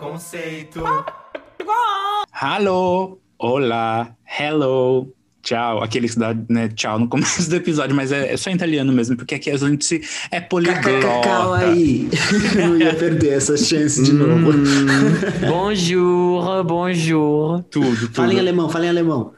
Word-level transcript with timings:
conceito. 0.00 0.82
Alô, 2.32 3.20
olá, 3.38 4.16
hello, 4.40 5.12
tchau. 5.42 5.82
Aqueles 5.82 6.14
que 6.14 6.20
dá 6.20 6.34
né, 6.48 6.68
tchau 6.68 6.98
no 6.98 7.06
começo 7.06 7.50
do 7.50 7.56
episódio, 7.56 7.94
mas 7.94 8.10
é, 8.10 8.32
é 8.32 8.36
só 8.38 8.48
em 8.48 8.54
italiano 8.54 8.90
mesmo, 8.94 9.14
porque 9.14 9.34
aqui 9.34 9.50
a 9.50 9.58
gente 9.58 10.00
é 10.30 10.40
poliglota. 10.40 11.20
Calma 11.22 11.58
aí. 11.58 12.08
Não 12.56 12.78
ia 12.78 12.94
perder 12.94 13.34
essa 13.34 13.58
chance 13.58 14.02
de 14.02 14.14
novo. 14.14 14.52
bonjour, 15.46 16.64
bonjour. 16.64 17.62
Tudo, 17.64 17.94
tudo. 17.94 18.14
Fala 18.14 18.32
em 18.32 18.38
alemão, 18.38 18.70
fala 18.70 18.86
em 18.86 18.88
alemão. 18.88 19.34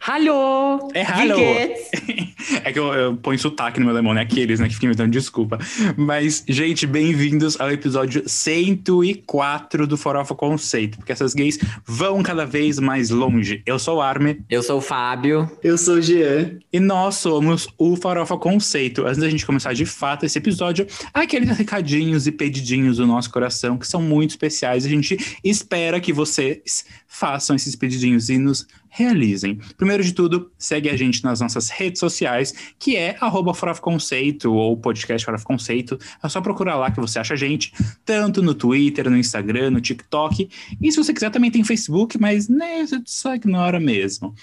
Hallo! 0.00 0.90
É 0.94 1.02
hallo. 1.02 1.34
Wie 1.34 1.44
geht's? 1.44 2.34
É 2.64 2.72
que 2.72 2.78
eu, 2.78 2.92
eu 2.92 3.16
ponho 3.16 3.38
sotaque 3.38 3.78
no 3.78 3.86
meu 3.86 3.94
alemão, 3.94 4.12
né? 4.14 4.22
Aqueles, 4.22 4.60
né? 4.60 4.68
Que 4.68 4.74
ficam 4.74 4.88
me 4.88 4.94
dando 4.94 5.12
desculpa. 5.12 5.58
Mas, 5.96 6.44
gente, 6.48 6.86
bem-vindos 6.86 7.60
ao 7.60 7.70
episódio 7.70 8.22
104 8.26 9.86
do 9.86 9.96
Farofa 9.96 10.34
Conceito, 10.34 10.98
porque 10.98 11.12
essas 11.12 11.34
gays 11.34 11.58
vão 11.86 12.22
cada 12.22 12.44
vez 12.44 12.78
mais 12.78 13.10
longe. 13.10 13.62
Eu 13.64 13.78
sou 13.78 13.98
o 13.98 14.00
Arme 14.00 14.40
Eu 14.48 14.62
sou 14.62 14.78
o 14.78 14.80
Fábio. 14.80 15.50
Eu 15.62 15.78
sou 15.78 15.96
o 15.96 16.02
Jean. 16.02 16.58
e 16.72 16.80
nós 16.80 17.16
somos 17.16 17.68
o 17.78 17.96
Farofa 17.96 18.36
Conceito. 18.36 19.06
Antes 19.06 19.18
da 19.18 19.28
gente 19.28 19.46
começar 19.46 19.72
de 19.72 19.86
fato 19.86 20.26
esse 20.26 20.38
episódio, 20.38 20.86
aqueles 21.12 21.56
recadinhos 21.56 22.26
e 22.26 22.32
pedidinhos 22.32 22.96
do 22.96 23.06
nosso 23.06 23.30
coração 23.30 23.78
que 23.78 23.86
são 23.86 24.02
muito 24.02 24.30
especiais. 24.30 24.84
A 24.84 24.88
gente 24.88 25.16
espera 25.44 26.00
que 26.00 26.12
vocês 26.12 26.84
façam 27.06 27.56
esses 27.56 27.74
pedidinhos 27.74 28.28
e 28.28 28.38
nos 28.38 28.66
realizem. 28.88 29.58
Primeiro 29.76 30.02
de 30.02 30.12
tudo, 30.12 30.50
segue 30.58 30.88
a 30.88 30.96
gente 30.96 31.22
nas 31.22 31.40
nossas 31.40 31.68
redes 31.68 32.00
sociais, 32.00 32.37
que 32.78 32.96
é 32.96 33.16
arroba 33.20 33.52
Conceito 33.80 34.52
ou 34.52 34.76
podcast 34.76 35.24
Farofa 35.24 35.44
Conceito. 35.44 35.98
É 36.22 36.28
só 36.28 36.40
procurar 36.40 36.76
lá 36.76 36.90
que 36.90 37.00
você 37.00 37.18
acha 37.18 37.34
a 37.34 37.36
gente, 37.36 37.72
tanto 38.04 38.42
no 38.42 38.54
Twitter, 38.54 39.08
no 39.10 39.16
Instagram, 39.16 39.70
no 39.70 39.80
TikTok. 39.80 40.48
E 40.80 40.92
se 40.92 40.96
você 40.96 41.12
quiser, 41.12 41.30
também 41.30 41.50
tem 41.50 41.64
Facebook, 41.64 42.18
mas 42.18 42.48
né, 42.48 42.86
você 42.86 43.00
só 43.04 43.34
ignora 43.34 43.78
mesmo. 43.78 44.34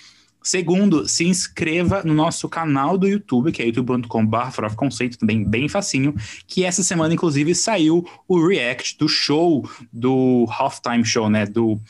Segundo, 0.45 1.07
se 1.09 1.25
inscreva 1.25 2.03
no 2.03 2.13
nosso 2.13 2.47
canal 2.47 2.99
do 2.99 3.07
YouTube, 3.07 3.51
que 3.51 3.63
é 3.63 3.65
youtube.com.br 3.65 4.75
Conceito, 4.75 5.17
também 5.17 5.43
bem 5.43 5.67
facinho, 5.67 6.13
que 6.45 6.63
essa 6.63 6.83
semana, 6.83 7.15
inclusive, 7.15 7.55
saiu 7.55 8.05
o 8.27 8.47
react 8.47 8.95
do 8.99 9.09
show, 9.09 9.67
do 9.91 10.45
halftime 10.47 11.03
show, 11.03 11.31
né, 11.31 11.47
do 11.47 11.81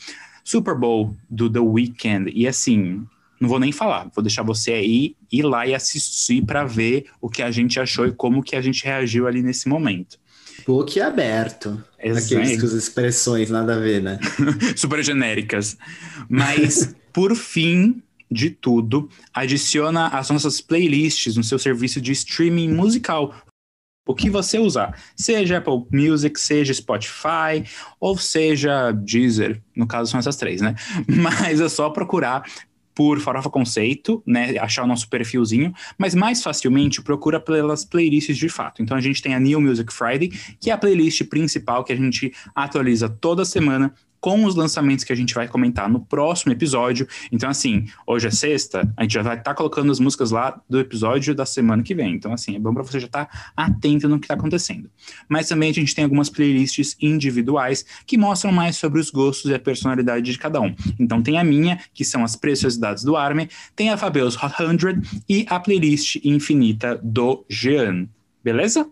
Super 0.42 0.74
Bowl, 0.74 1.14
do 1.28 1.50
The 1.50 1.58
Weeknd. 1.58 2.32
E 2.34 2.48
assim, 2.48 3.06
não 3.40 3.48
vou 3.48 3.58
nem 3.58 3.72
falar, 3.72 4.10
vou 4.14 4.22
deixar 4.22 4.42
você 4.42 4.72
aí 4.72 5.16
ir 5.30 5.42
lá 5.42 5.66
e 5.66 5.74
assistir 5.74 6.44
para 6.44 6.64
ver 6.64 7.06
o 7.20 7.28
que 7.28 7.42
a 7.42 7.50
gente 7.50 7.78
achou 7.78 8.06
e 8.06 8.12
como 8.12 8.42
que 8.42 8.56
a 8.56 8.60
gente 8.60 8.84
reagiu 8.84 9.26
ali 9.26 9.42
nesse 9.42 9.68
momento. 9.68 10.18
Book 10.66 11.00
aberto. 11.00 11.82
Aqueles 11.98 12.60
com 12.60 12.66
as 12.66 12.72
expressões 12.72 13.50
nada 13.50 13.76
a 13.76 13.78
ver, 13.78 14.02
né? 14.02 14.18
super 14.76 15.02
genéricas. 15.04 15.76
Mas, 16.28 16.94
por 17.12 17.34
fim 17.36 18.02
de 18.30 18.50
tudo, 18.50 19.08
adiciona 19.32 20.08
as 20.08 20.30
nossas 20.30 20.60
playlists 20.60 21.36
no 21.36 21.44
seu 21.44 21.58
serviço 21.58 22.00
de 22.00 22.12
streaming 22.12 22.72
musical. 22.72 23.34
O 24.08 24.14
que 24.14 24.30
você 24.30 24.58
usar, 24.58 24.96
seja 25.16 25.58
Apple 25.58 25.84
Music, 25.90 26.38
seja 26.40 26.72
Spotify, 26.72 27.64
ou 27.98 28.16
seja 28.16 28.92
Deezer, 28.92 29.60
no 29.74 29.86
caso 29.86 30.10
são 30.10 30.20
essas 30.20 30.36
três, 30.36 30.60
né? 30.60 30.76
Mas 31.08 31.60
é 31.60 31.68
só 31.68 31.90
procurar 31.90 32.48
por 32.96 33.20
Farofa 33.20 33.50
Conceito, 33.50 34.22
né, 34.26 34.56
achar 34.58 34.82
o 34.82 34.86
nosso 34.86 35.08
perfilzinho, 35.10 35.72
mas 35.98 36.14
mais 36.14 36.42
facilmente 36.42 37.02
procura 37.02 37.38
pelas 37.38 37.84
playlists 37.84 38.38
de 38.38 38.48
fato. 38.48 38.82
Então 38.82 38.96
a 38.96 39.00
gente 39.02 39.20
tem 39.20 39.34
a 39.34 39.38
New 39.38 39.60
Music 39.60 39.92
Friday, 39.92 40.30
que 40.58 40.70
é 40.70 40.72
a 40.72 40.78
playlist 40.78 41.22
principal 41.24 41.84
que 41.84 41.92
a 41.92 41.96
gente 41.96 42.32
atualiza 42.54 43.06
toda 43.06 43.44
semana 43.44 43.92
com 44.20 44.44
os 44.44 44.54
lançamentos 44.54 45.04
que 45.04 45.12
a 45.12 45.16
gente 45.16 45.34
vai 45.34 45.48
comentar 45.48 45.88
no 45.88 46.00
próximo 46.00 46.52
episódio. 46.52 47.06
Então, 47.30 47.48
assim, 47.48 47.86
hoje 48.06 48.26
é 48.28 48.30
sexta, 48.30 48.92
a 48.96 49.02
gente 49.02 49.14
já 49.14 49.22
vai 49.22 49.38
estar 49.38 49.54
colocando 49.54 49.90
as 49.92 50.00
músicas 50.00 50.30
lá 50.30 50.60
do 50.68 50.78
episódio 50.80 51.34
da 51.34 51.46
semana 51.46 51.82
que 51.82 51.94
vem. 51.94 52.14
Então, 52.14 52.32
assim, 52.32 52.56
é 52.56 52.58
bom 52.58 52.72
para 52.72 52.82
você 52.82 53.00
já 53.00 53.06
estar 53.06 53.52
atento 53.56 54.08
no 54.08 54.18
que 54.18 54.24
está 54.24 54.34
acontecendo. 54.34 54.90
Mas 55.28 55.48
também 55.48 55.70
a 55.70 55.74
gente 55.74 55.94
tem 55.94 56.04
algumas 56.04 56.28
playlists 56.28 56.96
individuais 57.00 57.84
que 58.06 58.16
mostram 58.18 58.52
mais 58.52 58.76
sobre 58.76 59.00
os 59.00 59.10
gostos 59.10 59.50
e 59.50 59.54
a 59.54 59.58
personalidade 59.58 60.30
de 60.30 60.38
cada 60.38 60.60
um. 60.60 60.74
Então, 60.98 61.22
tem 61.22 61.38
a 61.38 61.44
minha, 61.44 61.78
que 61.94 62.04
são 62.04 62.24
as 62.24 62.36
preciosidades 62.36 63.04
do 63.04 63.16
Army, 63.16 63.48
tem 63.74 63.90
a 63.90 63.96
Fabeus 63.96 64.36
Hot 64.36 64.54
100 64.56 65.22
e 65.28 65.46
a 65.48 65.60
playlist 65.60 66.16
infinita 66.24 66.98
do 67.02 67.44
Jean. 67.48 68.08
Beleza? 68.42 68.88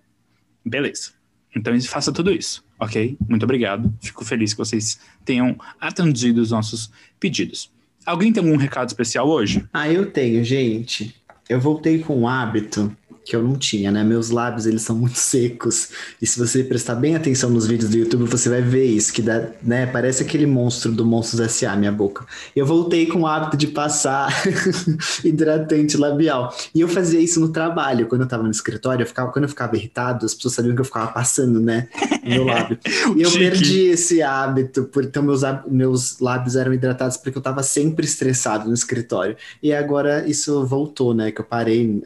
Beleza. 0.64 1.23
Então, 1.54 1.78
faça 1.82 2.12
tudo 2.12 2.32
isso 2.32 2.65
ok? 2.78 3.16
Muito 3.28 3.44
obrigado. 3.44 3.92
Fico 4.00 4.25
feliz 4.25 4.53
que 4.53 4.59
vocês 4.59 4.98
tenham 5.25 5.56
atendido 5.81 6.41
os 6.41 6.50
nossos 6.50 6.91
pedidos. 7.19 7.70
Alguém 8.04 8.32
tem 8.32 8.44
algum 8.44 8.56
recado 8.56 8.88
especial 8.88 9.28
hoje? 9.28 9.64
Ah, 9.72 9.91
eu 9.91 10.10
tenho, 10.10 10.44
gente. 10.44 11.14
Eu 11.48 11.60
voltei 11.60 11.98
com 11.98 12.20
um 12.20 12.28
hábito 12.28 12.94
que 13.24 13.34
eu 13.34 13.42
não 13.42 13.56
tinha, 13.56 13.90
né? 13.90 14.04
Meus 14.04 14.30
lábios, 14.30 14.66
eles 14.66 14.82
são 14.82 14.94
muito 14.94 15.18
secos. 15.18 15.88
E 16.20 16.26
se 16.26 16.38
você 16.38 16.62
prestar 16.62 16.94
bem 16.94 17.16
atenção 17.16 17.48
nos 17.48 17.66
vídeos 17.66 17.90
do 17.90 17.96
YouTube, 17.96 18.24
você 18.24 18.48
vai 18.48 18.60
ver 18.60 18.84
isso, 18.84 19.12
que 19.12 19.22
dá, 19.22 19.48
né? 19.62 19.86
Parece 19.86 20.22
aquele 20.22 20.46
monstro 20.46 20.92
do 20.92 21.04
Monstros 21.04 21.40
S.A., 21.40 21.74
minha 21.76 21.92
boca. 21.92 22.26
Eu 22.54 22.66
voltei 22.66 23.06
com 23.06 23.20
o 23.20 23.26
hábito 23.26 23.56
de 23.56 23.68
passar 23.68 24.30
hidratante 25.24 25.96
labial. 25.96 26.54
E 26.74 26.80
eu 26.80 26.88
fazia 26.88 27.20
isso 27.20 27.40
no 27.40 27.48
trabalho. 27.48 28.06
Quando 28.06 28.22
eu 28.22 28.28
tava 28.28 28.42
no 28.42 28.50
escritório, 28.50 29.02
eu 29.02 29.06
ficava, 29.06 29.32
quando 29.32 29.44
eu 29.44 29.48
ficava 29.48 29.76
irritado, 29.76 30.26
as 30.26 30.34
pessoas 30.34 30.54
sabiam 30.54 30.74
que 30.74 30.80
eu 30.80 30.84
ficava 30.84 31.10
passando, 31.10 31.60
né? 31.60 31.88
Meu 32.24 32.44
lábio. 32.44 32.78
E 33.16 33.22
eu 33.22 33.30
Chique. 33.30 33.38
perdi 33.38 33.80
esse 33.86 34.22
hábito, 34.22 34.84
por, 34.84 35.04
então 35.04 35.22
meus, 35.22 35.42
meus 35.68 36.18
lábios 36.18 36.56
eram 36.56 36.72
hidratados 36.72 37.16
porque 37.18 37.36
eu 37.36 37.42
tava 37.42 37.62
sempre 37.62 38.06
estressado 38.06 38.66
no 38.66 38.74
escritório. 38.74 39.36
E 39.62 39.72
agora 39.72 40.26
isso 40.26 40.64
voltou, 40.66 41.14
né? 41.14 41.30
Que 41.30 41.40
eu 41.40 41.44
parei 41.44 41.82
em, 41.82 42.02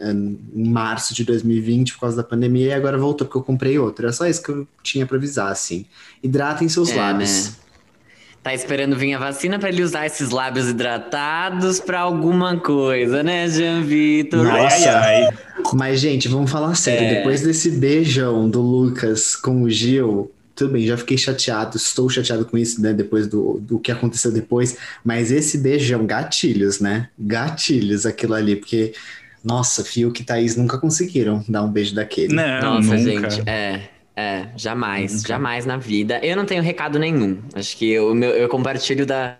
em 0.55 0.69
março 0.69 1.08
de 1.15 1.25
2020 1.25 1.95
por 1.95 2.01
causa 2.01 2.17
da 2.17 2.23
pandemia 2.25 2.69
e 2.69 2.73
agora 2.73 2.97
voltou 2.99 3.27
porque 3.27 3.39
eu 3.39 3.43
comprei 3.43 3.79
outro. 3.79 4.05
Era 4.07 4.13
só 4.13 4.27
isso 4.27 4.43
que 4.43 4.51
eu 4.51 4.67
tinha 4.83 5.07
pra 5.07 5.17
avisar, 5.17 5.51
assim. 5.51 5.85
Hidratem 6.23 6.69
seus 6.69 6.91
É, 6.91 6.97
lábios. 6.97 7.47
né? 7.49 7.53
Tá 8.43 8.55
esperando 8.55 8.97
vir 8.97 9.13
a 9.15 9.19
vacina 9.19 9.59
pra 9.59 9.69
ele 9.69 9.83
usar 9.83 10.07
esses 10.07 10.31
lábios 10.31 10.69
hidratados 10.69 11.81
pra 11.81 12.01
alguma 12.01 12.57
coisa, 12.59 13.23
né, 13.23 13.49
Jean 13.49 13.83
Vitor? 13.83 14.45
Nossa. 14.45 14.91
Ai, 15.01 15.25
ai. 15.25 15.39
Mas, 15.75 16.01
gente, 16.01 16.29
vamos 16.29 16.51
falar 16.51 16.75
sério. 16.77 17.05
É. 17.07 17.15
Depois 17.17 17.43
desse 17.43 17.71
beijão 17.73 18.49
do 18.49 18.63
Lucas 18.63 19.35
com 19.37 19.63
o 19.63 19.69
Gil, 19.71 20.31
tudo 20.55 20.73
bem, 20.73 20.87
já 20.87 20.97
fiquei 20.97 21.19
chateado, 21.19 21.77
estou 21.77 22.09
chateado 22.09 22.45
com 22.45 22.57
isso, 22.57 22.81
né? 22.81 22.93
Depois 22.93 23.27
do, 23.27 23.61
do 23.61 23.79
que 23.79 23.93
aconteceu 23.93 24.33
depois. 24.33 24.77
Mas 25.05 25.31
esse 25.31 25.59
beijão, 25.59 26.07
gatilhos, 26.07 26.81
né? 26.81 27.09
Gatilhos 27.19 28.07
aquilo 28.07 28.35
ali, 28.35 28.57
porque, 28.57 28.93
nossa, 29.45 29.85
Fiuk 29.85 30.21
e 30.21 30.25
Thaís 30.25 30.57
nunca 30.57 30.79
conseguiram 30.79 31.45
dar 31.49 31.63
um 31.63 31.69
beijo 31.71 31.95
daquele. 31.95 32.35
Não, 32.35 32.75
Nossa, 32.75 32.97
nunca. 32.97 33.31
gente, 33.31 33.49
é. 33.49 33.89
É, 34.21 34.49
jamais, 34.57 35.13
Nunca. 35.15 35.29
jamais 35.29 35.65
na 35.65 35.77
vida. 35.77 36.19
Eu 36.25 36.37
não 36.37 36.45
tenho 36.45 36.61
recado 36.61 36.99
nenhum. 36.99 37.39
Acho 37.55 37.77
que 37.77 37.89
eu, 37.89 38.13
meu- 38.17 38.31
eu 38.33 38.49
compartilho 38.49 39.07
da, 39.07 39.37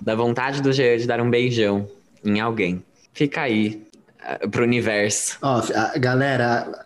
da 0.00 0.14
vontade 0.14 0.62
do 0.62 0.72
Jean 0.72 0.96
de 0.98 1.04
dar 1.08 1.20
um 1.20 1.28
beijão 1.28 1.88
em 2.24 2.38
alguém. 2.38 2.80
Fica 3.12 3.40
aí, 3.40 3.82
ah, 4.22 4.38
pro 4.48 4.62
universo. 4.62 5.36
Ó, 5.42 5.60
a- 5.74 5.98
galera, 5.98 6.84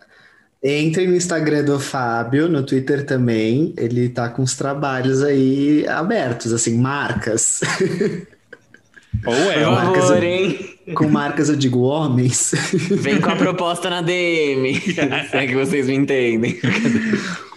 entrem 0.63 1.07
no 1.07 1.15
Instagram 1.15 1.63
do 1.65 1.79
Fábio, 1.79 2.49
no 2.49 2.63
Twitter 2.63 3.05
também. 3.05 3.75
Ele 3.77 4.09
tá 4.09 4.27
com 4.27 4.41
os 4.41 4.55
trabalhos 4.55 5.21
aí 5.21 5.87
abertos, 5.87 6.51
assim, 6.51 6.75
marcas. 6.79 7.61
Ou 9.25 9.33
é, 9.51 9.67
ó. 9.67 9.71
Marcas- 9.71 10.07
favor, 10.07 10.23
hein? 10.23 10.59
com 10.93 11.07
marcas 11.07 11.49
eu 11.49 11.55
digo 11.55 11.79
homens. 11.79 12.53
Vem 12.91 13.19
com 13.19 13.29
a 13.31 13.35
proposta 13.35 13.89
na 13.89 14.01
DM. 14.01 14.75
Se 14.81 14.99
é 15.37 15.47
que 15.47 15.55
vocês 15.55 15.87
me 15.87 15.95
entendem. 15.95 16.59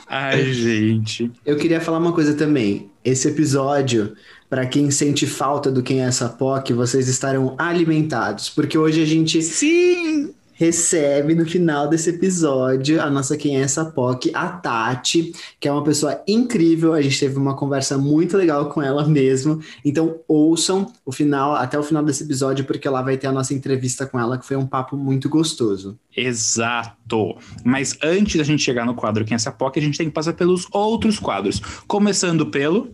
Ai, 0.09 0.53
gente. 0.53 1.31
Eu 1.45 1.57
queria 1.57 1.81
falar 1.81 1.99
uma 1.99 2.13
coisa 2.13 2.33
também. 2.35 2.89
Esse 3.05 3.29
episódio, 3.29 4.15
para 4.49 4.65
quem 4.67 4.91
sente 4.91 5.27
falta 5.27 5.71
do 5.71 5.83
Quem 5.83 6.01
é 6.03 6.07
essa 6.07 6.29
POC, 6.29 6.73
vocês 6.73 7.09
estarão 7.09 7.55
alimentados, 7.59 8.49
porque 8.49 8.79
hoje 8.79 9.03
a 9.03 9.07
gente 9.07 9.43
Sim! 9.43 10.31
Recebe 10.59 11.37
no 11.37 11.47
final 11.47 11.89
desse 11.89 12.11
episódio 12.11 13.01
a 13.01 13.09
nossa 13.09 13.37
Quem 13.37 13.57
é 13.57 13.61
essa 13.61 13.85
POC, 13.85 14.33
a 14.35 14.49
Tati, 14.49 15.33
que 15.61 15.69
é 15.69 15.73
uma 15.73 15.85
pessoa 15.85 16.21
incrível. 16.27 16.95
A 16.95 17.01
gente 17.01 17.19
teve 17.21 17.39
uma 17.39 17.55
conversa 17.55 17.97
muito 17.97 18.37
legal 18.37 18.69
com 18.69 18.83
ela 18.83 19.07
mesmo. 19.07 19.61
Então 19.85 20.19
ouçam 20.27 20.93
o 21.07 21.13
final, 21.13 21.55
até 21.55 21.79
o 21.79 21.83
final 21.83 22.03
desse 22.03 22.25
episódio, 22.25 22.65
porque 22.65 22.89
lá 22.89 23.01
vai 23.01 23.17
ter 23.17 23.29
a 23.29 23.33
nossa 23.33 23.55
entrevista 23.55 24.05
com 24.05 24.19
ela, 24.19 24.37
que 24.37 24.45
foi 24.45 24.57
um 24.57 24.67
papo 24.67 24.97
muito 24.97 25.29
gostoso. 25.29 25.97
Exato. 26.15 27.37
Mas 27.65 27.97
antes 28.03 28.37
da 28.37 28.43
gente 28.43 28.63
chegar 28.63 28.85
no 28.85 28.95
quadro 28.95 29.25
Quem 29.25 29.35
é 29.35 29.37
essa 29.37 29.53
POC, 29.53 29.79
a 29.79 29.83
gente 29.83 29.97
tem 29.97 30.09
que 30.09 30.15
passar 30.15 30.33
pelos 30.33 30.67
outros 30.73 31.21
quadros. 31.21 31.61
Começando 31.87 32.47
pelo. 32.47 32.91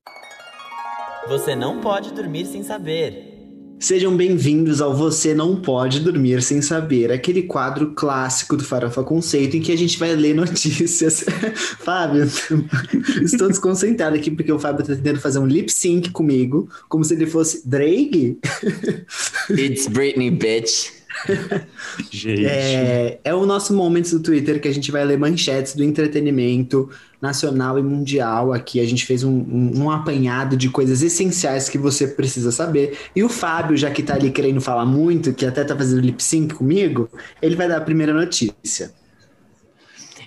Você 1.27 1.57
não 1.57 1.81
pode 1.81 2.13
dormir 2.13 2.45
sem 2.45 2.63
saber. 2.63 3.34
Sejam 3.85 4.17
bem-vindos 4.17 4.81
ao 4.81 4.97
Você 4.97 5.35
Não 5.35 5.61
Pode 5.61 6.01
Dormir 6.01 6.41
Sem 6.41 6.63
Saber, 6.63 7.13
aquele 7.13 7.43
quadro 7.43 7.93
clássico 7.93 8.57
do 8.57 8.65
Farofa 8.65 9.05
Conceito 9.05 9.59
em 9.59 9.61
que 9.61 9.71
a 9.71 9.77
gente 9.77 9.99
vai 9.99 10.17
ler 10.17 10.33
notícias. 10.35 11.23
Fábio, 11.81 12.27
estou 13.23 13.47
desconcentrado 13.47 14.17
aqui 14.17 14.31
porque 14.31 14.51
o 14.51 14.59
Fábio 14.59 14.81
está 14.81 14.97
tentando 14.97 15.21
fazer 15.21 15.39
um 15.39 15.47
lip 15.47 15.71
sync 15.71 16.09
comigo, 16.13 16.67
como 16.89 17.05
se 17.05 17.13
ele 17.13 17.27
fosse 17.27 17.69
Drake. 17.69 18.39
It's 19.51 19.87
Britney, 19.87 20.31
bitch. 20.31 21.04
Gente. 22.11 22.47
É, 22.47 23.21
é 23.25 23.35
o 23.35 23.47
nosso 23.47 23.75
momento 23.75 24.11
do 24.11 24.21
Twitter 24.21 24.61
que 24.61 24.69
a 24.69 24.73
gente 24.73 24.91
vai 24.91 25.05
ler 25.05 25.19
manchetes 25.19 25.75
do 25.75 25.85
entretenimento 25.85 26.91
nacional 27.21 27.79
e 27.79 27.83
mundial. 27.83 28.53
Aqui 28.53 28.81
a 28.81 28.85
gente 28.85 29.07
fez 29.07 29.25
um, 29.25 29.31
um, 29.31 29.85
um 29.85 29.91
apanhado 29.91 30.57
de 30.57 30.69
coisas 30.69 31.03
essenciais 31.03 31.69
que 31.69 31.79
você 31.79 32.09
precisa 32.09 32.51
saber. 32.53 32.99
E 33.15 33.23
o 33.23 33.29
Fábio, 33.29 33.77
já 33.77 33.91
que 33.91 34.03
tá 34.03 34.15
ali 34.15 34.31
querendo 34.31 34.61
falar 34.61 34.85
muito, 34.85 35.33
que 35.33 35.47
até 35.47 35.65
tá 35.65 35.77
fazendo 35.77 36.01
lip 36.01 36.23
sync 36.23 36.55
comigo, 36.55 37.09
ele 37.41 37.57
vai 37.57 37.69
dar 37.69 37.79
a 37.79 37.83
primeira 37.83 38.13
notícia. 38.13 38.93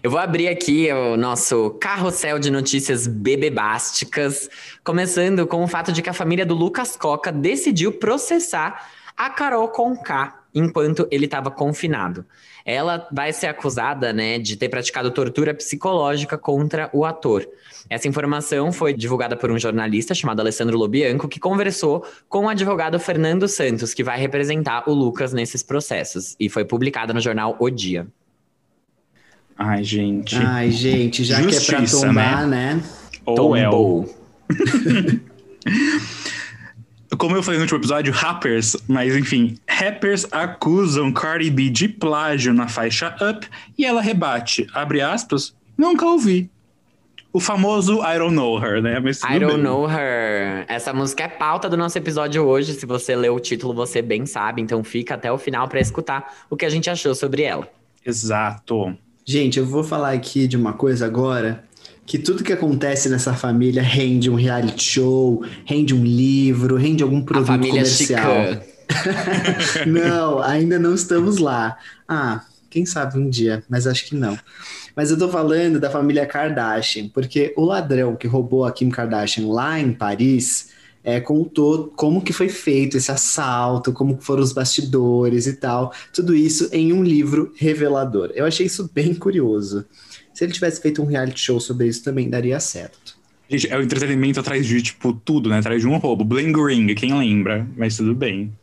Eu 0.02 0.12
vou 0.12 0.20
abrir 0.20 0.48
aqui 0.48 0.90
o 0.92 1.18
nosso 1.18 1.72
carrossel 1.82 2.40
de 2.40 2.52
notícias 2.52 3.08
bebebásticas, 3.08 4.48
começando 4.84 5.46
com 5.48 5.64
o 5.64 5.68
fato 5.68 5.92
de 5.92 6.02
que 6.02 6.10
a 6.10 6.14
família 6.14 6.46
do 6.46 6.54
Lucas 6.54 6.96
Coca 6.96 7.32
decidiu 7.32 7.92
processar 7.92 8.90
a 9.18 9.30
Carol 9.32 9.68
Conká 9.70 10.44
enquanto 10.58 11.08
ele 11.12 11.26
estava 11.26 11.50
confinado. 11.52 12.26
Ela 12.66 13.08
vai 13.12 13.32
ser 13.32 13.48
acusada, 13.48 14.12
né, 14.12 14.38
de 14.40 14.58
ter 14.58 14.68
praticado 14.68 15.10
tortura 15.12 15.54
psicológica 15.54 16.38
contra 16.38 16.90
o 16.92 17.06
ator. 17.06 17.48
Essa 17.90 18.08
informação 18.10 18.72
foi 18.74 18.94
divulgada 18.94 19.38
por 19.38 19.50
um 19.50 19.58
jornalista 19.58 20.14
chamado 20.14 20.42
Alessandro 20.42 20.78
Lobianco, 20.78 21.30
que 21.30 21.40
conversou 21.40 22.06
com 22.28 22.46
o 22.46 22.50
advogado 22.50 23.00
Fernando 23.00 23.48
Santos, 23.48 23.94
que 23.94 24.04
vai 24.04 24.20
representar 24.20 24.84
o 24.90 24.94
Lucas 24.94 25.32
nesses 25.32 25.64
processos, 25.64 26.36
e 26.38 26.50
foi 26.50 26.66
publicada 26.66 27.14
no 27.14 27.22
jornal 27.22 27.56
O 27.60 27.70
Dia. 27.70 28.06
Ai, 29.58 29.84
gente. 29.84 30.36
Ai, 30.36 30.70
gente, 30.70 31.24
já 31.24 31.38
que 31.38 31.56
é 31.56 31.60
pra 31.62 31.80
Justiça, 31.80 32.06
tombar, 32.08 32.46
né? 32.46 32.84
Ou 33.26 33.56
é 33.56 33.68
o- 33.70 33.72
Tombou. 33.72 34.16
Como 37.18 37.36
eu 37.36 37.42
falei 37.42 37.58
no 37.58 37.64
último 37.64 37.80
episódio, 37.80 38.14
rappers, 38.14 38.76
mas 38.88 39.16
enfim, 39.16 39.58
rappers 39.68 40.28
acusam 40.32 41.12
Cardi 41.12 41.50
B 41.50 41.70
de 41.70 41.88
plágio 41.88 42.54
na 42.54 42.68
faixa 42.68 43.16
Up 43.22 43.48
e 43.78 43.86
ela 43.86 44.02
rebate, 44.02 44.68
abre 44.74 45.02
aspas, 45.02 45.56
nunca 45.78 46.06
ouvi. 46.06 46.50
O 47.34 47.40
famoso 47.40 48.02
I 48.02 48.18
don't 48.18 48.36
know 48.36 48.58
her, 48.58 48.82
né? 48.82 49.00
Mas 49.00 49.22
I 49.24 49.40
don't 49.40 49.56
bem. 49.56 49.64
know 49.64 49.88
her. 49.88 50.66
Essa 50.68 50.94
música 50.94 51.24
é 51.24 51.28
pauta 51.28 51.70
do 51.70 51.78
nosso 51.78 51.98
episódio 51.98 52.44
hoje. 52.44 52.74
Se 52.74 52.86
você 52.86 53.16
leu 53.16 53.36
o 53.36 53.40
título, 53.40 53.74
você 53.74 54.02
bem 54.02 54.26
sabe. 54.26 54.62
Então 54.62 54.84
fica 54.84 55.14
até 55.14 55.32
o 55.32 55.38
final 55.38 55.68
para 55.68 55.80
escutar 55.80 56.34
o 56.50 56.56
que 56.56 56.66
a 56.66 56.70
gente 56.70 56.90
achou 56.90 57.14
sobre 57.14 57.44
ela. 57.44 57.68
Exato. 58.04 58.98
Gente, 59.24 59.60
eu 59.60 59.66
vou 59.66 59.84
falar 59.84 60.14
aqui 60.14 60.48
de 60.48 60.56
uma 60.56 60.74
coisa 60.74 61.06
agora, 61.06 61.64
que 62.08 62.18
tudo 62.18 62.42
que 62.42 62.54
acontece 62.54 63.10
nessa 63.10 63.34
família 63.34 63.84
rende 63.84 64.30
um 64.30 64.36
reality 64.36 64.82
show, 64.82 65.44
rende 65.66 65.94
um 65.94 66.06
livro, 66.06 66.78
rende 66.78 67.04
algum 67.04 67.20
A 67.20 67.24
produto 67.24 67.48
família 67.48 67.82
comercial. 67.84 68.46
Chicã. 68.46 68.62
não, 69.86 70.42
ainda 70.42 70.80
não 70.80 70.96
estamos 70.96 71.38
lá. 71.38 71.78
Ah, 72.08 72.46
quem 72.70 72.86
sabe 72.86 73.20
um 73.20 73.30
dia, 73.30 73.62
mas 73.68 73.86
acho 73.86 74.06
que 74.06 74.16
não. 74.16 74.40
Mas 74.96 75.12
eu 75.12 75.18
tô 75.18 75.28
falando 75.28 75.82
da 75.82 75.90
família 75.90 76.26
Kardashian, 76.26 77.10
porque 77.10 77.54
o 77.58 77.66
ladrão 77.66 78.16
que 78.16 78.26
roubou 78.26 78.64
a 78.64 78.72
Kim 78.72 78.90
Kardashian 78.90 79.46
lá 79.48 79.78
em 79.78 79.92
Paris 79.92 80.70
é, 81.04 81.20
contou 81.20 81.92
como 81.94 82.22
que 82.22 82.32
foi 82.32 82.48
feito 82.48 82.96
esse 82.96 83.12
assalto, 83.12 83.92
como 83.92 84.18
foram 84.22 84.42
os 84.42 84.54
bastidores 84.54 85.46
e 85.46 85.54
tal. 85.58 85.92
Tudo 86.14 86.34
isso 86.34 86.70
em 86.72 86.94
um 86.94 87.04
livro 87.04 87.52
revelador. 87.58 88.32
Eu 88.34 88.46
achei 88.46 88.66
isso 88.66 88.90
bem 88.94 89.14
curioso. 89.14 89.86
Se 90.38 90.44
ele 90.44 90.54
tivesse 90.54 90.80
feito 90.80 91.02
um 91.02 91.06
reality 91.08 91.40
show 91.40 91.60
sobre 91.60 91.88
isso, 91.88 92.04
também 92.04 92.30
daria 92.30 92.60
certo. 92.60 93.18
Gente, 93.50 93.74
é 93.74 93.76
o 93.76 93.82
entretenimento 93.82 94.40
atrás 94.40 94.68
de, 94.68 94.80
tipo, 94.84 95.12
tudo, 95.12 95.50
né? 95.50 95.58
Atrás 95.58 95.82
de 95.82 95.88
um 95.88 95.98
roubo. 95.98 96.24
Bling 96.24 96.54
Ring, 96.54 96.94
quem 96.94 97.18
lembra? 97.18 97.68
Mas 97.76 97.98
tudo 97.98 98.14
bem. 98.14 98.54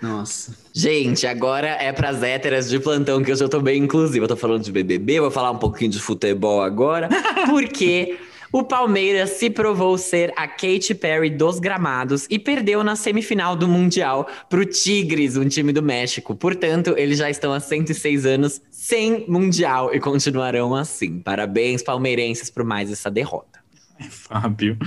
Nossa. 0.00 0.56
Gente, 0.72 1.26
agora 1.26 1.66
é 1.66 1.92
pras 1.92 2.22
héteras 2.22 2.70
de 2.70 2.78
plantão 2.78 3.20
que 3.20 3.32
eu 3.32 3.34
já 3.34 3.48
tô 3.48 3.60
bem 3.60 3.82
inclusiva. 3.82 4.26
Eu 4.26 4.28
tô 4.28 4.36
falando 4.36 4.62
de 4.62 4.70
BBB, 4.70 5.18
vou 5.18 5.30
falar 5.32 5.50
um 5.50 5.58
pouquinho 5.58 5.90
de 5.90 5.98
futebol 5.98 6.62
agora, 6.62 7.08
porque 7.50 8.16
o 8.54 8.62
Palmeiras 8.62 9.30
se 9.30 9.50
provou 9.50 9.98
ser 9.98 10.32
a 10.36 10.46
Katy 10.46 10.94
Perry 10.94 11.28
dos 11.28 11.58
gramados 11.58 12.24
e 12.30 12.38
perdeu 12.38 12.84
na 12.84 12.94
semifinal 12.94 13.56
do 13.56 13.66
Mundial 13.66 14.28
pro 14.48 14.64
Tigres, 14.64 15.36
um 15.36 15.48
time 15.48 15.72
do 15.72 15.82
México. 15.82 16.36
Portanto, 16.36 16.94
eles 16.96 17.18
já 17.18 17.28
estão 17.28 17.52
há 17.52 17.58
106 17.58 18.24
anos 18.24 18.62
sem 18.70 19.28
Mundial 19.28 19.92
e 19.92 19.98
continuarão 19.98 20.72
assim. 20.72 21.18
Parabéns, 21.18 21.82
palmeirenses, 21.82 22.48
por 22.48 22.62
mais 22.62 22.92
essa 22.92 23.10
derrota. 23.10 23.58
Fábio. 24.08 24.78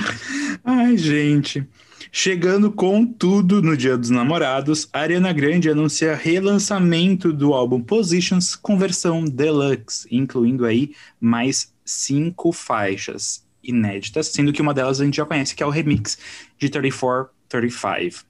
Ai, 0.63 0.95
gente. 0.97 1.67
Chegando 2.09 2.71
com 2.71 3.05
tudo 3.05 3.61
no 3.61 3.75
Dia 3.75 3.97
dos 3.97 4.09
Namorados, 4.09 4.87
Ariana 4.93 5.33
Grande 5.33 5.69
anuncia 5.69 6.15
relançamento 6.15 7.33
do 7.33 7.53
álbum 7.53 7.81
Positions 7.81 8.55
com 8.55 8.77
versão 8.77 9.25
deluxe, 9.25 10.07
incluindo 10.09 10.65
aí 10.65 10.93
mais 11.19 11.73
cinco 11.83 12.53
faixas 12.53 13.45
inéditas, 13.67 14.27
sendo 14.27 14.53
que 14.53 14.61
uma 14.61 14.73
delas 14.73 14.99
a 14.99 15.05
gente 15.05 15.17
já 15.17 15.25
conhece, 15.25 15.53
que 15.53 15.61
é 15.61 15.65
o 15.65 15.69
remix 15.69 16.17
de 16.57 16.69
34, 16.69 17.29
35. 17.49 18.25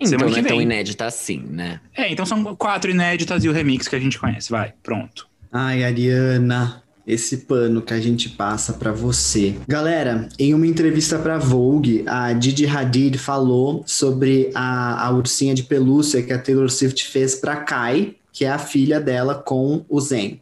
Então 0.00 0.10
Semana 0.10 0.26
não 0.26 0.34
que 0.34 0.40
é 0.40 0.48
tão 0.48 0.62
inédita 0.62 1.06
assim, 1.06 1.42
né? 1.50 1.80
É, 1.96 2.10
então 2.10 2.24
são 2.24 2.54
quatro 2.56 2.90
inéditas 2.90 3.44
e 3.44 3.48
o 3.48 3.52
remix 3.52 3.88
que 3.88 3.96
a 3.96 4.00
gente 4.00 4.18
conhece. 4.18 4.50
Vai, 4.50 4.72
pronto. 4.82 5.26
Ai, 5.50 5.82
Ariana, 5.82 6.82
esse 7.04 7.38
pano 7.38 7.82
que 7.82 7.92
a 7.92 8.00
gente 8.00 8.28
passa 8.28 8.74
pra 8.74 8.92
você. 8.92 9.56
Galera, 9.66 10.28
em 10.38 10.54
uma 10.54 10.66
entrevista 10.66 11.18
pra 11.18 11.38
Vogue, 11.38 12.04
a 12.06 12.32
Didi 12.32 12.66
Hadid 12.66 13.18
falou 13.18 13.82
sobre 13.86 14.50
a, 14.54 15.06
a 15.06 15.10
ursinha 15.10 15.54
de 15.54 15.64
pelúcia 15.64 16.22
que 16.22 16.32
a 16.32 16.38
Taylor 16.38 16.70
Swift 16.70 17.06
fez 17.08 17.34
pra 17.34 17.56
Kai, 17.56 18.14
que 18.30 18.44
é 18.44 18.50
a 18.50 18.58
filha 18.58 19.00
dela 19.00 19.34
com 19.34 19.84
o 19.88 20.00
Zen. 20.00 20.40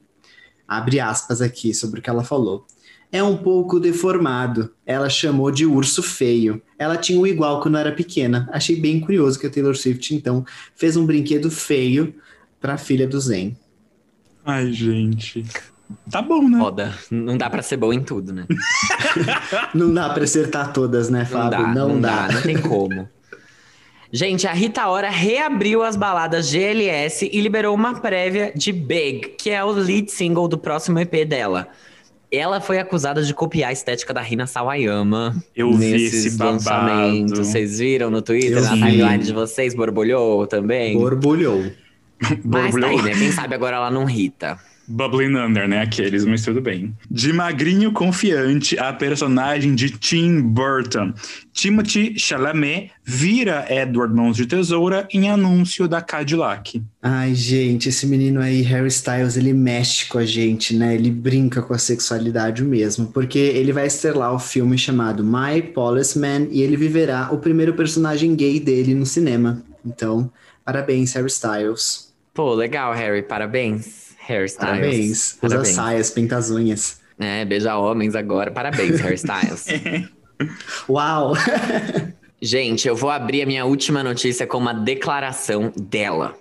Abre 0.69 0.98
aspas 1.00 1.40
aqui 1.40 1.72
sobre 1.72 2.00
o 2.00 2.02
que 2.02 2.10
ela 2.10 2.25
falou. 2.25 2.66
É 3.12 3.23
um 3.23 3.37
pouco 3.37 3.79
deformado. 3.81 4.73
Ela 4.85 5.08
chamou 5.08 5.50
de 5.50 5.64
urso 5.64 6.03
feio. 6.03 6.61
Ela 6.79 6.97
tinha 6.97 7.19
um 7.20 7.26
igual 7.26 7.61
quando 7.61 7.79
era 7.79 7.93
pequena. 7.93 8.49
Achei 8.53 8.76
bem 8.76 9.00
curioso 9.00 9.38
que 9.38 9.47
a 9.47 9.50
Taylor 9.50 9.76
Swift, 9.76 10.14
então, 10.14 10.44
fez 10.75 10.97
um 10.97 11.06
brinquedo 11.06 11.50
feio 11.50 12.14
pra 12.61 12.76
filha 12.76 13.06
do 13.06 13.19
Zen. 13.20 13.56
Ai, 14.44 14.72
gente. 14.72 15.44
Tá 16.10 16.20
bom, 16.20 16.48
né? 16.48 16.58
Foda. 16.58 16.94
Não 17.10 17.39
dá 17.39 17.48
pra 17.48 17.63
ser 17.63 17.77
bom 17.77 17.93
em 17.93 18.03
tudo, 18.03 18.32
né? 18.32 18.44
Não 19.72 19.93
dá 19.94 20.10
pra 20.10 20.25
acertar 20.25 20.72
todas, 20.72 21.08
né, 21.08 21.20
Não 21.20 21.27
Fábio? 21.27 21.51
dá, 21.51 21.67
não, 21.75 22.01
dá. 22.01 22.29
não 22.32 22.43
tem 22.43 22.60
como. 22.60 23.08
Gente, 24.13 24.46
a 24.46 24.53
Rita 24.53 24.86
Ora 24.89 25.10
reabriu 25.10 25.82
as 25.82 25.96
baladas 25.96 26.48
GLS 26.51 27.29
e 27.32 27.41
liberou 27.41 27.75
uma 27.75 28.01
prévia 28.01 28.53
de 28.55 28.72
Big, 28.72 29.34
que 29.39 29.51
é 29.51 29.63
o 29.65 29.70
lead 29.70 30.10
single 30.10 30.48
do 30.48 30.56
próximo 30.58 30.98
EP 30.98 31.25
dela. 31.27 31.69
Ela 32.36 32.60
foi 32.60 32.78
acusada 32.78 33.22
de 33.22 33.32
copiar 33.32 33.70
a 33.70 33.72
estética 33.72 34.12
da 34.12 34.20
Rina 34.20 34.46
Sawayama 34.46 35.34
Eu 35.55 35.72
vi 35.72 35.94
esse 35.94 36.36
babado. 36.36 37.36
Vocês 37.36 37.78
viram 37.78 38.10
no 38.10 38.20
Twitter, 38.22 38.58
Eu 38.58 38.62
na 38.62 38.74
vi. 38.74 38.81
timeline 38.81 39.24
de 39.24 39.32
vocês? 39.32 39.74
Borbulhou 39.74 40.46
também? 40.46 40.96
Borbulhou. 40.98 41.62
Mas 42.20 42.31
tá 42.31 42.34
aí, 42.34 42.40
Borbulhou. 42.44 43.02
né? 43.02 43.14
Quem 43.14 43.31
sabe 43.32 43.55
agora 43.55 43.76
ela 43.76 43.90
não 43.90 44.05
rita. 44.05 44.58
Bubbling 44.88 45.36
Under, 45.36 45.69
né? 45.69 45.82
Aqueles, 45.82 46.24
mas 46.24 46.44
tudo 46.44 46.60
bem. 46.60 46.94
De 47.10 47.32
magrinho 47.32 47.93
confiante, 47.93 48.78
a 48.78 48.93
personagem 48.93 49.74
de 49.74 49.90
Tim 49.90 50.40
Burton. 50.40 51.12
Timothy 51.52 52.19
Chalamet 52.19 52.90
vira 53.05 53.66
Edward 53.69 54.14
Mãos 54.14 54.36
de 54.36 54.46
Tesoura 54.46 55.08
em 55.12 55.28
anúncio 55.28 55.88
da 55.88 56.00
Cadillac. 56.00 56.82
Ai, 57.02 57.34
gente, 57.34 57.88
esse 57.88 58.06
menino 58.06 58.40
aí, 58.40 58.62
Harry 58.62 58.88
Styles, 58.88 59.36
ele 59.36 59.52
mexe 59.52 60.06
com 60.06 60.19
a 60.19 60.24
gente, 60.24 60.76
né? 60.76 60.94
Ele 60.94 61.10
brinca 61.10 61.62
com 61.62 61.74
a 61.74 61.78
sexualidade 61.78 62.62
mesmo, 62.62 63.06
porque 63.06 63.38
ele 63.38 63.72
vai 63.72 63.86
estrelar 63.86 64.34
o 64.34 64.38
filme 64.38 64.76
chamado 64.76 65.24
My 65.24 65.62
Policeman 65.62 66.48
e 66.50 66.62
ele 66.62 66.76
viverá 66.76 67.28
o 67.32 67.38
primeiro 67.38 67.74
personagem 67.74 68.34
gay 68.34 68.60
dele 68.60 68.94
no 68.94 69.06
cinema. 69.06 69.62
Então, 69.84 70.31
parabéns, 70.64 71.12
Harry 71.14 71.28
Styles. 71.28 72.14
Pô, 72.34 72.55
legal, 72.55 72.93
Harry. 72.93 73.22
Parabéns, 73.22 74.06
Harry 74.26 74.46
Styles. 74.46 74.70
Parabéns. 74.70 75.38
Usa 75.42 75.48
Parabéns. 75.48 75.68
saias, 75.74 76.10
pinta 76.10 76.36
as 76.36 76.50
unhas. 76.50 77.00
É, 77.18 77.44
beija 77.44 77.76
homens 77.76 78.14
agora. 78.14 78.50
Parabéns, 78.50 78.98
Harry 79.00 79.14
Styles. 79.14 79.66
Uau! 80.88 81.34
Gente, 82.42 82.86
eu 82.86 82.94
vou 82.94 83.10
abrir 83.10 83.42
a 83.42 83.46
minha 83.46 83.64
última 83.64 84.02
notícia 84.02 84.46
com 84.46 84.58
uma 84.58 84.74
declaração 84.74 85.72
dela. 85.74 86.36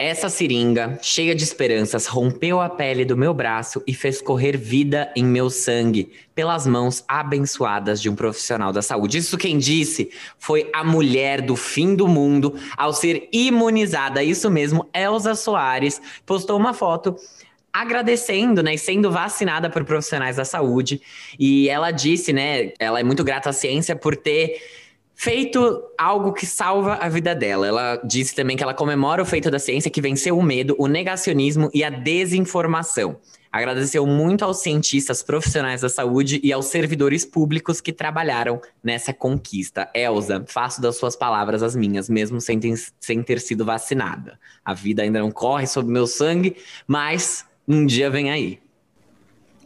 Essa 0.00 0.28
seringa, 0.28 0.96
cheia 1.02 1.34
de 1.34 1.42
esperanças, 1.42 2.06
rompeu 2.06 2.60
a 2.60 2.68
pele 2.68 3.04
do 3.04 3.16
meu 3.16 3.34
braço 3.34 3.82
e 3.84 3.92
fez 3.92 4.22
correr 4.22 4.56
vida 4.56 5.10
em 5.16 5.24
meu 5.24 5.50
sangue 5.50 6.12
pelas 6.36 6.68
mãos 6.68 7.02
abençoadas 7.08 8.00
de 8.00 8.08
um 8.08 8.14
profissional 8.14 8.72
da 8.72 8.80
saúde. 8.80 9.18
Isso 9.18 9.36
quem 9.36 9.58
disse 9.58 10.08
foi 10.38 10.70
a 10.72 10.84
mulher 10.84 11.42
do 11.42 11.56
fim 11.56 11.96
do 11.96 12.06
mundo 12.06 12.54
ao 12.76 12.92
ser 12.92 13.28
imunizada. 13.32 14.22
Isso 14.22 14.48
mesmo, 14.48 14.88
Elza 14.94 15.34
Soares 15.34 16.00
postou 16.24 16.56
uma 16.56 16.72
foto 16.72 17.16
agradecendo, 17.72 18.62
né, 18.62 18.74
e 18.74 18.78
sendo 18.78 19.10
vacinada 19.10 19.68
por 19.68 19.84
profissionais 19.84 20.36
da 20.36 20.44
saúde. 20.44 21.02
E 21.36 21.68
ela 21.68 21.90
disse, 21.90 22.32
né, 22.32 22.72
ela 22.78 23.00
é 23.00 23.02
muito 23.02 23.24
grata 23.24 23.50
à 23.50 23.52
ciência 23.52 23.96
por 23.96 24.14
ter 24.14 24.62
feito 25.18 25.82
algo 25.98 26.32
que 26.32 26.46
salva 26.46 26.94
a 26.94 27.08
vida 27.08 27.34
dela. 27.34 27.66
Ela 27.66 27.96
disse 28.04 28.36
também 28.36 28.56
que 28.56 28.62
ela 28.62 28.72
comemora 28.72 29.20
o 29.20 29.26
feito 29.26 29.50
da 29.50 29.58
ciência 29.58 29.90
que 29.90 30.00
venceu 30.00 30.38
o 30.38 30.42
medo, 30.42 30.76
o 30.78 30.86
negacionismo 30.86 31.68
e 31.74 31.82
a 31.82 31.90
desinformação. 31.90 33.16
Agradeceu 33.50 34.06
muito 34.06 34.44
aos 34.44 34.58
cientistas 34.58 35.20
profissionais 35.20 35.80
da 35.80 35.88
saúde 35.88 36.38
e 36.44 36.52
aos 36.52 36.66
servidores 36.66 37.24
públicos 37.24 37.80
que 37.80 37.92
trabalharam 37.92 38.60
nessa 38.84 39.12
conquista. 39.12 39.90
Elza, 39.92 40.44
faço 40.46 40.80
das 40.80 40.96
suas 40.96 41.16
palavras 41.16 41.64
as 41.64 41.74
minhas, 41.74 42.08
mesmo 42.08 42.40
sem 42.40 42.60
ter, 42.60 42.74
sem 43.00 43.20
ter 43.20 43.40
sido 43.40 43.64
vacinada. 43.64 44.38
A 44.64 44.72
vida 44.72 45.02
ainda 45.02 45.18
não 45.18 45.32
corre 45.32 45.66
sob 45.66 45.90
meu 45.90 46.06
sangue, 46.06 46.56
mas 46.86 47.44
um 47.66 47.84
dia 47.84 48.08
vem 48.08 48.30
aí. 48.30 48.60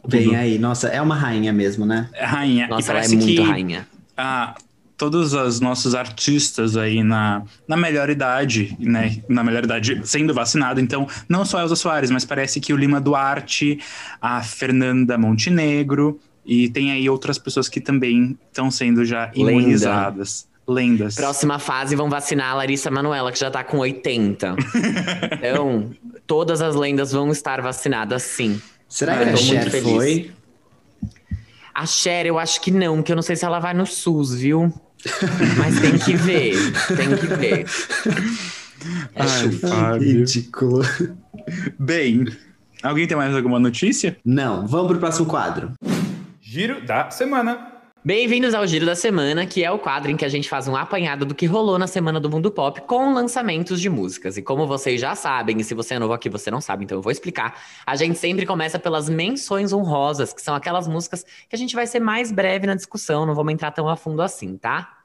Vem 0.07 0.35
aí. 0.35 0.57
Nossa, 0.57 0.87
é 0.87 0.99
uma 0.99 1.15
rainha 1.15 1.53
mesmo, 1.53 1.85
né? 1.85 2.09
É 2.13 2.25
rainha. 2.25 2.67
Nossa, 2.67 2.91
ela 2.91 3.05
é 3.05 3.07
muito 3.07 3.25
que, 3.25 3.39
rainha. 3.39 3.87
Ah, 4.17 4.55
todos 5.03 5.33
os 5.33 5.59
nossos 5.59 5.93
artistas 5.93 6.77
aí 6.77 7.03
na, 7.03 7.43
na 7.67 7.75
melhor 7.75 8.09
idade, 8.09 8.73
né? 8.79 9.17
Na 9.27 9.43
melhor 9.43 9.65
idade 9.65 9.99
sendo 10.05 10.33
vacinado. 10.33 10.79
Então, 10.79 11.05
não 11.27 11.43
só 11.43 11.57
a 11.57 11.61
Elza 11.63 11.75
Soares, 11.75 12.09
mas 12.09 12.23
parece 12.23 12.61
que 12.61 12.71
o 12.71 12.77
Lima 12.77 13.01
Duarte, 13.01 13.79
a 14.21 14.41
Fernanda 14.41 15.17
Montenegro 15.17 16.17
e 16.45 16.69
tem 16.69 16.93
aí 16.93 17.09
outras 17.09 17.37
pessoas 17.37 17.67
que 17.67 17.81
também 17.81 18.37
estão 18.47 18.71
sendo 18.71 19.03
já 19.03 19.29
imunizadas. 19.35 20.47
Lendas. 20.65 21.15
Próxima 21.15 21.59
fase 21.59 21.93
vão 21.93 22.09
vacinar 22.09 22.51
a 22.51 22.53
Larissa 22.55 22.89
Manuela, 22.89 23.29
que 23.33 23.39
já 23.39 23.51
tá 23.51 23.61
com 23.61 23.79
80. 23.79 24.55
então, 25.43 25.91
todas 26.25 26.61
as 26.61 26.75
lendas 26.75 27.11
vão 27.11 27.29
estar 27.29 27.61
vacinadas, 27.61 28.23
sim. 28.23 28.61
Será 28.87 29.17
que 29.17 29.23
a 29.31 29.35
Cher 29.35 29.69
foi? 29.69 30.31
A 31.75 31.85
Cher, 31.85 32.25
eu 32.25 32.39
acho 32.39 32.61
que 32.61 32.71
não, 32.71 33.03
que 33.03 33.11
eu 33.11 33.15
não 33.17 33.23
sei 33.23 33.35
se 33.35 33.43
ela 33.43 33.59
vai 33.59 33.73
no 33.73 33.85
SUS, 33.85 34.35
viu? 34.35 34.73
Mas 35.57 35.79
tem 35.79 35.97
que 35.97 36.15
ver, 36.15 36.55
tem 36.95 37.17
que 37.17 37.27
ver. 37.27 37.65
É 39.15 39.21
Ai. 39.71 39.99
Ridículo. 39.99 40.83
Bem, 41.79 42.25
alguém 42.81 43.07
tem 43.07 43.15
mais 43.15 43.35
alguma 43.35 43.59
notícia? 43.59 44.17
Não, 44.25 44.67
vamos 44.67 44.87
pro 44.87 44.99
próximo 44.99 45.25
quadro. 45.25 45.71
Giro 46.41 46.85
da 46.85 47.09
semana. 47.09 47.72
Bem-vindos 48.05 48.53
ao 48.53 48.67
Giro 48.67 48.85
da 48.85 48.95
Semana, 48.95 49.45
que 49.45 49.63
é 49.63 49.71
o 49.71 49.79
quadro 49.79 50.11
em 50.11 50.17
que 50.17 50.25
a 50.25 50.29
gente 50.29 50.49
faz 50.49 50.67
um 50.67 50.75
apanhado 50.75 51.25
do 51.25 51.33
que 51.33 51.45
rolou 51.45 51.79
na 51.79 51.87
semana 51.87 52.19
do 52.19 52.29
mundo 52.29 52.51
pop 52.51 52.81
com 52.81 53.13
lançamentos 53.13 53.79
de 53.79 53.89
músicas. 53.89 54.35
E 54.35 54.41
como 54.41 54.67
vocês 54.67 54.99
já 54.99 55.15
sabem, 55.15 55.61
e 55.61 55.63
se 55.63 55.73
você 55.73 55.93
é 55.93 55.99
novo 55.99 56.11
aqui 56.11 56.29
você 56.29 56.51
não 56.51 56.59
sabe, 56.59 56.83
então 56.83 56.97
eu 56.97 57.01
vou 57.01 57.13
explicar. 57.13 57.57
A 57.85 57.95
gente 57.95 58.19
sempre 58.19 58.45
começa 58.45 58.77
pelas 58.77 59.07
menções 59.07 59.71
honrosas, 59.71 60.33
que 60.33 60.41
são 60.41 60.53
aquelas 60.53 60.85
músicas 60.85 61.23
que 61.23 61.55
a 61.55 61.57
gente 61.57 61.73
vai 61.75 61.87
ser 61.87 62.01
mais 62.01 62.29
breve 62.29 62.67
na 62.67 62.75
discussão, 62.75 63.25
não 63.25 63.33
vamos 63.33 63.53
entrar 63.53 63.71
tão 63.71 63.87
a 63.87 63.95
fundo 63.95 64.21
assim, 64.21 64.57
tá? 64.57 64.97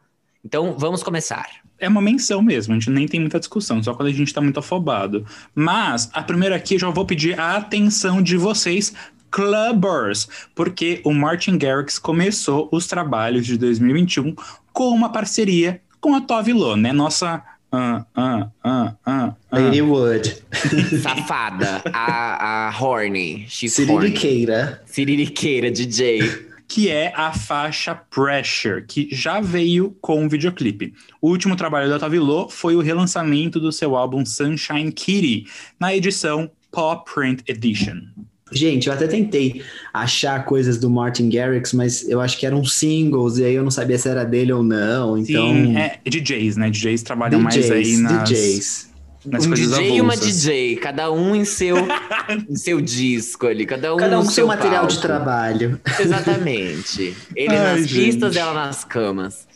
Então 0.45 0.75
vamos 0.77 1.01
começar. 1.01 1.47
É 1.79 1.89
uma 1.89 2.03
menção 2.03 2.43
mesmo, 2.43 2.75
a 2.75 2.77
gente 2.77 2.91
nem 2.91 3.07
tem 3.07 3.21
muita 3.21 3.39
discussão, 3.39 3.81
só 3.81 3.95
quando 3.95 4.09
a 4.09 4.13
gente 4.13 4.35
tá 4.35 4.41
muito 4.41 4.59
afobado. 4.59 5.25
Mas 5.55 6.11
a 6.13 6.21
primeira 6.21 6.57
aqui 6.57 6.75
eu 6.75 6.81
já 6.81 6.91
vou 6.91 7.07
pedir 7.07 7.39
a 7.39 7.59
atenção 7.59 8.21
de 8.21 8.37
vocês, 8.37 8.93
clubbers, 9.31 10.29
porque 10.55 11.01
o 11.05 11.13
Martin 11.13 11.59
Garrix 11.59 11.99
começou 11.99 12.69
os 12.73 12.87
trabalhos 12.87 13.47
de 13.47 13.57
2021 13.57 14.35
com 14.73 14.89
uma 14.91 15.11
parceria 15.11 15.81
com 16.01 16.15
a 16.15 16.21
Tove 16.21 16.53
Lo, 16.53 16.77
né? 16.77 16.93
Nossa. 16.93 17.43
ah, 17.71 18.05
ah, 18.15 18.95
ah. 19.05 19.35
Lady 19.53 19.83
Wood. 19.83 20.37
Safada, 21.03 21.83
a, 21.93 22.69
a 22.69 22.79
Horny, 22.79 23.47
she's 23.49 23.79
horny. 23.79 24.09
Siririqueira. 24.09 24.83
Siririqueira, 24.87 25.71
DJ. 25.71 26.49
que 26.69 26.91
é 26.91 27.13
a 27.17 27.33
faixa 27.33 27.95
Pressure, 27.95 28.85
que 28.87 29.09
já 29.11 29.41
veio 29.41 29.97
com 30.03 30.23
um 30.23 30.29
videoclipe. 30.29 30.93
O 31.21 31.31
último 31.31 31.57
trabalho 31.57 31.89
da 31.89 31.99
Tove 31.99 32.19
Lo 32.19 32.51
foi 32.51 32.77
o 32.77 32.81
relançamento 32.81 33.59
do 33.59 33.73
seu 33.73 33.97
álbum 33.97 34.25
Sunshine 34.25 34.93
Kitty, 34.93 35.47
na 35.81 35.97
edição 35.97 36.51
Pop 36.71 37.11
Print 37.13 37.43
Edition. 37.49 38.03
Gente, 38.53 38.87
eu 38.89 38.93
até 38.93 39.07
tentei 39.07 39.63
achar 39.93 40.45
coisas 40.45 40.79
do 40.79 40.89
Martin 40.89 41.29
Garrix, 41.29 41.73
mas 41.73 42.09
eu 42.09 42.21
acho 42.21 42.39
que 42.39 42.47
eram 42.47 42.65
singles, 42.65 43.39
e 43.39 43.45
aí 43.45 43.55
eu 43.55 43.63
não 43.63 43.71
sabia 43.71 43.99
se 43.99 44.09
era 44.09 44.25
dele 44.25 44.53
ou 44.53 44.63
não. 44.63 45.19
Então. 45.19 45.49
Sim, 45.53 45.77
é 45.77 45.99
DJs, 46.07 46.57
né? 46.57 46.71
DJs 46.71 47.03
trabalham 47.03 47.41
mais 47.41 47.71
aí 47.71 47.97
nas, 47.99 48.29
DJs. 48.29 48.89
nas 49.27 49.47
um 49.47 49.51
DJ 49.51 49.97
e 49.97 50.01
uma 50.01 50.13
avulsas. 50.15 50.43
DJ, 50.43 50.77
cada 50.77 51.11
um 51.13 51.35
em 51.35 51.45
seu, 51.45 51.77
em 52.49 52.57
seu 52.57 52.81
disco 52.81 53.47
ali, 53.47 53.67
cada 53.67 53.95
um 53.95 53.97
Cada 53.99 54.17
um 54.17 54.21
no 54.21 54.27
com 54.27 54.33
seu 54.33 54.47
material 54.47 54.81
palco. 54.83 54.95
de 54.95 55.01
trabalho. 55.01 55.81
Exatamente. 55.99 57.15
Ele 57.35 57.49
Ai, 57.57 57.81
nas 57.81 57.91
pistas, 57.91 58.33
gente. 58.35 58.43
ela 58.43 58.55
nas 58.55 58.85
camas. 58.85 59.48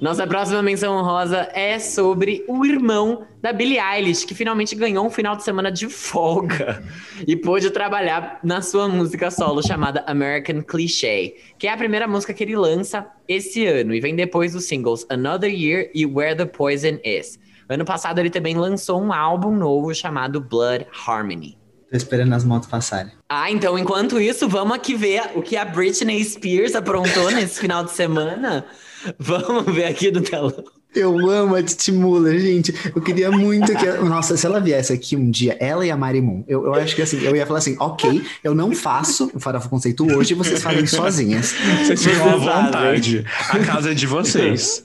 Nossa 0.00 0.26
próxima 0.26 0.62
menção 0.62 0.94
honrosa 0.96 1.48
é 1.52 1.78
sobre 1.78 2.44
o 2.48 2.64
irmão 2.64 3.26
da 3.40 3.52
Billie 3.52 3.78
Eilish, 3.78 4.24
que 4.26 4.34
finalmente 4.34 4.74
ganhou 4.74 5.06
um 5.06 5.10
final 5.10 5.36
de 5.36 5.42
semana 5.42 5.70
de 5.70 5.88
folga 5.88 6.82
e 7.26 7.36
pôde 7.36 7.70
trabalhar 7.70 8.38
na 8.42 8.62
sua 8.62 8.88
música 8.88 9.30
solo 9.30 9.62
chamada 9.62 10.04
American 10.06 10.62
Cliché, 10.62 11.34
que 11.58 11.66
é 11.66 11.72
a 11.72 11.76
primeira 11.76 12.08
música 12.08 12.32
que 12.32 12.42
ele 12.42 12.56
lança 12.56 13.06
esse 13.28 13.66
ano 13.66 13.94
e 13.94 14.00
vem 14.00 14.16
depois 14.16 14.52
dos 14.52 14.64
singles 14.64 15.06
Another 15.08 15.52
Year 15.52 15.90
e 15.94 16.06
Where 16.06 16.36
the 16.36 16.46
Poison 16.46 16.98
Is. 17.04 17.38
Ano 17.68 17.84
passado 17.84 18.18
ele 18.18 18.30
também 18.30 18.56
lançou 18.56 19.00
um 19.00 19.12
álbum 19.12 19.54
novo 19.54 19.94
chamado 19.94 20.40
Blood 20.40 20.86
Harmony. 21.06 21.56
Tô 21.90 21.96
esperando 21.96 22.32
as 22.32 22.44
motos 22.44 22.68
passarem. 22.68 23.12
Ah, 23.28 23.50
então 23.50 23.78
enquanto 23.78 24.20
isso, 24.20 24.48
vamos 24.48 24.74
aqui 24.74 24.94
ver 24.94 25.22
o 25.34 25.42
que 25.42 25.56
a 25.56 25.64
Britney 25.64 26.24
Spears 26.24 26.74
aprontou 26.74 27.30
nesse 27.30 27.60
final 27.60 27.84
de 27.84 27.92
semana. 27.92 28.66
Vamos 29.18 29.74
ver 29.74 29.84
aqui 29.84 30.10
do 30.10 30.20
telão. 30.20 30.64
Eu 30.94 31.28
amo 31.28 31.56
a 31.56 31.62
Titi 31.62 31.90
Muller, 31.90 32.38
gente. 32.38 32.72
Eu 32.94 33.02
queria 33.02 33.28
muito 33.30 33.74
que. 33.74 33.86
Nossa, 34.04 34.36
se 34.36 34.46
ela 34.46 34.60
viesse 34.60 34.92
aqui 34.92 35.16
um 35.16 35.28
dia, 35.28 35.56
ela 35.58 35.84
e 35.84 35.90
a 35.90 35.96
Marimun, 35.96 36.44
eu, 36.46 36.66
eu 36.66 36.74
acho 36.74 36.94
que 36.94 37.02
assim, 37.02 37.20
eu 37.20 37.34
ia 37.34 37.44
falar 37.44 37.58
assim: 37.58 37.76
ok, 37.80 38.22
eu 38.44 38.54
não 38.54 38.72
faço 38.72 39.28
o 39.34 39.40
Farofa 39.40 39.68
Conceito 39.68 40.06
hoje, 40.16 40.34
vocês 40.34 40.62
fazem 40.62 40.86
sozinhas. 40.86 41.52
Vocês 41.84 42.04
ficam 42.04 42.30
à 42.30 42.36
vontade. 42.36 43.24
A 43.50 43.58
casa 43.58 43.90
é 43.90 43.94
de 43.94 44.06
vocês. 44.06 44.84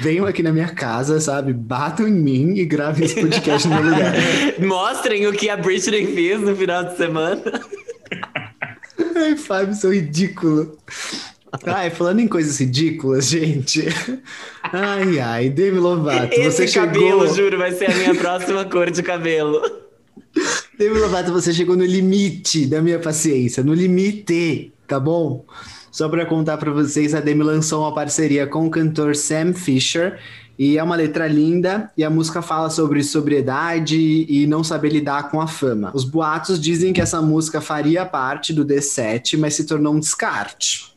Venham 0.00 0.24
aqui 0.24 0.42
na 0.42 0.52
minha 0.52 0.68
casa, 0.68 1.20
sabe? 1.20 1.52
Batam 1.52 2.06
em 2.06 2.12
mim 2.12 2.54
e 2.56 2.64
gravem 2.64 3.04
esse 3.04 3.20
podcast 3.20 3.66
no 3.66 3.74
meu 3.74 3.84
lugar. 3.92 4.14
Mostrem 4.60 5.26
o 5.26 5.32
que 5.32 5.48
a 5.48 5.56
Britney 5.56 6.06
fez 6.14 6.40
no 6.40 6.54
final 6.54 6.84
de 6.84 6.96
semana. 6.96 7.42
Ai, 9.16 9.36
Fábio, 9.36 9.74
sou 9.74 9.92
ridículo. 9.92 10.78
Ai, 11.66 11.90
falando 11.90 12.20
em 12.20 12.28
coisas 12.28 12.58
ridículas, 12.58 13.28
gente. 13.28 13.84
Ai, 14.62 15.18
ai, 15.18 15.50
Demi 15.50 15.78
Lovato, 15.78 16.34
você 16.34 16.64
Esse 16.64 16.74
cabelo, 16.78 17.20
chegou. 17.20 17.34
juro, 17.34 17.58
vai 17.58 17.72
ser 17.72 17.90
a 17.90 17.94
minha 17.94 18.14
próxima 18.14 18.64
cor 18.64 18.90
de 18.90 19.02
cabelo. 19.02 19.60
Demi 20.78 20.98
Lovato, 20.98 21.32
você 21.32 21.52
chegou 21.52 21.76
no 21.76 21.84
limite 21.84 22.66
da 22.66 22.80
minha 22.80 22.98
paciência, 22.98 23.62
no 23.62 23.74
limite, 23.74 24.72
tá 24.86 24.98
bom? 25.00 25.44
Só 25.90 26.08
pra 26.08 26.24
contar 26.24 26.56
pra 26.56 26.70
vocês, 26.70 27.14
a 27.14 27.20
Demi 27.20 27.42
lançou 27.42 27.82
uma 27.82 27.92
parceria 27.94 28.46
com 28.46 28.66
o 28.66 28.70
cantor 28.70 29.16
Sam 29.16 29.52
Fisher 29.52 30.18
e 30.56 30.78
é 30.78 30.82
uma 30.82 30.94
letra 30.94 31.26
linda 31.26 31.90
e 31.96 32.04
a 32.04 32.10
música 32.10 32.40
fala 32.42 32.70
sobre 32.70 33.02
sobriedade 33.02 33.96
e 34.28 34.46
não 34.46 34.62
saber 34.62 34.90
lidar 34.90 35.30
com 35.30 35.40
a 35.40 35.48
fama. 35.48 35.90
Os 35.94 36.04
boatos 36.04 36.60
dizem 36.60 36.92
que 36.92 37.00
essa 37.00 37.20
música 37.20 37.60
faria 37.60 38.06
parte 38.06 38.52
do 38.52 38.64
D7, 38.64 39.36
mas 39.36 39.54
se 39.54 39.64
tornou 39.64 39.94
um 39.94 39.98
descarte. 39.98 40.90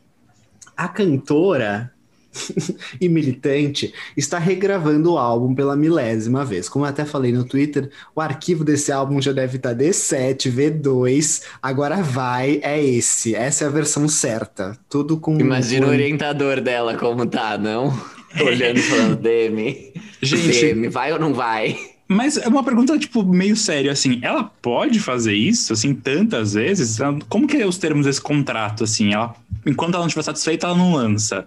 A 0.76 0.88
cantora 0.88 1.94
e 3.00 3.08
militante 3.08 3.94
está 4.18 4.38
regravando 4.40 5.14
o 5.14 5.18
álbum 5.18 5.54
pela 5.54 5.76
milésima 5.76 6.44
vez. 6.44 6.68
Como 6.68 6.86
eu 6.86 6.90
até 6.90 7.06
falei 7.06 7.32
no 7.32 7.44
Twitter, 7.44 7.90
o 8.16 8.22
arquivo 8.22 8.64
desse 8.64 8.92
álbum 8.92 9.22
já 9.22 9.32
deve 9.32 9.58
estar 9.58 9.76
D7, 9.76 10.52
V2, 10.52 11.44
agora 11.62 12.02
vai, 12.02 12.60
é 12.64 12.84
esse. 12.84 13.36
Essa 13.36 13.66
é 13.66 13.68
a 13.68 13.72
versão 13.72 14.08
certa. 14.08 14.78
Tudo 14.90 15.18
com. 15.18 15.40
Imagina 15.40 15.86
o 15.86 15.90
com... 15.90 15.94
orientador 15.94 16.62
dela 16.62 16.98
como 16.98 17.26
tá, 17.26 17.58
não? 17.58 17.94
Olhando 18.42 18.80
e 18.80 18.82
falando, 18.82 19.16
Demi. 19.22 19.94
Gente, 20.22 20.60
Demi, 20.60 20.90
vai 20.90 21.14
ou 21.14 21.20
não 21.20 21.34
vai? 21.34 21.78
Mas 22.08 22.38
é 22.38 22.48
uma 22.48 22.64
pergunta, 22.64 22.98
tipo, 23.00 23.24
meio 23.24 23.56
séria, 23.56 23.92
assim. 23.92 24.20
Ela 24.22 24.44
pode 24.44 25.00
fazer 25.00 25.34
isso, 25.34 25.74
assim, 25.74 25.94
tantas 25.94 26.54
vezes? 26.54 26.98
Como 27.30 27.48
que 27.48 27.58
é 27.58 27.66
os 27.66 27.78
termos 27.78 28.06
desse 28.06 28.22
contrato, 28.22 28.84
assim? 28.84 29.14
Ela, 29.14 29.36
enquanto 29.66 29.94
ela 29.96 30.02
não 30.02 30.08
estiver 30.08 30.24
satisfeita, 30.24 30.68
ela 30.68 30.78
não 30.78 30.94
lança. 30.94 31.46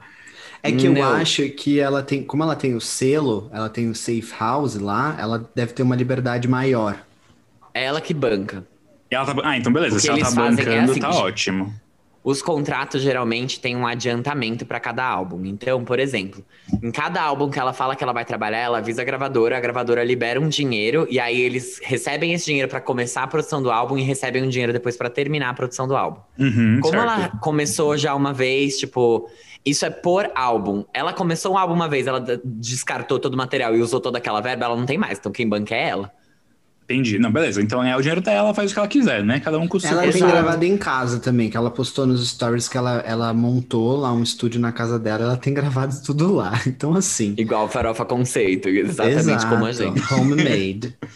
É 0.62 0.72
que 0.72 0.86
eu 0.86 0.92
Não. 0.92 1.02
acho 1.02 1.48
que 1.50 1.78
ela 1.78 2.02
tem, 2.02 2.24
como 2.24 2.42
ela 2.42 2.56
tem 2.56 2.74
o 2.74 2.80
selo, 2.80 3.48
ela 3.52 3.68
tem 3.68 3.88
o 3.88 3.94
safe 3.94 4.32
house 4.38 4.74
lá, 4.74 5.14
ela 5.18 5.48
deve 5.54 5.72
ter 5.72 5.82
uma 5.82 5.94
liberdade 5.94 6.48
maior. 6.48 6.98
É 7.72 7.84
ela 7.84 8.00
que 8.00 8.12
banca. 8.12 8.66
Ela 9.10 9.24
tá... 9.26 9.34
Ah, 9.44 9.56
então 9.56 9.72
beleza. 9.72 9.94
Porque 9.96 10.02
Se 10.02 10.08
ela 10.08 10.20
tá 10.20 10.28
é 10.28 10.34
bancando, 10.34 10.90
assim, 10.90 11.00
tá 11.00 11.10
ótimo. 11.10 11.72
Os 12.26 12.42
contratos 12.42 13.02
geralmente 13.02 13.60
têm 13.60 13.76
um 13.76 13.86
adiantamento 13.86 14.66
para 14.66 14.80
cada 14.80 15.06
álbum. 15.06 15.44
Então, 15.44 15.84
por 15.84 16.00
exemplo, 16.00 16.44
em 16.82 16.90
cada 16.90 17.22
álbum 17.22 17.48
que 17.48 17.56
ela 17.56 17.72
fala 17.72 17.94
que 17.94 18.02
ela 18.02 18.12
vai 18.12 18.24
trabalhar, 18.24 18.58
ela 18.58 18.78
avisa 18.78 19.02
a 19.02 19.04
gravadora, 19.04 19.56
a 19.56 19.60
gravadora 19.60 20.02
libera 20.02 20.40
um 20.40 20.48
dinheiro 20.48 21.06
e 21.08 21.20
aí 21.20 21.40
eles 21.40 21.78
recebem 21.80 22.32
esse 22.32 22.46
dinheiro 22.46 22.68
para 22.68 22.80
começar 22.80 23.22
a 23.22 23.28
produção 23.28 23.62
do 23.62 23.70
álbum 23.70 23.96
e 23.96 24.02
recebem 24.02 24.42
um 24.42 24.48
dinheiro 24.48 24.72
depois 24.72 24.96
para 24.96 25.08
terminar 25.08 25.50
a 25.50 25.54
produção 25.54 25.86
do 25.86 25.96
álbum. 25.96 26.20
Uhum, 26.36 26.80
Como 26.82 26.98
certo. 26.98 27.12
ela 27.12 27.28
começou 27.40 27.96
já 27.96 28.12
uma 28.12 28.32
vez, 28.32 28.76
tipo, 28.76 29.30
isso 29.64 29.86
é 29.86 29.90
por 29.90 30.28
álbum. 30.34 30.84
Ela 30.92 31.12
começou 31.12 31.52
um 31.52 31.58
álbum 31.58 31.74
uma 31.74 31.88
vez, 31.88 32.08
ela 32.08 32.18
descartou 32.44 33.20
todo 33.20 33.34
o 33.34 33.36
material 33.36 33.72
e 33.76 33.80
usou 33.80 34.00
toda 34.00 34.18
aquela 34.18 34.40
verba, 34.40 34.64
ela 34.64 34.74
não 34.74 34.84
tem 34.84 34.98
mais. 34.98 35.16
Então 35.20 35.30
quem 35.30 35.48
banca 35.48 35.76
é 35.76 35.90
ela. 35.90 36.12
Entendi. 36.88 37.18
Não, 37.18 37.32
beleza. 37.32 37.60
Então 37.60 37.82
é 37.82 37.96
o 37.96 38.00
dinheiro 38.00 38.20
dela, 38.20 38.38
ela 38.38 38.54
faz 38.54 38.70
o 38.70 38.74
que 38.74 38.78
ela 38.78 38.88
quiser, 38.88 39.24
né? 39.24 39.40
Cada 39.40 39.58
um 39.58 39.66
com 39.66 39.76
o 39.76 39.80
seu 39.80 39.90
Ela 39.90 40.10
tem 40.12 40.24
gravado 40.24 40.64
em 40.64 40.76
casa 40.76 41.18
também, 41.18 41.50
que 41.50 41.56
ela 41.56 41.70
postou 41.70 42.06
nos 42.06 42.28
stories 42.28 42.68
que 42.68 42.78
ela, 42.78 43.02
ela 43.04 43.34
montou 43.34 43.96
lá 43.96 44.12
um 44.12 44.22
estúdio 44.22 44.60
na 44.60 44.70
casa 44.70 44.96
dela, 44.96 45.24
ela 45.24 45.36
tem 45.36 45.52
gravado 45.52 45.94
tudo 46.06 46.32
lá. 46.32 46.60
Então, 46.66 46.94
assim. 46.94 47.34
Igual 47.36 47.68
Farofa 47.68 48.04
Conceito, 48.04 48.68
exatamente 48.68 49.18
exato, 49.18 49.48
como 49.48 49.66
a 49.66 49.72
gente. 49.72 50.14
Homemade. 50.14 50.96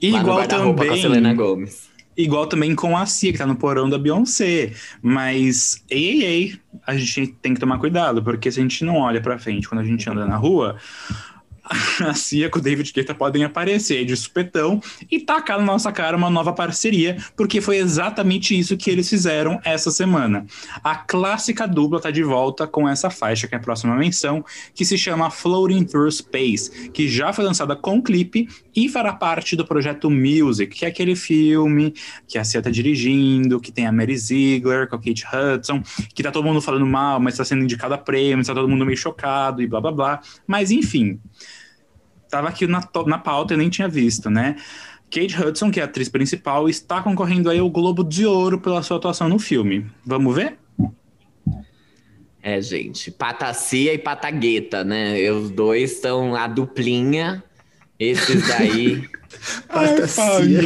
E 0.00 0.10
Lá 0.10 0.20
igual 0.20 0.38
guarda-roupa 0.38 0.84
com 0.84 0.92
a 0.92 0.96
Selena 0.96 1.30
também. 1.30 1.36
Gomes. 1.36 1.90
Igual 2.16 2.46
também 2.46 2.74
com 2.74 2.96
a 2.96 3.06
Cia, 3.06 3.32
que 3.32 3.38
tá 3.38 3.46
no 3.46 3.56
porão 3.56 3.88
da 3.88 3.98
Beyoncé. 3.98 4.72
Mas, 5.00 5.82
ei, 5.88 6.04
ei, 6.04 6.24
ei, 6.24 6.60
a 6.86 6.94
gente 6.96 7.28
tem 7.40 7.54
que 7.54 7.60
tomar 7.60 7.78
cuidado, 7.78 8.22
porque 8.22 8.50
se 8.50 8.58
a 8.58 8.62
gente 8.62 8.84
não 8.84 8.96
olha 8.96 9.20
pra 9.20 9.38
frente 9.38 9.68
quando 9.68 9.80
a 9.80 9.84
gente 9.84 10.08
anda 10.10 10.26
na 10.26 10.36
rua, 10.36 10.76
a 12.04 12.14
Cia 12.14 12.48
com 12.48 12.58
o 12.58 12.62
David 12.62 12.92
Guetta 12.92 13.14
podem 13.14 13.44
aparecer 13.44 14.04
de 14.04 14.16
supetão 14.16 14.80
e 15.10 15.20
tacar 15.20 15.58
na 15.58 15.64
nossa 15.64 15.92
cara 15.92 16.16
uma 16.16 16.30
nova 16.30 16.52
parceria, 16.52 17.16
porque 17.36 17.60
foi 17.60 17.76
exatamente 17.76 18.58
isso 18.58 18.76
que 18.76 18.90
eles 18.90 19.08
fizeram 19.08 19.60
essa 19.64 19.90
semana. 19.90 20.46
A 20.82 20.96
clássica 20.96 21.66
dupla 21.66 22.00
tá 22.00 22.10
de 22.10 22.22
volta 22.22 22.66
com 22.66 22.88
essa 22.88 23.10
faixa, 23.10 23.46
que 23.46 23.54
é 23.54 23.58
a 23.58 23.60
próxima 23.60 23.94
menção, 23.94 24.44
que 24.74 24.84
se 24.84 24.98
chama 24.98 25.30
Floating 25.30 25.84
Through 25.84 26.10
Space, 26.10 26.90
que 26.90 27.08
já 27.08 27.32
foi 27.32 27.44
lançada 27.44 27.76
com 27.76 28.02
clipe 28.02 28.48
e 28.74 28.88
fará 28.88 29.12
parte 29.12 29.54
do 29.54 29.64
projeto 29.64 30.10
Music, 30.10 30.76
que 30.76 30.84
é 30.84 30.88
aquele 30.88 31.14
filme 31.14 31.94
que 32.26 32.38
a 32.38 32.44
Cia 32.44 32.62
tá 32.62 32.70
dirigindo, 32.70 33.60
que 33.60 33.70
tem 33.70 33.86
a 33.86 33.92
Mary 33.92 34.16
Ziegler 34.16 34.88
com 34.88 34.96
a 34.96 34.98
Kate 34.98 35.24
Hudson, 35.26 35.82
que 36.14 36.22
tá 36.22 36.30
todo 36.30 36.44
mundo 36.44 36.60
falando 36.60 36.86
mal, 36.86 37.20
mas 37.20 37.36
tá 37.36 37.44
sendo 37.44 37.62
indicado 37.62 37.94
a 37.94 37.98
prêmio, 37.98 38.44
tá 38.44 38.54
todo 38.54 38.68
mundo 38.68 38.84
meio 38.84 38.96
chocado 38.96 39.62
e 39.62 39.66
blá 39.66 39.80
blá 39.80 39.92
blá. 39.92 40.20
Mas 40.46 40.70
enfim, 40.70 41.20
tava 42.30 42.48
aqui 42.48 42.66
na, 42.66 42.80
na 43.06 43.18
pauta 43.18 43.54
e 43.54 43.56
nem 43.56 43.68
tinha 43.68 43.88
visto, 43.88 44.30
né? 44.30 44.56
Kate 45.10 45.36
Hudson, 45.42 45.70
que 45.70 45.80
é 45.80 45.82
a 45.82 45.86
atriz 45.86 46.08
principal, 46.08 46.68
está 46.68 47.02
concorrendo 47.02 47.50
aí 47.50 47.58
ao 47.58 47.68
Globo 47.68 48.04
de 48.04 48.24
Ouro 48.24 48.60
pela 48.60 48.82
sua 48.82 48.96
atuação 48.96 49.28
no 49.28 49.38
filme. 49.38 49.84
Vamos 50.06 50.34
ver? 50.36 50.56
É, 52.42 52.60
gente, 52.62 53.10
Patacia 53.10 53.92
e 53.92 53.98
Patagueta, 53.98 54.82
né? 54.82 55.30
Os 55.30 55.50
dois 55.50 56.00
são 56.00 56.34
a 56.34 56.46
duplinha. 56.46 57.42
Esses 57.98 58.48
daí, 58.48 59.02
Patacia. 59.68 60.62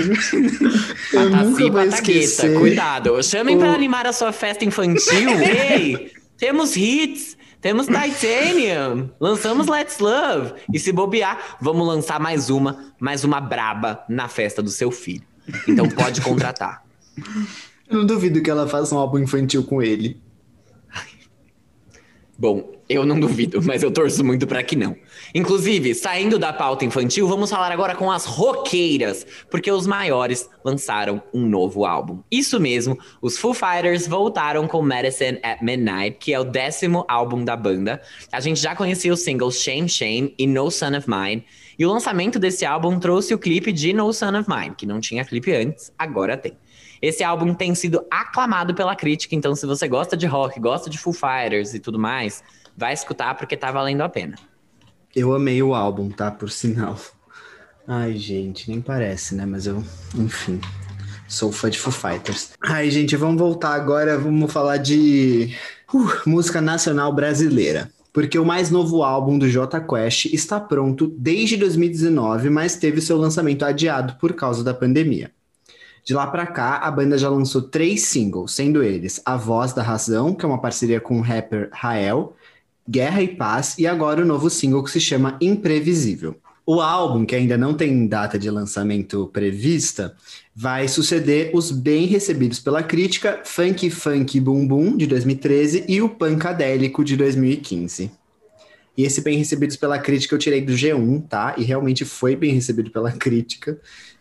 Patacia 1.13 1.67
e 1.67 1.71
Patagueta. 1.73 2.51
Cuidado. 2.59 3.23
Chamem 3.25 3.57
o- 3.57 3.59
pra 3.59 3.73
animar 3.73 4.07
a 4.07 4.13
sua 4.13 4.31
festa 4.31 4.65
infantil. 4.65 5.31
Ei, 5.43 6.13
temos 6.39 6.77
hits. 6.77 7.37
Temos 7.65 7.87
Titanium, 7.89 9.09
lançamos 9.19 9.67
Let's 9.69 9.99
Love. 9.99 10.53
E 10.71 10.79
se 10.79 10.93
bobear, 10.93 11.57
vamos 11.59 11.87
lançar 11.87 12.21
mais 12.21 12.51
uma, 12.51 12.93
mais 13.01 13.25
uma 13.25 13.41
braba 13.41 14.05
na 14.07 14.29
festa 14.29 14.63
do 14.63 14.69
seu 14.69 14.91
filho. 14.91 15.25
Então 15.67 15.89
pode 15.89 16.21
contratar. 16.21 16.85
Eu 17.89 17.99
não 17.99 18.07
duvido 18.07 18.43
que 18.43 18.51
ela 18.51 18.69
faça 18.69 18.95
um 18.95 18.99
álbum 18.99 19.19
infantil 19.19 19.65
com 19.65 19.83
ele. 19.83 20.21
Bom, 22.37 22.73
eu 22.89 23.07
não 23.07 23.19
duvido, 23.19 23.63
mas 23.63 23.83
eu 23.83 23.93
torço 23.93 24.25
muito 24.25 24.45
pra 24.45 24.63
que 24.63 24.75
não. 24.75 24.97
Inclusive, 25.33 25.95
saindo 25.95 26.37
da 26.37 26.53
pauta 26.53 26.85
infantil, 26.85 27.29
vamos 27.29 27.49
falar 27.49 27.71
agora 27.71 27.95
com 27.95 28.11
as 28.11 28.25
roqueiras, 28.25 29.25
porque 29.49 29.71
os 29.71 29.87
maiores 29.87 30.51
lançaram 30.65 31.23
um 31.33 31.47
novo 31.47 31.87
álbum. 31.87 32.21
Isso 32.29 32.59
mesmo, 32.59 32.99
os 33.23 33.39
Foo 33.39 33.55
Fighters 33.55 34.09
voltaram 34.09 34.67
com 34.67 34.83
Medicine 34.83 35.39
at 35.45 35.63
Midnight, 35.63 36.19
que 36.19 36.35
é 36.35 36.41
o 36.41 36.45
décimo 36.45 37.05
álbum 37.09 37.45
da 37.45 37.57
banda. 37.57 38.03
A 38.33 38.41
gente 38.41 38.61
já 38.61 38.75
conhecia 38.75 39.13
os 39.13 39.21
singles 39.21 39.63
Shame 39.63 39.89
Shame 39.89 40.35
e 40.37 40.47
No 40.47 40.71
Son 40.73 40.97
of 40.97 41.09
Mine, 41.09 41.45
e 41.79 41.87
o 41.87 41.93
lançamento 41.93 42.39
desse 42.39 42.65
álbum 42.65 42.99
trouxe 42.99 43.33
o 43.33 43.39
clipe 43.39 43.73
de 43.73 43.93
No 43.93 44.13
Son 44.13 44.37
of 44.39 44.51
Mine, 44.51 44.75
que 44.77 44.87
não 44.87 45.01
tinha 45.01 45.25
clipe 45.25 45.53
antes, 45.53 45.93
agora 45.97 46.37
tem. 46.37 46.53
Esse 47.01 47.23
álbum 47.23 47.55
tem 47.55 47.75
sido 47.75 48.05
aclamado 48.11 48.75
pela 48.75 48.97
crítica, 48.97 49.35
então 49.35 49.55
se 49.55 49.67
você 49.67 49.89
gosta 49.89 50.17
de 50.17 50.27
rock, 50.27 50.59
gosta 50.61 50.89
de 50.89 50.99
Foo 50.99 51.13
Fighters 51.13 51.75
e 51.75 51.81
tudo 51.81 51.99
mais, 51.99 52.43
vai 52.77 52.93
escutar 52.93 53.35
porque 53.35 53.57
tá 53.57 53.71
valendo 53.71 54.03
a 54.03 54.09
pena. 54.09 54.37
Eu 55.15 55.33
amei 55.33 55.63
o 55.63 55.75
álbum, 55.75 56.11
tá? 56.11 56.31
Por 56.31 56.51
sinal. 56.51 56.99
Ai, 57.87 58.17
gente, 58.17 58.69
nem 58.69 58.81
parece, 58.81 59.35
né? 59.35 59.47
Mas 59.47 59.67
eu, 59.67 59.85
enfim, 60.17 60.61
sou 61.29 61.53
fã 61.53 61.71
de 61.71 61.79
Foo 61.79 61.93
Fighters. 61.93 62.53
Ai, 62.63 62.91
gente, 62.91 63.15
vamos 63.17 63.39
voltar 63.39 63.75
agora, 63.75 64.19
vamos 64.19 64.53
falar 64.53 64.79
de 64.79 65.55
uh, 65.93 66.29
música 66.29 66.61
nacional 66.61 67.13
brasileira. 67.13 67.91
Porque 68.13 68.39
o 68.39 68.45
mais 68.45 68.71
novo 68.71 69.03
álbum 69.03 69.39
do 69.39 69.49
Jota 69.49 69.81
Quest 69.81 70.27
está 70.27 70.61
pronto 70.61 71.09
desde 71.19 71.57
2019, 71.57 72.49
mas 72.49 72.77
teve 72.77 73.01
seu 73.01 73.19
lançamento 73.19 73.65
adiado 73.65 74.15
por 74.21 74.35
causa 74.35 74.63
da 74.63 74.73
pandemia. 74.73 75.33
De 76.05 76.13
lá 76.13 76.27
pra 76.27 76.47
cá, 76.47 76.77
a 76.77 76.91
banda 76.91 77.17
já 77.17 77.31
lançou 77.31 77.63
três 77.63 78.03
singles, 78.03 78.53
sendo 78.53 78.83
eles 78.83 79.23
A 79.25 79.37
Voz 79.37 79.73
da 79.73 79.83
Razão, 79.83 80.35
que 80.35 80.45
é 80.45 80.49
uma 80.49 80.61
parceria 80.61 81.01
com 81.01 81.19
o 81.19 81.23
rapper 81.23 81.71
Rael, 81.73 82.37
Guerra 82.89 83.23
e 83.23 83.29
Paz 83.29 83.79
e 83.79 83.87
agora 83.87 84.21
o 84.21 84.27
novo 84.27 84.51
single 84.51 84.85
que 84.85 84.91
se 84.91 85.01
chama 85.01 85.39
Imprevisível. 85.41 86.37
O 86.67 86.81
álbum, 86.81 87.25
que 87.27 87.35
ainda 87.35 87.57
não 87.59 87.75
tem 87.75 88.07
data 88.07 88.39
de 88.39 88.51
lançamento 88.51 89.29
prevista, 89.33 90.15
vai 90.55 90.89
suceder 90.89 91.51
os 91.55 91.71
bem 91.71 92.07
recebidos 92.07 92.59
pela 92.59 92.83
crítica 92.83 93.41
Funk 93.45 93.89
Funk 93.91 94.39
Boom 94.41 94.67
Boom 94.67 94.97
de 94.97 95.07
2013 95.07 95.85
e 95.89 96.01
o 96.01 96.09
Pancadélico 96.09 97.05
de 97.05 97.17
2015. 97.17 98.11
E 98.97 99.05
esse 99.05 99.21
bem 99.23 99.37
recebidos 99.37 99.77
pela 99.77 99.99
crítica 99.99 100.35
eu 100.35 100.39
tirei 100.39 100.61
do 100.61 100.73
G1, 100.73 101.27
tá? 101.29 101.55
E 101.59 101.65
realmente 101.65 102.05
foi 102.05 102.37
bem 102.37 102.53
recebido 102.53 102.91
pela 102.91 103.11
crítica. 103.13 103.79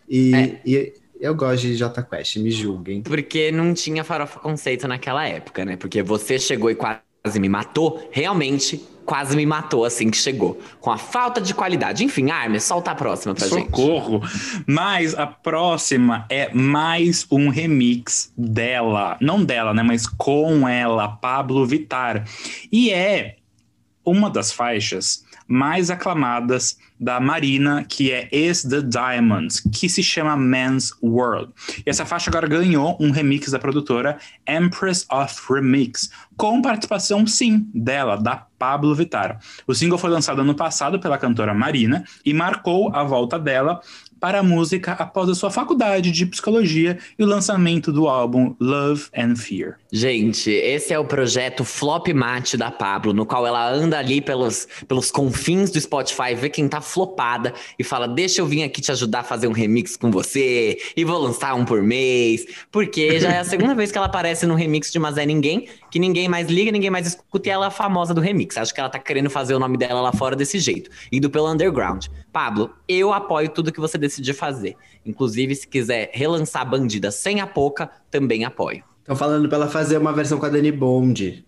E, 0.08 0.34
É. 0.34 0.60
e 0.66 0.92
eu 1.20 1.34
gosto 1.34 1.62
de 1.62 1.74
Jota 1.74 2.02
Quest, 2.02 2.36
me 2.36 2.50
julguem. 2.50 3.02
Porque 3.02 3.50
não 3.50 3.74
tinha 3.74 4.04
farofa 4.04 4.38
conceito 4.40 4.86
naquela 4.88 5.26
época, 5.26 5.64
né? 5.64 5.76
Porque 5.76 6.02
você 6.02 6.38
chegou 6.38 6.70
e 6.70 6.74
quase 6.74 7.38
me 7.38 7.48
matou, 7.48 8.08
realmente 8.10 8.82
quase 9.04 9.36
me 9.36 9.44
matou 9.44 9.84
assim 9.84 10.10
que 10.10 10.16
chegou. 10.16 10.60
Com 10.80 10.90
a 10.90 10.98
falta 10.98 11.40
de 11.40 11.54
qualidade. 11.54 12.04
Enfim, 12.04 12.30
Armes, 12.30 12.64
solta 12.64 12.90
a 12.90 12.94
próxima 12.94 13.34
pra 13.34 13.46
gente. 13.46 13.66
Socorro! 13.66 14.22
Mas 14.66 15.14
a 15.14 15.26
próxima 15.26 16.26
é 16.28 16.52
mais 16.52 17.26
um 17.30 17.48
remix 17.48 18.32
dela. 18.36 19.16
Não 19.20 19.44
dela, 19.44 19.74
né? 19.74 19.82
Mas 19.82 20.06
com 20.06 20.68
ela, 20.68 21.08
Pablo 21.08 21.66
Vittar. 21.66 22.26
E 22.72 22.90
é 22.90 23.36
uma 24.04 24.28
das 24.28 24.52
faixas 24.52 25.23
mais 25.46 25.90
aclamadas 25.90 26.78
da 26.98 27.20
Marina, 27.20 27.84
que 27.84 28.10
é 28.10 28.28
Is 28.32 28.62
the 28.62 28.80
Diamonds, 28.80 29.60
que 29.60 29.88
se 29.88 30.02
chama 30.02 30.36
Man's 30.36 30.92
World. 31.02 31.52
E 31.84 31.90
essa 31.90 32.06
faixa 32.06 32.30
agora 32.30 32.46
ganhou 32.46 32.96
um 33.00 33.10
remix 33.10 33.50
da 33.50 33.58
produtora 33.58 34.18
Empress 34.48 35.06
of 35.10 35.34
Remix, 35.52 36.10
com 36.36 36.62
participação, 36.62 37.26
sim, 37.26 37.68
dela, 37.74 38.16
da 38.16 38.46
Pablo 38.58 38.94
Vittar. 38.94 39.38
O 39.66 39.74
single 39.74 39.98
foi 39.98 40.08
lançado 40.08 40.40
ano 40.40 40.54
passado 40.54 40.98
pela 40.98 41.18
cantora 41.18 41.52
Marina 41.52 42.04
e 42.24 42.32
marcou 42.32 42.94
a 42.94 43.04
volta 43.04 43.38
dela 43.38 43.80
para 44.24 44.38
a 44.38 44.42
música 44.42 44.92
após 44.92 45.28
a 45.28 45.34
sua 45.34 45.50
faculdade 45.50 46.10
de 46.10 46.24
psicologia 46.24 46.96
e 47.18 47.22
o 47.22 47.26
lançamento 47.26 47.92
do 47.92 48.08
álbum 48.08 48.56
Love 48.58 49.08
and 49.14 49.36
Fear. 49.36 49.74
Gente, 49.92 50.50
esse 50.50 50.94
é 50.94 50.98
o 50.98 51.04
projeto 51.04 51.62
Flop 51.62 52.08
Mate 52.08 52.56
da 52.56 52.70
Pablo, 52.70 53.12
no 53.12 53.26
qual 53.26 53.46
ela 53.46 53.70
anda 53.70 53.98
ali 53.98 54.22
pelos, 54.22 54.66
pelos 54.88 55.10
confins 55.10 55.70
do 55.70 55.78
Spotify, 55.78 56.34
vê 56.34 56.48
quem 56.48 56.66
tá 56.66 56.80
flopada 56.80 57.52
e 57.78 57.84
fala: 57.84 58.08
Deixa 58.08 58.40
eu 58.40 58.46
vir 58.46 58.62
aqui 58.62 58.80
te 58.80 58.90
ajudar 58.90 59.20
a 59.20 59.24
fazer 59.24 59.46
um 59.46 59.52
remix 59.52 59.94
com 59.94 60.10
você 60.10 60.78
e 60.96 61.04
vou 61.04 61.18
lançar 61.18 61.54
um 61.54 61.66
por 61.66 61.82
mês. 61.82 62.46
Porque 62.72 63.20
já 63.20 63.30
é 63.30 63.40
a 63.40 63.44
segunda 63.44 63.74
vez 63.76 63.92
que 63.92 63.98
ela 63.98 64.06
aparece 64.06 64.46
no 64.46 64.54
remix 64.54 64.90
de 64.90 64.98
Mas 64.98 65.18
é 65.18 65.26
Ninguém, 65.26 65.68
que 65.94 66.00
ninguém 66.00 66.28
mais 66.28 66.48
liga, 66.48 66.72
ninguém 66.72 66.90
mais 66.90 67.06
escuta 67.06 67.48
e 67.48 67.52
ela 67.52 67.68
é 67.68 67.70
famosa 67.70 68.12
do 68.12 68.20
remix. 68.20 68.56
Acho 68.56 68.74
que 68.74 68.80
ela 68.80 68.88
tá 68.88 68.98
querendo 68.98 69.30
fazer 69.30 69.54
o 69.54 69.60
nome 69.60 69.78
dela 69.78 70.00
lá 70.00 70.12
fora 70.12 70.34
desse 70.34 70.58
jeito, 70.58 70.90
indo 71.12 71.30
pelo 71.30 71.48
underground. 71.48 72.06
Pablo, 72.32 72.74
eu 72.88 73.12
apoio 73.12 73.48
tudo 73.48 73.70
que 73.70 73.78
você 73.78 73.96
decidir 73.96 74.32
fazer. 74.32 74.76
Inclusive, 75.06 75.54
se 75.54 75.68
quiser 75.68 76.10
relançar 76.12 76.68
Bandida 76.68 77.12
sem 77.12 77.40
a 77.40 77.46
Poca, 77.46 77.88
também 78.10 78.44
apoio. 78.44 78.82
Estão 78.98 79.14
falando 79.14 79.48
pra 79.48 79.56
ela 79.56 79.68
fazer 79.68 79.96
uma 79.96 80.12
versão 80.12 80.36
com 80.36 80.46
a 80.46 80.48
Dani 80.48 80.72
Bond. 80.72 81.46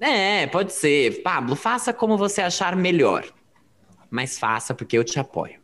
É, 0.00 0.46
pode 0.46 0.72
ser. 0.72 1.22
Pablo, 1.22 1.54
faça 1.54 1.92
como 1.92 2.16
você 2.16 2.40
achar 2.40 2.74
melhor. 2.74 3.26
Mas 4.10 4.38
faça 4.38 4.72
porque 4.74 4.96
eu 4.96 5.04
te 5.04 5.20
apoio. 5.20 5.60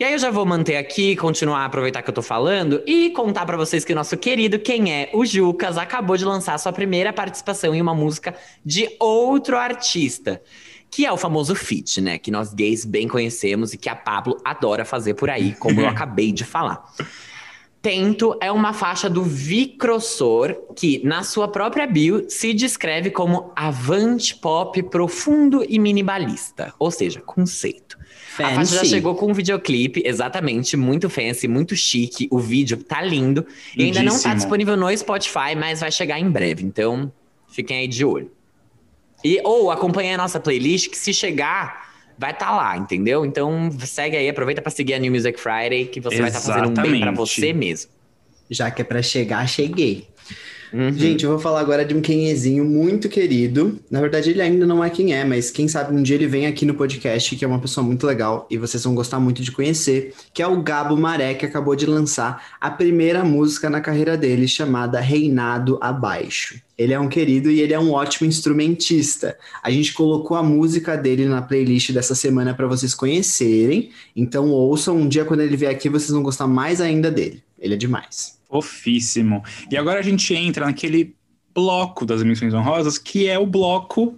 E 0.00 0.04
aí 0.04 0.12
eu 0.12 0.18
já 0.20 0.30
vou 0.30 0.46
manter 0.46 0.76
aqui, 0.76 1.16
continuar 1.16 1.62
a 1.62 1.64
aproveitar 1.64 2.02
que 2.02 2.10
eu 2.10 2.14
tô 2.14 2.22
falando 2.22 2.80
e 2.86 3.10
contar 3.10 3.44
pra 3.44 3.56
vocês 3.56 3.84
que 3.84 3.92
o 3.92 3.96
nosso 3.96 4.16
querido 4.16 4.56
Quem 4.56 4.92
é 4.92 5.10
o 5.12 5.26
Jucas 5.26 5.76
acabou 5.76 6.16
de 6.16 6.24
lançar 6.24 6.56
sua 6.56 6.72
primeira 6.72 7.12
participação 7.12 7.74
em 7.74 7.82
uma 7.82 7.96
música 7.96 8.32
de 8.64 8.88
outro 9.00 9.56
artista, 9.56 10.40
que 10.88 11.04
é 11.04 11.10
o 11.10 11.16
famoso 11.16 11.52
feat, 11.56 12.00
né? 12.00 12.16
Que 12.16 12.30
nós 12.30 12.54
gays 12.54 12.84
bem 12.84 13.08
conhecemos 13.08 13.72
e 13.72 13.76
que 13.76 13.88
a 13.88 13.96
Pablo 13.96 14.40
adora 14.44 14.84
fazer 14.84 15.14
por 15.14 15.28
aí, 15.28 15.52
como 15.56 15.80
eu 15.80 15.88
acabei 15.90 16.30
de 16.30 16.44
falar. 16.44 16.80
Tento 17.80 18.36
é 18.40 18.50
uma 18.50 18.72
faixa 18.72 19.08
do 19.08 19.22
Vicrossor 19.22 20.56
que, 20.74 21.00
na 21.04 21.22
sua 21.22 21.46
própria 21.46 21.86
bio, 21.86 22.28
se 22.28 22.52
descreve 22.52 23.10
como 23.10 23.52
avant 23.54 24.34
pop 24.40 24.82
profundo 24.84 25.64
e 25.66 25.78
minimalista, 25.78 26.74
ou 26.78 26.90
seja, 26.90 27.20
conceito. 27.20 27.96
A 28.34 28.54
faixa 28.54 28.74
já 28.74 28.80
Fancy. 28.80 28.90
chegou 28.90 29.14
com 29.14 29.30
um 29.30 29.34
videoclipe, 29.34 30.02
exatamente, 30.04 30.76
muito 30.76 31.08
fancy, 31.08 31.46
muito 31.46 31.76
chique. 31.76 32.28
O 32.30 32.38
vídeo 32.38 32.76
tá 32.78 33.00
lindo. 33.00 33.46
E 33.76 33.84
ainda 33.84 34.02
não 34.02 34.20
tá 34.20 34.34
disponível 34.34 34.76
no 34.76 34.96
Spotify, 34.96 35.54
mas 35.56 35.80
vai 35.80 35.90
chegar 35.92 36.18
em 36.18 36.30
breve. 36.30 36.64
Então, 36.64 37.12
fiquem 37.48 37.78
aí 37.78 37.88
de 37.88 38.04
olho. 38.04 38.30
E, 39.24 39.40
ou 39.44 39.70
acompanhem 39.70 40.14
a 40.14 40.16
nossa 40.16 40.38
playlist, 40.38 40.88
que 40.88 40.96
se 40.96 41.12
chegar, 41.12 41.87
vai 42.18 42.32
estar 42.32 42.54
lá, 42.54 42.76
entendeu? 42.76 43.24
Então, 43.24 43.70
segue 43.80 44.16
aí, 44.16 44.28
aproveita 44.28 44.60
pra 44.60 44.70
seguir 44.70 44.94
a 44.94 44.98
New 44.98 45.12
Music 45.12 45.38
Friday, 45.38 45.86
que 45.86 46.00
você 46.00 46.18
vai 46.18 46.28
estar 46.28 46.40
fazendo 46.40 46.70
um 46.70 46.74
bem 46.74 46.82
pra 46.82 47.12
Exatamente. 47.12 47.16
você 47.16 47.52
mesmo. 47.52 47.90
Já 48.50 48.70
que 48.70 48.82
é 48.82 48.84
pra 48.84 49.02
chegar, 49.02 49.46
cheguei. 49.46 50.08
Uhum. 50.72 50.92
Gente, 50.92 51.24
eu 51.24 51.30
vou 51.30 51.38
falar 51.38 51.60
agora 51.60 51.84
de 51.84 51.94
um 51.94 52.00
quenhezinho 52.00 52.64
muito 52.64 53.08
querido. 53.08 53.78
Na 53.90 54.00
verdade, 54.00 54.30
ele 54.30 54.42
ainda 54.42 54.66
não 54.66 54.84
é 54.84 54.90
quem 54.90 55.14
é, 55.14 55.24
mas 55.24 55.50
quem 55.50 55.66
sabe 55.66 55.94
um 55.96 56.02
dia 56.02 56.16
ele 56.16 56.26
vem 56.26 56.46
aqui 56.46 56.66
no 56.66 56.74
podcast, 56.74 57.34
que 57.36 57.44
é 57.44 57.48
uma 57.48 57.58
pessoa 57.58 57.84
muito 57.84 58.06
legal 58.06 58.46
e 58.50 58.58
vocês 58.58 58.84
vão 58.84 58.94
gostar 58.94 59.18
muito 59.18 59.42
de 59.42 59.50
conhecer, 59.50 60.14
que 60.32 60.42
é 60.42 60.46
o 60.46 60.62
Gabo 60.62 60.96
Maré, 60.96 61.34
que 61.34 61.46
acabou 61.46 61.74
de 61.74 61.86
lançar 61.86 62.56
a 62.60 62.70
primeira 62.70 63.24
música 63.24 63.70
na 63.70 63.80
carreira 63.80 64.16
dele, 64.16 64.46
chamada 64.46 65.00
Reinado 65.00 65.78
Abaixo. 65.80 66.60
Ele 66.78 66.94
é 66.94 67.00
um 67.00 67.08
querido 67.08 67.50
e 67.50 67.60
ele 67.60 67.74
é 67.74 67.80
um 67.80 67.92
ótimo 67.92 68.28
instrumentista. 68.28 69.36
A 69.62 69.70
gente 69.70 69.92
colocou 69.92 70.36
a 70.36 70.42
música 70.42 70.96
dele 70.96 71.26
na 71.26 71.42
playlist 71.42 71.90
dessa 71.90 72.14
semana 72.14 72.54
para 72.54 72.68
vocês 72.68 72.94
conhecerem. 72.94 73.90
Então 74.14 74.48
ouçam 74.50 74.96
um 74.96 75.08
dia 75.08 75.24
quando 75.24 75.40
ele 75.40 75.56
vier 75.56 75.72
aqui, 75.72 75.88
vocês 75.88 76.10
vão 76.10 76.22
gostar 76.22 76.46
mais 76.46 76.80
ainda 76.80 77.10
dele. 77.10 77.42
Ele 77.58 77.74
é 77.74 77.76
demais. 77.76 78.38
Fofíssimo. 78.48 79.42
E 79.70 79.76
agora 79.76 79.98
a 79.98 80.02
gente 80.02 80.32
entra 80.32 80.66
naquele 80.66 81.16
bloco 81.52 82.06
das 82.06 82.22
menções 82.22 82.54
honrosas, 82.54 82.96
que 82.96 83.26
é 83.26 83.36
o 83.36 83.44
bloco 83.44 84.16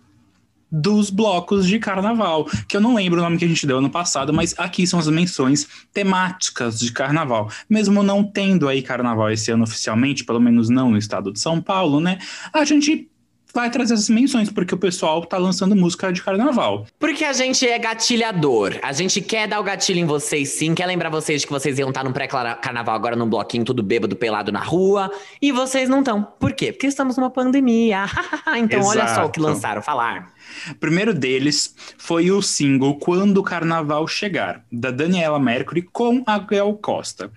dos 0.70 1.10
blocos 1.10 1.66
de 1.66 1.78
carnaval, 1.78 2.48
que 2.68 2.76
eu 2.76 2.80
não 2.80 2.94
lembro 2.94 3.20
o 3.20 3.22
nome 3.22 3.38
que 3.38 3.44
a 3.44 3.48
gente 3.48 3.66
deu 3.66 3.78
ano 3.78 3.90
passado, 3.90 4.32
mas 4.32 4.54
aqui 4.56 4.86
são 4.86 4.98
as 4.98 5.08
menções 5.08 5.66
temáticas 5.92 6.78
de 6.78 6.92
carnaval. 6.92 7.50
Mesmo 7.68 8.02
não 8.02 8.22
tendo 8.22 8.68
aí 8.68 8.82
carnaval 8.82 9.30
esse 9.30 9.50
ano 9.50 9.64
oficialmente, 9.64 10.24
pelo 10.24 10.40
menos 10.40 10.68
não 10.68 10.90
no 10.90 10.98
estado 10.98 11.32
de 11.32 11.40
São 11.40 11.60
Paulo, 11.60 12.00
né? 12.00 12.18
A 12.52 12.64
gente 12.64 13.09
vai 13.52 13.70
trazer 13.70 13.94
essas 13.94 14.08
menções, 14.08 14.50
porque 14.50 14.74
o 14.74 14.78
pessoal 14.78 15.24
tá 15.24 15.38
lançando 15.38 15.74
música 15.76 16.12
de 16.12 16.22
carnaval. 16.22 16.86
Porque 16.98 17.24
a 17.24 17.32
gente 17.32 17.66
é 17.66 17.78
gatilhador. 17.78 18.78
A 18.82 18.92
gente 18.92 19.20
quer 19.20 19.46
dar 19.48 19.60
o 19.60 19.62
gatilho 19.62 19.98
em 20.00 20.04
vocês, 20.04 20.50
sim. 20.50 20.74
Quer 20.74 20.86
lembrar 20.86 21.10
vocês 21.10 21.40
de 21.40 21.46
que 21.46 21.52
vocês 21.52 21.78
iam 21.78 21.88
estar 21.88 22.04
num 22.04 22.12
pré-carnaval 22.12 22.94
agora 22.94 23.16
num 23.16 23.28
bloquinho 23.28 23.64
tudo 23.64 23.82
bêbado, 23.82 24.16
pelado 24.16 24.52
na 24.52 24.60
rua. 24.60 25.10
E 25.40 25.52
vocês 25.52 25.88
não 25.88 26.00
estão. 26.00 26.22
Por 26.22 26.52
quê? 26.52 26.72
Porque 26.72 26.86
estamos 26.86 27.16
numa 27.16 27.30
pandemia. 27.30 28.06
então 28.58 28.82
olha 28.82 29.06
só 29.08 29.26
o 29.26 29.30
que 29.30 29.40
Exato. 29.40 29.54
lançaram. 29.54 29.82
Falar. 29.82 30.32
Primeiro 30.78 31.14
deles 31.14 31.74
foi 31.96 32.30
o 32.30 32.42
single 32.42 32.98
Quando 32.98 33.38
o 33.38 33.42
Carnaval 33.42 34.06
Chegar, 34.06 34.64
da 34.70 34.90
Daniela 34.90 35.38
Mercury 35.38 35.82
com 35.82 36.22
a 36.26 36.38
Gal 36.38 36.74
Costa. 36.74 37.30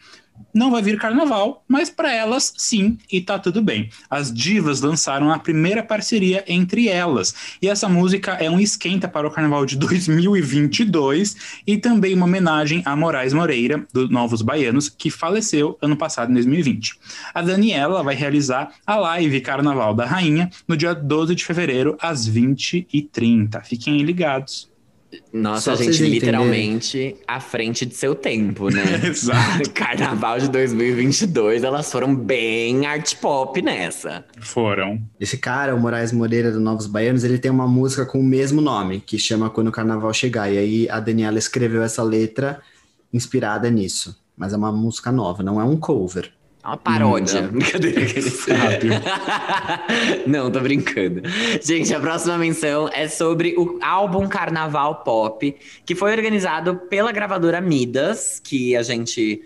Não 0.53 0.69
vai 0.69 0.81
vir 0.81 0.99
carnaval, 0.99 1.63
mas 1.67 1.89
para 1.89 2.13
elas 2.13 2.53
sim, 2.57 2.97
e 3.11 3.19
tá 3.19 3.39
tudo 3.39 3.61
bem. 3.61 3.89
As 4.09 4.31
divas 4.31 4.81
lançaram 4.81 5.31
a 5.31 5.39
primeira 5.39 5.81
parceria 5.81 6.43
entre 6.47 6.87
elas, 6.87 7.33
e 7.61 7.67
essa 7.67 7.89
música 7.89 8.33
é 8.33 8.49
um 8.49 8.59
esquenta 8.59 9.07
para 9.07 9.27
o 9.27 9.31
carnaval 9.31 9.65
de 9.65 9.75
2022 9.77 11.35
e 11.65 11.77
também 11.77 12.13
uma 12.13 12.25
homenagem 12.25 12.81
a 12.85 12.95
Moraes 12.95 13.33
Moreira, 13.33 13.85
do 13.91 14.07
Novos 14.09 14.41
Baianos, 14.41 14.89
que 14.89 15.09
faleceu 15.09 15.77
ano 15.81 15.97
passado, 15.97 16.29
em 16.29 16.33
2020. 16.33 16.99
A 17.33 17.41
Daniela 17.41 18.03
vai 18.03 18.15
realizar 18.15 18.73
a 18.85 18.95
live 18.95 19.41
Carnaval 19.41 19.93
da 19.93 20.05
Rainha 20.05 20.49
no 20.67 20.77
dia 20.77 20.93
12 20.93 21.35
de 21.35 21.45
fevereiro, 21.45 21.97
às 21.99 22.29
20h30. 22.29 23.63
Fiquem 23.63 24.01
ligados. 24.03 24.72
Nossa, 25.31 25.75
Só 25.75 25.83
gente, 25.83 26.03
literalmente 26.03 27.15
à 27.27 27.39
frente 27.39 27.85
de 27.85 27.95
seu 27.95 28.15
tempo, 28.15 28.69
né? 28.69 28.83
Exato. 29.03 29.69
Carnaval 29.73 30.39
de 30.39 30.47
2022, 30.49 31.63
elas 31.63 31.91
foram 31.91 32.15
bem 32.15 32.85
art 32.85 33.15
pop 33.15 33.61
nessa. 33.61 34.25
Foram. 34.39 35.01
Esse 35.19 35.37
cara, 35.37 35.75
o 35.75 35.79
Moraes 35.79 36.11
Moreira 36.11 36.51
do 36.51 36.59
Novos 36.59 36.87
Baianos, 36.87 37.23
ele 37.23 37.37
tem 37.37 37.51
uma 37.51 37.67
música 37.67 38.05
com 38.05 38.19
o 38.19 38.23
mesmo 38.23 38.61
nome, 38.61 39.01
que 39.01 39.17
chama 39.17 39.49
Quando 39.49 39.67
o 39.67 39.71
Carnaval 39.71 40.13
Chegar. 40.13 40.51
E 40.51 40.57
aí 40.57 40.89
a 40.89 40.99
Daniela 40.99 41.37
escreveu 41.37 41.83
essa 41.83 42.03
letra 42.03 42.61
inspirada 43.11 43.69
nisso. 43.69 44.17
Mas 44.35 44.53
é 44.53 44.57
uma 44.57 44.71
música 44.71 45.11
nova, 45.11 45.43
não 45.43 45.61
é 45.61 45.63
um 45.63 45.77
cover. 45.77 46.31
É 46.63 46.67
uma 46.67 46.77
paródia. 46.77 47.41
Hum, 47.41 47.59
Brincadeira. 47.59 48.01
Não, 50.25 50.49
tô 50.49 50.61
brincando. 50.61 51.21
Gente, 51.61 51.93
a 51.93 51.99
próxima 51.99 52.37
menção 52.37 52.89
é 52.93 53.09
sobre 53.09 53.53
o 53.57 53.79
álbum 53.81 54.27
Carnaval 54.29 55.03
Pop, 55.03 55.55
que 55.85 55.93
foi 55.93 56.11
organizado 56.11 56.75
pela 56.89 57.11
gravadora 57.11 57.59
Midas, 57.59 58.39
que 58.41 58.77
a 58.77 58.83
gente 58.83 59.43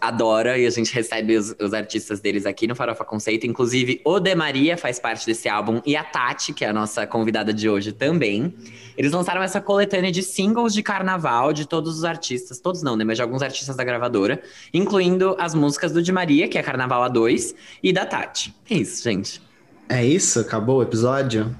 adora 0.00 0.58
e 0.58 0.66
a 0.66 0.70
gente 0.70 0.92
recebe 0.92 1.36
os, 1.36 1.54
os 1.60 1.72
artistas 1.72 2.20
deles 2.20 2.44
aqui 2.46 2.66
no 2.66 2.74
Farofa 2.74 3.04
Conceito. 3.04 3.46
Inclusive, 3.46 4.00
o 4.04 4.20
De 4.20 4.34
Maria 4.34 4.76
faz 4.76 4.98
parte 4.98 5.24
desse 5.26 5.48
álbum 5.48 5.80
e 5.86 5.96
a 5.96 6.04
Tati, 6.04 6.52
que 6.52 6.64
é 6.64 6.68
a 6.68 6.72
nossa 6.72 7.06
convidada 7.06 7.52
de 7.52 7.68
hoje 7.68 7.92
também. 7.92 8.54
Eles 8.96 9.12
lançaram 9.12 9.42
essa 9.42 9.60
coletânea 9.60 10.12
de 10.12 10.22
singles 10.22 10.74
de 10.74 10.82
carnaval 10.82 11.52
de 11.52 11.66
todos 11.66 11.96
os 11.96 12.04
artistas, 12.04 12.60
todos 12.60 12.82
não, 12.82 12.96
né? 12.96 13.04
Mas 13.04 13.16
de 13.16 13.22
alguns 13.22 13.42
artistas 13.42 13.76
da 13.76 13.84
gravadora, 13.84 14.42
incluindo 14.74 15.36
as 15.38 15.54
músicas 15.54 15.92
do 15.92 16.02
Di 16.02 16.12
Maria, 16.12 16.48
que 16.48 16.58
é 16.58 16.62
Carnaval 16.62 17.10
A2, 17.10 17.54
e 17.82 17.92
da 17.92 18.04
Tati. 18.04 18.54
É 18.68 18.74
isso, 18.74 19.02
gente. 19.02 19.40
É 19.88 20.04
isso? 20.04 20.38
Acabou 20.40 20.78
o 20.78 20.82
episódio? 20.82 21.54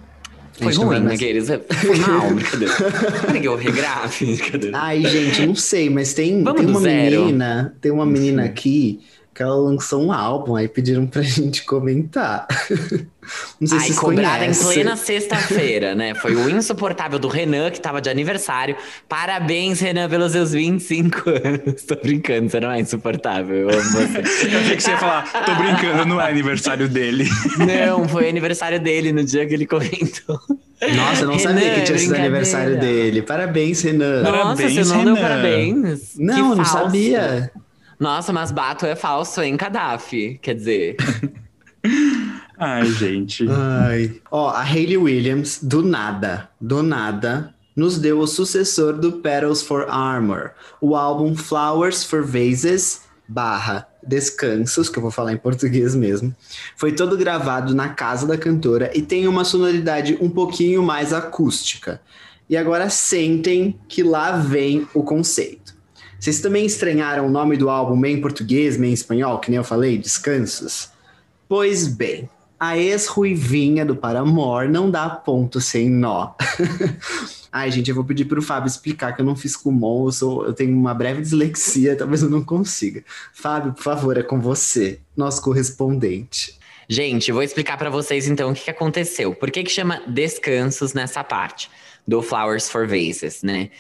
Foi 0.59 0.73
ruim, 0.75 1.01
mais- 1.01 1.15
aqueles. 1.21 1.49
Foi 1.81 1.97
mal, 1.99 2.31
brincadeira. 2.35 2.75
Querem 3.27 3.41
que 3.43 3.49
eu 3.49 3.57
regrave? 3.57 4.39
Ai, 4.75 5.03
gente, 5.07 5.47
não 5.47 5.55
sei, 5.55 5.89
mas 5.89 6.13
tem, 6.13 6.43
Vamos 6.43 6.61
tem 6.61 6.71
uma 6.71 6.81
zero. 6.81 7.21
menina, 7.25 7.75
tem 7.81 7.91
uma 7.91 8.05
menina 8.07 8.45
aqui 8.45 9.01
que 9.35 9.43
ela 9.43 9.55
lançou 9.55 10.03
um 10.05 10.13
álbum, 10.13 10.55
aí 10.57 10.69
pediram 10.69 11.07
pra 11.07 11.23
gente 11.23 11.65
comentar. 11.65 12.47
Não 13.61 13.69
sei 13.69 13.79
se 13.79 13.85
Ai, 13.85 13.89
vocês 13.89 13.99
cobrada 13.99 14.45
em 14.47 14.55
plena 14.55 14.97
sexta-feira, 14.97 15.95
né? 15.95 16.15
Foi 16.15 16.35
o 16.35 16.49
insuportável 16.49 17.19
do 17.19 17.29
Renan, 17.29 17.71
que 17.71 17.81
tava 17.81 18.01
de 18.01 18.09
aniversário. 18.09 18.77
Parabéns, 19.09 19.81
Renan, 19.81 20.09
pelos 20.09 20.33
seus 20.33 20.53
25 20.53 21.31
anos. 21.31 21.83
Tô 21.87 21.97
brincando, 21.97 22.49
você 22.51 22.61
não 22.61 22.71
é 22.71 22.81
insuportável. 22.81 23.57
Eu 23.57 23.71
amo 23.71 23.83
você. 23.83 24.19
Eu 24.55 24.61
achei 24.61 24.77
que 24.77 24.83
você 24.83 24.91
ia 24.91 24.99
falar, 24.99 25.23
tô 25.45 25.55
brincando, 25.55 26.05
não 26.07 26.21
é 26.21 26.29
aniversário 26.31 26.89
dele. 26.89 27.29
Não, 27.59 28.09
foi 28.09 28.29
aniversário 28.29 28.81
dele 28.81 29.13
no 29.13 29.23
dia 29.25 29.47
que 29.47 29.55
ele 29.55 29.67
comentou. 29.67 30.41
Nossa, 30.97 31.23
eu 31.23 31.29
não 31.29 31.37
Renan, 31.37 31.55
sabia 31.55 31.75
que 31.75 31.83
tinha 31.83 31.99
sido 31.99 32.15
aniversário 32.15 32.81
dele. 32.81 33.23
Parabéns, 33.23 33.83
Renan. 33.83 34.23
Nossa, 34.23 34.33
Parabéns, 34.33 34.75
você 34.75 34.95
não 34.95 35.05
deu 35.05 35.15
Renan. 35.15 35.29
parabéns. 35.29 36.15
não, 36.19 36.55
não 36.55 36.65
sabia. 36.65 37.51
Nossa, 37.99 38.33
mas 38.33 38.51
Bato 38.51 38.87
é 38.87 38.97
falso, 38.97 39.43
hein, 39.43 39.57
Gaddafi? 39.57 40.39
Quer 40.41 40.55
dizer, 40.55 40.97
Ai, 42.61 42.85
gente. 42.85 43.47
Ai. 43.49 44.21
Ó, 44.31 44.51
a 44.51 44.61
Hayley 44.61 44.99
Williams, 44.99 45.61
do 45.63 45.83
nada, 45.83 46.51
do 46.61 46.83
nada, 46.83 47.55
nos 47.75 47.99
deu 47.99 48.19
o 48.19 48.27
sucessor 48.27 48.93
do 48.99 49.13
Petals 49.13 49.63
for 49.63 49.89
Armor, 49.89 50.51
o 50.79 50.95
álbum 50.95 51.35
Flowers 51.35 52.05
for 52.05 52.23
Vases 52.23 53.01
barra 53.27 53.89
Descansos, 54.07 54.91
que 54.91 54.99
eu 54.99 55.03
vou 55.03 55.11
falar 55.11 55.33
em 55.33 55.39
português 55.39 55.95
mesmo. 55.95 56.37
Foi 56.77 56.93
todo 56.93 57.17
gravado 57.17 57.75
na 57.75 57.89
casa 57.89 58.27
da 58.27 58.37
cantora 58.37 58.91
e 58.95 59.01
tem 59.01 59.27
uma 59.27 59.45
sonoridade 59.45 60.19
um 60.21 60.29
pouquinho 60.29 60.83
mais 60.83 61.15
acústica. 61.15 62.03
E 62.49 62.59
agora 62.59 62.91
sentem 62.91 63.79
que 63.89 64.03
lá 64.03 64.33
vem 64.33 64.87
o 64.93 65.03
conceito. 65.03 65.75
Vocês 66.19 66.41
também 66.41 66.67
estranharam 66.67 67.27
o 67.27 67.31
nome 67.31 67.57
do 67.57 67.71
álbum 67.71 67.97
meio 67.97 68.19
em 68.19 68.21
português, 68.21 68.77
meio 68.77 68.91
em 68.91 68.95
espanhol, 68.95 69.39
que 69.39 69.51
nem 69.51 69.57
eu 69.57 69.65
falei, 69.65 69.97
Descansos? 69.97 70.91
Pois 71.49 71.87
bem, 71.87 72.29
a 72.61 72.77
ex-ruivinha 72.77 73.87
do 73.87 73.97
Paramore 73.97 74.69
não 74.69 74.91
dá 74.91 75.09
ponto 75.09 75.63
sem 75.63 75.89
nó. 75.89 76.35
Ai, 77.51 77.71
gente, 77.71 77.89
eu 77.89 77.95
vou 77.95 78.05
pedir 78.05 78.27
pro 78.27 78.43
Fábio 78.43 78.69
explicar 78.69 79.17
que 79.17 79.23
eu 79.23 79.25
não 79.25 79.35
fiz 79.35 79.57
Kumon, 79.57 80.11
eu, 80.21 80.45
eu 80.45 80.53
tenho 80.53 80.77
uma 80.77 80.93
breve 80.93 81.23
dislexia, 81.23 81.97
talvez 81.97 82.23
eu 82.23 82.29
não 82.29 82.45
consiga. 82.45 83.03
Fábio, 83.33 83.73
por 83.73 83.83
favor, 83.83 84.17
é 84.19 84.23
com 84.23 84.39
você, 84.39 85.01
nosso 85.17 85.41
correspondente. 85.43 86.61
Gente, 86.87 87.31
eu 87.31 87.35
vou 87.35 87.43
explicar 87.43 87.79
pra 87.79 87.89
vocês 87.89 88.29
então 88.29 88.51
o 88.51 88.55
que, 88.55 88.65
que 88.65 88.71
aconteceu. 88.71 89.35
Por 89.35 89.51
que, 89.51 89.65
que 89.65 89.71
chama 89.71 90.03
descansos 90.07 90.93
nessa 90.93 91.25
parte? 91.25 91.71
Do 92.07 92.23
Flowers 92.23 92.69
for 92.69 92.87
Vases, 92.87 93.43
né? 93.43 93.71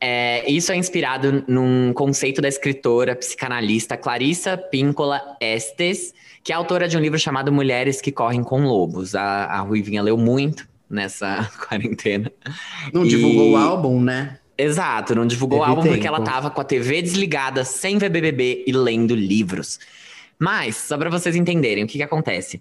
É, 0.00 0.48
isso 0.50 0.70
é 0.72 0.76
inspirado 0.76 1.44
num 1.48 1.92
conceito 1.92 2.40
da 2.42 2.48
escritora 2.48 3.16
psicanalista 3.16 3.96
Clarissa 3.96 4.56
Píncola 4.56 5.20
Estes, 5.40 6.12
que 6.44 6.52
é 6.52 6.54
autora 6.56 6.86
de 6.88 6.96
um 6.96 7.00
livro 7.00 7.18
chamado 7.18 7.52
Mulheres 7.52 8.00
que 8.00 8.12
Correm 8.12 8.42
com 8.42 8.62
Lobos. 8.62 9.14
A, 9.14 9.44
a 9.44 9.60
Ruivinha 9.60 10.02
leu 10.02 10.16
muito 10.16 10.68
nessa 10.88 11.50
quarentena. 11.68 12.30
Não 12.92 13.04
E- 13.04 13.08
divulgou 13.08 13.50
o 13.52 13.56
álbum, 13.56 14.00
né? 14.00 14.38
Exato, 14.60 15.14
não 15.14 15.24
divulgou 15.24 15.60
o 15.60 15.62
álbum 15.62 15.82
porque 15.82 15.94
tempo. 15.98 16.08
ela 16.08 16.20
tava 16.20 16.50
com 16.50 16.60
a 16.60 16.64
TV 16.64 17.00
desligada, 17.00 17.64
sem 17.64 17.96
ver 17.96 18.08
BBB 18.08 18.64
e 18.66 18.72
lendo 18.72 19.14
livros. 19.14 19.78
Mas, 20.36 20.76
só 20.76 20.98
para 20.98 21.08
vocês 21.10 21.36
entenderem 21.36 21.84
o 21.84 21.86
que, 21.86 21.98
que 21.98 22.02
acontece. 22.02 22.60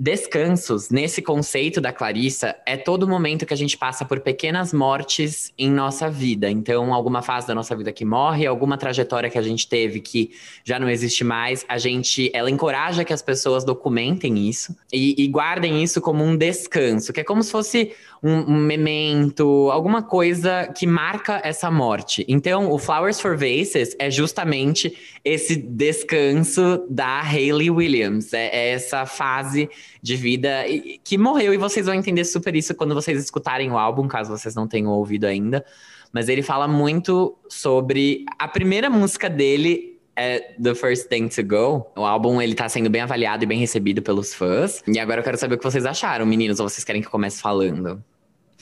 Descansos, 0.00 0.90
nesse 0.90 1.20
conceito 1.20 1.80
da 1.80 1.92
Clarissa, 1.92 2.54
é 2.64 2.76
todo 2.76 3.08
momento 3.08 3.44
que 3.44 3.52
a 3.52 3.56
gente 3.56 3.76
passa 3.76 4.04
por 4.04 4.20
pequenas 4.20 4.72
mortes 4.72 5.52
em 5.58 5.68
nossa 5.68 6.08
vida. 6.08 6.48
Então, 6.48 6.94
alguma 6.94 7.20
fase 7.20 7.48
da 7.48 7.54
nossa 7.54 7.74
vida 7.74 7.90
que 7.90 8.04
morre, 8.04 8.46
alguma 8.46 8.78
trajetória 8.78 9.28
que 9.28 9.36
a 9.36 9.42
gente 9.42 9.68
teve 9.68 9.98
que 9.98 10.30
já 10.62 10.78
não 10.78 10.88
existe 10.88 11.24
mais, 11.24 11.66
a 11.68 11.78
gente, 11.78 12.30
ela 12.32 12.48
encoraja 12.48 13.04
que 13.04 13.12
as 13.12 13.22
pessoas 13.22 13.64
documentem 13.64 14.48
isso 14.48 14.76
e, 14.92 15.20
e 15.20 15.26
guardem 15.26 15.82
isso 15.82 16.00
como 16.00 16.22
um 16.22 16.36
descanso, 16.36 17.12
que 17.12 17.18
é 17.18 17.24
como 17.24 17.42
se 17.42 17.50
fosse 17.50 17.92
um, 18.22 18.52
um 18.52 18.56
memento, 18.56 19.68
alguma 19.72 20.02
coisa 20.02 20.72
que 20.76 20.86
marca 20.86 21.40
essa 21.42 21.72
morte. 21.72 22.24
Então, 22.28 22.70
o 22.70 22.78
Flowers 22.78 23.20
for 23.20 23.36
Vases 23.36 23.96
é 23.98 24.10
justamente 24.12 24.96
esse 25.24 25.56
descanso 25.56 26.86
da 26.88 27.20
Hayley 27.20 27.68
Williams. 27.68 28.32
É, 28.32 28.46
é 28.46 28.68
essa 28.70 29.04
fase 29.04 29.68
de 30.02 30.16
vida 30.16 30.66
e- 30.68 30.98
que 31.02 31.16
morreu, 31.18 31.52
e 31.52 31.56
vocês 31.56 31.86
vão 31.86 31.94
entender 31.94 32.24
super 32.24 32.54
isso 32.54 32.74
quando 32.74 32.94
vocês 32.94 33.22
escutarem 33.22 33.70
o 33.70 33.78
álbum, 33.78 34.06
caso 34.08 34.30
vocês 34.36 34.54
não 34.54 34.66
tenham 34.68 34.90
ouvido 34.92 35.24
ainda. 35.26 35.64
Mas 36.12 36.28
ele 36.28 36.42
fala 36.42 36.66
muito 36.66 37.36
sobre 37.48 38.24
a 38.38 38.48
primeira 38.48 38.88
música 38.88 39.28
dele 39.28 39.98
é 40.16 40.40
The 40.60 40.74
First 40.74 41.08
Thing 41.08 41.28
to 41.28 41.44
Go. 41.44 41.86
O 41.96 42.04
álbum 42.04 42.40
ele 42.42 42.54
tá 42.54 42.68
sendo 42.68 42.90
bem 42.90 43.02
avaliado 43.02 43.44
e 43.44 43.46
bem 43.46 43.58
recebido 43.58 44.02
pelos 44.02 44.34
fãs. 44.34 44.82
E 44.86 44.98
agora 44.98 45.20
eu 45.20 45.24
quero 45.24 45.36
saber 45.38 45.54
o 45.54 45.58
que 45.58 45.64
vocês 45.64 45.86
acharam, 45.86 46.26
meninos, 46.26 46.58
ou 46.58 46.68
vocês 46.68 46.82
querem 46.82 47.00
que 47.00 47.06
eu 47.06 47.12
comece 47.12 47.40
falando? 47.40 48.02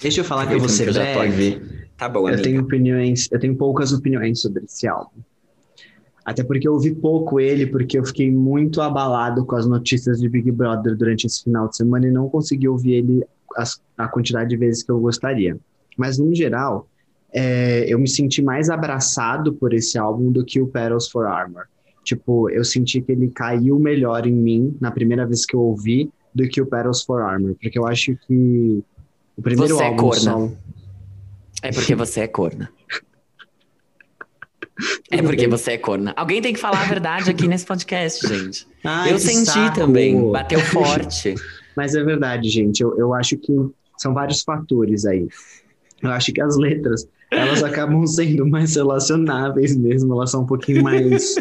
Deixa 0.02 0.20
eu 0.20 0.24
falar 0.24 0.46
que 0.46 0.52
eu 0.54 0.58
vou 0.58 0.68
ser 0.68 0.92
breve. 0.92 1.62
Tá 1.96 2.08
bom, 2.10 2.20
Eu 2.28 2.34
amiga. 2.34 2.42
tenho 2.42 2.60
opiniões, 2.60 3.28
eu 3.32 3.38
tenho 3.40 3.56
poucas 3.56 3.90
opiniões 3.92 4.42
sobre 4.42 4.64
esse 4.64 4.86
álbum. 4.86 5.22
Até 6.26 6.42
porque 6.42 6.66
eu 6.66 6.72
ouvi 6.72 6.92
pouco 6.92 7.38
ele, 7.38 7.66
porque 7.68 7.96
eu 7.98 8.04
fiquei 8.04 8.30
muito 8.32 8.80
abalado 8.80 9.46
com 9.46 9.54
as 9.54 9.64
notícias 9.64 10.18
de 10.20 10.28
Big 10.28 10.50
Brother 10.50 10.96
durante 10.96 11.24
esse 11.26 11.44
final 11.44 11.68
de 11.68 11.76
semana 11.76 12.08
e 12.08 12.10
não 12.10 12.28
consegui 12.28 12.66
ouvir 12.68 12.94
ele 12.94 13.24
as- 13.56 13.80
a 13.96 14.08
quantidade 14.08 14.50
de 14.50 14.56
vezes 14.56 14.82
que 14.82 14.90
eu 14.90 14.98
gostaria. 14.98 15.56
Mas, 15.96 16.18
no 16.18 16.34
geral, 16.34 16.88
é, 17.32 17.84
eu 17.88 17.96
me 17.98 18.08
senti 18.08 18.42
mais 18.42 18.68
abraçado 18.68 19.54
por 19.54 19.72
esse 19.72 19.96
álbum 19.96 20.32
do 20.32 20.44
que 20.44 20.60
o 20.60 20.66
Petals 20.66 21.08
for 21.08 21.26
Armor. 21.26 21.62
Tipo, 22.02 22.50
eu 22.50 22.64
senti 22.64 23.00
que 23.00 23.12
ele 23.12 23.28
caiu 23.30 23.78
melhor 23.78 24.26
em 24.26 24.32
mim 24.32 24.76
na 24.80 24.90
primeira 24.90 25.24
vez 25.24 25.46
que 25.46 25.54
eu 25.54 25.60
ouvi 25.60 26.10
do 26.34 26.46
que 26.48 26.60
o 26.60 26.66
Petals 26.66 27.02
for 27.04 27.22
Armor, 27.22 27.54
porque 27.62 27.78
eu 27.78 27.86
acho 27.86 28.16
que 28.26 28.82
o 29.36 29.42
primeiro 29.42 29.76
Você 29.76 29.82
é 29.82 29.86
álbum 29.86 29.96
corna. 30.02 30.20
solo- 30.20 30.56
É 31.62 31.70
porque 31.72 31.94
você 31.94 32.20
é 32.20 32.26
corna. 32.28 32.68
É 35.10 35.22
porque 35.22 35.46
você 35.48 35.72
é 35.72 35.78
corna. 35.78 36.12
Alguém 36.16 36.42
tem 36.42 36.52
que 36.52 36.60
falar 36.60 36.82
a 36.82 36.84
verdade 36.86 37.30
aqui 37.30 37.48
nesse 37.48 37.64
podcast, 37.64 38.26
gente. 38.26 38.66
Ai, 38.84 39.12
eu 39.12 39.18
senti 39.18 39.46
saco! 39.46 39.74
também. 39.80 40.30
Bateu 40.30 40.60
forte. 40.60 41.34
Mas 41.76 41.94
é 41.94 42.02
verdade, 42.02 42.48
gente. 42.48 42.82
Eu, 42.82 42.96
eu 42.98 43.14
acho 43.14 43.36
que 43.36 43.52
são 43.98 44.12
vários 44.12 44.42
fatores 44.42 45.06
aí. 45.06 45.26
Eu 46.02 46.10
acho 46.10 46.32
que 46.32 46.40
as 46.42 46.56
letras, 46.56 47.08
elas 47.30 47.62
acabam 47.62 48.06
sendo 48.06 48.46
mais 48.46 48.76
relacionáveis 48.76 49.76
mesmo. 49.76 50.12
Elas 50.14 50.30
são 50.30 50.42
um 50.42 50.46
pouquinho 50.46 50.82
mais... 50.82 51.34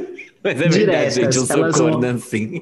Mas 0.44 0.62
é 0.62 0.68
Diretas, 0.68 0.76
verdade, 0.76 1.16
gente. 1.16 1.38
Eu 1.38 1.46
sou 1.46 1.58
elas 1.58 1.78
vão- 1.78 1.92
corna, 1.92 2.12
assim. 2.12 2.62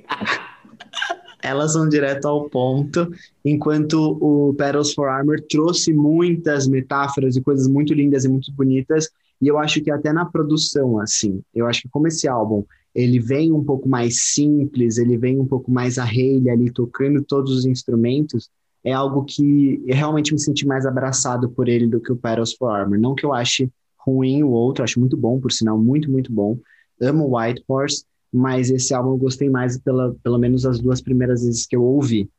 elas 1.41 1.73
vão 1.73 1.89
direto 1.89 2.25
ao 2.27 2.49
ponto, 2.49 3.11
enquanto 3.43 4.17
o 4.21 4.53
Petals 4.53 4.93
for 4.93 5.09
Armor 5.09 5.41
trouxe 5.49 5.91
muitas 5.91 6.67
metáforas 6.67 7.35
e 7.35 7.41
coisas 7.41 7.67
muito 7.67 7.93
lindas 7.93 8.23
e 8.23 8.29
muito 8.29 8.51
bonitas, 8.53 9.09
e 9.41 9.47
eu 9.47 9.57
acho 9.57 9.81
que 9.81 9.91
até 9.91 10.13
na 10.13 10.25
produção, 10.25 10.99
assim, 10.99 11.41
eu 11.53 11.65
acho 11.65 11.81
que 11.83 11.89
como 11.89 12.07
esse 12.07 12.27
álbum, 12.27 12.63
ele 12.93 13.19
vem 13.19 13.51
um 13.51 13.63
pouco 13.63 13.89
mais 13.89 14.31
simples, 14.31 14.97
ele 14.97 15.17
vem 15.17 15.39
um 15.39 15.45
pouco 15.45 15.71
mais 15.71 15.97
a 15.97 16.03
Hayley 16.03 16.49
ali 16.49 16.71
tocando 16.71 17.23
todos 17.23 17.51
os 17.51 17.65
instrumentos, 17.65 18.49
é 18.83 18.91
algo 18.91 19.23
que 19.23 19.81
eu 19.85 19.95
realmente 19.95 20.33
me 20.33 20.39
senti 20.39 20.67
mais 20.67 20.85
abraçado 20.85 21.49
por 21.49 21.67
ele 21.67 21.87
do 21.87 22.01
que 22.01 22.11
o 22.11 22.17
Petals 22.17 22.53
for 22.53 22.69
Armor. 22.69 22.99
Não 22.99 23.15
que 23.15 23.25
eu 23.25 23.33
ache 23.33 23.71
ruim 23.97 24.43
o 24.43 24.49
outro, 24.49 24.83
acho 24.83 24.99
muito 24.99 25.15
bom, 25.15 25.39
por 25.39 25.51
sinal, 25.51 25.77
muito, 25.77 26.11
muito 26.11 26.31
bom. 26.31 26.57
Amo 27.01 27.37
White 27.37 27.63
Horse, 27.67 28.05
mas 28.31 28.69
esse 28.69 28.93
álbum 28.93 29.11
eu 29.11 29.17
gostei 29.17 29.49
mais 29.49 29.77
pela, 29.77 30.13
pelo 30.21 30.37
menos 30.37 30.65
as 30.65 30.79
duas 30.79 31.01
primeiras 31.01 31.43
vezes 31.43 31.65
que 31.65 31.75
eu 31.75 31.83
ouvi. 31.83 32.29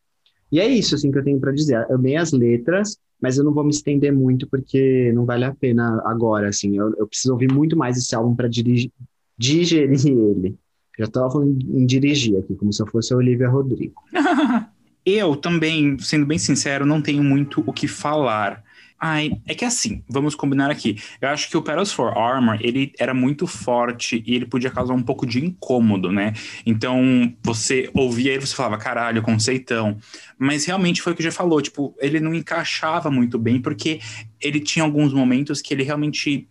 E 0.52 0.60
é 0.60 0.68
isso 0.68 0.94
assim 0.94 1.10
que 1.10 1.18
eu 1.18 1.24
tenho 1.24 1.40
para 1.40 1.52
dizer. 1.52 1.90
Amei 1.90 2.16
as 2.16 2.32
letras, 2.32 2.98
mas 3.24 3.38
eu 3.38 3.44
não 3.44 3.54
vou 3.54 3.64
me 3.64 3.70
estender 3.70 4.12
muito 4.12 4.46
porque 4.46 5.10
não 5.14 5.24
vale 5.24 5.46
a 5.46 5.54
pena 5.54 6.02
agora, 6.04 6.50
assim. 6.50 6.76
Eu, 6.76 6.94
eu 6.98 7.06
preciso 7.06 7.32
ouvir 7.32 7.50
muito 7.50 7.74
mais 7.74 7.96
esse 7.96 8.14
álbum 8.14 8.36
para 8.36 8.48
digerir 8.48 8.92
ele. 9.38 10.58
Já 10.98 11.06
estava 11.06 11.30
falando 11.30 11.58
em 11.62 11.86
dirigir 11.86 12.36
aqui, 12.36 12.54
como 12.54 12.70
se 12.70 12.82
eu 12.82 12.86
fosse 12.86 13.14
a 13.14 13.16
Olivia 13.16 13.48
Rodrigo. 13.48 14.02
Eu 15.06 15.36
também, 15.36 15.98
sendo 15.98 16.24
bem 16.24 16.38
sincero, 16.38 16.86
não 16.86 17.02
tenho 17.02 17.22
muito 17.22 17.62
o 17.66 17.74
que 17.74 17.86
falar. 17.86 18.63
Ai, 19.06 19.32
é 19.46 19.54
que 19.54 19.66
assim, 19.66 20.02
vamos 20.08 20.34
combinar 20.34 20.70
aqui. 20.70 20.96
Eu 21.20 21.28
acho 21.28 21.50
que 21.50 21.56
o 21.58 21.60
Petals 21.60 21.92
for 21.92 22.16
Armor, 22.16 22.56
ele 22.62 22.90
era 22.98 23.12
muito 23.12 23.46
forte 23.46 24.24
e 24.26 24.34
ele 24.34 24.46
podia 24.46 24.70
causar 24.70 24.94
um 24.94 25.02
pouco 25.02 25.26
de 25.26 25.44
incômodo, 25.44 26.10
né? 26.10 26.32
Então, 26.64 27.30
você 27.42 27.90
ouvia 27.92 28.32
ele, 28.32 28.46
você 28.46 28.56
falava, 28.56 28.78
caralho, 28.78 29.20
conceitão. 29.20 29.98
Mas 30.38 30.64
realmente 30.64 31.02
foi 31.02 31.12
o 31.12 31.16
que 31.16 31.22
já 31.22 31.30
falou, 31.30 31.60
tipo, 31.60 31.94
ele 32.00 32.18
não 32.18 32.34
encaixava 32.34 33.10
muito 33.10 33.38
bem, 33.38 33.60
porque 33.60 34.00
ele 34.40 34.58
tinha 34.58 34.82
alguns 34.82 35.12
momentos 35.12 35.60
que 35.60 35.74
ele 35.74 35.82
realmente. 35.82 36.48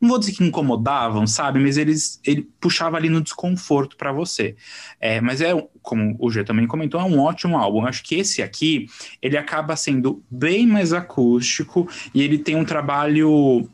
Não 0.00 0.08
vou 0.08 0.18
dizer 0.18 0.32
que 0.32 0.44
incomodavam, 0.44 1.26
sabe? 1.26 1.58
Mas 1.60 1.76
eles, 1.76 2.20
ele 2.24 2.48
puxava 2.60 2.96
ali 2.96 3.08
no 3.08 3.20
desconforto 3.20 3.96
pra 3.96 4.12
você. 4.12 4.56
É, 5.00 5.20
mas 5.20 5.40
é, 5.40 5.52
como 5.82 6.16
o 6.18 6.30
G 6.30 6.44
também 6.44 6.66
comentou, 6.66 7.00
é 7.00 7.04
um 7.04 7.18
ótimo 7.20 7.56
álbum. 7.56 7.86
Acho 7.86 8.02
que 8.02 8.16
esse 8.16 8.42
aqui, 8.42 8.86
ele 9.20 9.36
acaba 9.36 9.76
sendo 9.76 10.22
bem 10.30 10.66
mais 10.66 10.92
acústico 10.92 11.88
e 12.14 12.22
ele 12.22 12.38
tem 12.38 12.56
um 12.56 12.64
trabalho 12.64 13.68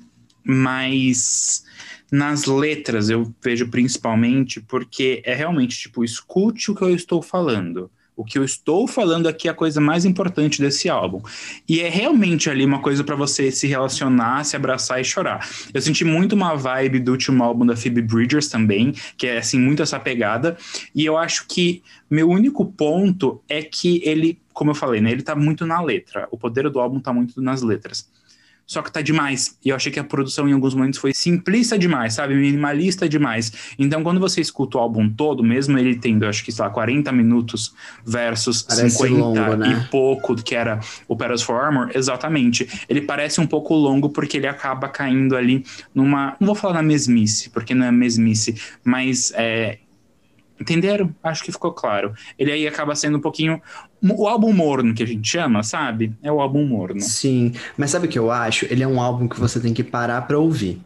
mais 0.45 1.65
nas 2.11 2.45
letras, 2.45 3.09
eu 3.09 3.33
vejo 3.41 3.69
principalmente, 3.69 4.61
porque 4.61 5.23
é 5.25 5.33
realmente 5.33 5.79
tipo, 5.79 6.03
escute 6.03 6.71
o 6.71 6.75
que 6.75 6.83
eu 6.83 6.95
estou 6.95 7.23
falando. 7.23 7.91
O 8.21 8.25
que 8.25 8.39
eu 8.39 8.45
estou 8.45 8.87
falando 8.87 9.27
aqui 9.27 9.49
é 9.49 9.51
a 9.51 9.55
coisa 9.55 9.81
mais 9.81 10.05
importante 10.05 10.61
desse 10.61 10.91
álbum. 10.91 11.23
E 11.67 11.81
é 11.81 11.89
realmente 11.89 12.51
ali 12.51 12.67
uma 12.67 12.83
coisa 12.83 13.03
para 13.03 13.17
você 13.17 13.51
se 13.51 13.67
relacionar, 13.67 14.45
se 14.45 14.55
abraçar 14.55 15.01
e 15.01 15.05
chorar. 15.05 15.49
Eu 15.73 15.81
senti 15.81 16.05
muito 16.05 16.35
uma 16.35 16.55
vibe 16.55 17.01
do 17.01 17.13
último 17.13 17.43
álbum 17.43 17.65
da 17.65 17.75
Phoebe 17.75 18.03
Bridgers 18.03 18.49
também, 18.49 18.93
que 19.17 19.27
é 19.27 19.39
assim 19.39 19.59
muito 19.59 19.83
essa 19.83 19.99
pegada. 19.99 20.59
E 20.95 21.03
eu 21.03 21.17
acho 21.17 21.47
que 21.49 21.83
meu 22.11 22.29
único 22.29 22.67
ponto 22.67 23.41
é 23.49 23.63
que 23.63 24.03
ele, 24.05 24.39
como 24.53 24.73
eu 24.73 24.75
falei, 24.75 25.01
né, 25.01 25.11
ele 25.11 25.23
tá 25.23 25.35
muito 25.35 25.65
na 25.65 25.81
letra. 25.81 26.29
O 26.31 26.37
poder 26.37 26.69
do 26.69 26.79
álbum 26.79 27.01
tá 27.01 27.15
muito 27.15 27.41
nas 27.41 27.63
letras. 27.63 28.07
Só 28.71 28.83
que 28.83 28.93
tá 28.93 29.03
demais. 29.03 29.59
E 29.65 29.71
eu 29.71 29.75
achei 29.75 29.91
que 29.91 29.99
a 29.99 30.05
produção 30.05 30.49
em 30.49 30.53
alguns 30.53 30.77
momentos 30.77 31.01
foi 31.01 31.13
simplista 31.13 31.77
demais, 31.77 32.15
sabe? 32.15 32.37
Minimalista 32.37 33.09
demais. 33.09 33.53
Então, 33.77 34.01
quando 34.05 34.21
você 34.21 34.41
escuta 34.41 34.79
o 34.79 34.81
álbum 34.81 35.11
todo, 35.11 35.43
mesmo 35.43 35.77
ele 35.77 35.97
tendo, 35.97 36.25
acho 36.25 36.45
que, 36.45 36.53
sei 36.53 36.65
lá, 36.65 36.71
40 36.71 37.11
minutos 37.11 37.75
versus 38.07 38.63
Parece 38.63 38.91
50 38.91 39.15
longo, 39.17 39.57
né? 39.57 39.73
e 39.73 39.91
pouco, 39.91 40.37
que 40.37 40.55
era 40.55 40.79
o 41.09 41.17
Petals 41.17 41.43
for 41.43 41.61
Armor, 41.61 41.91
exatamente. 41.93 42.85
Ele 42.89 43.01
parece 43.01 43.41
um 43.41 43.47
pouco 43.47 43.75
longo 43.75 44.09
porque 44.09 44.37
ele 44.37 44.47
acaba 44.47 44.89
caindo 44.89 45.35
ali 45.35 45.65
numa. 45.93 46.37
Não 46.39 46.47
vou 46.47 46.55
falar 46.55 46.75
na 46.75 46.83
mesmice, 46.83 47.51
porque 47.51 47.75
não 47.75 47.87
é 47.87 47.91
mesmice, 47.91 48.55
mas 48.85 49.33
é, 49.35 49.79
Entenderam? 50.61 51.15
Acho 51.23 51.43
que 51.43 51.51
ficou 51.51 51.73
claro. 51.73 52.13
Ele 52.39 52.53
aí 52.53 52.69
acaba 52.69 52.95
sendo 52.95 53.17
um 53.19 53.21
pouquinho. 53.21 53.61
O 54.03 54.29
álbum 54.29 54.53
morno 54.53 54.93
que 54.95 55.03
a 55.03 55.07
gente 55.07 55.27
chama, 55.27 55.63
sabe? 55.63 56.13
É 56.23 56.31
o 56.31 56.41
álbum 56.41 56.65
morno. 56.67 57.01
Sim, 57.01 57.53
mas 57.77 57.91
sabe 57.91 58.07
o 58.07 58.11
que 58.11 58.19
eu 58.19 58.31
acho? 58.31 58.67
Ele 58.71 58.83
é 58.83 58.87
um 58.89 59.01
álbum 59.01 59.27
que 59.27 59.41
você 59.41 59.59
tem 59.59 59.73
que 59.73 59.83
parar 59.83 60.23
pra 60.27 60.39
ouvir. 60.39 60.81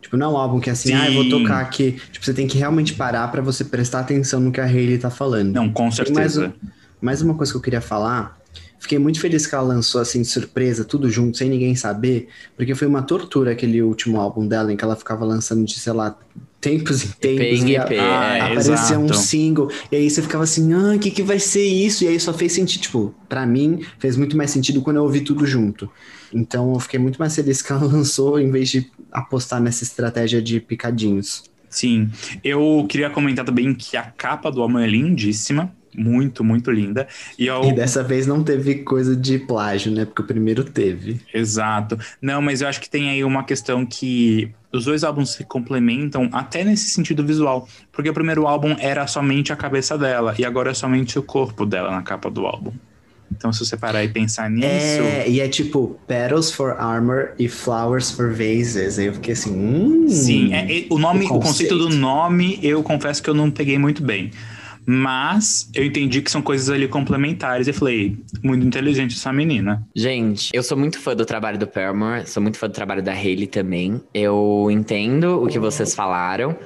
Tipo, 0.00 0.16
não 0.16 0.26
é 0.26 0.32
um 0.34 0.36
álbum 0.36 0.60
que 0.60 0.70
é 0.70 0.72
assim, 0.72 0.88
Sim. 0.90 0.94
ah, 0.94 1.08
eu 1.10 1.14
vou 1.14 1.28
tocar 1.28 1.60
aqui. 1.60 2.00
Tipo, 2.10 2.24
você 2.24 2.32
tem 2.32 2.46
que 2.46 2.56
realmente 2.56 2.94
parar 2.94 3.28
pra 3.30 3.42
você 3.42 3.64
prestar 3.64 4.00
atenção 4.00 4.40
no 4.40 4.50
que 4.50 4.60
a 4.60 4.64
Hayley 4.64 4.96
tá 4.96 5.10
falando. 5.10 5.52
Não, 5.52 5.68
com 5.70 5.88
Tem 5.90 6.12
mais, 6.14 6.32
certeza. 6.34 6.46
um- 6.62 6.68
mais 7.00 7.20
uma 7.20 7.34
coisa 7.34 7.52
que 7.52 7.58
eu 7.58 7.62
queria 7.62 7.80
falar. 7.80 8.38
Fiquei 8.80 8.98
muito 8.98 9.20
feliz 9.20 9.44
que 9.44 9.54
ela 9.54 9.64
lançou 9.64 10.00
assim 10.00 10.22
de 10.22 10.28
surpresa, 10.28 10.84
tudo 10.84 11.10
junto, 11.10 11.36
sem 11.36 11.50
ninguém 11.50 11.74
saber, 11.74 12.28
porque 12.56 12.76
foi 12.76 12.86
uma 12.86 13.02
tortura 13.02 13.50
aquele 13.50 13.82
último 13.82 14.20
álbum 14.20 14.46
dela, 14.46 14.72
em 14.72 14.76
que 14.76 14.84
ela 14.84 14.94
ficava 14.94 15.24
lançando 15.24 15.64
de, 15.64 15.74
sei 15.78 15.92
lá, 15.92 16.16
tempos 16.60 17.04
em 17.04 17.08
tempos. 17.20 17.60
em 17.60 17.64
via- 17.64 17.82
EP, 17.82 17.98
Ah, 18.00 18.36
é. 18.36 18.40
aparecia 18.40 18.98
um 18.98 19.12
single, 19.12 19.70
e 19.92 19.96
aí 19.96 20.10
você 20.10 20.20
ficava 20.22 20.44
assim, 20.44 20.72
ah, 20.72 20.94
o 20.96 20.98
que, 20.98 21.10
que 21.10 21.22
vai 21.22 21.38
ser 21.38 21.64
isso? 21.64 22.04
E 22.04 22.08
aí 22.08 22.18
só 22.18 22.32
fez 22.32 22.52
sentido, 22.52 22.82
tipo, 22.82 23.14
pra 23.28 23.46
mim, 23.46 23.80
fez 23.98 24.16
muito 24.16 24.36
mais 24.36 24.50
sentido 24.50 24.80
quando 24.82 24.96
eu 24.96 25.02
ouvi 25.04 25.20
tudo 25.20 25.46
junto. 25.46 25.88
Então 26.32 26.74
eu 26.74 26.80
fiquei 26.80 26.98
muito 27.00 27.18
mais 27.18 27.34
feliz 27.34 27.60
que 27.62 27.72
ela 27.72 27.84
lançou, 27.84 28.38
em 28.40 28.50
vez 28.50 28.68
de 28.70 28.90
apostar 29.12 29.60
nessa 29.60 29.84
estratégia 29.84 30.42
de 30.42 30.60
picadinhos. 30.60 31.44
Sim, 31.70 32.08
eu 32.42 32.86
queria 32.88 33.10
comentar 33.10 33.44
também 33.44 33.74
que 33.74 33.96
a 33.96 34.02
capa 34.02 34.50
do 34.50 34.62
álbum 34.62 34.78
é 34.78 34.86
lindíssima, 34.86 35.70
muito, 35.98 36.44
muito 36.44 36.70
linda. 36.70 37.06
E 37.38 37.46
eu, 37.46 37.64
E 37.64 37.72
dessa 37.72 38.02
vez 38.02 38.26
não 38.26 38.42
teve 38.42 38.76
coisa 38.76 39.16
de 39.16 39.38
plágio, 39.38 39.90
né? 39.92 40.04
Porque 40.04 40.22
o 40.22 40.24
primeiro 40.24 40.64
teve. 40.64 41.20
Exato. 41.34 41.98
Não, 42.22 42.40
mas 42.40 42.60
eu 42.62 42.68
acho 42.68 42.80
que 42.80 42.88
tem 42.88 43.10
aí 43.10 43.24
uma 43.24 43.44
questão 43.44 43.84
que 43.84 44.50
os 44.72 44.84
dois 44.84 45.02
álbuns 45.04 45.30
se 45.30 45.44
complementam 45.44 46.28
até 46.32 46.62
nesse 46.64 46.90
sentido 46.90 47.24
visual. 47.24 47.68
Porque 47.92 48.08
o 48.10 48.14
primeiro 48.14 48.46
álbum 48.46 48.76
era 48.78 49.06
somente 49.06 49.52
a 49.52 49.56
cabeça 49.56 49.98
dela 49.98 50.34
e 50.38 50.44
agora 50.44 50.70
é 50.70 50.74
somente 50.74 51.18
o 51.18 51.22
corpo 51.22 51.66
dela 51.66 51.90
na 51.90 52.02
capa 52.02 52.30
do 52.30 52.46
álbum. 52.46 52.72
Então, 53.30 53.52
se 53.52 53.60
você 53.64 53.76
parar 53.76 54.02
e 54.02 54.08
pensar 54.08 54.48
nisso. 54.50 54.66
É, 54.66 55.28
e 55.28 55.38
é 55.40 55.46
tipo 55.48 56.00
Petals 56.06 56.50
for 56.50 56.72
Armor 56.78 57.32
e 57.38 57.46
Flowers 57.46 58.10
for 58.10 58.30
Vases. 58.32 58.98
Aí 58.98 59.06
eu 59.06 59.14
fiquei 59.14 59.34
assim, 59.34 59.50
hum. 59.52 60.08
Sim, 60.08 60.52
é- 60.54 60.78
é- 60.80 60.86
o 60.90 60.98
nome, 60.98 61.26
o 61.26 61.34
o, 61.34 61.40
conceito 61.40 61.76
do 61.76 61.84
conceito. 61.84 62.00
nome, 62.00 62.58
eu 62.62 62.82
confesso 62.82 63.22
que 63.22 63.28
eu 63.28 63.34
não 63.34 63.50
peguei 63.50 63.78
muito 63.78 64.02
bem. 64.02 64.30
Mas 64.90 65.68
eu 65.74 65.84
entendi 65.84 66.22
que 66.22 66.30
são 66.30 66.40
coisas 66.40 66.70
ali 66.70 66.88
complementares 66.88 67.68
e 67.68 67.74
falei, 67.74 68.16
muito 68.42 68.66
inteligente 68.66 69.14
essa 69.14 69.30
menina. 69.30 69.86
Gente, 69.94 70.50
eu 70.54 70.62
sou 70.62 70.78
muito 70.78 70.98
fã 70.98 71.14
do 71.14 71.26
trabalho 71.26 71.58
do 71.58 71.66
Paramore, 71.66 72.26
sou 72.26 72.42
muito 72.42 72.56
fã 72.56 72.68
do 72.68 72.72
trabalho 72.72 73.02
da 73.02 73.12
Hailey 73.12 73.46
também. 73.46 74.00
Eu 74.14 74.66
entendo 74.70 75.44
o 75.44 75.46
que 75.46 75.58
vocês 75.58 75.94
falaram 75.94 76.56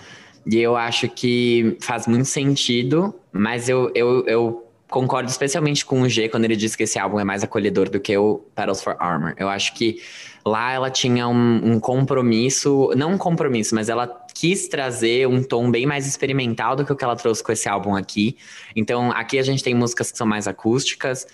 e 0.46 0.56
eu 0.56 0.76
acho 0.76 1.08
que 1.08 1.76
faz 1.80 2.06
muito 2.06 2.26
sentido, 2.26 3.12
mas 3.32 3.68
eu, 3.68 3.90
eu, 3.92 4.24
eu 4.28 4.68
concordo 4.88 5.28
especialmente 5.28 5.84
com 5.84 6.02
o 6.02 6.08
G 6.08 6.28
quando 6.28 6.44
ele 6.44 6.54
diz 6.54 6.76
que 6.76 6.84
esse 6.84 7.00
álbum 7.00 7.18
é 7.18 7.24
mais 7.24 7.42
acolhedor 7.42 7.90
do 7.90 7.98
que 7.98 8.16
o 8.16 8.38
Petals 8.54 8.84
for 8.84 8.94
Armor. 9.00 9.34
Eu 9.36 9.48
acho 9.48 9.74
que 9.74 10.00
lá 10.46 10.72
ela 10.72 10.90
tinha 10.90 11.26
um, 11.26 11.72
um 11.72 11.80
compromisso, 11.80 12.92
não 12.96 13.14
um 13.14 13.18
compromisso, 13.18 13.74
mas 13.74 13.88
ela 13.88 14.06
quis 14.42 14.66
trazer 14.66 15.28
um 15.28 15.40
tom 15.40 15.70
bem 15.70 15.86
mais 15.86 16.04
experimental 16.04 16.74
do 16.74 16.84
que 16.84 16.92
o 16.92 16.96
que 16.96 17.04
ela 17.04 17.14
trouxe 17.14 17.44
com 17.44 17.52
esse 17.52 17.68
álbum 17.68 17.94
aqui. 17.94 18.36
Então, 18.74 19.12
aqui 19.12 19.38
a 19.38 19.42
gente 19.42 19.62
tem 19.62 19.72
músicas 19.72 20.10
que 20.10 20.18
são 20.18 20.26
mais 20.26 20.48
acústicas, 20.48 21.28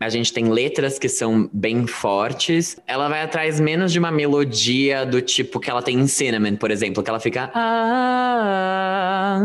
a 0.00 0.08
gente 0.08 0.32
tem 0.32 0.48
letras 0.48 0.98
que 0.98 1.06
são 1.06 1.46
bem 1.52 1.86
fortes. 1.86 2.80
Ela 2.86 3.06
vai 3.10 3.20
atrás 3.20 3.60
menos 3.60 3.92
de 3.92 3.98
uma 3.98 4.10
melodia 4.10 5.04
do 5.04 5.20
tipo 5.20 5.60
que 5.60 5.68
ela 5.68 5.82
tem 5.82 6.00
em 6.00 6.06
Cinnamon, 6.06 6.56
por 6.56 6.70
exemplo, 6.70 7.02
que 7.02 7.10
ela 7.10 7.20
fica. 7.20 7.50
"Ah, 7.54 9.40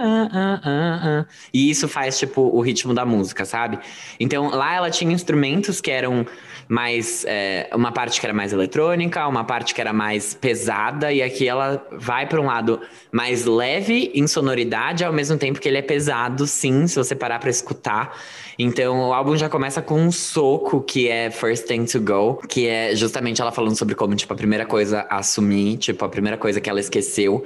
ah, 0.00 0.28
ah, 0.30 0.60
ah, 0.64 1.00
ah." 1.02 1.26
E 1.52 1.70
isso 1.70 1.88
faz, 1.88 2.18
tipo, 2.18 2.42
o 2.42 2.60
ritmo 2.60 2.92
da 2.92 3.06
música, 3.06 3.46
sabe? 3.46 3.78
Então, 4.20 4.50
lá 4.50 4.74
ela 4.74 4.90
tinha 4.90 5.14
instrumentos 5.14 5.80
que 5.80 5.90
eram 5.90 6.26
mais. 6.68 7.24
é, 7.26 7.68
uma 7.74 7.90
parte 7.90 8.20
que 8.20 8.26
era 8.26 8.34
mais 8.34 8.52
eletrônica, 8.52 9.26
uma 9.26 9.44
parte 9.44 9.74
que 9.74 9.80
era 9.80 9.92
mais 9.92 10.34
pesada, 10.34 11.12
e 11.12 11.22
aqui 11.22 11.48
ela 11.48 11.84
vai 11.92 12.26
para 12.26 12.40
um 12.40 12.46
lado 12.46 12.80
mais 13.10 13.44
leve 13.44 14.12
em 14.14 14.26
sonoridade, 14.26 15.04
ao 15.04 15.12
mesmo 15.12 15.38
tempo 15.38 15.58
que 15.58 15.68
ele 15.68 15.78
é 15.78 15.82
pesado, 15.82 16.46
sim, 16.46 16.86
se 16.86 16.96
você 16.96 17.14
parar 17.14 17.38
para 17.38 17.50
escutar. 17.50 18.16
Então, 18.58 19.08
o 19.08 19.12
álbum 19.12 19.36
já 19.36 19.48
começa 19.48 19.80
com 19.80 20.00
um 20.00 20.10
soco, 20.10 20.80
que 20.80 21.08
é 21.08 21.30
First 21.30 21.66
Thing 21.66 21.84
to 21.84 22.00
Go, 22.00 22.42
que 22.48 22.66
é 22.66 22.94
justamente 22.94 23.40
ela 23.40 23.52
falando 23.52 23.76
sobre 23.76 23.94
como, 23.94 24.16
tipo, 24.16 24.32
a 24.32 24.36
primeira 24.36 24.66
coisa 24.66 25.06
a 25.08 25.18
assumir, 25.18 25.76
tipo, 25.76 26.04
a 26.04 26.08
primeira 26.08 26.36
coisa 26.36 26.60
que 26.60 26.68
ela 26.68 26.80
esqueceu 26.80 27.44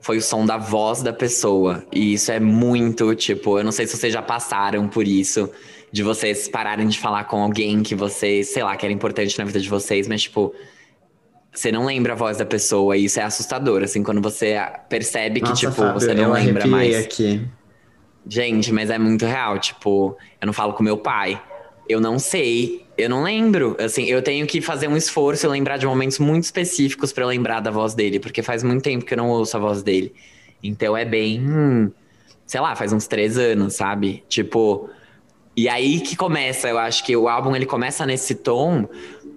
foi 0.00 0.16
o 0.16 0.22
som 0.22 0.44
da 0.44 0.56
voz 0.56 1.02
da 1.02 1.12
pessoa. 1.12 1.84
E 1.92 2.14
isso 2.14 2.32
é 2.32 2.40
muito, 2.40 3.14
tipo, 3.14 3.58
eu 3.58 3.64
não 3.64 3.72
sei 3.72 3.86
se 3.86 3.96
vocês 3.96 4.12
já 4.12 4.22
passaram 4.22 4.88
por 4.88 5.06
isso, 5.06 5.50
de 5.90 6.02
vocês 6.02 6.48
pararem 6.48 6.86
de 6.86 6.98
falar 6.98 7.24
com 7.24 7.42
alguém 7.42 7.82
que 7.82 7.94
vocês, 7.94 8.48
sei 8.48 8.62
lá, 8.62 8.76
que 8.76 8.84
era 8.84 8.92
importante 8.92 9.38
na 9.38 9.44
vida 9.44 9.60
de 9.60 9.68
vocês, 9.68 10.06
mas, 10.06 10.22
tipo, 10.22 10.54
você 11.52 11.72
não 11.72 11.86
lembra 11.86 12.12
a 12.12 12.16
voz 12.16 12.36
da 12.36 12.46
pessoa, 12.46 12.96
e 12.96 13.06
isso 13.06 13.18
é 13.18 13.22
assustador, 13.22 13.82
assim, 13.82 14.02
quando 14.02 14.20
você 14.20 14.56
percebe 14.88 15.40
que, 15.40 15.48
Nossa, 15.48 15.60
tipo, 15.60 15.72
Fábio, 15.72 15.94
você 15.94 16.14
não 16.14 16.24
eu 16.24 16.32
lembra 16.32 16.66
mais. 16.66 16.96
aqui. 16.96 17.46
Gente, 18.28 18.70
mas 18.72 18.90
é 18.90 18.98
muito 18.98 19.24
real. 19.24 19.58
Tipo, 19.58 20.16
eu 20.40 20.46
não 20.46 20.52
falo 20.52 20.74
com 20.74 20.82
meu 20.82 20.98
pai. 20.98 21.40
Eu 21.88 22.00
não 22.00 22.18
sei. 22.18 22.84
Eu 22.96 23.08
não 23.08 23.22
lembro. 23.22 23.74
Assim, 23.80 24.04
eu 24.04 24.20
tenho 24.20 24.46
que 24.46 24.60
fazer 24.60 24.86
um 24.86 24.96
esforço 24.96 25.46
e 25.46 25.48
lembrar 25.48 25.78
de 25.78 25.86
momentos 25.86 26.18
muito 26.18 26.44
específicos 26.44 27.10
pra 27.10 27.24
eu 27.24 27.28
lembrar 27.28 27.60
da 27.60 27.70
voz 27.70 27.94
dele, 27.94 28.20
porque 28.20 28.42
faz 28.42 28.62
muito 28.62 28.82
tempo 28.82 29.04
que 29.04 29.14
eu 29.14 29.18
não 29.18 29.30
ouço 29.30 29.56
a 29.56 29.60
voz 29.60 29.82
dele. 29.82 30.12
Então 30.62 30.94
é 30.94 31.06
bem. 31.06 31.90
Sei 32.46 32.60
lá, 32.60 32.76
faz 32.76 32.92
uns 32.92 33.06
três 33.06 33.38
anos, 33.38 33.74
sabe? 33.74 34.22
Tipo. 34.28 34.90
E 35.58 35.68
aí 35.68 35.98
que 35.98 36.14
começa, 36.14 36.68
eu 36.68 36.78
acho 36.78 37.04
que 37.04 37.16
o 37.16 37.28
álbum 37.28 37.56
ele 37.56 37.66
começa 37.66 38.06
nesse 38.06 38.32
tom 38.32 38.88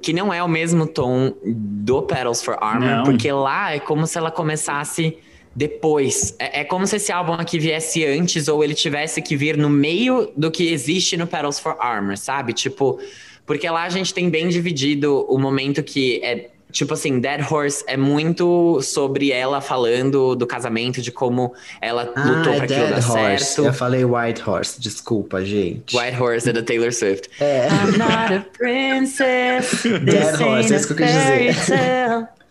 que 0.03 0.13
não 0.13 0.31
é 0.31 0.43
o 0.43 0.47
mesmo 0.47 0.85
tom 0.85 1.33
do 1.43 2.03
Petals 2.03 2.43
for 2.43 2.59
Armor, 2.61 2.97
Não. 2.97 3.03
porque 3.05 3.31
lá 3.31 3.73
é 3.73 3.79
como 3.79 4.05
se 4.05 4.19
ela 4.19 4.29
começasse 4.29 5.17
depois. 5.55 6.35
É, 6.37 6.61
é 6.61 6.63
como 6.63 6.85
se 6.85 6.97
esse 6.97 7.11
álbum 7.11 7.33
aqui 7.33 7.57
viesse 7.57 8.05
antes 8.05 8.47
ou 8.47 8.63
ele 8.63 8.75
tivesse 8.75 9.19
que 9.19 9.35
vir 9.35 9.57
no 9.57 9.67
meio 9.67 10.31
do 10.37 10.51
que 10.51 10.71
existe 10.71 11.17
no 11.17 11.25
Petals 11.25 11.59
for 11.59 11.75
Armor, 11.79 12.15
sabe? 12.15 12.53
Tipo, 12.53 12.99
porque 13.43 13.67
lá 13.67 13.81
a 13.81 13.89
gente 13.89 14.13
tem 14.13 14.29
bem 14.29 14.47
dividido 14.47 15.25
o 15.27 15.39
momento 15.39 15.81
que 15.81 16.23
é 16.23 16.51
Tipo 16.71 16.93
assim, 16.93 17.19
Dead 17.19 17.41
Horse 17.51 17.83
é 17.87 17.95
muito 17.97 18.81
sobre 18.81 19.31
ela 19.31 19.61
falando 19.61 20.35
do 20.35 20.47
casamento, 20.47 21.01
de 21.01 21.11
como 21.11 21.53
ela 21.81 22.11
Ah, 22.15 22.23
lutou 22.23 22.53
é 22.53 22.55
pra 22.55 22.65
aquilo 22.65 22.79
Dead 22.87 22.89
dar 22.89 23.11
Horse. 23.11 23.45
certo. 23.45 23.65
Eu 23.67 23.73
falei 23.73 24.05
White 24.05 24.49
Horse, 24.49 24.79
desculpa, 24.81 25.43
gente. 25.45 25.95
White 25.97 26.21
Horse 26.21 26.49
é 26.49 26.53
da 26.53 26.63
Taylor 26.63 26.91
Swift. 26.93 27.29
É. 27.39 27.67
I'm 27.67 27.97
not 27.97 28.33
a 28.33 28.45
princess. 28.57 29.83
Dead 29.83 30.41
Horse, 30.41 30.73
é 30.73 30.75
isso 30.77 30.87
que 30.87 30.93
eu 30.93 30.97
quis 31.07 31.55
dizer. 31.55 32.27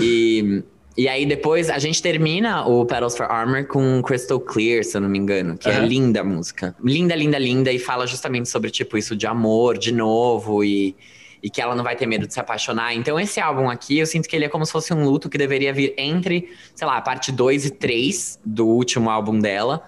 E, 0.00 0.62
e 0.96 1.08
aí 1.08 1.24
depois 1.24 1.70
a 1.70 1.78
gente 1.78 2.02
termina 2.02 2.66
o 2.66 2.84
Petals 2.84 3.16
for 3.16 3.24
Armor 3.30 3.64
com 3.66 4.02
Crystal 4.02 4.38
Clear, 4.38 4.84
se 4.84 4.96
eu 4.96 5.00
não 5.00 5.08
me 5.08 5.18
engano, 5.18 5.56
que 5.56 5.68
é 5.68 5.76
Aham. 5.76 5.86
linda 5.86 6.20
a 6.20 6.24
música. 6.24 6.74
Linda, 6.84 7.14
linda, 7.14 7.38
linda, 7.38 7.72
e 7.72 7.78
fala 7.78 8.06
justamente 8.06 8.48
sobre, 8.50 8.70
tipo, 8.70 8.98
isso 8.98 9.16
de 9.16 9.26
amor 9.26 9.78
de 9.78 9.92
novo 9.92 10.62
e, 10.62 10.94
e 11.42 11.48
que 11.50 11.60
ela 11.60 11.74
não 11.74 11.84
vai 11.84 11.96
ter 11.96 12.06
medo 12.06 12.26
de 12.26 12.34
se 12.34 12.40
apaixonar. 12.40 12.94
Então 12.94 13.18
esse 13.18 13.40
álbum 13.40 13.68
aqui, 13.70 13.98
eu 13.98 14.06
sinto 14.06 14.28
que 14.28 14.34
ele 14.34 14.44
é 14.44 14.48
como 14.48 14.64
se 14.66 14.72
fosse 14.72 14.92
um 14.92 15.04
luto 15.04 15.28
que 15.28 15.38
deveria 15.38 15.72
vir 15.72 15.94
entre, 15.96 16.48
sei 16.74 16.86
lá, 16.86 16.96
a 16.96 17.00
parte 17.00 17.30
2 17.30 17.66
e 17.66 17.70
3 17.70 18.40
do 18.44 18.66
último 18.66 19.10
álbum 19.10 19.38
dela. 19.38 19.82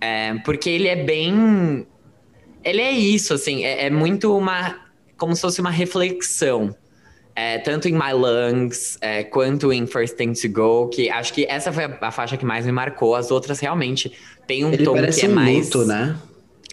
É, 0.00 0.34
porque 0.44 0.70
ele 0.70 0.88
é 0.88 0.96
bem. 0.96 1.86
Ele 2.64 2.80
é 2.80 2.90
isso, 2.90 3.34
assim, 3.34 3.64
é, 3.64 3.86
é 3.86 3.90
muito 3.90 4.36
uma. 4.36 4.76
Como 5.16 5.34
se 5.34 5.42
fosse 5.42 5.60
uma 5.60 5.70
reflexão. 5.70 6.74
É, 7.34 7.58
tanto 7.58 7.88
em 7.88 7.92
My 7.92 8.12
Lungs, 8.12 8.98
é, 9.00 9.22
quanto 9.22 9.72
em 9.72 9.86
First 9.86 10.16
Thing 10.16 10.32
to 10.32 10.48
Go, 10.50 10.88
que 10.88 11.08
acho 11.08 11.32
que 11.32 11.46
essa 11.48 11.72
foi 11.72 11.84
a, 11.84 11.98
a 12.00 12.10
faixa 12.10 12.36
que 12.36 12.44
mais 12.44 12.66
me 12.66 12.72
marcou. 12.72 13.14
As 13.14 13.30
outras 13.30 13.60
realmente 13.60 14.12
tem 14.44 14.64
um 14.64 14.72
Ele 14.72 14.84
tom 14.84 14.94
que 14.94 15.24
é 15.24 15.28
um 15.28 15.34
mais. 15.34 15.66
luto, 15.66 15.84
né? 15.84 16.16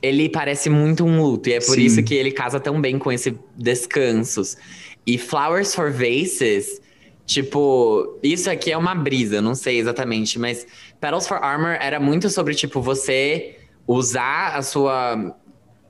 Ele 0.01 0.29
parece 0.29 0.69
muito 0.69 1.05
um 1.05 1.21
luto, 1.21 1.49
e 1.49 1.53
é 1.53 1.59
por 1.59 1.75
Sim. 1.75 1.85
isso 1.85 2.03
que 2.03 2.13
ele 2.13 2.31
casa 2.31 2.59
tão 2.59 2.79
bem 2.79 2.99
com 2.99 3.11
esse 3.11 3.37
descansos. 3.55 4.57
E 5.05 5.17
Flowers 5.17 5.73
for 5.73 5.91
Vases, 5.91 6.81
tipo, 7.25 8.19
isso 8.21 8.49
aqui 8.49 8.71
é 8.71 8.77
uma 8.77 8.93
brisa, 8.95 9.41
não 9.41 9.55
sei 9.55 9.79
exatamente, 9.79 10.37
mas 10.37 10.65
Petals 10.99 11.27
for 11.27 11.37
Armor 11.37 11.77
era 11.79 11.99
muito 11.99 12.29
sobre, 12.29 12.55
tipo, 12.55 12.81
você 12.81 13.57
usar 13.87 14.55
a 14.55 14.61
sua. 14.61 15.35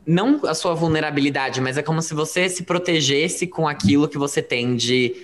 Não 0.05 0.41
a 0.45 0.53
sua 0.53 0.75
vulnerabilidade, 0.75 1.59
mas 1.59 1.79
é 1.79 1.81
como 1.81 1.99
se 1.99 2.13
você 2.13 2.47
se 2.47 2.61
protegesse 2.61 3.47
com 3.47 3.67
aquilo 3.67 4.07
que 4.07 4.19
você 4.19 4.39
tem 4.39 4.75
de, 4.75 5.15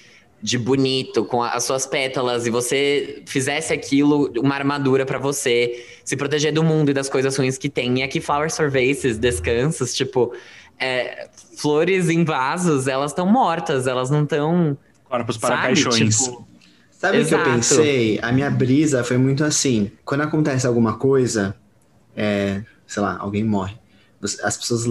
de 0.43 0.57
bonito, 0.57 1.23
com 1.25 1.43
a- 1.43 1.51
as 1.51 1.63
suas 1.63 1.85
pétalas, 1.85 2.47
e 2.47 2.49
você 2.49 3.21
fizesse 3.25 3.71
aquilo 3.73 4.31
uma 4.37 4.55
armadura 4.55 5.05
pra 5.05 5.19
você 5.19 5.85
se 6.03 6.15
proteger 6.17 6.51
do 6.53 6.63
mundo 6.63 6.89
e 6.89 6.93
das 6.93 7.07
coisas 7.09 7.35
ruins 7.37 7.57
que 7.57 7.69
tem. 7.69 7.99
E 7.99 8.03
aqui, 8.03 8.19
Flowers 8.19 8.57
for 8.57 8.69
Vases, 8.69 9.17
descansos, 9.17 9.93
tipo, 9.93 10.33
é, 10.79 11.29
flores 11.57 12.09
em 12.09 12.23
vasos, 12.23 12.87
elas 12.87 13.11
estão 13.11 13.25
mortas, 13.27 13.85
elas 13.87 14.09
não 14.09 14.23
estão. 14.23 14.75
Corpos 15.03 15.37
para 15.37 15.55
Sabe? 15.55 15.67
caixões. 15.83 16.17
Tipo, 16.17 16.47
Sabe 16.91 17.19
o 17.21 17.25
que 17.25 17.33
eu 17.33 17.43
pensei? 17.43 18.19
A 18.21 18.31
minha 18.31 18.49
brisa 18.49 19.03
foi 19.03 19.17
muito 19.17 19.43
assim. 19.43 19.91
Quando 20.05 20.21
acontece 20.21 20.65
alguma 20.67 20.97
coisa, 20.97 21.55
é, 22.15 22.61
sei 22.87 23.01
lá, 23.01 23.17
alguém 23.19 23.43
morre. 23.43 23.75
As 24.43 24.55
pessoas 24.55 24.85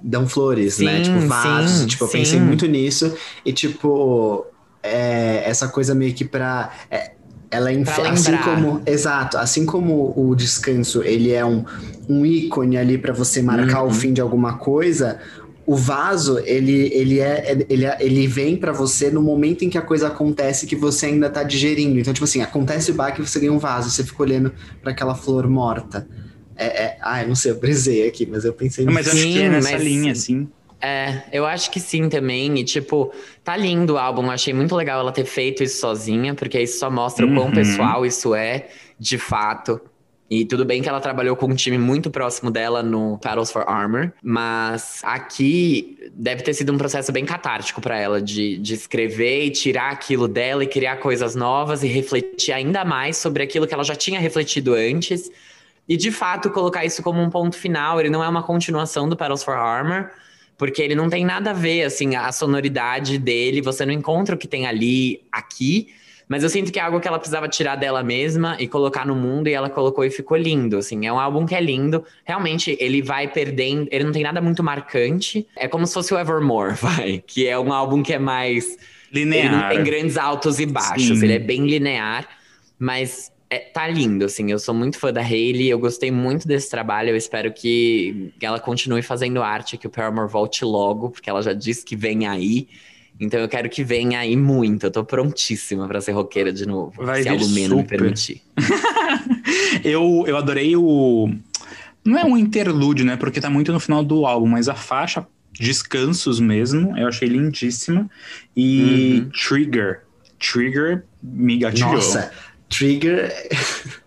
dão 0.00 0.28
flores, 0.28 0.78
né? 0.78 0.98
Sim, 1.04 1.14
Tipo, 1.14 1.26
vasos. 1.26 1.70
sim, 1.80 1.86
tipo, 1.88 2.04
eu 2.04 2.08
sim. 2.08 2.18
pensei 2.18 2.38
muito 2.40 2.64
nisso. 2.66 3.12
E, 3.44 3.52
tipo, 3.52 4.46
é, 4.82 5.42
essa 5.44 5.68
coisa 5.68 5.94
meio 5.94 6.14
que 6.14 6.24
pra. 6.24 6.70
é, 6.90 7.12
ela 7.50 7.72
enf- 7.72 7.94
Pra 7.94 8.10
assim 8.10 8.36
como. 8.36 8.82
Exato. 8.84 9.38
Assim 9.38 9.64
como 9.64 10.12
o 10.16 10.34
descanso, 10.34 11.02
ele 11.02 11.32
é 11.32 11.44
um, 11.44 11.64
um 12.08 12.24
ícone 12.26 12.76
ali 12.76 12.98
pra 12.98 13.12
você 13.12 13.40
marcar 13.40 13.82
Uhum. 13.82 13.88
o 13.88 13.92
fim 13.92 14.12
de 14.12 14.20
alguma 14.20 14.58
coisa. 14.58 15.18
o 15.70 15.76
vaso, 15.76 16.38
ele, 16.46 16.90
ele, 16.94 17.20
é, 17.20 17.54
ele, 17.68 17.84
é- 17.84 17.98
ele 18.00 18.26
vem 18.26 18.56
pra 18.56 18.72
você 18.72 19.10
no 19.10 19.20
momento 19.20 19.66
em 19.66 19.68
que 19.68 19.76
a 19.76 19.82
coisa 19.82 20.06
acontece 20.06 20.66
que 20.66 20.74
você 20.74 21.04
ainda 21.06 21.28
tá 21.28 21.42
digerindo. 21.42 21.98
Então, 22.00 22.10
tipo 22.14 22.24
assim, 22.24 22.40
acontece 22.40 22.90
o 22.90 22.94
baque 22.94 23.20
e 23.20 23.26
você 23.26 23.38
ganha 23.38 23.52
um 23.52 23.58
vaso, 23.58 23.90
você 23.90 24.02
fica 24.02 24.22
olhando 24.22 24.50
pra 24.80 24.92
aquela 24.92 25.14
flor 25.14 25.46
morta. 25.46 26.08
É, 26.56 26.64
é, 26.84 26.98
ah, 27.02 27.20
eu 27.22 27.28
não 27.28 27.34
sei, 27.34 27.50
eu 27.52 27.58
brisei 27.60 28.08
aqui, 28.08 28.24
mas 28.26 28.46
eu 28.46 28.54
pensei 28.54 28.86
Não, 28.86 28.94
mas 28.94 29.08
eu 29.08 29.12
acho 29.12 29.22
que 29.22 29.42
é 29.42 29.48
nessa 29.50 29.72
mas- 29.72 29.82
linha, 29.82 30.12
assim. 30.12 30.48
É, 30.80 31.22
eu 31.32 31.44
acho 31.44 31.70
que 31.70 31.80
sim 31.80 32.08
também. 32.08 32.56
E, 32.58 32.64
tipo, 32.64 33.12
tá 33.42 33.56
lindo 33.56 33.94
o 33.94 33.98
álbum. 33.98 34.24
Eu 34.24 34.30
achei 34.30 34.54
muito 34.54 34.74
legal 34.76 35.00
ela 35.00 35.12
ter 35.12 35.24
feito 35.24 35.62
isso 35.62 35.80
sozinha, 35.80 36.34
porque 36.34 36.60
isso 36.60 36.78
só 36.78 36.90
mostra 36.90 37.26
o 37.26 37.34
quão 37.34 37.46
Uhum. 37.46 37.52
pessoal 37.52 38.06
isso 38.06 38.34
é, 38.34 38.68
de 38.98 39.18
fato. 39.18 39.80
E 40.30 40.44
tudo 40.44 40.62
bem 40.64 40.82
que 40.82 40.88
ela 40.88 41.00
trabalhou 41.00 41.34
com 41.34 41.46
um 41.46 41.54
time 41.54 41.78
muito 41.78 42.10
próximo 42.10 42.50
dela 42.50 42.82
no 42.82 43.16
Battles 43.24 43.50
for 43.50 43.64
Armor, 43.66 44.12
mas 44.22 45.00
aqui 45.02 45.96
deve 46.12 46.42
ter 46.42 46.52
sido 46.52 46.70
um 46.70 46.76
processo 46.76 47.10
bem 47.10 47.24
catártico 47.24 47.80
pra 47.80 47.98
ela 47.98 48.20
de, 48.20 48.58
de 48.58 48.74
escrever 48.74 49.46
e 49.46 49.50
tirar 49.50 49.90
aquilo 49.90 50.28
dela 50.28 50.62
e 50.62 50.66
criar 50.66 50.98
coisas 50.98 51.34
novas 51.34 51.82
e 51.82 51.86
refletir 51.86 52.52
ainda 52.52 52.84
mais 52.84 53.16
sobre 53.16 53.42
aquilo 53.42 53.66
que 53.66 53.72
ela 53.72 53.82
já 53.82 53.96
tinha 53.96 54.20
refletido 54.20 54.74
antes. 54.74 55.30
E 55.88 55.96
de 55.96 56.10
fato 56.10 56.50
colocar 56.50 56.84
isso 56.84 57.02
como 57.02 57.22
um 57.22 57.30
ponto 57.30 57.56
final. 57.56 57.98
Ele 57.98 58.10
não 58.10 58.22
é 58.22 58.28
uma 58.28 58.42
continuação 58.42 59.08
do 59.08 59.16
Battles 59.16 59.42
for 59.42 59.54
Armor, 59.56 60.10
porque 60.58 60.82
ele 60.82 60.96
não 60.96 61.08
tem 61.08 61.24
nada 61.24 61.50
a 61.50 61.54
ver, 61.54 61.84
assim, 61.84 62.16
a 62.16 62.30
sonoridade 62.32 63.16
dele, 63.16 63.62
você 63.62 63.86
não 63.86 63.92
encontra 63.92 64.34
o 64.34 64.38
que 64.38 64.48
tem 64.48 64.66
ali, 64.66 65.22
aqui, 65.30 65.88
mas 66.28 66.42
eu 66.42 66.50
sinto 66.50 66.70
que 66.70 66.78
é 66.78 66.82
algo 66.82 67.00
que 67.00 67.06
ela 67.08 67.18
precisava 67.18 67.48
tirar 67.48 67.76
dela 67.76 68.02
mesma 68.02 68.56
e 68.58 68.66
colocar 68.66 69.06
no 69.06 69.14
mundo, 69.14 69.48
e 69.48 69.54
ela 69.54 69.70
colocou 69.70 70.04
e 70.04 70.10
ficou 70.10 70.36
lindo, 70.36 70.76
assim, 70.76 71.06
é 71.06 71.12
um 71.12 71.18
álbum 71.18 71.46
que 71.46 71.54
é 71.54 71.60
lindo, 71.60 72.04
realmente 72.24 72.76
ele 72.80 73.00
vai 73.00 73.28
perdendo, 73.28 73.88
ele 73.92 74.04
não 74.04 74.12
tem 74.12 74.24
nada 74.24 74.40
muito 74.40 74.62
marcante, 74.62 75.46
é 75.56 75.68
como 75.68 75.86
se 75.86 75.94
fosse 75.94 76.12
o 76.12 76.18
Evermore, 76.18 76.74
vai, 76.82 77.22
que 77.24 77.46
é 77.46 77.58
um 77.58 77.72
álbum 77.72 78.02
que 78.02 78.12
é 78.12 78.18
mais... 78.18 78.76
Ele 79.10 79.24
não 79.24 79.36
Linear. 79.36 79.70
tem 79.70 79.82
grandes 79.84 80.18
altos 80.18 80.60
e 80.60 80.66
baixos, 80.66 81.20
Sim. 81.20 81.24
ele 81.24 81.32
é 81.32 81.38
bem 81.38 81.66
linear, 81.66 82.28
mas 82.78 83.32
é, 83.50 83.58
tá 83.58 83.86
lindo, 83.88 84.24
assim. 84.24 84.50
Eu 84.50 84.58
sou 84.58 84.74
muito 84.74 84.98
fã 84.98 85.12
da 85.12 85.20
Hailey, 85.20 85.68
eu 85.68 85.78
gostei 85.78 86.10
muito 86.10 86.46
desse 86.46 86.70
trabalho. 86.70 87.10
Eu 87.10 87.16
espero 87.16 87.52
que 87.52 88.32
ela 88.40 88.60
continue 88.60 89.02
fazendo 89.02 89.42
arte, 89.42 89.76
que 89.76 89.86
o 89.86 89.90
Paramore 89.90 90.30
volte 90.30 90.64
logo, 90.64 91.10
porque 91.10 91.30
ela 91.30 91.42
já 91.42 91.52
disse 91.52 91.84
que 91.84 91.96
vem 91.96 92.26
aí. 92.26 92.68
Então 93.20 93.40
eu 93.40 93.48
quero 93.48 93.68
que 93.68 93.82
venha 93.82 94.20
aí 94.20 94.36
muito. 94.36 94.86
Eu 94.86 94.90
tô 94.90 95.04
prontíssima 95.04 95.88
pra 95.88 96.00
ser 96.00 96.12
roqueira 96.12 96.52
de 96.52 96.66
novo. 96.66 97.04
Vai 97.04 97.22
se 97.22 97.28
a 97.28 97.32
Lumena 97.32 97.74
me 97.74 97.82
super. 97.82 97.98
permitir. 97.98 98.42
Eu, 99.82 100.24
eu 100.26 100.36
adorei 100.36 100.76
o. 100.76 101.32
Não 102.04 102.18
é 102.18 102.24
um 102.24 102.36
interlúdio, 102.36 103.04
né? 103.04 103.16
Porque 103.16 103.40
tá 103.40 103.48
muito 103.48 103.72
no 103.72 103.80
final 103.80 104.04
do 104.04 104.26
álbum, 104.26 104.46
mas 104.46 104.68
a 104.68 104.74
faixa 104.74 105.26
Descansos 105.58 106.38
mesmo, 106.38 106.96
eu 106.96 107.08
achei 107.08 107.28
lindíssima. 107.28 108.08
E 108.56 109.22
Uhum. 109.24 109.30
Trigger. 109.30 110.02
Trigger 110.38 111.04
me 111.22 111.58
gatilhou. 111.58 111.94
Nossa, 111.94 112.30
Trigger. 112.68 113.32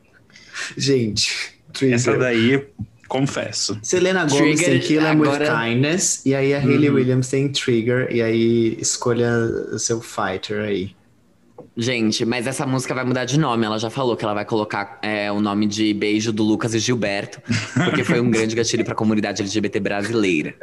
Gente, 0.78 1.53
Trigger. 1.74 1.95
Essa 1.95 2.18
daí, 2.18 2.64
confesso. 3.07 3.78
Selena 3.82 4.26
Gomez 4.26 4.59
Trigger, 4.59 4.66
tem 4.66 4.80
Kill 4.88 5.01
'Em 5.01 5.05
agora- 5.05 5.53
With 5.53 5.59
Kindness, 5.74 6.26
e 6.26 6.34
aí 6.36 6.53
a 6.53 6.59
Hayley 6.59 6.89
Uhum. 6.89 6.95
Williams 6.95 7.28
tem 7.30 7.49
Trigger, 7.49 8.07
e 8.12 8.22
aí 8.22 8.78
escolha 8.80 9.30
o 9.74 9.80
seu 9.80 10.01
fighter 10.01 10.62
aí. 10.62 10.95
Gente, 11.76 12.26
mas 12.26 12.47
essa 12.47 12.66
música 12.66 12.93
vai 12.93 13.03
mudar 13.03 13.26
de 13.26 13.39
nome. 13.39 13.66
Ela 13.66 13.78
já 13.80 13.89
falou 13.89 14.16
que 14.18 14.24
ela 14.24 14.34
vai 14.34 14.45
colocar 14.45 14.99
é, 15.01 15.32
o 15.32 15.39
nome 15.39 15.66
de 15.68 15.93
beijo 15.93 16.32
do 16.32 16.43
Lucas 16.43 16.74
e 16.74 16.80
Gilberto, 16.80 17.41
porque 17.86 18.03
foi 18.03 18.20
um 18.20 18.30
grande 18.32 18.55
gatilho 18.55 18.84
pra 18.86 18.95
comunidade 18.95 19.41
LGBT 19.41 19.80
brasileira. 19.80 20.53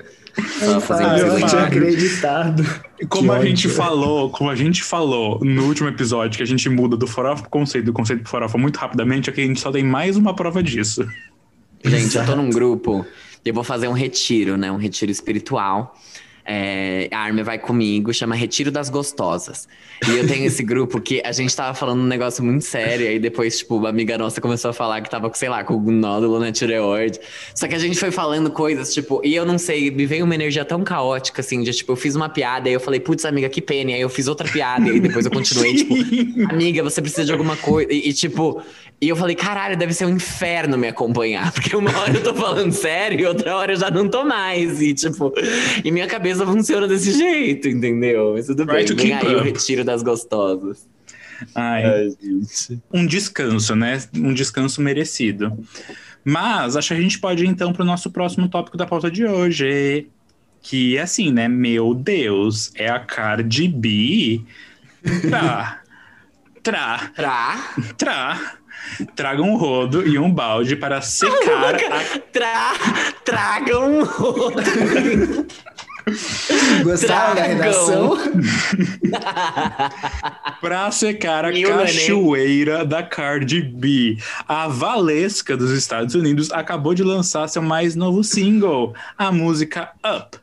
Só 0.59 0.81
fazendo 0.81 1.09
Fábio, 1.09 1.27
eu 1.27 1.27
não 1.29 1.37
tinha 1.39 1.49
Fábio. 1.63 1.67
acreditado. 1.83 2.63
Como 3.09 3.31
Que 3.33 3.37
a 3.39 3.45
gente 3.45 3.67
ódio. 3.67 3.77
falou, 3.77 4.31
como 4.31 4.51
a 4.51 4.55
gente 4.55 4.83
falou 4.83 5.41
no 5.43 5.65
último 5.67 5.89
episódio, 5.89 6.37
que 6.37 6.43
a 6.43 6.47
gente 6.47 6.69
muda 6.69 6.97
do 6.97 7.07
farofa 7.07 7.43
pro 7.43 7.51
conceito, 7.51 7.87
do 7.87 7.93
conceito 7.93 8.23
pro 8.23 8.31
farofa 8.31 8.57
muito 8.59 8.77
rapidamente, 8.77 9.31
aqui 9.31 9.41
a 9.41 9.47
gente 9.47 9.61
só 9.61 9.71
tem 9.73 9.85
mais 9.85 10.17
uma 10.17 10.35
prova 10.35 10.63
disso. 10.63 11.07
Gente, 11.85 12.17
eu 12.17 12.27
tô 12.27 12.35
num 12.37 12.51
grupo 12.51 13.05
e 13.45 13.49
eu 13.49 13.55
vou 13.55 13.63
fazer 13.65 13.89
um 13.89 13.93
retiro, 13.93 14.57
né? 14.57 14.71
Um 14.71 14.77
retiro 14.77 15.11
espiritual. 15.13 15.97
É, 16.51 17.09
a 17.13 17.19
Armin 17.19 17.43
vai 17.43 17.59
comigo, 17.59 18.13
chama 18.15 18.35
Retiro 18.35 18.71
das 18.71 18.89
Gostosas. 18.89 19.69
E 20.09 20.17
eu 20.17 20.27
tenho 20.27 20.47
esse 20.47 20.63
grupo 20.63 20.99
que 20.99 21.21
a 21.23 21.31
gente 21.31 21.55
tava 21.55 21.75
falando 21.75 22.01
um 22.01 22.07
negócio 22.07 22.43
muito 22.43 22.65
sério, 22.65 23.05
e 23.05 23.09
aí 23.09 23.19
depois, 23.19 23.59
tipo, 23.59 23.77
uma 23.77 23.91
amiga 23.91 24.17
nossa 24.17 24.41
começou 24.41 24.71
a 24.71 24.73
falar 24.73 25.03
que 25.03 25.11
tava 25.11 25.29
com, 25.29 25.35
sei 25.35 25.51
lá, 25.51 25.63
com 25.63 25.75
um 25.75 25.93
nódulo 25.93 26.41
na 26.41 26.51
tireoide. 26.51 27.21
Só 27.55 27.69
que 27.69 27.75
a 27.75 27.79
gente 27.79 27.99
foi 27.99 28.11
falando 28.11 28.51
coisas, 28.51 28.95
tipo, 28.95 29.21
e 29.23 29.35
eu 29.35 29.45
não 29.45 29.59
sei, 29.59 29.91
me 29.91 30.07
veio 30.07 30.25
uma 30.25 30.35
energia 30.35 30.65
tão 30.65 30.83
caótica, 30.83 31.43
assim, 31.43 31.63
de 31.63 31.71
tipo, 31.73 31.93
eu 31.93 31.97
fiz 31.97 32.17
uma 32.17 32.31
piada, 32.31 32.71
e 32.71 32.73
eu 32.73 32.81
falei, 32.81 32.99
putz, 32.99 33.27
amiga, 33.27 33.51
que 33.51 33.61
pena. 33.61 33.91
E 33.91 33.95
aí 33.95 34.01
eu 34.01 34.09
fiz 34.09 34.27
outra 34.27 34.49
piada, 34.49 34.89
e 34.89 34.93
aí 34.93 35.01
depois 35.01 35.27
eu 35.27 35.31
continuei, 35.31 35.75
tipo, 35.75 35.95
amiga, 36.51 36.83
você 36.83 37.03
precisa 37.03 37.27
de 37.27 37.33
alguma 37.33 37.57
coisa. 37.59 37.93
E, 37.93 38.09
e, 38.09 38.13
tipo, 38.15 38.63
e 39.01 39.09
eu 39.09 39.15
falei, 39.15 39.37
caralho, 39.37 39.77
deve 39.77 39.93
ser 39.93 40.07
um 40.07 40.11
inferno 40.11 40.77
me 40.77 40.89
acompanhar. 40.89 41.51
Porque 41.55 41.77
uma 41.77 41.97
hora 41.97 42.15
eu 42.15 42.23
tô 42.23 42.35
falando 42.35 42.73
sério 42.73 43.21
e 43.21 43.27
outra 43.27 43.57
hora 43.57 43.73
eu 43.73 43.77
já 43.77 43.91
não 43.91 44.09
tô 44.09 44.25
mais. 44.25 44.83
E, 44.83 44.93
tipo, 44.93 45.33
e 45.85 45.91
minha 45.93 46.07
cabeça 46.09 46.45
funciona 46.45 46.89
desse 46.89 47.13
jeito, 47.13 47.69
entendeu? 47.69 48.33
Mas 48.35 48.47
tudo 48.47 48.67
Try 48.67 48.85
bem, 48.85 48.97
vem 48.97 49.13
aí 49.15 49.35
o 49.37 49.43
retiro 49.43 49.85
das 49.85 50.03
gostosas. 50.03 50.87
Ai, 51.55 52.09
um 52.93 53.07
descanso, 53.07 53.77
né? 53.77 54.03
Um 54.17 54.35
descanso 54.35 54.81
merecido. 54.83 55.57
Mas 56.25 56.77
acho 56.77 56.89
que 56.89 56.95
a 56.95 57.01
gente 57.01 57.21
pode 57.21 57.45
ir 57.45 57.49
então 57.49 57.73
para 57.73 57.83
o 57.83 57.87
nosso 57.87 58.11
próximo 58.11 58.49
tópico 58.49 58.77
da 58.77 58.85
pauta 58.85 59.09
de 59.09 59.25
hoje. 59.25 60.09
Que 60.61 60.97
é 60.97 61.03
assim, 61.03 61.33
né? 61.33 61.47
Meu 61.47 61.95
Deus, 61.95 62.73
é 62.75 62.89
a 62.89 62.99
Cardi 62.99 63.69
B. 63.69 64.41
Tra, 65.23 65.81
tra, 66.65 67.13
Tra, 67.15 67.75
tra. 67.97 68.59
Traga 69.15 69.43
um 69.43 69.57
rodo 69.57 70.07
e 70.07 70.19
um 70.19 70.33
balde 70.33 70.77
para 70.77 71.01
secar 71.01 71.75
a 71.93 72.19
tra, 72.33 72.73
traga 73.25 73.79
um 73.79 74.01
outro. 74.01 75.47
Gostaram 76.83 77.35
da 77.35 77.43
redação? 77.43 78.17
Pra 80.61 80.91
secar 80.91 81.45
a 81.45 81.53
Mil, 81.53 81.69
cachoeira 81.69 82.85
da 82.85 83.03
Cardi 83.03 83.63
B. 83.63 84.19
A 84.47 84.69
Valesca 84.69 85.57
dos 85.57 85.71
Estados 85.71 86.15
Unidos 86.15 86.51
acabou 86.51 86.95
de 86.95 87.03
lançar 87.03 87.49
seu 87.49 87.63
mais 87.63 87.95
novo 87.95 88.25
single, 88.25 88.95
a 89.17 89.31
música 89.31 89.91
Up. 90.05 90.39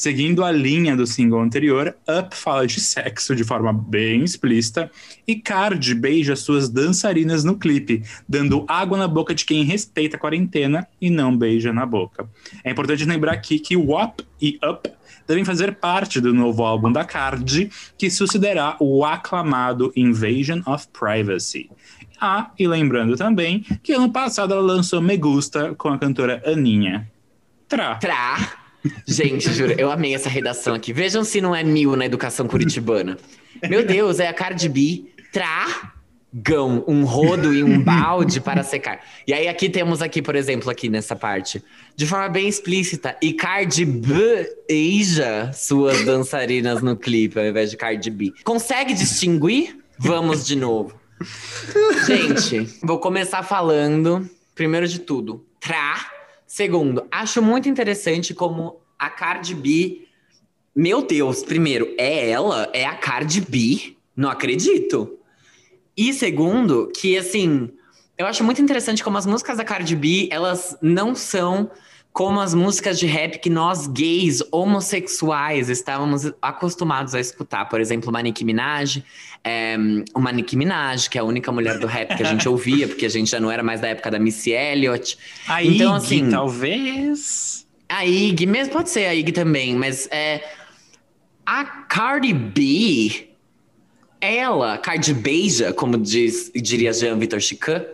Seguindo 0.00 0.42
a 0.42 0.50
linha 0.50 0.96
do 0.96 1.06
single 1.06 1.42
anterior, 1.42 1.94
Up 2.08 2.34
fala 2.34 2.66
de 2.66 2.80
sexo 2.80 3.36
de 3.36 3.44
forma 3.44 3.70
bem 3.70 4.24
explícita 4.24 4.90
e 5.28 5.36
Cardi 5.36 5.94
beija 5.94 6.34
suas 6.34 6.70
dançarinas 6.70 7.44
no 7.44 7.58
clipe, 7.58 8.02
dando 8.26 8.64
água 8.66 8.96
na 8.96 9.06
boca 9.06 9.34
de 9.34 9.44
quem 9.44 9.62
respeita 9.62 10.16
a 10.16 10.18
quarentena 10.18 10.88
e 10.98 11.10
não 11.10 11.36
beija 11.36 11.70
na 11.70 11.84
boca. 11.84 12.26
É 12.64 12.70
importante 12.70 13.04
lembrar 13.04 13.32
aqui 13.32 13.58
que 13.58 13.76
WAP 13.76 14.20
e 14.40 14.58
Up 14.64 14.90
devem 15.28 15.44
fazer 15.44 15.74
parte 15.74 16.18
do 16.18 16.32
novo 16.32 16.62
álbum 16.62 16.90
da 16.90 17.04
Cardi, 17.04 17.68
que 17.98 18.10
sucederá 18.10 18.78
o 18.80 19.04
aclamado 19.04 19.92
Invasion 19.94 20.62
of 20.64 20.88
Privacy. 20.98 21.70
Ah, 22.18 22.50
e 22.58 22.66
lembrando 22.66 23.18
também 23.18 23.66
que 23.82 23.92
ano 23.92 24.10
passado 24.10 24.54
ela 24.54 24.62
lançou 24.62 25.02
Me 25.02 25.18
Gusta 25.18 25.74
com 25.74 25.90
a 25.90 25.98
cantora 25.98 26.42
Aninha. 26.46 27.06
Tra. 27.68 27.96
Tra. 27.96 28.59
Gente, 29.06 29.52
juro, 29.52 29.74
eu 29.76 29.90
amei 29.90 30.14
essa 30.14 30.28
redação 30.28 30.74
aqui. 30.74 30.92
Vejam 30.92 31.24
se 31.24 31.40
não 31.40 31.54
é 31.54 31.62
mil 31.62 31.96
na 31.96 32.06
educação 32.06 32.46
curitibana. 32.46 33.18
Meu 33.68 33.84
Deus, 33.84 34.18
é 34.20 34.28
a 34.28 34.32
Cardi 34.32 34.68
B. 34.68 35.04
Tragão, 35.32 36.84
um 36.88 37.04
rodo 37.04 37.54
e 37.54 37.62
um 37.62 37.80
balde 37.82 38.40
para 38.40 38.62
secar. 38.62 39.00
E 39.26 39.32
aí 39.32 39.46
aqui 39.48 39.68
temos 39.68 40.02
aqui, 40.02 40.20
por 40.20 40.34
exemplo, 40.34 40.70
aqui 40.70 40.88
nessa 40.88 41.14
parte, 41.14 41.62
de 41.94 42.06
forma 42.06 42.28
bem 42.28 42.48
explícita, 42.48 43.16
e 43.22 43.32
Cardi 43.32 43.84
B 43.84 44.48
beija 44.66 45.52
suas 45.52 46.04
dançarinas 46.04 46.82
no 46.82 46.96
clipe, 46.96 47.38
ao 47.38 47.44
invés 47.46 47.70
de 47.70 47.76
Cardi 47.76 48.10
B. 48.10 48.32
Consegue 48.42 48.92
distinguir? 48.94 49.78
Vamos 49.98 50.44
de 50.46 50.56
novo. 50.56 50.98
Gente, 52.06 52.60
vou 52.82 52.98
começar 52.98 53.42
falando, 53.42 54.28
primeiro 54.54 54.88
de 54.88 54.98
tudo, 54.98 55.44
tra. 55.60 56.19
Segundo, 56.52 57.06
acho 57.12 57.40
muito 57.40 57.68
interessante 57.68 58.34
como 58.34 58.80
a 58.98 59.08
Cardi 59.08 59.54
B. 59.54 60.08
Meu 60.74 61.00
Deus, 61.00 61.44
primeiro, 61.44 61.94
é 61.96 62.28
ela? 62.28 62.68
É 62.72 62.84
a 62.84 62.96
Cardi 62.96 63.40
B? 63.40 63.96
Não 64.16 64.28
acredito. 64.28 65.16
E 65.96 66.12
segundo, 66.12 66.90
que 66.92 67.16
assim, 67.16 67.70
eu 68.18 68.26
acho 68.26 68.42
muito 68.42 68.60
interessante 68.60 69.04
como 69.04 69.16
as 69.16 69.26
músicas 69.26 69.58
da 69.58 69.64
Cardi 69.64 69.94
B, 69.94 70.28
elas 70.32 70.76
não 70.82 71.14
são 71.14 71.70
como 72.12 72.40
as 72.40 72.54
músicas 72.54 72.98
de 72.98 73.06
rap 73.06 73.38
que 73.38 73.48
nós 73.48 73.86
gays 73.86 74.42
homossexuais 74.50 75.68
estávamos 75.68 76.32
acostumados 76.42 77.14
a 77.14 77.20
escutar. 77.20 77.68
Por 77.68 77.80
exemplo, 77.80 78.10
uma 78.10 78.20
Nicki 78.20 78.44
Minaj, 78.44 79.02
é, 79.44 79.76
uma 80.14 80.32
Nicki 80.32 80.56
Minaj, 80.56 81.08
que 81.08 81.16
é 81.16 81.20
a 81.20 81.24
única 81.24 81.52
mulher 81.52 81.78
do 81.78 81.86
rap 81.86 82.16
que 82.16 82.22
a 82.22 82.26
gente 82.26 82.48
ouvia, 82.48 82.88
porque 82.88 83.06
a 83.06 83.08
gente 83.08 83.30
já 83.30 83.38
não 83.38 83.50
era 83.50 83.62
mais 83.62 83.80
da 83.80 83.88
época 83.88 84.10
da 84.10 84.18
Missy 84.18 84.50
Elliott. 84.50 85.16
Aí, 85.46 85.76
Então, 85.76 85.94
assim- 85.94 86.28
talvez. 86.30 87.66
A 87.88 88.04
Ig, 88.06 88.46
mesmo 88.46 88.72
pode 88.72 88.90
ser 88.90 89.06
a 89.06 89.14
Ig 89.14 89.32
também, 89.32 89.74
mas 89.76 90.08
é. 90.10 90.42
A 91.44 91.64
Cardi 91.64 92.32
B, 92.32 93.28
ela, 94.20 94.78
Cardi 94.78 95.12
Beija, 95.14 95.72
como 95.72 95.96
diz, 95.98 96.50
diria 96.54 96.92
Jean 96.92 97.18
Vitor 97.18 97.40
Chican, 97.40 97.84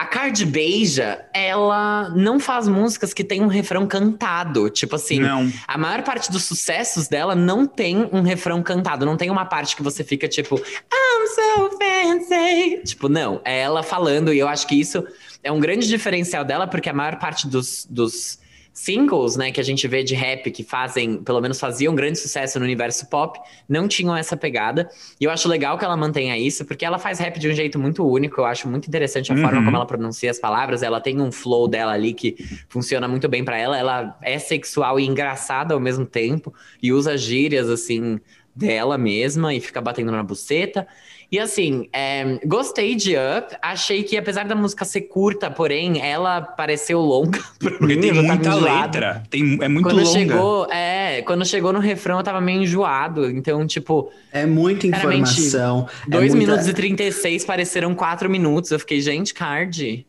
a 0.00 0.06
Cardi 0.06 0.46
Beija, 0.46 1.26
ela 1.30 2.08
não 2.16 2.40
faz 2.40 2.66
músicas 2.66 3.12
que 3.12 3.22
tem 3.22 3.42
um 3.42 3.48
refrão 3.48 3.86
cantado. 3.86 4.70
Tipo 4.70 4.96
assim, 4.96 5.20
Não. 5.20 5.52
a 5.68 5.76
maior 5.76 6.02
parte 6.02 6.32
dos 6.32 6.44
sucessos 6.44 7.06
dela 7.06 7.34
não 7.34 7.66
tem 7.66 8.08
um 8.10 8.22
refrão 8.22 8.62
cantado. 8.62 9.04
Não 9.04 9.14
tem 9.14 9.28
uma 9.28 9.44
parte 9.44 9.76
que 9.76 9.82
você 9.82 10.02
fica 10.02 10.26
tipo, 10.26 10.56
I'm 10.56 11.26
so 11.26 11.76
fancy. 11.76 12.80
Tipo, 12.82 13.10
não. 13.10 13.42
É 13.44 13.60
ela 13.60 13.82
falando, 13.82 14.32
e 14.32 14.38
eu 14.38 14.48
acho 14.48 14.66
que 14.66 14.74
isso 14.74 15.06
é 15.44 15.52
um 15.52 15.60
grande 15.60 15.86
diferencial 15.86 16.46
dela, 16.46 16.66
porque 16.66 16.88
a 16.88 16.94
maior 16.94 17.18
parte 17.18 17.46
dos, 17.46 17.86
dos 17.90 18.38
singles, 18.84 19.36
né, 19.36 19.50
que 19.52 19.60
a 19.60 19.64
gente 19.64 19.86
vê 19.86 20.02
de 20.02 20.14
rap 20.14 20.50
que 20.50 20.64
fazem, 20.64 21.22
pelo 21.22 21.40
menos 21.40 21.60
faziam 21.60 21.94
grande 21.94 22.18
sucesso 22.18 22.58
no 22.58 22.64
universo 22.64 23.08
pop, 23.10 23.38
não 23.68 23.86
tinham 23.86 24.16
essa 24.16 24.36
pegada. 24.36 24.88
E 25.20 25.24
eu 25.24 25.30
acho 25.30 25.48
legal 25.48 25.76
que 25.76 25.84
ela 25.84 25.96
mantenha 25.96 26.38
isso, 26.38 26.64
porque 26.64 26.84
ela 26.84 26.98
faz 26.98 27.18
rap 27.18 27.38
de 27.38 27.48
um 27.48 27.52
jeito 27.52 27.78
muito 27.78 28.06
único. 28.06 28.40
Eu 28.40 28.46
acho 28.46 28.68
muito 28.68 28.88
interessante 28.88 29.30
a 29.30 29.34
Uhum. 29.34 29.42
forma 29.42 29.62
como 29.64 29.76
ela 29.76 29.86
pronuncia 29.86 30.30
as 30.30 30.38
palavras. 30.38 30.82
Ela 30.82 31.00
tem 31.00 31.20
um 31.20 31.30
flow 31.30 31.68
dela 31.68 31.92
ali 31.92 32.14
que 32.14 32.36
funciona 32.68 33.06
muito 33.06 33.28
bem 33.28 33.44
pra 33.44 33.58
ela. 33.58 33.76
Ela 33.78 34.18
é 34.22 34.38
sexual 34.38 34.98
e 34.98 35.06
engraçada 35.06 35.74
ao 35.74 35.80
mesmo 35.80 36.06
tempo 36.06 36.52
e 36.82 36.92
usa 36.92 37.16
gírias 37.18 37.68
assim 37.68 38.18
dela 38.60 38.98
mesma 38.98 39.54
e 39.54 39.60
fica 39.60 39.80
batendo 39.80 40.12
na 40.12 40.22
buceta. 40.22 40.86
E 41.32 41.38
assim, 41.38 41.88
é, 41.92 42.40
gostei 42.44 42.94
de 42.96 43.14
Up. 43.14 43.56
Achei 43.62 44.02
que, 44.02 44.16
apesar 44.18 44.44
da 44.46 44.54
música 44.56 44.84
ser 44.84 45.02
curta, 45.02 45.48
porém, 45.48 46.02
ela 46.02 46.40
pareceu 46.42 47.00
longa. 47.00 47.38
Porque 47.58 47.94
mim, 47.94 48.00
tem 48.00 48.12
muita 48.12 48.54
letra. 48.54 49.22
Tem, 49.30 49.56
é 49.62 49.68
muito 49.68 49.84
Quando 49.88 49.98
longa. 49.98 50.10
chegou, 50.10 50.66
é, 50.72 51.22
quando 51.22 51.46
chegou 51.46 51.72
no 51.72 51.78
refrão, 51.78 52.18
eu 52.18 52.24
tava 52.24 52.40
meio 52.40 52.62
enjoado. 52.62 53.30
Então, 53.30 53.64
tipo, 53.66 54.10
É 54.32 54.44
muita 54.44 54.88
informação. 54.88 55.86
é 56.06 56.10
2 56.10 56.34
muita- 56.34 56.50
minutos 56.50 56.68
e 56.68 56.74
36 56.74 57.44
pareceram 57.44 57.94
4 57.94 58.28
minutos. 58.28 58.72
Eu 58.72 58.80
fiquei, 58.80 59.00
gente, 59.00 59.32
Cardi. 59.32 60.04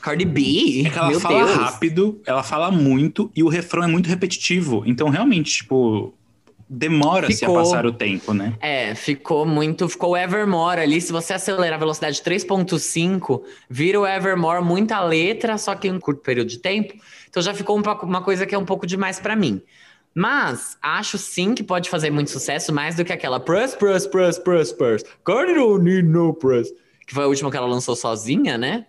Cardi 0.00 0.24
B. 0.24 0.84
É 0.86 0.90
que 0.90 0.98
ela 0.98 1.08
meu 1.10 1.20
fala 1.20 1.44
Deus. 1.44 1.56
rápido, 1.56 2.20
ela 2.26 2.42
fala 2.42 2.70
muito 2.72 3.30
e 3.36 3.42
o 3.42 3.48
refrão 3.48 3.84
é 3.84 3.86
muito 3.86 4.08
repetitivo. 4.08 4.82
Então, 4.86 5.10
realmente, 5.10 5.52
tipo, 5.52 6.12
demora-se 6.72 7.44
a 7.44 7.50
passar 7.50 7.84
o 7.84 7.92
tempo, 7.92 8.32
né? 8.32 8.54
É, 8.58 8.94
ficou 8.94 9.44
muito. 9.44 9.88
Ficou 9.88 10.12
o 10.12 10.16
Evermore 10.16 10.80
ali. 10.80 11.00
Se 11.00 11.12
você 11.12 11.34
acelerar 11.34 11.74
a 11.74 11.78
velocidade 11.78 12.22
3,5, 12.22 13.42
vira 13.68 14.00
o 14.00 14.06
Evermore 14.06 14.64
muita 14.64 14.98
letra, 15.00 15.58
só 15.58 15.74
que 15.74 15.88
em 15.88 15.92
um 15.92 16.00
curto 16.00 16.22
período 16.22 16.48
de 16.48 16.58
tempo. 16.58 16.94
Então 17.28 17.42
já 17.42 17.52
ficou 17.52 17.78
um 17.78 17.82
uma 18.04 18.22
coisa 18.22 18.46
que 18.46 18.54
é 18.54 18.58
um 18.58 18.64
pouco 18.64 18.86
demais 18.86 19.20
pra 19.20 19.36
mim. 19.36 19.60
Mas 20.14 20.76
acho 20.82 21.18
sim 21.18 21.54
que 21.54 21.62
pode 21.62 21.88
fazer 21.88 22.10
muito 22.10 22.30
sucesso, 22.30 22.72
mais 22.72 22.94
do 22.94 23.04
que 23.04 23.12
aquela 23.12 23.40
Press, 23.40 23.74
Press, 23.74 24.06
Press, 24.06 24.38
Press, 24.38 24.72
Press. 24.72 25.04
Cardi 25.24 25.54
don't 25.54 25.84
need 25.84 26.08
no 26.08 26.34
press. 26.34 26.70
Que 27.06 27.14
foi 27.14 27.24
a 27.24 27.26
última 27.26 27.50
que 27.50 27.56
ela 27.56 27.66
lançou 27.66 27.96
sozinha, 27.96 28.56
né? 28.56 28.86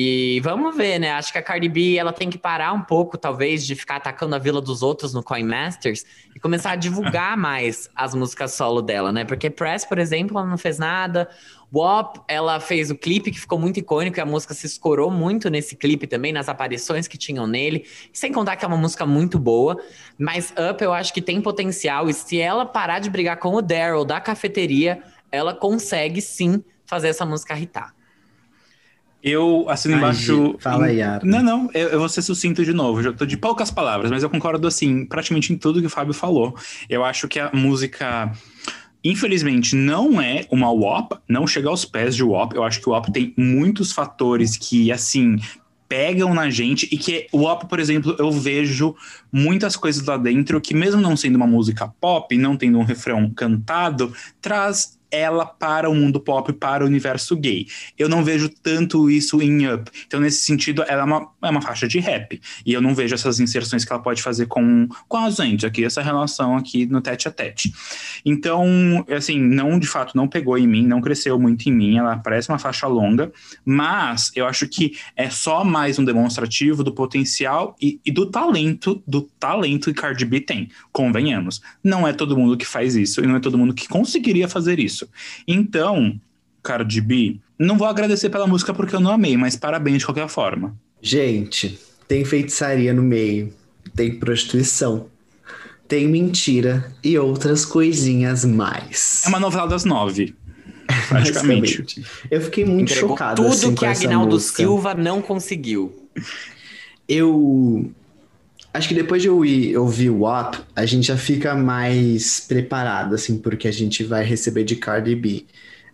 E 0.00 0.38
vamos 0.44 0.76
ver, 0.76 1.00
né? 1.00 1.10
Acho 1.10 1.32
que 1.32 1.38
a 1.38 1.42
Cardi 1.42 1.68
B 1.68 1.96
ela 1.96 2.12
tem 2.12 2.30
que 2.30 2.38
parar 2.38 2.72
um 2.72 2.82
pouco, 2.82 3.18
talvez, 3.18 3.66
de 3.66 3.74
ficar 3.74 3.96
atacando 3.96 4.32
a 4.36 4.38
vila 4.38 4.60
dos 4.60 4.80
outros 4.80 5.12
no 5.12 5.24
Coin 5.24 5.42
Masters 5.42 6.06
e 6.36 6.38
começar 6.38 6.70
a 6.70 6.76
divulgar 6.76 7.34
mais 7.36 7.90
as 7.96 8.14
músicas 8.14 8.52
solo 8.52 8.80
dela, 8.80 9.10
né? 9.10 9.24
Porque 9.24 9.50
Press, 9.50 9.84
por 9.84 9.98
exemplo, 9.98 10.38
ela 10.38 10.46
não 10.46 10.56
fez 10.56 10.78
nada. 10.78 11.28
WAP, 11.72 12.18
ela 12.28 12.60
fez 12.60 12.92
o 12.92 12.94
clipe 12.94 13.32
que 13.32 13.40
ficou 13.40 13.58
muito 13.58 13.80
icônico 13.80 14.20
e 14.20 14.20
a 14.20 14.24
música 14.24 14.54
se 14.54 14.66
escorou 14.66 15.10
muito 15.10 15.50
nesse 15.50 15.74
clipe 15.74 16.06
também, 16.06 16.32
nas 16.32 16.48
aparições 16.48 17.08
que 17.08 17.18
tinham 17.18 17.48
nele. 17.48 17.84
Sem 18.12 18.30
contar 18.30 18.54
que 18.54 18.64
é 18.64 18.68
uma 18.68 18.76
música 18.76 19.04
muito 19.04 19.36
boa. 19.36 19.82
Mas 20.16 20.54
Up 20.70 20.80
eu 20.80 20.92
acho 20.92 21.12
que 21.12 21.20
tem 21.20 21.40
potencial 21.40 22.08
e 22.08 22.14
se 22.14 22.38
ela 22.38 22.64
parar 22.64 23.00
de 23.00 23.10
brigar 23.10 23.36
com 23.38 23.52
o 23.52 23.60
Daryl 23.60 24.04
da 24.04 24.20
cafeteria, 24.20 25.02
ela 25.32 25.52
consegue 25.52 26.20
sim 26.20 26.62
fazer 26.86 27.08
essa 27.08 27.26
música 27.26 27.58
hitar. 27.58 27.97
Eu 29.22 29.66
assino 29.68 29.94
Ai, 29.94 30.00
embaixo. 30.00 30.56
Fala 30.58 30.86
aí, 30.86 31.02
Ara. 31.02 31.24
Não, 31.24 31.42
não, 31.42 31.70
eu, 31.74 31.88
eu 31.88 31.98
vou 31.98 32.08
ser 32.08 32.22
sucinto 32.22 32.64
de 32.64 32.72
novo. 32.72 33.02
Já 33.02 33.12
tô 33.12 33.26
de 33.26 33.36
poucas 33.36 33.70
palavras, 33.70 34.10
mas 34.10 34.22
eu 34.22 34.30
concordo, 34.30 34.66
assim, 34.66 35.04
praticamente 35.04 35.52
em 35.52 35.56
tudo 35.56 35.80
que 35.80 35.86
o 35.86 35.90
Fábio 35.90 36.14
falou. 36.14 36.56
Eu 36.88 37.04
acho 37.04 37.26
que 37.28 37.38
a 37.38 37.50
música. 37.52 38.32
Infelizmente, 39.02 39.76
não 39.76 40.20
é 40.20 40.44
uma 40.50 40.72
WAP, 40.72 41.12
não 41.28 41.46
chega 41.46 41.68
aos 41.68 41.84
pés 41.84 42.16
de 42.16 42.22
WAP. 42.22 42.54
Eu 42.54 42.64
acho 42.64 42.80
que 42.80 42.88
o 42.88 42.92
WAP 42.92 43.10
tem 43.10 43.32
muitos 43.36 43.92
fatores 43.92 44.56
que, 44.56 44.90
assim, 44.90 45.36
pegam 45.88 46.34
na 46.34 46.50
gente 46.50 46.86
e 46.92 46.98
que 46.98 47.26
o 47.32 47.42
WAP, 47.42 47.64
por 47.68 47.80
exemplo, 47.80 48.14
eu 48.18 48.30
vejo 48.30 48.94
muitas 49.32 49.76
coisas 49.76 50.04
lá 50.04 50.16
dentro 50.16 50.60
que, 50.60 50.74
mesmo 50.74 51.00
não 51.00 51.16
sendo 51.16 51.36
uma 51.36 51.46
música 51.46 51.88
pop, 52.00 52.36
não 52.36 52.56
tendo 52.56 52.78
um 52.78 52.84
refrão 52.84 53.30
cantado, 53.30 54.12
traz 54.40 54.97
ela 55.10 55.46
para 55.46 55.88
o 55.88 55.94
mundo 55.94 56.20
pop, 56.20 56.52
para 56.52 56.84
o 56.84 56.86
universo 56.86 57.36
gay. 57.36 57.66
Eu 57.98 58.08
não 58.08 58.22
vejo 58.22 58.48
tanto 58.48 59.10
isso 59.10 59.40
em 59.42 59.72
Up. 59.72 59.90
Então, 60.06 60.20
nesse 60.20 60.42
sentido, 60.42 60.84
ela 60.86 61.02
é 61.02 61.04
uma, 61.04 61.28
é 61.42 61.50
uma 61.50 61.62
faixa 61.62 61.86
de 61.86 61.98
rap. 61.98 62.40
E 62.64 62.72
eu 62.72 62.80
não 62.80 62.94
vejo 62.94 63.14
essas 63.14 63.40
inserções 63.40 63.84
que 63.84 63.92
ela 63.92 64.02
pode 64.02 64.22
fazer 64.22 64.46
com, 64.46 64.88
com 65.08 65.16
a 65.16 65.30
gente 65.30 65.66
aqui, 65.66 65.84
essa 65.84 66.02
relação 66.02 66.56
aqui 66.56 66.86
no 66.86 67.00
tete 67.00 67.28
a 67.28 67.30
tete. 67.30 67.72
Então, 68.24 69.04
assim, 69.14 69.40
não, 69.40 69.78
de 69.78 69.86
fato, 69.86 70.16
não 70.16 70.28
pegou 70.28 70.56
em 70.58 70.66
mim, 70.66 70.86
não 70.86 71.00
cresceu 71.00 71.38
muito 71.38 71.68
em 71.68 71.72
mim. 71.72 71.98
Ela 71.98 72.16
parece 72.18 72.48
uma 72.48 72.58
faixa 72.58 72.86
longa, 72.86 73.32
mas 73.64 74.30
eu 74.34 74.46
acho 74.46 74.68
que 74.68 74.96
é 75.16 75.30
só 75.30 75.64
mais 75.64 75.98
um 75.98 76.04
demonstrativo 76.04 76.82
do 76.84 76.92
potencial 76.92 77.76
e, 77.80 78.00
e 78.04 78.10
do 78.10 78.26
talento, 78.26 79.02
do 79.06 79.22
talento 79.22 79.92
que 79.92 80.00
Cardi 80.00 80.24
B 80.24 80.40
tem. 80.40 80.70
Convenhamos. 80.92 81.60
Não 81.82 82.06
é 82.06 82.12
todo 82.12 82.36
mundo 82.36 82.56
que 82.56 82.66
faz 82.66 82.96
isso 82.96 83.22
e 83.22 83.26
não 83.26 83.36
é 83.36 83.40
todo 83.40 83.58
mundo 83.58 83.74
que 83.74 83.88
conseguiria 83.88 84.48
fazer 84.48 84.78
isso. 84.78 84.97
Então, 85.46 86.18
Cardi 86.62 87.00
B, 87.00 87.38
não 87.58 87.76
vou 87.76 87.86
agradecer 87.86 88.30
pela 88.30 88.46
música 88.46 88.72
porque 88.72 88.94
eu 88.94 89.00
não 89.00 89.10
amei, 89.10 89.36
mas 89.36 89.56
parabéns 89.56 89.98
de 89.98 90.06
qualquer 90.06 90.28
forma. 90.28 90.76
Gente, 91.00 91.78
tem 92.06 92.24
feitiçaria 92.24 92.92
no 92.92 93.02
meio, 93.02 93.52
tem 93.94 94.18
prostituição, 94.18 95.06
tem 95.86 96.06
mentira 96.06 96.92
e 97.02 97.18
outras 97.18 97.64
coisinhas 97.64 98.44
mais. 98.44 99.22
É 99.24 99.28
uma 99.28 99.40
novela 99.40 99.66
das 99.66 99.84
nove. 99.84 100.34
Praticamente. 101.08 102.04
Eu 102.30 102.40
fiquei 102.40 102.64
muito 102.64 102.90
Entregou 102.90 103.10
chocado 103.10 103.42
tudo 103.42 103.52
assim, 103.52 103.74
que 103.74 103.86
Agnaldo. 103.86 104.38
Silva 104.40 104.94
não 104.94 105.20
conseguiu. 105.20 106.08
Eu 107.08 107.90
acho 108.78 108.88
que 108.88 108.94
depois 108.94 109.20
de 109.20 109.28
eu 109.28 109.44
ir 109.44 109.76
ouvir 109.76 110.10
o 110.10 110.20
WAP, 110.20 110.56
a 110.74 110.86
gente 110.86 111.06
já 111.08 111.16
fica 111.16 111.54
mais 111.54 112.40
preparado, 112.40 113.14
assim, 113.14 113.38
porque 113.38 113.68
a 113.68 113.72
gente 113.72 114.02
vai 114.04 114.24
receber 114.24 114.64
de 114.64 114.76
Cardi 114.76 115.14
B. 115.14 115.44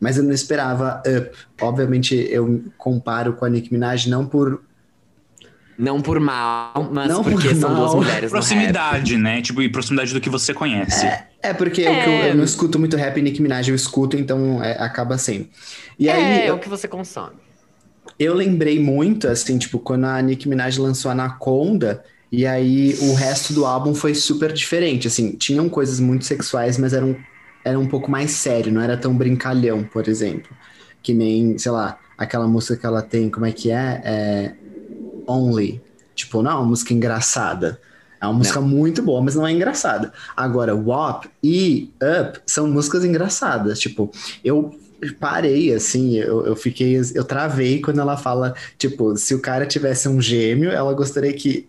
Mas 0.00 0.16
eu 0.18 0.22
não 0.24 0.32
esperava 0.32 1.02
Up. 1.06 1.30
Obviamente, 1.60 2.14
eu 2.30 2.62
comparo 2.76 3.32
com 3.34 3.44
a 3.44 3.48
Nicki 3.48 3.72
Minaj 3.72 4.06
não 4.08 4.26
por 4.26 4.62
Não 5.76 6.00
por 6.00 6.20
mal, 6.20 6.88
mas 6.92 7.08
Não 7.08 7.24
porque 7.24 7.48
por 7.48 7.56
são 7.56 7.70
mal. 7.70 7.80
duas 7.80 7.94
mulheres 7.94 8.30
no 8.30 8.38
rap. 8.38 8.46
Proximidade, 8.46 9.16
né? 9.16 9.42
Tipo, 9.42 9.60
e 9.62 9.68
proximidade 9.68 10.12
do 10.12 10.20
que 10.20 10.28
você 10.30 10.54
conhece. 10.54 11.04
É, 11.42 11.52
porque 11.52 11.80
eu- 11.80 11.90
É. 11.92 12.30
Eu, 12.30 12.34
não 12.36 12.44
escuto 12.44 12.78
muito 12.78 12.96
rap 12.96 13.16
e 13.18 13.22
Nicki 13.22 13.42
Minaj 13.42 13.68
eu 13.68 13.74
escuto, 13.74 14.16
então 14.16 14.62
é, 14.62 14.72
acaba 14.80 15.18
sendo. 15.18 15.48
E 15.98 16.08
aí, 16.08 16.40
é, 16.42 16.50
eu, 16.50 16.54
o 16.54 16.58
que 16.58 16.68
você 16.68 16.86
consome. 16.86 17.36
eu 18.18 18.34
lembrei 18.34 18.78
muito, 18.78 19.26
assim, 19.26 19.58
tipo, 19.58 19.78
quando 19.80 20.04
a 20.04 20.20
Nicki 20.22 20.48
Minaj 20.48 20.78
lançou 20.78 21.10
Anaconda, 21.10 22.04
e 22.36 22.46
aí 22.46 22.96
o 23.00 23.14
resto 23.14 23.52
do 23.52 23.64
álbum 23.64 23.94
foi 23.94 24.14
super 24.14 24.52
diferente, 24.52 25.06
assim, 25.06 25.32
tinham 25.32 25.68
coisas 25.68 26.00
muito 26.00 26.24
sexuais, 26.24 26.76
mas 26.78 26.92
eram, 26.92 27.16
era 27.64 27.78
um 27.78 27.86
pouco 27.86 28.10
mais 28.10 28.32
sério, 28.32 28.72
não 28.72 28.80
era 28.80 28.96
tão 28.96 29.14
brincalhão, 29.16 29.84
por 29.84 30.08
exemplo. 30.08 30.50
Que 31.00 31.14
nem, 31.14 31.56
sei 31.58 31.70
lá, 31.70 31.98
aquela 32.18 32.48
música 32.48 32.76
que 32.76 32.84
ela 32.84 33.02
tem, 33.02 33.30
como 33.30 33.46
é 33.46 33.52
que 33.52 33.70
é? 33.70 34.02
É 34.04 34.54
Only. 35.28 35.80
Tipo, 36.14 36.42
não 36.42 36.50
é 36.50 36.54
uma 36.54 36.64
música 36.64 36.92
engraçada. 36.92 37.80
É 38.20 38.26
uma 38.26 38.34
música 38.34 38.60
muito 38.60 39.02
boa, 39.02 39.22
mas 39.22 39.36
não 39.36 39.46
é 39.46 39.52
engraçada. 39.52 40.12
Agora, 40.36 40.74
WAP 40.74 41.26
e 41.42 41.92
Up 42.02 42.40
são 42.46 42.66
músicas 42.66 43.04
engraçadas. 43.04 43.78
Tipo, 43.78 44.10
eu 44.42 44.74
parei, 45.20 45.72
assim, 45.72 46.16
eu, 46.16 46.46
eu 46.46 46.56
fiquei, 46.56 46.98
eu 47.14 47.24
travei 47.24 47.80
quando 47.80 48.00
ela 48.00 48.16
fala, 48.16 48.54
tipo, 48.76 49.16
se 49.16 49.34
o 49.34 49.40
cara 49.40 49.66
tivesse 49.66 50.08
um 50.08 50.20
gêmeo, 50.20 50.70
ela 50.70 50.94
gostaria 50.94 51.32
que 51.32 51.68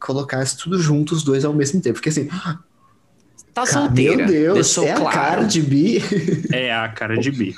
colocasse 0.00 0.56
tudo 0.56 0.78
junto, 0.78 1.14
os 1.14 1.22
dois 1.22 1.44
ao 1.44 1.52
mesmo 1.52 1.80
tempo. 1.80 1.94
Porque 1.94 2.08
assim, 2.08 2.28
Tá 3.54 3.64
cara, 3.64 3.66
solteira. 3.66 4.16
meu 4.16 4.26
Deus, 4.26 4.54
deixou 4.54 4.84
é 4.84 4.92
a 4.92 4.96
claro. 4.96 5.14
Cardi 5.14 5.62
B. 5.62 6.02
É 6.52 6.74
a 6.74 6.88
cara 6.88 7.16
de 7.16 7.30
B. 7.30 7.54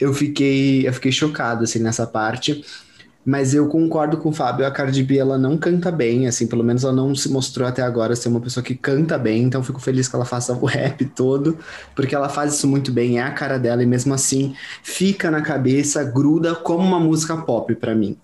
eu 0.00 0.12
fiquei, 0.14 0.86
eu 0.88 0.92
fiquei 0.92 1.12
chocado 1.12 1.64
assim 1.64 1.78
nessa 1.78 2.06
parte. 2.06 2.64
Mas 3.24 3.54
eu 3.54 3.68
concordo 3.68 4.16
com 4.16 4.30
o 4.30 4.32
Fábio, 4.32 4.66
a 4.66 4.70
Cardi 4.72 5.00
B 5.04 5.16
ela 5.16 5.38
não 5.38 5.56
canta 5.56 5.92
bem, 5.92 6.26
assim, 6.26 6.44
pelo 6.44 6.64
menos 6.64 6.82
ela 6.82 6.92
não 6.92 7.14
se 7.14 7.28
mostrou 7.28 7.68
até 7.68 7.80
agora 7.80 8.16
ser 8.16 8.28
uma 8.28 8.40
pessoa 8.40 8.64
que 8.64 8.74
canta 8.74 9.16
bem, 9.16 9.44
então 9.44 9.60
eu 9.60 9.64
fico 9.64 9.78
feliz 9.78 10.08
que 10.08 10.16
ela 10.16 10.24
faça 10.24 10.52
o 10.54 10.64
rap 10.66 11.04
todo, 11.04 11.56
porque 11.94 12.16
ela 12.16 12.28
faz 12.28 12.54
isso 12.54 12.66
muito 12.66 12.90
bem, 12.90 13.20
é 13.20 13.22
a 13.22 13.30
cara 13.30 13.60
dela 13.60 13.80
e 13.80 13.86
mesmo 13.86 14.12
assim 14.12 14.56
fica 14.82 15.30
na 15.30 15.40
cabeça, 15.40 16.02
gruda 16.02 16.56
como 16.56 16.82
uma 16.84 16.98
música 16.98 17.36
pop 17.36 17.72
pra 17.76 17.94
mim. 17.94 18.16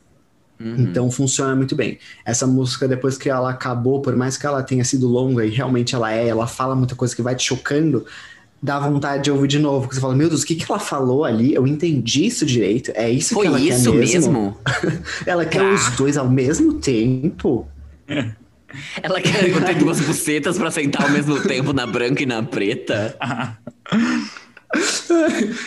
Uhum. 0.61 0.75
Então 0.79 1.11
funciona 1.11 1.55
muito 1.55 1.77
bem. 1.77 1.99
Essa 2.25 2.47
música, 2.47 2.89
depois 2.89 3.17
que 3.17 3.31
ela 3.31 3.51
acabou, 3.51 4.03
por 4.03 4.17
mais 4.17 4.37
que 4.37 4.47
ela 4.47 4.63
tenha 4.63 4.85
sido 4.85 5.07
longa, 5.07 5.45
e 5.47 5.51
realmente 5.51 5.95
ela 5.95 6.13
é, 6.13 6.27
ela 6.29 6.47
fala 6.47 6.75
muita 6.75 6.95
coisa 6.95 7.15
que 7.15 7.23
vai 7.23 7.35
te 7.37 7.45
chocando, 7.45 8.05
dá 8.61 8.79
vontade 8.81 9.25
de 9.25 9.31
ouvir 9.31 9.47
de 9.47 9.59
novo. 9.59 9.83
Porque 9.83 9.95
você 9.95 10.01
fala, 10.01 10.17
meu 10.17 10.29
Deus, 10.29 10.43
o 10.43 10.47
que, 10.47 10.57
que 10.57 10.65
ela 10.69 10.81
falou 10.81 11.25
ali? 11.25 11.55
Eu 11.55 11.67
entendi 11.67 12.27
isso 12.27 12.45
direito. 12.45 12.91
É 12.95 13.09
isso 13.09 13.35
Foi 13.35 13.43
que 13.47 13.49
ela 13.49 13.61
isso 13.61 13.93
quer 13.93 13.99
mesmo? 13.99 14.33
mesmo? 14.33 14.57
Ela 15.25 15.45
quer 15.47 15.61
Tá. 15.61 15.75
os 15.75 15.97
dois 15.97 16.17
ao 16.17 16.29
mesmo 16.29 16.75
tempo. 16.75 17.67
Ela 19.03 19.21
quer 19.21 19.65
ter 19.65 19.75
duas 19.77 20.01
bucetas 20.01 20.59
pra 20.59 20.71
sentar 20.71 21.03
ao 21.05 21.11
mesmo 21.11 21.41
tempo 21.41 21.73
na 21.73 21.87
branca 21.87 22.23
e 22.23 22.27
na 22.27 22.43
preta? 22.43 23.17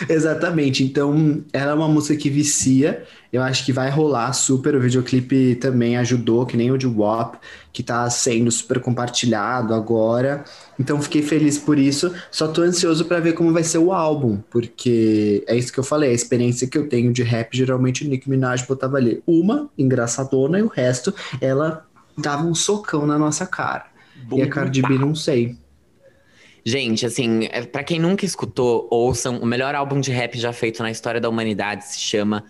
Exatamente. 0.08 0.84
Então, 0.84 1.42
ela 1.52 1.72
é 1.72 1.74
uma 1.74 1.88
música 1.88 2.16
que 2.16 2.30
vicia. 2.30 3.02
Eu 3.32 3.42
acho 3.42 3.64
que 3.64 3.72
vai 3.72 3.88
rolar 3.88 4.30
super. 4.34 4.74
O 4.74 4.80
videoclipe 4.80 5.54
também 5.54 5.96
ajudou, 5.96 6.44
que 6.44 6.54
nem 6.54 6.70
o 6.70 6.76
de 6.76 6.86
WAP, 6.86 7.36
que 7.72 7.82
tá 7.82 8.08
sendo 8.10 8.50
super 8.50 8.78
compartilhado 8.78 9.72
agora. 9.72 10.44
Então, 10.78 11.00
fiquei 11.00 11.22
feliz 11.22 11.56
por 11.56 11.78
isso. 11.78 12.12
Só 12.30 12.46
tô 12.46 12.60
ansioso 12.60 13.06
pra 13.06 13.20
ver 13.20 13.32
como 13.32 13.50
vai 13.50 13.64
ser 13.64 13.78
o 13.78 13.90
álbum, 13.90 14.38
porque 14.50 15.42
é 15.46 15.56
isso 15.56 15.72
que 15.72 15.80
eu 15.80 15.84
falei. 15.84 16.10
A 16.10 16.14
experiência 16.14 16.68
que 16.68 16.76
eu 16.76 16.86
tenho 16.88 17.10
de 17.10 17.22
rap, 17.22 17.56
geralmente 17.56 18.04
o 18.04 18.08
Nicki 18.08 18.28
Minaj 18.28 18.66
botava 18.66 18.98
ali 18.98 19.22
uma 19.26 19.70
engraçadona 19.78 20.58
e 20.58 20.62
o 20.62 20.68
resto 20.68 21.14
ela 21.40 21.86
dava 22.18 22.44
um 22.44 22.54
socão 22.54 23.06
na 23.06 23.18
nossa 23.18 23.46
cara. 23.46 23.86
e 24.30 24.42
a 24.42 24.48
Cardi 24.48 24.82
B, 24.82 24.98
não 24.98 25.14
sei. 25.14 25.56
Gente, 26.64 27.06
assim, 27.06 27.48
é, 27.50 27.62
pra 27.62 27.82
quem 27.82 27.98
nunca 27.98 28.26
escutou, 28.26 28.86
ouçam. 28.90 29.38
O 29.38 29.46
melhor 29.46 29.74
álbum 29.74 30.00
de 30.00 30.12
rap 30.12 30.38
já 30.38 30.52
feito 30.52 30.82
na 30.82 30.90
história 30.90 31.20
da 31.20 31.30
humanidade 31.30 31.86
se 31.86 31.98
chama 31.98 32.44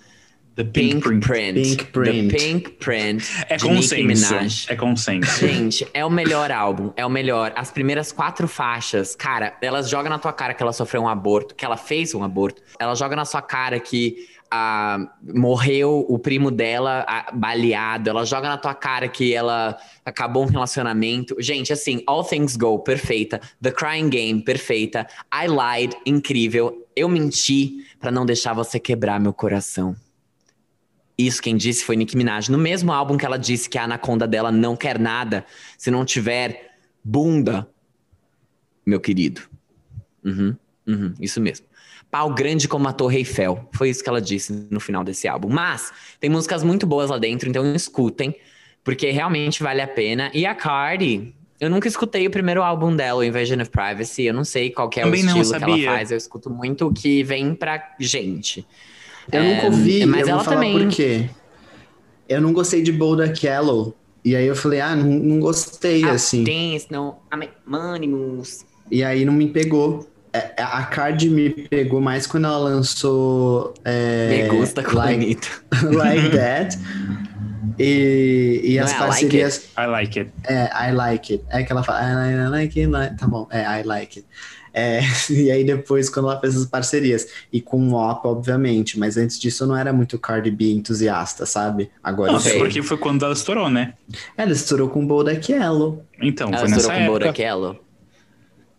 The 0.54 0.64
Pink, 0.64 1.00
Pink, 1.00 1.26
Print. 1.26 1.26
Print. 1.26 1.54
Pink 1.54 1.84
Print. 1.92 2.28
The 2.28 2.38
Pink 2.38 2.70
Print. 2.72 3.24
É 3.48 3.58
consenso. 3.58 4.70
É 4.70 4.76
consenso. 4.76 5.46
Gente, 5.46 5.86
é 5.94 6.04
o 6.04 6.10
melhor 6.10 6.50
álbum, 6.52 6.92
é 6.94 7.06
o 7.06 7.10
melhor. 7.10 7.52
As 7.56 7.70
primeiras 7.70 8.12
quatro 8.12 8.46
faixas, 8.46 9.16
cara, 9.16 9.56
elas 9.62 9.88
jogam 9.88 10.10
na 10.10 10.18
tua 10.18 10.32
cara 10.32 10.52
que 10.52 10.62
ela 10.62 10.72
sofreu 10.72 11.02
um 11.02 11.08
aborto, 11.08 11.54
que 11.54 11.64
ela 11.64 11.78
fez 11.78 12.14
um 12.14 12.22
aborto. 12.22 12.60
Ela 12.78 12.94
joga 12.94 13.16
na 13.16 13.24
sua 13.24 13.40
cara 13.40 13.80
que 13.80 14.28
ah, 14.50 14.98
morreu 15.22 16.04
o 16.06 16.18
primo 16.18 16.50
dela 16.50 17.06
ah, 17.08 17.30
baleado. 17.32 18.10
Ela 18.10 18.26
joga 18.26 18.50
na 18.50 18.58
tua 18.58 18.74
cara 18.74 19.08
que 19.08 19.32
ela 19.32 19.78
acabou 20.04 20.42
um 20.42 20.48
relacionamento. 20.48 21.34
Gente, 21.40 21.72
assim, 21.72 22.02
All 22.06 22.22
Things 22.22 22.56
Go, 22.56 22.78
perfeita. 22.80 23.40
The 23.62 23.70
Crying 23.70 24.10
Game, 24.10 24.42
perfeita. 24.42 25.06
I 25.32 25.46
Lied, 25.46 25.96
incrível. 26.04 26.86
Eu 26.94 27.08
menti 27.08 27.86
pra 27.98 28.10
não 28.10 28.26
deixar 28.26 28.52
você 28.52 28.78
quebrar 28.78 29.18
meu 29.18 29.32
coração. 29.32 29.96
Isso 31.16 31.42
quem 31.42 31.56
disse 31.56 31.84
foi 31.84 31.96
Nicki 31.96 32.16
Minaj. 32.16 32.48
No 32.48 32.58
mesmo 32.58 32.92
álbum 32.92 33.16
que 33.16 33.26
ela 33.26 33.38
disse 33.38 33.68
que 33.68 33.78
a 33.78 33.84
anaconda 33.84 34.26
dela 34.26 34.50
não 34.50 34.76
quer 34.76 34.98
nada 34.98 35.44
se 35.76 35.90
não 35.90 36.04
tiver 36.04 36.72
bunda, 37.04 37.68
meu 38.84 39.00
querido. 39.00 39.42
Uhum, 40.24 40.56
uhum, 40.86 41.14
isso 41.20 41.40
mesmo. 41.40 41.66
Pau 42.10 42.32
grande 42.34 42.68
como 42.68 42.88
a 42.88 42.92
Torre 42.92 43.18
Eiffel. 43.18 43.68
Foi 43.72 43.88
isso 43.88 44.02
que 44.02 44.08
ela 44.08 44.20
disse 44.20 44.68
no 44.70 44.80
final 44.80 45.02
desse 45.02 45.26
álbum. 45.26 45.48
Mas 45.48 45.92
tem 46.20 46.28
músicas 46.28 46.62
muito 46.62 46.86
boas 46.86 47.10
lá 47.10 47.18
dentro, 47.18 47.48
então 47.48 47.74
escutem, 47.74 48.34
porque 48.84 49.10
realmente 49.10 49.62
vale 49.62 49.80
a 49.80 49.88
pena. 49.88 50.30
E 50.34 50.44
a 50.44 50.54
Cardi, 50.54 51.34
eu 51.58 51.70
nunca 51.70 51.88
escutei 51.88 52.26
o 52.26 52.30
primeiro 52.30 52.62
álbum 52.62 52.94
dela, 52.94 53.20
o 53.20 53.24
Invasion 53.24 53.60
of 53.60 53.70
Privacy. 53.70 54.24
Eu 54.24 54.34
não 54.34 54.44
sei 54.44 54.70
qual 54.70 54.90
é 54.96 55.02
Também 55.02 55.22
o 55.22 55.26
não, 55.26 55.40
estilo 55.40 55.58
que 55.58 55.64
ela 55.64 55.94
faz. 55.94 56.10
Eu 56.10 56.18
escuto 56.18 56.50
muito 56.50 56.88
o 56.88 56.92
que 56.92 57.22
vem 57.22 57.54
pra 57.54 57.94
gente. 57.98 58.66
Eu 59.30 59.40
É, 59.42 59.54
nunca 59.54 59.66
ouvi, 59.66 60.06
mas 60.06 60.22
eu 60.22 60.28
ela 60.28 60.36
vou 60.36 60.44
falar 60.44 60.56
também- 60.56 60.72
por 60.78 60.88
quê. 60.88 61.28
Eu 62.28 62.40
não 62.40 62.52
gostei 62.52 62.82
de 62.82 62.90
Boulder 62.92 63.32
Kello. 63.38 63.94
E 64.24 64.36
aí 64.36 64.46
eu 64.46 64.54
falei, 64.56 64.80
ah, 64.80 64.94
não, 64.94 65.04
não 65.06 65.40
gostei, 65.40 66.04
Ah, 66.04 66.12
assim. 66.12 66.44
Dance, 66.44 66.86
não. 66.90 67.18
Moves. 67.66 68.64
E 68.90 69.02
aí 69.02 69.24
não 69.24 69.32
me 69.32 69.48
pegou. 69.48 70.08
É, 70.32 70.54
A 70.62 70.82
Cardi 70.84 71.28
me 71.28 71.50
pegou 71.50 72.00
mais 72.00 72.26
quando 72.26 72.46
ela 72.46 72.56
lançou 72.56 73.74
é, 73.84 74.28
Me 74.48 74.56
gusta 74.56 74.82
com 74.82 74.96
like, 74.96 75.18
bonito. 75.18 75.64
like 75.92 76.30
That. 76.30 76.78
E, 77.78 78.60
e 78.64 78.76
Não 78.76 78.84
as 78.84 78.92
é 78.92 78.94
I 78.94 78.98
Like 79.00 79.08
parcerias. 79.10 79.64
I 79.78 79.86
like 79.86 80.18
it. 80.20 80.30
É, 80.44 80.88
I 80.88 80.92
like 80.92 81.32
it. 81.34 81.44
É 81.50 81.62
que 81.62 81.72
ela 81.72 81.82
fala, 81.82 82.00
I, 82.30 82.32
I 82.34 82.48
like 82.48 82.80
it, 82.80 82.90
like... 82.90 83.16
tá 83.16 83.26
bom, 83.26 83.46
é, 83.50 83.80
I 83.80 83.82
like 83.84 84.20
it. 84.20 84.28
É, 84.74 85.00
e 85.30 85.50
aí 85.50 85.64
depois, 85.64 86.08
quando 86.08 86.30
ela 86.30 86.40
fez 86.40 86.56
as 86.56 86.64
parcerias, 86.66 87.28
e 87.52 87.60
com 87.60 87.88
o 87.90 87.94
OP, 87.94 88.26
obviamente, 88.26 88.98
mas 88.98 89.16
antes 89.16 89.38
disso 89.38 89.64
eu 89.64 89.68
não 89.68 89.76
era 89.76 89.92
muito 89.92 90.18
Cardi 90.18 90.50
B 90.50 90.72
entusiasta, 90.72 91.44
sabe? 91.44 91.90
Agora 92.02 92.32
Não, 92.32 92.40
sou. 92.40 92.52
porque 92.58 92.82
foi 92.82 92.96
quando 92.96 93.24
ela 93.24 93.34
estourou, 93.34 93.68
né? 93.68 93.94
Ela 94.36 94.52
estourou 94.52 94.88
com 94.88 95.02
o 95.02 95.06
Bodak 95.06 95.52
Yellow. 95.52 96.04
Então, 96.20 96.48
Ela 96.48 96.58
foi 96.58 96.68
nessa 96.68 96.80
estourou 96.80 96.98
com 96.98 97.04
época. 97.04 97.18
Boraquello? 97.20 97.76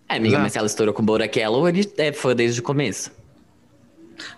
É, 0.09 0.15
amiga, 0.15 0.27
Exato. 0.29 0.43
mas 0.43 0.51
se 0.51 0.57
ela 0.57 0.67
estourou 0.67 0.93
com 0.93 1.03
Boraquello, 1.03 1.67
ele 1.69 1.91
é 1.97 2.11
fã 2.11 2.35
desde 2.35 2.59
o 2.59 2.63
começo. 2.63 3.11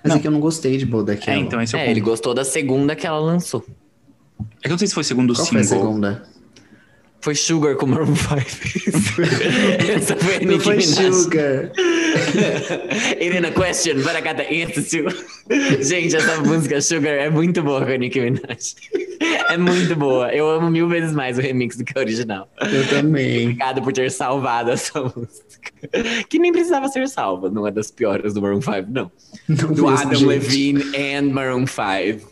Mas 0.04 0.12
Não. 0.12 0.16
é 0.18 0.20
que 0.20 0.28
eu 0.28 0.32
não 0.32 0.40
gostei 0.40 0.78
de 0.78 0.86
Bodak 0.86 1.28
É, 1.30 1.32
Yellow. 1.34 1.48
então 1.48 1.62
esse 1.62 1.76
é 1.76 1.80
o 1.80 1.82
É, 1.82 1.92
ele 1.92 2.00
ponto. 2.02 2.10
gostou 2.12 2.34
da 2.34 2.44
segunda 2.46 2.96
que 2.96 3.06
ela 3.08 3.20
lançou. 3.20 3.66
É 4.62 4.64
que 4.64 4.68
eu 4.68 4.72
não 4.72 4.78
sei 4.78 4.88
se 4.88 4.94
foi 4.94 5.02
o 5.02 5.06
segundo 5.06 5.34
Qual 5.34 5.46
foi 5.46 5.60
a 5.60 5.64
single. 5.64 5.84
segunda? 5.86 6.24
Foi 7.26 7.34
Sugar 7.34 7.76
com 7.76 7.88
Maroon 7.88 8.16
5. 8.16 8.30
Essa 9.98 10.16
foi 10.16 10.36
a 10.36 10.40
Nicki 10.42 10.64
foi 10.64 10.76
Minaj. 10.76 11.12
Sugar. 11.12 11.72
A 13.46 13.52
question, 13.52 14.04
but 14.04 14.16
I 14.16 14.22
got 14.22 14.38
the 14.38 14.46
answer 14.48 14.84
to. 14.84 15.84
Gente, 15.84 16.16
essa 16.16 16.40
música 16.42 16.80
Sugar 16.80 17.14
é 17.14 17.32
muito 17.32 17.64
boa 17.64 17.84
com 17.84 17.92
a 17.92 17.98
Nicki 17.98 18.22
Minaj. 18.22 18.76
É 19.50 19.58
muito 19.58 19.96
boa. 19.96 20.32
Eu 20.34 20.48
amo 20.50 20.70
mil 20.70 20.88
vezes 20.88 21.14
mais 21.14 21.40
o 21.40 21.42
remix 21.42 21.78
do 21.78 21.84
que 21.84 21.98
a 21.98 22.02
original. 22.02 22.48
Eu 22.62 22.88
também. 22.90 23.44
Obrigado 23.46 23.82
por 23.82 23.92
ter 23.92 24.12
salvado 24.12 24.70
essa 24.70 25.02
música. 25.02 25.72
Que 26.30 26.38
nem 26.38 26.52
precisava 26.52 26.88
ser 26.90 27.08
salva. 27.08 27.50
Não 27.50 27.68
é 27.68 27.72
das 27.72 27.90
piores 27.90 28.34
do 28.34 28.42
Maroon 28.42 28.62
5, 28.62 28.86
não. 28.90 29.12
Não 29.48 29.56
Do 29.56 29.68
mesmo, 29.70 29.90
Adam 29.90 30.14
gente. 30.14 30.26
Levine 30.26 30.84
and 30.96 31.34
Maroon 31.34 31.66
5. 31.66 32.32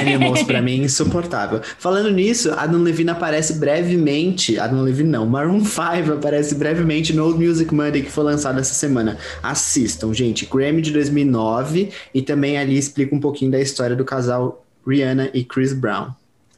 Animals, 0.00 0.42
pra 0.44 0.62
mim, 0.62 0.82
insuportável. 0.82 1.60
Falando 1.78 2.10
nisso, 2.10 2.50
Adam 2.56 2.82
Levine 2.82 3.10
aparece 3.10 3.54
brevemente. 3.54 4.21
Adam 4.60 4.82
Levine 4.82 5.08
não, 5.10 5.26
Maroon 5.26 5.64
5 5.64 6.12
aparece 6.14 6.54
brevemente 6.54 7.12
no 7.12 7.24
Old 7.24 7.44
Music 7.44 7.72
Monday, 7.74 8.02
que 8.02 8.10
foi 8.10 8.24
lançado 8.24 8.58
essa 8.60 8.74
semana. 8.74 9.18
Assistam, 9.42 10.12
gente. 10.14 10.46
Grammy 10.46 10.80
de 10.82 10.90
2009 10.92 11.90
e 12.14 12.22
também 12.22 12.56
ali 12.58 12.76
explica 12.76 13.14
um 13.14 13.20
pouquinho 13.20 13.50
da 13.50 13.60
história 13.60 13.96
do 13.96 14.04
casal 14.04 14.64
Rihanna 14.86 15.30
e 15.34 15.44
Chris 15.44 15.72
Brown. 15.72 16.10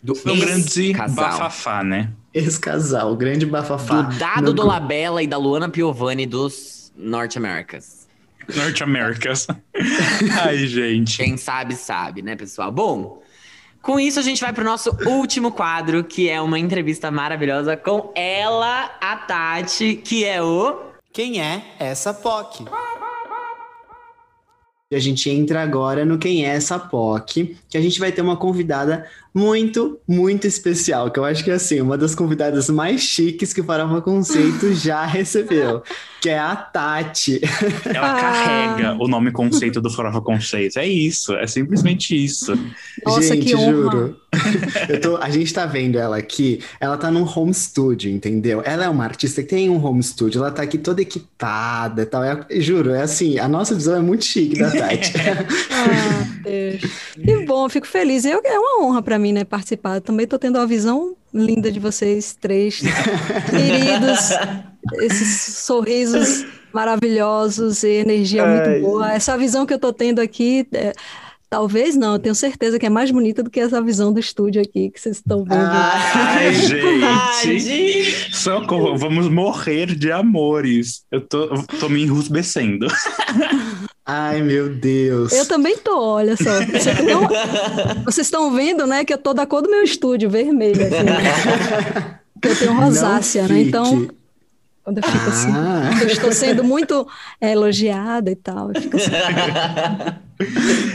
Do 0.03 0.13
um 0.27 0.39
grande 0.39 0.93
casal. 0.93 1.25
bafafá, 1.25 1.83
né? 1.83 2.11
Esse 2.33 2.59
casal, 2.61 3.13
o 3.13 3.17
grande 3.17 3.47
bafafá. 3.47 4.03
Do 4.03 4.19
Dado 4.19 4.43
No- 4.43 4.53
do 4.53 4.67
Labella 4.67 5.23
e 5.23 5.27
da 5.27 5.39
Luana 5.39 5.69
Piovani 5.69 6.27
dos 6.27 6.93
Norte 6.97 7.39
Americas. 7.39 8.07
North 8.55 8.83
Americas. 8.83 9.47
Ai, 10.45 10.67
gente. 10.67 11.17
Quem 11.17 11.37
sabe, 11.39 11.75
sabe, 11.75 12.21
né, 12.21 12.37
pessoal? 12.37 12.71
Bom, 12.71 13.23
com 13.85 14.01
isso 14.01 14.19
a 14.19 14.23
gente 14.23 14.41
vai 14.41 14.53
pro 14.53 14.65
nosso 14.65 14.97
último 15.07 15.53
quadro, 15.53 16.03
que 16.03 16.29
é 16.29 16.41
uma 16.41 16.59
entrevista 16.59 17.11
maravilhosa 17.11 17.77
com 17.77 18.11
ela, 18.15 18.91
a 19.01 19.17
Tati, 19.17 19.97
que 19.97 20.25
é 20.25 20.43
o. 20.43 20.81
Quem 21.13 21.41
é 21.41 21.63
essa 21.79 22.13
POC? 22.13 22.65
A 24.93 24.99
gente 24.99 25.29
entra 25.29 25.63
agora 25.63 26.05
no 26.05 26.19
Quem 26.19 26.47
é 26.47 26.55
essa 26.55 26.79
POC, 26.79 27.57
que 27.69 27.77
a 27.77 27.81
gente 27.81 28.01
vai 28.01 28.11
ter 28.11 28.23
uma 28.23 28.37
convidada 28.37 29.09
muito, 29.35 29.99
muito 30.07 30.47
especial, 30.47 31.11
que 31.11 31.19
eu 31.19 31.25
acho 31.25 31.43
que 31.43 31.51
é 31.51 31.55
assim, 31.55 31.81
uma 31.81 31.99
das 31.99 32.15
convidadas 32.15 32.71
mais 32.71 33.01
chiques 33.01 33.53
que 33.53 33.61
o 33.61 33.65
Farofa 33.65 34.01
Conceito 34.01 34.73
já 34.75 35.05
recebeu, 35.05 35.83
que 36.21 36.29
é 36.29 36.39
a 36.39 36.55
Tati. 36.55 37.41
Ela 37.85 38.13
Ah. 38.17 38.21
carrega 38.21 38.93
o 39.03 39.09
nome 39.09 39.33
conceito 39.33 39.81
do 39.81 39.91
Farofa 39.91 40.21
Conceito. 40.21 40.79
É 40.79 40.87
isso, 40.87 41.35
é 41.35 41.47
simplesmente 41.49 42.15
isso. 42.15 42.57
Nossa, 43.05 43.35
gente, 43.35 43.51
juro. 43.51 44.17
Eu 44.89 45.01
tô- 45.01 45.17
a 45.17 45.31
gente 45.31 45.53
tá 45.53 45.65
vendo 45.67 45.97
ela 45.99 46.17
aqui, 46.17 46.61
ela 46.81 46.97
tá 46.97 47.11
num 47.11 47.25
home 47.29 47.55
studio, 47.55 48.11
entendeu? 48.11 48.63
Ela 48.65 48.85
é 48.85 48.89
uma 48.89 49.05
artista 49.05 49.43
que 49.43 49.49
tem 49.49 49.71
um 49.71 49.85
home 49.85 50.03
studio, 50.03 50.39
ela 50.41 50.51
tá 50.51 50.63
aqui 50.63 50.79
toda 50.79 51.03
equipada 51.03 52.03
e 52.03 52.07
tal. 52.07 52.23
É- 52.25 52.47
juro, 52.61 52.91
é 52.91 53.03
assim, 53.03 53.39
a 53.39 53.47
nossa 53.49 53.75
visão 53.75 53.97
é 53.97 54.01
muito 54.01 54.25
chique 54.25 54.59
da 54.59 54.71
Tati. 54.71 55.13
Ah, 55.71 56.34
Deus. 56.45 56.83
Que 57.15 57.45
bom, 57.45 57.69
fico 57.69 57.87
feliz. 57.87 58.25
Eu, 58.25 58.41
é 58.45 58.59
uma 58.59 58.85
honra 58.85 59.03
para 59.03 59.19
mim, 59.19 59.33
né, 59.33 59.45
participar. 59.45 60.01
Também 60.01 60.27
tô 60.27 60.39
tendo 60.39 60.59
uma 60.59 60.67
visão 60.67 61.17
linda 61.33 61.71
de 61.71 61.81
vocês 61.81 62.37
três, 62.41 62.81
queridos, 63.51 64.31
esses 65.03 65.57
sorrisos 65.59 66.47
maravilhosos 66.73 67.83
e 67.83 67.89
energia 67.89 68.47
muito 68.47 68.81
boa. 68.83 69.13
Essa 69.13 69.37
visão 69.37 69.65
que 69.65 69.75
eu 69.75 69.79
tô 69.79 69.93
tendo 69.93 70.21
aqui, 70.21 70.67
é, 70.73 70.93
talvez 71.49 71.97
não, 71.97 72.15
eu 72.15 72.19
tenho 72.19 72.35
certeza 72.35 72.79
que 72.79 72.87
é 72.87 72.91
mais 72.91 73.11
bonita 73.11 73.43
do 73.43 73.51
que 73.51 73.61
essa 73.61 73.81
visão 73.81 74.13
do 74.13 74.19
estúdio 74.19 74.61
aqui 74.61 74.91
que 74.91 75.01
vocês 75.01 75.17
estão 75.17 75.45
vendo. 75.45 75.55
Ai, 75.61 76.53
gente. 76.55 77.59
gente! 77.61 78.37
Socorro, 78.37 78.97
vamos 78.99 79.29
morrer 79.29 79.95
de 79.95 80.11
amores. 80.11 81.05
Eu 81.11 81.21
tô, 81.21 81.49
tô 81.79 81.89
me 81.89 82.03
enrusbecendo. 82.03 82.87
Ai, 84.07 84.43
meu 84.43 84.69
Deus. 84.69 85.33
Eu 85.33 85.47
também 85.47 85.79
tô, 85.79 85.99
olha 85.99 86.37
só. 86.37 86.51
Vocês 86.67 86.87
estão- 86.87 87.29
Vocês 88.05 88.27
estão 88.27 88.51
vendo, 88.55 88.87
né, 88.87 89.05
que 89.05 89.15
eu 89.15 89.19
tô 89.19 89.33
da 89.33 89.47
cor 89.47 89.63
do 89.63 89.71
meu 89.71 89.83
estúdio, 89.83 90.29
vermelho, 90.29 90.83
assim, 90.83 91.03
né? 91.05 92.19
Que 92.41 92.49
eu 92.49 92.57
tenho 92.57 92.75
rosácea, 92.75 93.49
né? 93.49 93.61
Então, 93.63 94.07
quando 94.83 94.99
eu 94.99 95.03
fico 95.05 95.29
assim, 95.31 95.51
Ah. 95.53 95.91
eu 96.03 96.09
estou 96.09 96.31
sendo 96.33 96.63
muito 96.63 97.07
é, 97.41 97.53
elogiada 97.53 98.31
e 98.31 98.37
tal, 98.37 98.71
eu 98.75 98.83
fico 98.83 98.97
assim. 98.97 99.11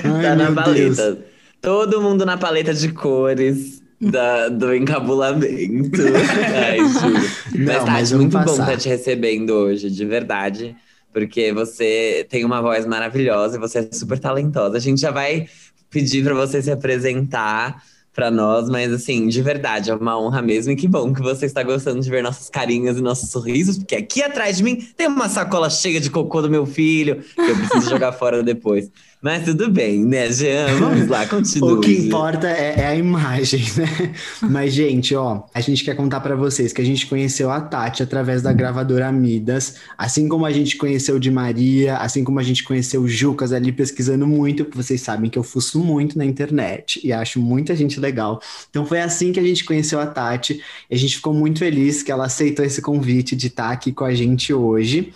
Ai, 0.03 0.22
tá 0.24 0.36
na 0.36 0.51
paleta. 0.51 0.74
Deus. 1.14 1.18
Todo 1.62 2.01
mundo 2.01 2.26
na 2.26 2.38
paleta 2.38 2.74
de 2.74 2.89
cores 2.91 3.82
da, 3.99 4.47
do 4.49 4.74
encabulamento. 4.74 5.99
Ai, 6.70 6.78
juro. 6.78 7.30
Não, 7.55 7.66
mas, 7.66 7.78
Tati, 7.78 7.91
mas 7.91 8.12
muito 8.14 8.38
bom 8.39 8.51
estar 8.51 8.78
te 8.78 8.88
recebendo 8.88 9.49
hoje, 9.51 9.89
de 9.89 10.05
verdade. 10.05 10.76
Porque 11.12 11.51
você 11.51 12.26
tem 12.30 12.45
uma 12.45 12.62
voz 12.62 12.86
maravilhosa 12.86 13.57
e 13.57 13.60
você 13.60 13.80
é 13.80 13.89
super 13.91 14.20
talentosa. 14.20 14.78
A 14.78 14.80
gente 14.80 15.01
já 15.01 15.12
vai 15.12 15.47
pedir 15.89 16.24
para 16.24 16.34
você 16.34 16.62
se 16.62 16.72
apresentar 16.72 17.84
para 18.14 18.30
nós, 18.30 18.68
mas 18.70 18.91
assim, 18.91 19.28
de 19.28 19.41
verdade, 19.41 19.91
é 19.91 19.95
uma 19.95 20.20
honra 20.20 20.41
mesmo. 20.41 20.74
E 20.74 20.76
que 20.76 20.88
bom 20.88 21.14
que 21.14 21.22
você 21.22 21.45
está 21.45 21.64
gostando 21.64 22.01
de 22.01 22.10
ver 22.10 22.22
nossas 22.22 22.49
carinhas 22.49 22.97
e 22.97 23.01
nossos 23.01 23.30
sorrisos, 23.30 23.78
porque 23.78 23.95
aqui 23.95 24.22
atrás 24.22 24.57
de 24.57 24.64
mim 24.64 24.76
tem 24.97 25.07
uma 25.07 25.30
sacola 25.30 25.70
cheia 25.70 26.01
de 26.01 26.10
cocô 26.10 26.41
do 26.41 26.49
meu 26.49 26.66
filho, 26.66 27.24
que 27.34 27.41
eu 27.41 27.55
preciso 27.55 27.89
jogar 27.89 28.12
fora 28.12 28.43
depois. 28.43 28.91
Mas 29.22 29.43
tudo 29.43 29.70
bem, 29.70 30.05
né, 30.05 30.32
Jean? 30.32 30.78
Vamos 30.80 31.07
lá, 31.09 31.26
continua. 31.26 31.74
O 31.80 31.82
que 31.82 31.91
importa 31.91 32.47
é, 32.47 32.80
é 32.80 32.88
a 32.88 32.95
imagem, 32.95 33.61
né? 33.76 34.13
Mas, 34.41 34.74
gente, 34.74 35.13
ó, 35.13 35.43
a 35.53 35.59
gente 35.59 35.84
quer 35.84 35.93
contar 35.93 36.22
pra 36.22 36.36
vocês 36.36 36.72
que 36.72 36.82
a 36.82 36.86
gente 36.86 37.05
conheceu 37.05 37.51
a 37.51 37.59
Tati 37.59 38.01
através 38.01 38.41
da 38.41 38.53
gravadora 38.53 39.11
Midas, 39.11 39.76
assim 39.97 40.30
como 40.30 40.45
a 40.45 40.51
gente 40.51 40.78
conheceu 40.78 41.17
o 41.17 41.20
Di 41.20 41.30
Maria, 41.30 41.97
assim 41.97 42.24
como 42.24 42.39
a 42.39 42.43
gente 42.43 42.63
conheceu 42.63 43.01
o 43.01 43.09
Jucas 43.09 43.51
ali 43.51 43.74
pesquisando 43.74 44.26
muito, 44.26 44.63
porque 44.63 44.82
vocês 44.82 45.01
sabem 45.01 45.30
que 45.30 45.38
eu 45.38 45.43
fuço 45.43 45.80
muito 45.80 46.17
na 46.17 46.24
internet 46.24 47.01
e 47.03 47.11
acho 47.11 47.41
muita 47.41 47.76
gente 47.76 47.99
legal. 47.99 48.41
Então 48.70 48.86
foi 48.86 49.01
assim 49.01 49.34
que 49.34 49.39
a 49.39 49.43
gente 49.43 49.65
conheceu 49.65 49.99
a 49.99 50.07
Tati 50.07 50.61
e 50.89 50.95
a 50.95 50.97
gente 50.97 51.17
ficou 51.17 51.34
muito 51.34 51.59
feliz 51.59 52.01
que 52.01 52.11
ela 52.11 52.26
aceitou 52.26 52.63
esse 52.63 52.82
convite 52.82 53.36
de 53.36 53.47
estar 53.47 53.70
aqui 53.70 53.91
com 53.91 54.05
a 54.05 54.13
gente 54.13 54.53
hoje. 54.53 55.13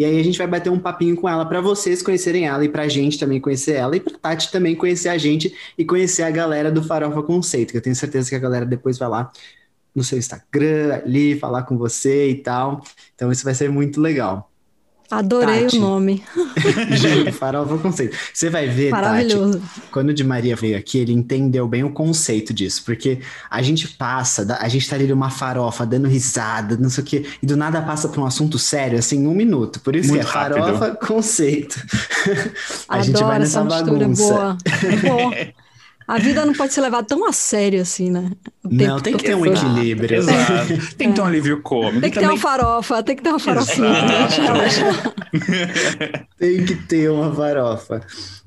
E 0.00 0.04
aí 0.06 0.18
a 0.18 0.24
gente 0.24 0.38
vai 0.38 0.46
bater 0.46 0.70
um 0.70 0.78
papinho 0.78 1.14
com 1.14 1.28
ela 1.28 1.44
para 1.44 1.60
vocês 1.60 2.00
conhecerem 2.00 2.46
ela 2.46 2.64
e 2.64 2.70
pra 2.70 2.88
gente 2.88 3.18
também 3.18 3.38
conhecer 3.38 3.74
ela 3.74 3.94
e 3.94 4.00
pra 4.00 4.16
Tati 4.18 4.50
também 4.50 4.74
conhecer 4.74 5.10
a 5.10 5.18
gente 5.18 5.54
e 5.76 5.84
conhecer 5.84 6.22
a 6.22 6.30
galera 6.30 6.72
do 6.72 6.82
Farofa 6.82 7.22
Conceito, 7.22 7.70
que 7.70 7.76
eu 7.76 7.82
tenho 7.82 7.94
certeza 7.94 8.30
que 8.30 8.34
a 8.34 8.38
galera 8.38 8.64
depois 8.64 8.96
vai 8.96 9.10
lá 9.10 9.30
no 9.94 10.02
seu 10.02 10.16
Instagram 10.16 10.94
ali 10.94 11.38
falar 11.38 11.64
com 11.64 11.76
você 11.76 12.30
e 12.30 12.36
tal. 12.36 12.82
Então 13.14 13.30
isso 13.30 13.44
vai 13.44 13.54
ser 13.54 13.68
muito 13.70 14.00
legal. 14.00 14.49
Adorei 15.10 15.64
Tati. 15.64 15.78
o 15.78 15.80
nome. 15.80 16.22
Juro, 16.96 17.32
Farofa 17.32 17.76
Conceito. 17.78 18.16
Você 18.32 18.48
vai 18.48 18.68
ver, 18.68 18.90
Tati, 18.90 19.34
quando 19.90 20.10
o 20.10 20.14
Di 20.14 20.22
Maria 20.22 20.54
veio 20.54 20.76
aqui, 20.78 20.98
ele 20.98 21.12
entendeu 21.12 21.66
bem 21.66 21.82
o 21.82 21.90
conceito 21.90 22.54
disso, 22.54 22.82
porque 22.84 23.20
a 23.50 23.60
gente 23.60 23.88
passa, 23.88 24.56
a 24.60 24.68
gente 24.68 24.88
tá 24.88 24.96
ali 24.96 25.06
numa 25.06 25.30
farofa, 25.30 25.84
dando 25.84 26.06
risada, 26.08 26.76
não 26.76 26.88
sei 26.88 27.02
o 27.02 27.06
quê, 27.06 27.26
e 27.42 27.46
do 27.46 27.56
nada 27.56 27.82
passa 27.82 28.08
para 28.08 28.20
um 28.20 28.26
assunto 28.26 28.58
sério, 28.58 28.98
assim, 28.98 29.18
em 29.18 29.26
um 29.26 29.34
minuto. 29.34 29.80
Por 29.80 29.96
isso 29.96 30.10
Muito 30.10 30.26
que 30.26 30.28
é 30.28 30.32
rápido. 30.40 30.58
farofa, 30.62 30.90
conceito. 31.06 31.82
a 32.88 32.94
Adoro 32.94 33.04
gente 33.04 33.22
vai 33.24 33.38
nessa 33.38 33.64
bagunça. 33.64 34.22
boa. 34.22 34.58
Boa. 35.02 35.59
A 36.10 36.18
vida 36.18 36.44
não 36.44 36.52
pode 36.52 36.72
ser 36.72 36.80
levada 36.80 37.06
tão 37.06 37.24
a 37.24 37.32
sério 37.32 37.80
assim, 37.80 38.10
né? 38.10 38.32
Não, 38.64 38.98
tem 38.98 39.16
que 39.16 39.22
ter 39.22 39.36
um 39.36 39.46
equilíbrio. 39.46 40.18
Exato. 40.18 40.66
Tem 40.98 41.10
que 41.10 41.14
ter 41.14 41.20
um 41.20 41.24
alívio 41.24 41.62
cômico. 41.62 42.00
Tem 42.00 42.10
que 42.10 42.18
ter 42.18 42.26
uma 42.26 42.36
farofa, 42.36 43.02
tem 43.02 43.14
que 43.14 43.22
ter 43.22 43.30
uma 43.30 43.38
farofinha. 43.38 43.94
Tem 46.36 46.64
que 46.64 46.74
ter 46.74 47.08
uma 47.10 47.32
farofa. 47.32 48.00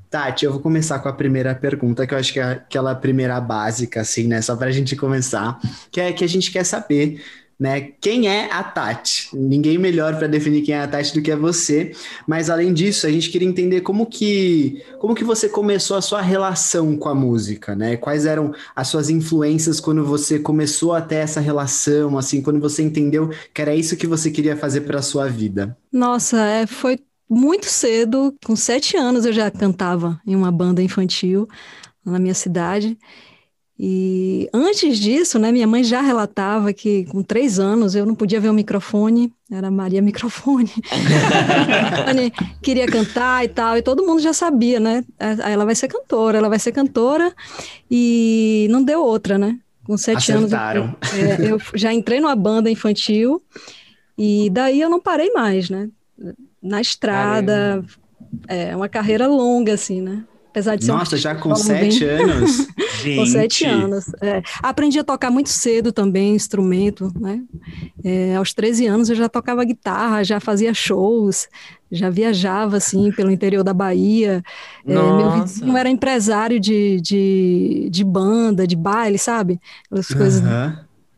Tati, 0.10 0.44
eu 0.44 0.52
vou 0.52 0.60
começar 0.60 1.00
com 1.00 1.08
a 1.08 1.14
primeira 1.14 1.56
pergunta, 1.56 2.06
que 2.06 2.14
eu 2.14 2.18
acho 2.18 2.34
que 2.34 2.40
é 2.42 2.44
aquela 2.44 2.94
primeira 2.94 3.40
básica, 3.40 4.02
assim, 4.02 4.28
né? 4.28 4.42
Só 4.42 4.58
pra 4.58 4.70
gente 4.70 4.98
começar, 4.98 5.58
que 5.90 6.02
é 6.02 6.12
que 6.12 6.26
a 6.26 6.28
gente 6.28 6.52
quer 6.52 6.66
saber, 6.66 7.24
né? 7.64 7.94
Quem 8.02 8.28
é 8.28 8.52
a 8.52 8.62
Tati? 8.62 9.30
Ninguém 9.34 9.78
melhor 9.78 10.18
para 10.18 10.28
definir 10.28 10.64
quem 10.64 10.76
é 10.76 10.82
a 10.82 10.88
Tati 10.88 11.14
do 11.14 11.22
que 11.22 11.32
é 11.32 11.36
você. 11.36 11.94
Mas 12.28 12.50
além 12.50 12.74
disso, 12.74 13.08
a 13.08 13.10
gente 13.10 13.30
queria 13.30 13.48
entender 13.48 13.80
como 13.80 14.06
que, 14.06 14.84
como 15.00 15.16
que 15.16 15.24
você 15.24 15.48
começou 15.48 15.96
a 15.96 16.02
sua 16.02 16.20
relação 16.20 16.98
com 16.98 17.08
a 17.08 17.16
música, 17.16 17.74
né? 17.74 17.96
Quais 17.96 18.26
eram 18.26 18.54
as 18.76 18.90
suas 18.90 19.10
influências 19.10 19.80
quando 19.80 20.04
você 20.04 20.38
começou 20.38 20.92
a 20.94 21.00
ter 21.00 21.16
essa 21.16 21.40
relação, 21.40 22.18
assim, 22.18 22.42
quando 22.42 22.60
você 22.60 22.84
entendeu 22.84 23.30
que 23.54 23.62
era 23.62 23.74
isso 23.74 23.96
que 23.96 24.08
você 24.08 24.30
queria 24.30 24.58
fazer 24.58 24.82
para 24.82 25.02
sua 25.02 25.30
vida? 25.30 25.78
Nossa, 25.90 26.46
é, 26.46 26.68
foi 26.68 27.00
muito 27.30 27.68
cedo, 27.68 28.36
com 28.46 28.58
sete 28.58 28.98
anos 28.98 29.26
eu 29.26 29.32
já 29.32 29.50
cantava 29.50 30.20
em 30.28 30.36
uma 30.36 30.52
banda 30.52 30.84
infantil 30.84 31.48
na 32.04 32.20
minha 32.20 32.34
cidade. 32.34 32.98
E 33.86 34.48
antes 34.54 34.98
disso, 34.98 35.38
né, 35.38 35.52
minha 35.52 35.68
mãe 35.68 35.84
já 35.84 36.00
relatava 36.00 36.72
que 36.72 37.04
com 37.08 37.22
três 37.22 37.60
anos 37.60 37.96
eu 37.96 38.06
não 38.06 38.16
podia 38.16 38.40
ver 38.40 38.48
o 38.48 38.54
microfone, 38.54 39.30
era 39.52 39.70
Maria 39.70 40.02
Microfone. 40.02 40.72
Queria 42.62 42.86
cantar 42.88 43.44
e 43.44 43.50
tal, 43.50 43.78
e 43.78 43.82
todo 43.82 44.06
mundo 44.06 44.22
já 44.22 44.32
sabia, 44.32 44.80
né? 44.80 45.04
Ela 45.20 45.66
vai 45.66 45.76
ser 45.76 45.90
cantora, 45.90 46.38
ela 46.38 46.48
vai 46.48 46.60
ser 46.60 46.72
cantora, 46.72 47.34
e 47.92 48.68
não 48.70 48.82
deu 48.82 49.04
outra, 49.04 49.38
né? 49.38 49.60
Com 49.86 49.98
sete 49.98 50.32
anos. 50.32 50.52
eu- 50.54 50.58
Acertaram. 50.58 50.96
é, 51.14 51.52
eu 51.52 51.58
já 51.76 51.94
entrei 51.94 52.22
numa 52.22 52.36
banda 52.38 52.70
infantil, 52.72 53.42
e 54.18 54.50
daí 54.50 54.80
eu 54.80 54.90
não 54.90 55.02
parei 55.02 55.32
mais, 55.34 55.70
né? 55.70 55.90
Na 56.62 56.80
estrada, 56.80 57.84
é 58.48 58.74
uma 58.76 58.88
carreira 58.88 59.28
longa, 59.28 59.74
assim, 59.74 60.02
né? 60.02 60.24
Apesar 60.54 60.76
de 60.76 60.86
ser 60.86 60.92
um 60.92 60.98
Nossa, 60.98 61.18
já 61.18 61.34
com 61.34 61.50
Vamos 61.50 61.68
bem. 61.68 61.90
sete 61.90 62.06
anos. 62.06 62.68
com 63.16 63.26
sete 63.26 63.60
Gente, 63.66 63.66
anos. 63.66 64.06
é. 64.22 64.44
Aprendi 64.62 65.00
a 65.00 65.04
tocar 65.04 65.32
muito 65.32 65.50
cedo 65.50 65.92
também, 65.92 66.36
instrumento, 66.36 67.12
né? 67.20 67.42
É, 68.04 68.36
aos 68.36 68.54
13 68.54 68.86
anos 68.86 69.10
eu 69.10 69.16
já 69.16 69.28
tocava 69.28 69.64
guitarra, 69.66 70.24
já 70.24 70.40
fazia 70.40 70.72
shows, 70.72 71.48
já 71.92 72.12
viajava, 72.12 72.78
assim, 72.78 73.12
pelo 73.12 73.32
interior 73.32 73.64
da 73.64 73.74
Bahia. 73.74 74.44
É, 74.86 74.94
meu 74.94 75.42
vizinho 75.42 75.76
era 75.76 75.90
empresário 75.90 76.60
de, 76.60 77.02
de, 77.02 77.88
de 77.90 78.04
banda, 78.04 78.68
de 78.68 78.76
baile, 78.76 79.18
sabe? 79.18 79.60
As 79.90 80.08
coisas 80.10 80.40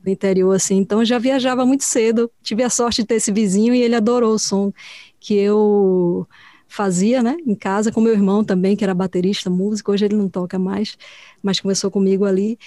do 0.01 0.09
interior, 0.09 0.55
assim. 0.55 0.77
Então 0.77 0.99
eu 0.99 1.05
já 1.05 1.19
viajava 1.19 1.65
muito 1.65 1.83
cedo. 1.83 2.31
Tive 2.41 2.63
a 2.63 2.69
sorte 2.69 3.01
de 3.01 3.07
ter 3.09 3.15
esse 3.15 3.33
vizinho 3.33 3.75
e 3.75 3.81
ele 3.81 3.95
adorou 3.95 4.33
o 4.33 4.39
som 4.39 4.71
que 5.19 5.35
eu 5.35 6.25
fazia, 6.67 7.21
né, 7.23 7.37
em 7.45 7.55
casa, 7.55 7.91
com 7.91 8.01
meu 8.01 8.13
irmão 8.13 8.43
também, 8.43 8.75
que 8.75 8.83
era 8.83 8.93
baterista, 8.93 9.49
músico. 9.49 9.91
Hoje 9.91 10.05
ele 10.05 10.15
não 10.15 10.27
toca 10.29 10.57
mais, 10.59 10.97
mas 11.41 11.59
começou 11.59 11.89
comigo 11.91 12.25
ali. 12.25 12.57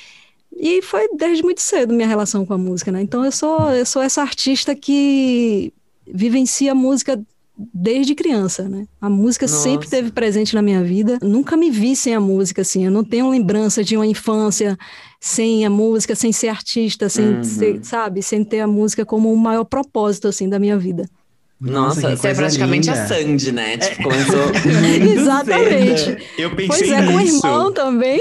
E 0.57 0.81
foi 0.83 1.09
desde 1.17 1.43
muito 1.43 1.61
cedo 1.61 1.93
minha 1.93 2.09
relação 2.09 2.45
com 2.47 2.55
a 2.55 2.59
música, 2.59 2.91
né? 2.91 3.03
Então 3.03 3.25
eu 3.25 3.31
sou 3.33 3.71
eu 3.71 3.85
sou 3.85 4.01
essa 4.03 4.23
artista 4.23 4.75
que 4.75 5.73
vivencia 6.07 6.73
a 6.73 6.75
música 6.75 7.21
desde 7.75 8.15
criança, 8.15 8.69
né? 8.69 8.87
A 9.01 9.11
música 9.11 9.49
sempre 9.49 9.73
Nossa. 9.73 9.85
esteve 9.87 10.13
presente 10.13 10.55
na 10.55 10.63
minha 10.63 10.83
vida. 10.83 11.19
Nunca 11.21 11.57
me 11.57 11.71
vi 11.71 11.97
sem 11.97 12.15
a 12.15 12.21
música, 12.21 12.63
assim. 12.63 12.85
Eu 12.85 12.91
não 12.91 13.03
tenho 13.03 13.29
lembrança 13.29 13.83
de 13.83 13.97
uma 13.97 14.07
infância 14.07 14.79
sem 15.21 15.67
a 15.67 15.71
música, 15.71 16.15
sem 16.15 16.31
ser 16.33 16.49
artista, 16.49 17.09
sem 17.09 17.25
Uhum. 17.35 17.43
ser, 17.45 17.85
sabe, 17.85 18.23
sem 18.23 18.45
ter 18.45 18.61
a 18.61 18.67
música 18.67 19.05
como 19.05 19.33
o 19.33 19.37
maior 19.37 19.65
propósito, 19.65 20.29
assim, 20.29 20.49
da 20.49 20.59
minha 20.59 20.79
vida. 20.79 21.09
Nossa, 21.61 22.11
que 22.11 22.17
você 22.17 22.29
é 22.29 22.35
praticamente 22.35 22.89
linda. 22.89 23.03
a 23.03 23.07
Sandy, 23.09 23.53
né? 23.53 23.77
Tipo, 23.79 24.05
começou 24.05 24.47
muito 24.81 25.19
Exatamente. 25.19 26.01
cedo. 26.01 26.23
eu 26.39 26.55
pensei 26.55 26.89
Pois 26.89 26.91
é, 26.93 27.07
com 27.07 27.13
o 27.13 27.19
nisso. 27.19 27.47
irmão 27.47 27.73
também. 27.73 28.21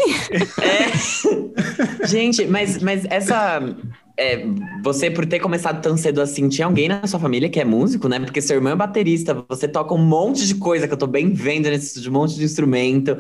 É. 0.62 2.06
Gente, 2.08 2.46
mas, 2.48 2.82
mas 2.82 3.06
essa. 3.10 3.62
é, 4.18 4.44
você, 4.84 5.12
por 5.12 5.26
ter 5.26 5.40
começado 5.40 5.82
tão 5.82 5.96
cedo 5.96 6.20
assim, 6.20 6.50
tinha 6.50 6.66
alguém 6.66 6.90
na 6.90 7.06
sua 7.06 7.20
família 7.20 7.48
que 7.48 7.60
é 7.60 7.66
músico, 7.66 8.08
né? 8.08 8.20
Porque 8.20 8.42
seu 8.42 8.56
irmão 8.56 8.74
é 8.74 8.76
baterista, 8.76 9.46
você 9.48 9.68
toca 9.68 9.94
um 9.94 10.04
monte 10.04 10.48
de 10.48 10.56
coisa 10.56 10.88
que 10.88 10.94
eu 10.94 10.98
tô 10.98 11.08
bem 11.08 11.32
vendo 11.32 11.66
nesse 11.70 11.88
estúdio, 11.88 12.10
um 12.10 12.16
monte 12.16 12.36
de 12.36 12.44
instrumento. 12.44 13.16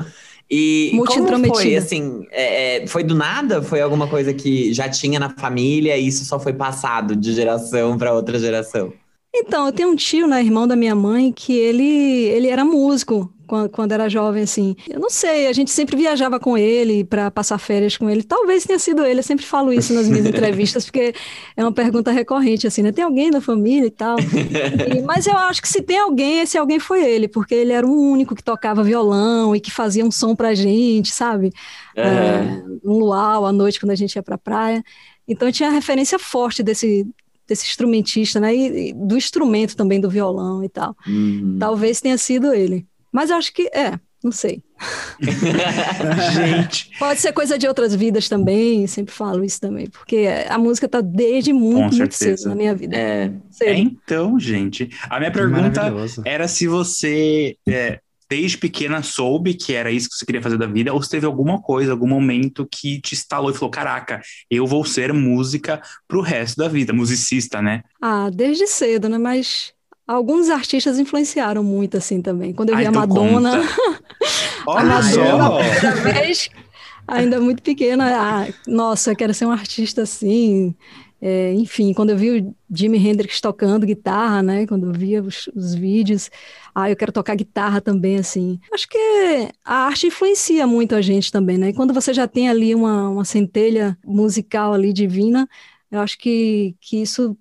E 0.49 0.93
como 1.05 1.45
foi, 1.53 1.75
assim, 1.75 2.25
é, 2.31 2.83
é, 2.83 2.87
foi 2.87 3.03
do 3.03 3.13
nada? 3.13 3.61
Foi 3.61 3.81
alguma 3.81 4.07
coisa 4.07 4.33
que 4.33 4.73
já 4.73 4.87
tinha 4.89 5.19
na 5.19 5.29
família 5.29 5.97
e 5.97 6.07
isso 6.07 6.23
só 6.25 6.39
foi 6.39 6.53
passado 6.53 7.15
de 7.15 7.33
geração 7.33 7.97
para 7.97 8.13
outra 8.13 8.39
geração? 8.39 8.93
Então, 9.33 9.67
eu 9.67 9.71
tenho 9.71 9.89
um 9.91 9.95
tio, 9.95 10.27
né, 10.27 10.41
irmão 10.43 10.67
da 10.67 10.75
minha 10.75 10.95
mãe, 10.95 11.31
que 11.31 11.53
ele, 11.53 11.83
ele 11.83 12.47
era 12.47 12.65
músico 12.65 13.31
quando, 13.45 13.69
quando 13.69 13.91
era 13.91 14.09
jovem, 14.09 14.43
assim. 14.43 14.75
Eu 14.89 14.99
não 14.99 15.09
sei, 15.09 15.47
a 15.47 15.53
gente 15.53 15.69
sempre 15.69 15.95
viajava 15.95 16.39
com 16.39 16.57
ele 16.57 17.03
para 17.03 17.29
passar 17.29 17.57
férias 17.59 17.95
com 17.95 18.09
ele. 18.09 18.23
Talvez 18.23 18.65
tenha 18.65 18.79
sido 18.79 19.05
ele, 19.05 19.19
eu 19.19 19.23
sempre 19.23 19.45
falo 19.45 19.71
isso 19.71 19.93
nas 19.93 20.07
minhas 20.09 20.25
entrevistas, 20.27 20.85
porque 20.85 21.13
é 21.55 21.63
uma 21.63 21.71
pergunta 21.71 22.11
recorrente, 22.11 22.65
assim, 22.65 22.81
né? 22.81 22.91
Tem 22.91 23.03
alguém 23.05 23.29
da 23.29 23.39
família 23.39 23.87
e 23.87 23.91
tal. 23.91 24.17
E- 24.95 25.01
mas 25.01 25.27
eu 25.27 25.35
acho 25.37 25.61
que 25.61 25.67
se 25.67 25.81
tem 25.81 25.99
alguém, 25.99 26.39
esse 26.41 26.57
alguém 26.57 26.79
foi 26.79 27.03
ele, 27.05 27.27
porque 27.27 27.53
ele 27.53 27.71
era 27.73 27.85
o 27.85 27.91
único 28.11 28.35
que 28.35 28.43
tocava 28.43 28.83
violão 28.83 29.55
e 29.55 29.59
que 29.59 29.71
fazia 29.71 30.03
um 30.05 30.11
som 30.11 30.35
pra 30.35 30.53
gente, 30.55 31.11
sabe? 31.11 31.51
É, 31.95 32.63
um 32.83 32.97
luau 32.99 33.45
à 33.45 33.51
noite 33.51 33.79
quando 33.79 33.91
a 33.91 33.95
gente 33.95 34.15
ia 34.15 34.23
pra 34.23 34.37
praia. 34.37 34.83
Então 35.27 35.51
tinha 35.51 35.69
a 35.69 35.71
referência 35.71 36.17
forte 36.17 36.63
desse, 36.63 37.05
desse 37.47 37.65
instrumentista, 37.65 38.39
né? 38.39 38.55
E, 38.55 38.89
e 38.89 38.93
do 38.93 39.17
instrumento 39.17 39.75
também 39.75 39.99
do 39.99 40.09
violão 40.09 40.63
e 40.63 40.69
tal. 40.69 40.95
Uhum. 41.07 41.57
Talvez 41.59 42.01
tenha 42.01 42.17
sido 42.17 42.53
ele. 42.53 42.85
Mas 43.11 43.29
eu 43.29 43.37
acho 43.37 43.53
que, 43.53 43.67
é, 43.73 43.99
não 44.23 44.31
sei. 44.31 44.63
Gente, 46.35 46.91
Pode 46.99 47.19
ser 47.19 47.31
coisa 47.33 47.57
de 47.57 47.67
outras 47.67 47.95
vidas 47.95 48.29
também, 48.29 48.85
sempre 48.85 49.13
falo 49.13 49.43
isso 49.43 49.59
também, 49.59 49.87
porque 49.89 50.27
a 50.47 50.57
música 50.57 50.87
tá 50.87 51.01
desde 51.01 51.51
muito, 51.51 51.95
muito 51.95 52.13
cedo 52.13 52.47
na 52.47 52.55
minha 52.55 52.75
vida. 52.75 52.95
É, 52.95 53.31
é 53.61 53.73
então, 53.73 54.39
gente. 54.39 54.89
A 55.09 55.17
minha 55.19 55.31
pergunta 55.31 55.81
era 56.25 56.47
se 56.47 56.67
você, 56.67 57.55
é, 57.67 57.99
desde 58.29 58.57
pequena, 58.57 59.01
soube 59.01 59.53
que 59.53 59.73
era 59.73 59.91
isso 59.91 60.09
que 60.09 60.15
você 60.15 60.25
queria 60.25 60.41
fazer 60.41 60.57
da 60.57 60.67
vida, 60.67 60.93
ou 60.93 61.01
se 61.01 61.09
teve 61.09 61.25
alguma 61.25 61.61
coisa, 61.61 61.91
algum 61.91 62.07
momento 62.07 62.67
que 62.69 62.99
te 63.01 63.13
instalou 63.13 63.51
e 63.51 63.53
falou: 63.53 63.69
caraca, 63.69 64.21
eu 64.49 64.65
vou 64.65 64.83
ser 64.85 65.13
música 65.13 65.81
pro 66.07 66.21
resto 66.21 66.57
da 66.57 66.67
vida, 66.67 66.93
musicista, 66.93 67.61
né? 67.61 67.83
Ah, 68.01 68.29
desde 68.33 68.67
cedo, 68.67 69.07
né? 69.09 69.17
Mas 69.17 69.73
alguns 70.07 70.49
artistas 70.49 70.99
influenciaram 70.99 71.63
muito, 71.63 71.97
assim, 71.97 72.21
também. 72.21 72.53
Quando 72.53 72.69
eu 72.69 72.75
Ai, 72.75 72.81
vi 72.81 72.87
a 72.87 72.89
então 72.89 73.01
Madonna, 73.01 73.61
a 74.67 74.83
Madonna, 74.83 75.49
primeira 75.59 75.95
vez, 75.95 76.49
ainda 77.07 77.39
muito 77.39 77.61
pequena, 77.61 78.05
ah, 78.13 78.47
nossa, 78.67 79.11
eu 79.11 79.15
quero 79.15 79.33
ser 79.33 79.45
um 79.45 79.51
artista 79.51 80.01
assim. 80.03 80.75
É, 81.19 81.51
enfim, 81.53 81.93
quando 81.93 82.11
eu 82.11 82.17
vi 82.17 82.39
o 82.39 82.55
Jimi 82.71 82.97
Hendrix 82.97 83.41
tocando 83.41 83.85
guitarra, 83.85 84.43
né? 84.43 84.67
Quando 84.67 84.87
eu 84.87 84.93
via 84.93 85.21
os, 85.21 85.47
os 85.55 85.73
vídeos, 85.73 86.29
ah, 86.75 86.89
eu 86.89 86.95
quero 86.95 87.11
tocar 87.11 87.35
guitarra 87.35 87.81
também, 87.81 88.17
assim. 88.17 88.59
Acho 88.71 88.87
que 88.87 88.97
a 89.65 89.87
arte 89.87 90.07
influencia 90.07 90.67
muito 90.67 90.93
a 90.93 91.01
gente 91.01 91.31
também, 91.31 91.57
né? 91.57 91.69
E 91.69 91.73
quando 91.73 91.93
você 91.93 92.13
já 92.13 92.27
tem 92.27 92.49
ali 92.49 92.75
uma, 92.75 93.09
uma 93.09 93.25
centelha 93.25 93.97
musical 94.05 94.73
ali 94.73 94.93
divina, 94.93 95.49
eu 95.89 95.99
acho 96.01 96.17
que, 96.19 96.75
que 96.79 97.01
isso 97.01 97.35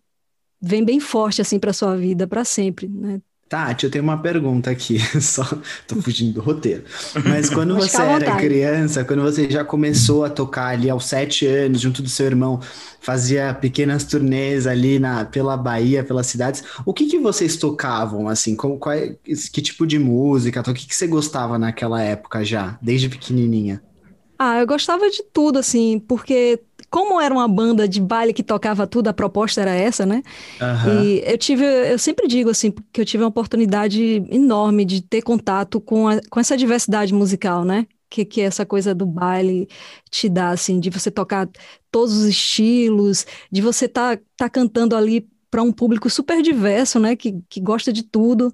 vem 0.60 0.84
bem 0.84 0.98
forte, 0.98 1.42
assim, 1.42 1.58
para 1.58 1.72
sua 1.72 1.96
vida, 1.96 2.26
para 2.26 2.44
sempre, 2.44 2.88
né? 2.88 3.20
Tati, 3.48 3.84
eu 3.84 3.90
tenho 3.90 4.02
uma 4.02 4.20
pergunta 4.20 4.70
aqui, 4.70 4.98
só 5.22 5.44
tô 5.86 5.94
fugindo 6.02 6.34
do 6.34 6.40
roteiro. 6.40 6.82
Mas 7.24 7.48
quando 7.48 7.76
você 7.76 8.02
era 8.02 8.26
vontade. 8.26 8.32
criança, 8.32 9.04
quando 9.04 9.22
você 9.22 9.48
já 9.48 9.64
começou 9.64 10.24
a 10.24 10.30
tocar 10.30 10.66
ali 10.68 10.90
aos 10.90 11.06
sete 11.06 11.46
anos, 11.46 11.80
junto 11.80 12.02
do 12.02 12.08
seu 12.08 12.26
irmão, 12.26 12.60
fazia 13.00 13.54
pequenas 13.54 14.04
turnês 14.04 14.66
ali 14.66 14.98
na, 14.98 15.24
pela 15.24 15.56
Bahia, 15.56 16.02
pelas 16.02 16.26
cidades, 16.26 16.64
o 16.84 16.92
que 16.92 17.06
que 17.06 17.18
vocês 17.20 17.56
tocavam, 17.56 18.28
assim? 18.28 18.56
Como, 18.56 18.78
qual, 18.80 18.94
é- 18.96 19.14
que 19.52 19.62
tipo 19.62 19.86
de 19.86 19.98
música? 19.98 20.60
O 20.60 20.74
que 20.74 20.86
que 20.86 20.94
você 20.96 21.06
gostava 21.06 21.56
naquela 21.56 22.02
época 22.02 22.44
já, 22.44 22.76
desde 22.82 23.08
pequenininha? 23.08 23.80
Ah, 24.38 24.58
eu 24.60 24.66
gostava 24.66 25.08
de 25.10 25.22
tudo, 25.32 25.58
assim, 25.58 25.98
porque 25.98 26.62
como 26.96 27.20
era 27.20 27.34
uma 27.34 27.46
banda 27.48 27.86
de 27.88 28.00
baile 28.00 28.32
que 28.32 28.42
tocava 28.42 28.86
tudo, 28.86 29.08
a 29.08 29.12
proposta 29.12 29.60
era 29.60 29.72
essa, 29.74 30.06
né? 30.06 30.22
Aham. 30.60 30.92
E 30.92 31.22
eu 31.26 31.38
tive, 31.38 31.64
eu 31.64 31.98
sempre 31.98 32.26
digo 32.26 32.50
assim, 32.50 32.72
que 32.92 33.00
eu 33.00 33.04
tive 33.04 33.22
uma 33.22 33.28
oportunidade 33.28 34.24
enorme 34.30 34.84
de 34.84 35.02
ter 35.02 35.22
contato 35.22 35.80
com, 35.80 36.08
a- 36.08 36.20
com 36.30 36.40
essa 36.40 36.56
diversidade 36.56 37.12
musical, 37.12 37.64
né? 37.64 37.86
Que, 38.08 38.24
que 38.24 38.40
essa 38.40 38.64
coisa 38.64 38.94
do 38.94 39.04
baile 39.04 39.68
te 40.10 40.28
dá, 40.28 40.50
assim, 40.50 40.80
de 40.80 40.90
você 40.90 41.10
tocar 41.10 41.48
todos 41.90 42.16
os 42.16 42.24
estilos, 42.26 43.26
de 43.50 43.60
você 43.60 43.88
tá, 43.88 44.18
tá 44.36 44.48
cantando 44.48 44.96
ali 44.96 45.28
para 45.50 45.62
um 45.62 45.72
público 45.72 46.08
super 46.08 46.40
diverso, 46.42 46.98
né? 47.00 47.16
Que, 47.16 47.40
que 47.48 47.60
gosta 47.60 47.92
de 47.92 48.02
tudo. 48.04 48.52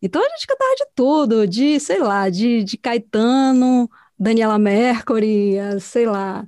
Então 0.00 0.22
a 0.24 0.28
gente 0.30 0.46
cantava 0.46 0.74
de 0.76 0.86
tudo, 0.94 1.46
de, 1.46 1.80
sei 1.80 1.98
lá, 2.00 2.28
de, 2.30 2.62
de 2.64 2.76
Caetano, 2.78 3.90
Daniela 4.18 4.58
Mercury, 4.58 5.56
sei 5.80 6.06
lá, 6.06 6.46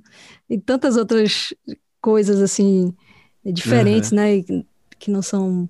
e 0.51 0.59
tantas 0.59 0.97
outras 0.97 1.53
coisas 2.01 2.41
assim 2.41 2.93
diferentes, 3.45 4.11
né? 4.11 4.35
e 4.35 4.43
que- 4.99 5.09
não 5.09 5.21
são 5.23 5.67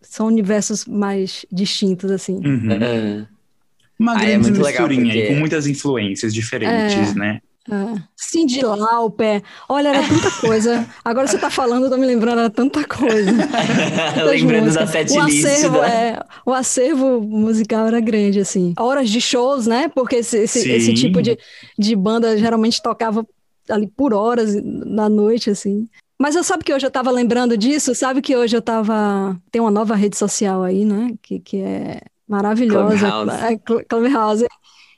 são 0.00 0.26
universos 0.26 0.86
mais 0.86 1.44
distintos 1.52 2.10
assim. 2.10 2.36
Uhum. 2.36 2.70
é. 2.72 3.26
Uma 3.98 4.12
Ah, 4.18 4.22
é 4.22 4.26
grande 4.26 4.50
muito 4.50 4.62
legal, 4.62 4.88
misturinha 4.88 5.14
porque- 5.14 5.26
com 5.28 5.34
muitas 5.40 5.66
influências 5.66 6.32
diferentes, 6.34 7.10
É. 7.10 7.14
né? 7.14 7.40
É. 7.70 8.02
Cyndi 8.14 8.60
Lauper, 8.60 9.42
olha, 9.68 9.88
era 9.88 10.02
tanta 10.06 10.30
coisa. 10.32 10.86
Agora 11.02 11.26
você 11.26 11.38
tá 11.38 11.48
falando, 11.48 11.84
eu 11.84 11.90
tô 11.90 11.96
me 11.96 12.04
lembrando, 12.06 12.40
era 12.40 12.50
tanta 12.50 12.84
coisa. 12.84 13.30
Lembrando 14.30 14.72
da 14.74 14.82
músicas. 14.82 14.90
set 14.90 15.12
o 15.12 15.20
acervo, 15.22 15.78
da- 15.78 15.88
é, 15.88 16.20
o 16.44 16.52
acervo 16.52 17.20
musical 17.22 17.86
era 17.86 18.00
grande, 18.00 18.40
assim. 18.40 18.74
Horas 18.78 19.08
de 19.08 19.20
shows, 19.20 19.66
né? 19.66 19.88
Porque 19.94 20.16
esse, 20.16 20.38
esse, 20.38 20.70
esse 20.70 20.92
tipo 20.92 21.22
de, 21.22 21.38
de 21.78 21.96
banda 21.96 22.36
geralmente 22.36 22.82
tocava 22.82 23.26
ali 23.68 23.86
por 23.86 24.12
horas 24.12 24.54
na 24.62 25.08
noite, 25.08 25.50
assim. 25.50 25.88
Mas 26.18 26.36
eu 26.36 26.44
sabe 26.44 26.64
que 26.64 26.72
hoje 26.72 26.86
eu 26.86 26.90
tava 26.90 27.10
lembrando 27.10 27.56
disso, 27.56 27.94
sabe 27.94 28.22
que 28.22 28.36
hoje 28.36 28.56
eu 28.56 28.62
tava. 28.62 29.36
Tem 29.50 29.60
uma 29.60 29.70
nova 29.70 29.94
rede 29.94 30.16
social 30.16 30.62
aí, 30.62 30.84
né? 30.84 31.14
Que, 31.20 31.40
que 31.40 31.58
é 31.58 32.00
maravilhosa. 32.28 32.96
Clubhouse. 32.96 33.44
É, 33.44 33.48
Cl- 33.58 33.84
Clubhouse. 33.88 34.46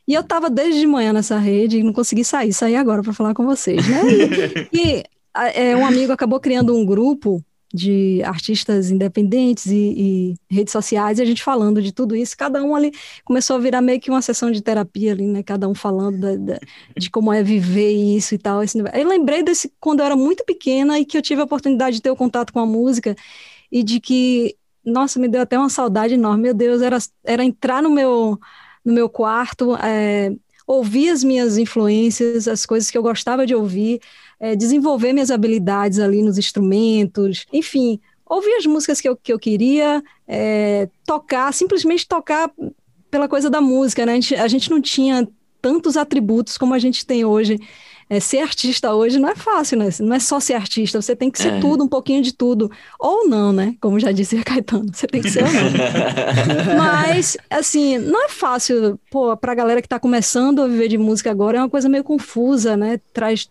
E 0.07 0.15
eu 0.15 0.23
tava 0.23 0.49
desde 0.49 0.81
de 0.81 0.87
manhã 0.87 1.13
nessa 1.13 1.39
rede 1.39 1.79
e 1.79 1.83
não 1.83 1.93
consegui 1.93 2.25
sair. 2.25 2.53
Saí 2.53 2.77
agora 2.77 3.03
para 3.03 3.13
falar 3.13 3.35
com 3.35 3.45
vocês, 3.45 3.87
né? 3.89 4.03
E, 4.73 4.79
e, 4.79 5.05
é, 5.35 5.77
um 5.77 5.85
amigo 5.85 6.13
acabou 6.13 6.39
criando 6.39 6.77
um 6.77 6.85
grupo 6.85 7.43
de 7.75 8.23
artistas 8.25 8.91
independentes 8.91 9.67
e, 9.67 10.35
e 10.51 10.55
redes 10.55 10.73
sociais, 10.73 11.19
e 11.19 11.23
a 11.23 11.25
gente 11.25 11.43
falando 11.43 11.83
de 11.83 11.93
tudo 11.93 12.15
isso, 12.17 12.37
cada 12.37 12.63
um 12.63 12.75
ali 12.75 12.93
começou 13.25 13.57
a 13.57 13.59
virar 13.59 13.83
meio 13.83 14.01
que 14.01 14.11
uma 14.11 14.23
sessão 14.23 14.51
de 14.51 14.63
terapia 14.63 15.13
ali, 15.13 15.27
né? 15.27 15.43
Cada 15.43 15.69
um 15.69 15.75
falando 15.75 16.19
da- 16.21 16.37
da- 16.37 16.61
de 16.97 17.11
como 17.11 17.33
é 17.33 17.43
viver 17.43 17.91
isso 17.93 18.35
e 18.35 18.39
tal. 18.39 18.63
Esse... 18.63 18.79
Eu 18.79 19.09
lembrei 19.09 19.43
desse 19.43 19.73
quando 19.81 20.01
eu 20.01 20.07
era 20.07 20.17
muito 20.17 20.45
pequena 20.45 20.99
e 20.99 21.05
que 21.05 21.19
eu 21.19 21.23
tive 21.23 21.41
a 21.41 21.45
oportunidade 21.45 21.97
de 21.97 22.03
ter 22.03 22.11
o 22.11 22.17
contato 22.17 22.53
com 22.53 22.61
a 22.61 22.67
música 22.67 23.15
e 23.71 23.83
de 23.83 24.01
que, 24.01 24.57
nossa, 24.85 25.19
me 25.19 25.29
deu 25.29 25.43
até 25.43 25.59
uma 25.59 25.69
saudade 25.69 26.15
enorme. 26.15 26.45
Meu 26.45 26.55
Deus, 26.55 26.83
era, 26.83 26.99
era 27.25 27.45
entrar 27.45 27.83
no 27.83 27.91
meu, 27.91 28.39
no 28.85 28.93
meu 28.93 29.09
quarto, 29.09 29.75
é, 29.77 30.33
ouvir 30.67 31.11
as 31.11 31.23
minhas 31.25 31.59
influências, 31.59 32.49
as 32.49 32.65
coisas 32.67 32.91
que 32.91 32.99
eu 32.99 33.03
gostava 33.03 33.47
de 33.47 33.55
ouvir, 33.55 34.01
é, 34.41 34.55
desenvolver 34.57 35.13
minhas 35.13 35.31
habilidades 35.31 35.99
ali 35.99 36.23
nos 36.23 36.39
instrumentos, 36.39 37.47
enfim, 37.53 38.01
ouvir 38.29 38.55
as 38.57 38.67
músicas 38.67 39.01
que 39.01 39.09
eu, 39.09 39.17
que 39.17 39.33
eu 39.33 39.39
queria, 39.39 40.03
é, 40.27 40.89
tocar, 41.07 41.53
simplesmente 41.55 42.07
tocar 42.07 42.51
pela 43.11 43.29
coisa 43.29 43.49
da 43.49 43.61
música, 43.61 44.05
né? 44.05 44.13
A 44.13 44.15
gente, 44.17 44.35
a 44.35 44.49
gente 44.49 44.71
não 44.71 44.81
tinha 44.81 45.27
tantos 45.63 45.97
atributos 45.97 46.59
como 46.59 46.75
a 46.75 46.79
gente 46.79 47.07
tem 47.07 47.25
hoje. 47.25 47.59
É, 48.09 48.21
ser 48.21 48.39
artista 48.39 48.95
hoje 48.95 49.19
não 49.19 49.29
é 49.29 49.35
fácil, 49.35 49.77
né? 49.77 49.89
Não 49.99 50.15
é 50.15 50.21
só 50.21 50.39
ser 50.39 50.55
artista, 50.55 51.03
você 51.03 51.17
tem 51.17 51.29
que 51.29 51.41
ser 51.41 51.55
É. 51.55 51.61
tudo, 51.61 51.83
um 51.83 51.89
pouquinho 51.89 52.23
de 52.23 52.33
tudo. 52.33 52.71
Ou 53.01 53.29
não, 53.29 53.53
né? 53.53 53.75
Como 53.81 53.99
já 53.99 54.13
disse 54.13 54.37
Caetano, 54.45 54.87
você 54.93 55.09
tem 55.09 55.21
que 55.21 55.29
ser 55.29 55.43
ou 55.43 55.51
não. 55.53 56.77
Mas, 56.79 57.37
assim, 57.51 57.99
não 57.99 58.25
é 58.27 58.29
fácil, 58.29 58.97
pô, 59.11 59.37
pra 59.37 59.55
galera 59.57 59.83
que 59.83 59.89
tá 59.89 59.99
começando 59.99 60.63
a 60.63 60.69
viver 60.69 60.87
de 60.87 60.97
música 60.99 61.33
agora, 61.33 61.59
é 61.59 61.61
uma 61.61 61.69
coisa 61.69 61.89
meio 61.89 62.05
confusa, 62.05 62.77
né? 62.77 63.01
Traz, 63.13 63.51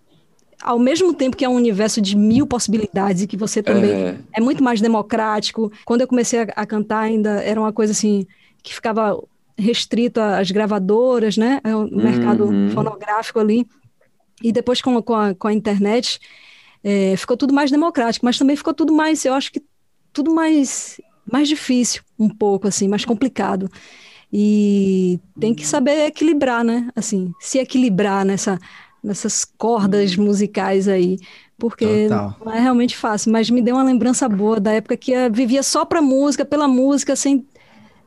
ao 0.65 0.79
mesmo 0.79 1.13
tempo 1.13 1.37
que 1.37 1.45
é 1.45 1.49
um 1.49 1.53
universo 1.55 2.01
de 2.01 2.17
mil 2.17 2.47
possibilidades 2.47 3.21
e 3.21 3.27
que 3.27 3.37
você 3.37 3.61
também 3.61 3.91
É. 3.93 4.17
é 4.37 4.41
muito 4.41 4.63
mais 4.63 4.81
democrático. 4.81 5.71
Quando 5.85 6.01
eu 6.01 6.07
comecei 6.07 6.39
a, 6.41 6.47
a 6.55 6.65
cantar, 6.65 7.01
ainda 7.01 7.41
era 7.43 7.59
uma 7.59 7.71
coisa 7.71 7.91
assim 7.91 8.25
que 8.63 8.73
ficava 8.73 9.21
restrito 9.57 10.19
às 10.19 10.49
gravadoras, 10.49 11.37
né? 11.37 11.61
É 11.63 11.75
o 11.75 11.83
mercado 11.95 12.45
Uhum. 12.45 12.69
fonográfico 12.71 13.39
ali. 13.39 13.65
E 14.43 14.51
depois 14.51 14.81
com, 14.81 15.01
com, 15.03 15.13
a, 15.13 15.35
com 15.35 15.47
a 15.47 15.53
internet, 15.53 16.19
é, 16.83 17.15
ficou 17.15 17.37
tudo 17.37 17.53
mais 17.53 17.69
democrático, 17.71 18.25
mas 18.25 18.37
também 18.37 18.55
ficou 18.55 18.73
tudo 18.73 18.91
mais, 18.91 19.23
eu 19.23 19.33
acho 19.33 19.51
que 19.51 19.61
tudo 20.11 20.33
mais, 20.33 20.99
mais 21.31 21.47
difícil, 21.47 22.01
um 22.17 22.27
pouco 22.29 22.67
assim, 22.67 22.87
mais 22.87 23.05
complicado. 23.05 23.69
E 24.31 25.19
tem 25.39 25.53
que 25.53 25.65
saber 25.65 26.07
equilibrar, 26.07 26.63
né? 26.63 26.89
Assim, 26.95 27.31
se 27.39 27.59
equilibrar 27.59 28.25
nessa, 28.25 28.59
nessas 29.05 29.45
cordas 29.45 30.15
musicais 30.15 30.87
aí, 30.87 31.17
porque 31.57 32.07
Total. 32.09 32.35
não 32.43 32.51
é 32.51 32.59
realmente 32.59 32.97
fácil, 32.97 33.31
mas 33.31 33.49
me 33.49 33.61
deu 33.61 33.75
uma 33.75 33.83
lembrança 33.83 34.27
boa 34.27 34.59
da 34.59 34.71
época 34.73 34.97
que 34.97 35.11
eu 35.11 35.31
vivia 35.31 35.63
só 35.63 35.85
pra 35.85 36.01
música, 36.01 36.43
pela 36.43 36.67
música, 36.67 37.15
sem, 37.15 37.45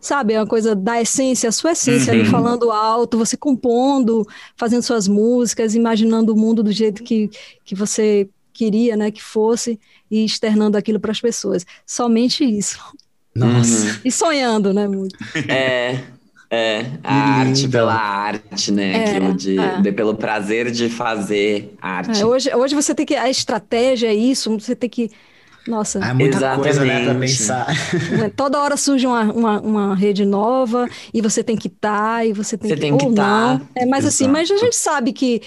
sabe, 0.00 0.34
é 0.34 0.40
uma 0.40 0.46
coisa 0.46 0.74
da 0.74 1.00
essência, 1.00 1.48
a 1.48 1.52
sua 1.52 1.72
essência 1.72 2.12
ali 2.12 2.22
Uhum. 2.22 2.30
falando 2.30 2.70
alto, 2.70 3.16
você 3.16 3.36
compondo, 3.36 4.26
fazendo 4.56 4.82
suas 4.82 5.08
músicas, 5.08 5.74
imaginando 5.74 6.34
o 6.34 6.36
mundo 6.36 6.62
do 6.62 6.72
jeito 6.72 7.02
que, 7.02 7.30
que 7.64 7.74
você 7.74 8.28
queria, 8.52 8.96
né, 8.96 9.10
que 9.10 9.22
fosse 9.22 9.78
e 10.10 10.24
externando 10.24 10.76
aquilo 10.76 10.98
para 10.98 11.12
as 11.12 11.20
pessoas. 11.20 11.64
Somente 11.86 12.44
isso. 12.44 12.78
Nossa. 13.34 14.00
E 14.04 14.10
sonhando, 14.10 14.74
né, 14.74 14.88
muito. 14.88 15.16
É, 15.48 16.02
é, 16.50 16.86
a 17.04 17.14
arte 17.40 17.68
pela 17.68 17.94
arte, 17.94 18.72
né? 18.72 18.92
É, 18.92 19.10
Aquilo 19.10 19.34
de, 19.34 19.58
é. 19.58 19.80
de- 19.82 19.92
pelo 19.92 20.14
prazer 20.16 20.70
de 20.70 20.88
fazer 20.88 21.74
arte. 21.80 22.22
É, 22.22 22.26
hoje, 22.26 22.54
hoje 22.54 22.74
você 22.74 22.94
tem 22.94 23.04
que 23.06 23.14
a 23.14 23.28
estratégia 23.28 24.08
é 24.08 24.14
isso, 24.14 24.50
você 24.58 24.74
tem 24.74 24.88
que 24.88 25.10
nossa, 25.66 25.98
É 25.98 26.14
muita 26.14 26.56
coisa, 26.56 26.84
né, 26.84 27.04
pra 27.04 27.14
Exatamente. 27.14 27.32
pensar. 27.36 27.66
né, 28.10 28.30
toda 28.34 28.58
hora 28.58 28.76
surge 28.76 29.06
uma, 29.06 29.22
uma, 29.32 29.60
uma 29.60 29.94
rede 29.94 30.24
nova 30.24 30.88
e 31.12 31.20
você 31.20 31.44
tem 31.44 31.56
que 31.56 31.68
estar 31.68 32.26
e 32.26 32.32
você 32.32 32.56
tem 32.56 32.70
Você 32.70 32.74
que 32.76 32.80
tem 32.80 32.96
que 32.96 33.04
ou 33.04 33.14
tá. 33.14 33.58
não. 33.58 33.68
É, 33.74 33.84
mas 33.84 34.06
assim, 34.06 34.24
Exato. 34.24 34.32
mas 34.32 34.50
a 34.50 34.56
gente 34.56 34.76
sabe 34.76 35.12
que 35.12 35.42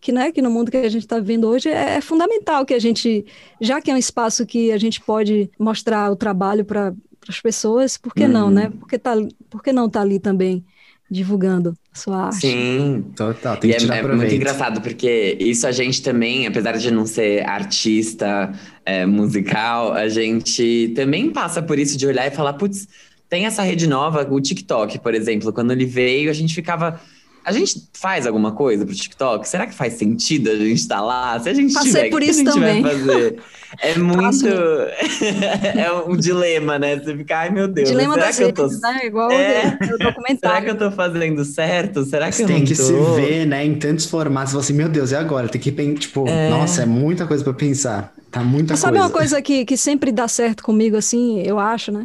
que, 0.00 0.10
né, 0.12 0.32
que 0.32 0.42
no 0.42 0.50
mundo 0.50 0.70
que 0.70 0.76
a 0.76 0.88
gente 0.88 1.02
está 1.04 1.18
vivendo 1.20 1.48
hoje 1.48 1.68
é, 1.68 1.96
é 1.96 2.00
fundamental 2.00 2.66
que 2.66 2.74
a 2.74 2.78
gente, 2.78 3.24
já 3.60 3.80
que 3.80 3.90
é 3.90 3.94
um 3.94 3.96
espaço 3.96 4.44
que 4.44 4.72
a 4.72 4.76
gente 4.78 5.00
pode 5.00 5.48
mostrar 5.58 6.10
o 6.10 6.16
trabalho 6.16 6.64
para 6.64 6.92
as 7.30 7.40
pessoas, 7.40 7.96
por 7.96 8.14
que 8.14 8.26
não, 8.28 8.46
Uhum. 8.46 8.50
né? 8.50 8.70
Por 8.70 8.88
que, 8.88 8.98
tá, 8.98 9.14
por 9.50 9.62
que 9.62 9.72
não 9.72 9.88
tá 9.88 10.00
ali 10.00 10.18
também, 10.20 10.64
divulgando 11.10 11.76
a 11.92 11.98
sua 11.98 12.26
arte. 12.26 12.40
Sim, 12.40 13.12
Total, 13.14 13.56
tem 13.58 13.70
E 13.70 13.72
que 13.72 13.76
é, 13.76 13.78
tirar 13.78 13.96
é 13.98 14.02
muito 14.02 14.34
engraçado, 14.34 14.80
porque 14.80 15.36
isso 15.38 15.66
a 15.66 15.72
gente 15.72 16.02
também, 16.02 16.46
apesar 16.46 16.72
de 16.78 16.90
não 16.90 17.06
ser 17.06 17.46
artista 17.46 18.52
é, 18.84 19.04
musical, 19.06 19.92
a 19.92 20.08
gente 20.08 20.92
também 20.96 21.30
passa 21.30 21.62
por 21.62 21.78
isso 21.78 21.96
de 21.98 22.06
olhar 22.06 22.26
e 22.26 22.30
falar, 22.30 22.54
putz, 22.54 22.88
tem 23.28 23.46
essa 23.46 23.62
rede 23.62 23.86
nova, 23.86 24.26
o 24.30 24.40
TikTok, 24.40 24.98
por 25.00 25.14
exemplo, 25.14 25.52
quando 25.52 25.72
ele 25.72 25.84
veio, 25.86 26.30
a 26.30 26.32
gente 26.34 26.54
ficava. 26.54 27.00
A 27.44 27.50
gente 27.52 27.82
faz 27.92 28.26
alguma 28.26 28.52
coisa 28.52 28.86
pro 28.86 28.94
TikTok? 28.94 29.48
Será 29.48 29.66
que 29.66 29.74
faz 29.74 29.94
sentido 29.94 30.48
a 30.50 30.56
gente 30.56 30.74
estar 30.78 31.00
lá? 31.00 31.38
Se 31.40 31.48
a 31.48 31.54
gente 31.54 31.72
Passei 31.74 31.90
tiver, 31.92 32.10
por 32.10 32.20
que 32.20 32.26
a 32.26 32.30
isso 32.30 32.38
gente 32.40 32.52
também. 32.54 32.82
vai 32.82 32.92
fazer? 32.92 33.38
É 33.80 33.98
muito. 33.98 34.46
É 35.76 35.92
um 36.06 36.16
dilema, 36.16 36.78
né? 36.78 36.96
Você 36.98 37.16
fica, 37.16 37.38
ai 37.38 37.50
meu 37.50 37.66
Deus, 37.66 37.88
Dilema 37.88 38.14
será 38.14 38.26
das 38.26 38.36
que 38.36 38.42
eu 38.44 38.52
tô. 38.52 38.62
redes, 38.64 38.80
né? 38.80 39.00
Igual 39.06 39.30
É. 39.32 39.62
o- 39.64 39.84
o 39.84 39.86
Será 39.86 39.96
que 39.98 40.04
documentário. 40.04 40.68
eu 40.68 40.78
tô 40.78 40.90
fazendo 40.90 41.44
certo? 41.44 42.04
Será 42.04 42.28
que 42.28 42.36
Você 42.36 42.42
eu 42.42 42.46
tem 42.46 42.64
que 42.64 42.74
tô? 42.76 42.82
se 42.82 42.92
ver, 43.16 43.46
né, 43.46 43.64
em 43.64 43.74
tantos 43.76 44.06
formatos. 44.06 44.50
Você 44.50 44.52
fala 44.54 44.64
assim, 44.64 44.72
meu 44.74 44.88
Deus, 44.88 45.10
e 45.10 45.16
agora? 45.16 45.48
Tem 45.48 45.60
que 45.60 45.72
pensar, 45.72 45.98
tipo, 46.00 46.28
É. 46.28 46.50
nossa, 46.50 46.82
é 46.82 46.86
muita 46.86 47.26
coisa 47.26 47.42
pra 47.42 47.52
pensar. 47.54 48.12
Tá 48.30 48.42
muita 48.42 48.72
Mas 48.74 48.80
sabe 48.80 48.98
coisa. 48.98 49.06
uma 49.06 49.12
coisa 49.18 49.42
que, 49.42 49.64
que 49.64 49.76
sempre 49.76 50.10
dá 50.12 50.26
certo 50.28 50.62
comigo, 50.62 50.96
assim, 50.96 51.40
eu 51.42 51.58
acho, 51.58 51.90
né? 51.92 52.04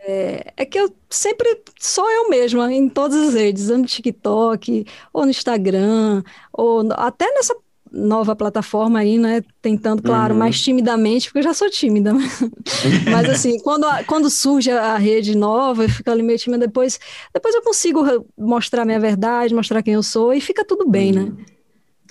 É, 0.00 0.52
é 0.56 0.64
que 0.64 0.78
eu 0.78 0.90
sempre 1.10 1.60
sou 1.78 2.10
eu 2.10 2.30
mesma 2.30 2.72
em 2.72 2.88
todas 2.88 3.28
as 3.28 3.34
redes, 3.34 3.68
no 3.68 3.84
TikTok, 3.84 4.86
ou 5.12 5.24
no 5.24 5.30
Instagram, 5.30 6.22
ou 6.52 6.82
no- 6.82 6.94
até 6.96 7.30
nessa 7.34 7.54
nova 7.94 8.34
plataforma 8.34 9.00
aí, 9.00 9.18
né? 9.18 9.42
Tentando, 9.60 10.02
claro, 10.02 10.32
Uhum. 10.32 10.38
mais 10.38 10.58
timidamente, 10.62 11.26
porque 11.28 11.40
eu 11.40 11.42
já 11.42 11.52
sou 11.52 11.68
tímida. 11.68 12.12
Mas 13.06 13.28
assim, 13.28 13.58
quando, 13.60 13.84
a- 13.84 14.02
quando 14.02 14.30
surge 14.30 14.70
a 14.70 14.96
rede 14.96 15.36
nova, 15.36 15.84
eu 15.84 15.88
fico 15.90 16.10
ali 16.10 16.22
meio 16.22 16.38
tímida, 16.38 16.66
depois, 16.66 16.98
depois 17.34 17.54
eu 17.54 17.60
consigo 17.62 18.02
mostrar 18.38 18.86
minha 18.86 18.98
verdade, 18.98 19.54
mostrar 19.54 19.82
quem 19.82 19.92
eu 19.92 20.02
sou, 20.02 20.32
e 20.32 20.40
fica 20.40 20.64
tudo 20.64 20.88
bem, 20.88 21.12
né? 21.12 21.30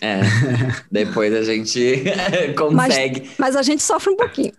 É, 0.01 0.21
depois 0.91 1.31
a 1.33 1.43
gente 1.43 2.03
consegue. 2.57 3.29
Mas 3.37 3.55
a 3.55 3.61
gente 3.61 3.83
sofre 3.83 4.09
um 4.09 4.17
pouquinho. 4.17 4.51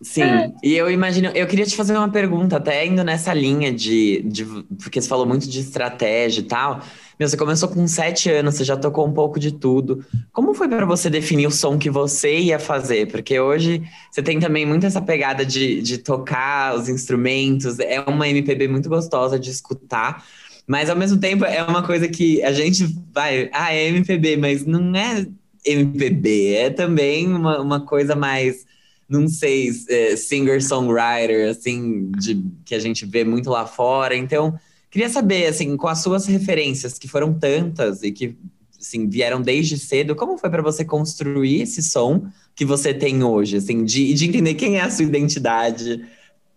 Sim, 0.00 0.54
e 0.62 0.76
eu 0.76 0.88
imagino, 0.88 1.28
eu 1.34 1.46
queria 1.48 1.66
te 1.66 1.74
fazer 1.74 1.96
uma 1.96 2.08
pergunta, 2.08 2.56
até 2.56 2.86
indo 2.86 3.02
nessa 3.02 3.34
linha 3.34 3.72
de, 3.72 4.22
de 4.22 4.44
porque 4.80 5.00
você 5.00 5.08
falou 5.08 5.26
muito 5.26 5.48
de 5.48 5.58
estratégia 5.58 6.40
e 6.40 6.44
tal. 6.44 6.80
Meu, 7.18 7.28
você 7.28 7.36
começou 7.36 7.68
com 7.68 7.84
sete 7.88 8.30
anos, 8.30 8.54
você 8.54 8.62
já 8.62 8.76
tocou 8.76 9.04
um 9.04 9.12
pouco 9.12 9.40
de 9.40 9.50
tudo. 9.50 10.06
Como 10.32 10.54
foi 10.54 10.68
para 10.68 10.86
você 10.86 11.10
definir 11.10 11.48
o 11.48 11.50
som 11.50 11.76
que 11.76 11.90
você 11.90 12.38
ia 12.38 12.60
fazer? 12.60 13.10
Porque 13.10 13.40
hoje 13.40 13.82
você 14.08 14.22
tem 14.22 14.38
também 14.38 14.64
muito 14.64 14.86
essa 14.86 15.02
pegada 15.02 15.44
de, 15.44 15.82
de 15.82 15.98
tocar 15.98 16.76
os 16.76 16.88
instrumentos, 16.88 17.80
é 17.80 18.00
uma 18.02 18.28
MPB 18.28 18.68
muito 18.68 18.88
gostosa 18.88 19.36
de 19.36 19.50
escutar. 19.50 20.24
Mas 20.68 20.90
ao 20.90 20.96
mesmo 20.96 21.18
tempo 21.18 21.46
é 21.46 21.62
uma 21.62 21.82
coisa 21.82 22.06
que 22.06 22.42
a 22.42 22.52
gente 22.52 22.84
vai, 23.10 23.48
ah, 23.54 23.72
é 23.74 23.88
MPB, 23.88 24.36
mas 24.36 24.66
não 24.66 24.94
é 24.94 25.26
MPB, 25.64 26.52
é 26.52 26.68
também 26.68 27.26
uma, 27.26 27.58
uma 27.58 27.80
coisa 27.80 28.14
mais, 28.14 28.66
não 29.08 29.26
sei, 29.28 29.70
é, 29.88 30.14
singer-songwriter, 30.14 31.48
assim, 31.48 32.10
de, 32.18 32.44
que 32.66 32.74
a 32.74 32.78
gente 32.78 33.06
vê 33.06 33.24
muito 33.24 33.48
lá 33.48 33.64
fora. 33.64 34.14
Então, 34.14 34.58
queria 34.90 35.08
saber, 35.08 35.46
assim, 35.46 35.74
com 35.74 35.88
as 35.88 36.00
suas 36.00 36.26
referências, 36.26 36.98
que 36.98 37.08
foram 37.08 37.32
tantas 37.32 38.02
e 38.02 38.12
que, 38.12 38.36
assim, 38.78 39.08
vieram 39.08 39.40
desde 39.40 39.78
cedo, 39.78 40.14
como 40.14 40.36
foi 40.36 40.50
para 40.50 40.62
você 40.62 40.84
construir 40.84 41.62
esse 41.62 41.82
som 41.82 42.26
que 42.54 42.66
você 42.66 42.92
tem 42.92 43.22
hoje, 43.22 43.56
assim, 43.56 43.84
de, 43.84 44.12
de 44.12 44.26
entender 44.26 44.52
quem 44.52 44.76
é 44.76 44.82
a 44.82 44.90
sua 44.90 45.06
identidade, 45.06 46.04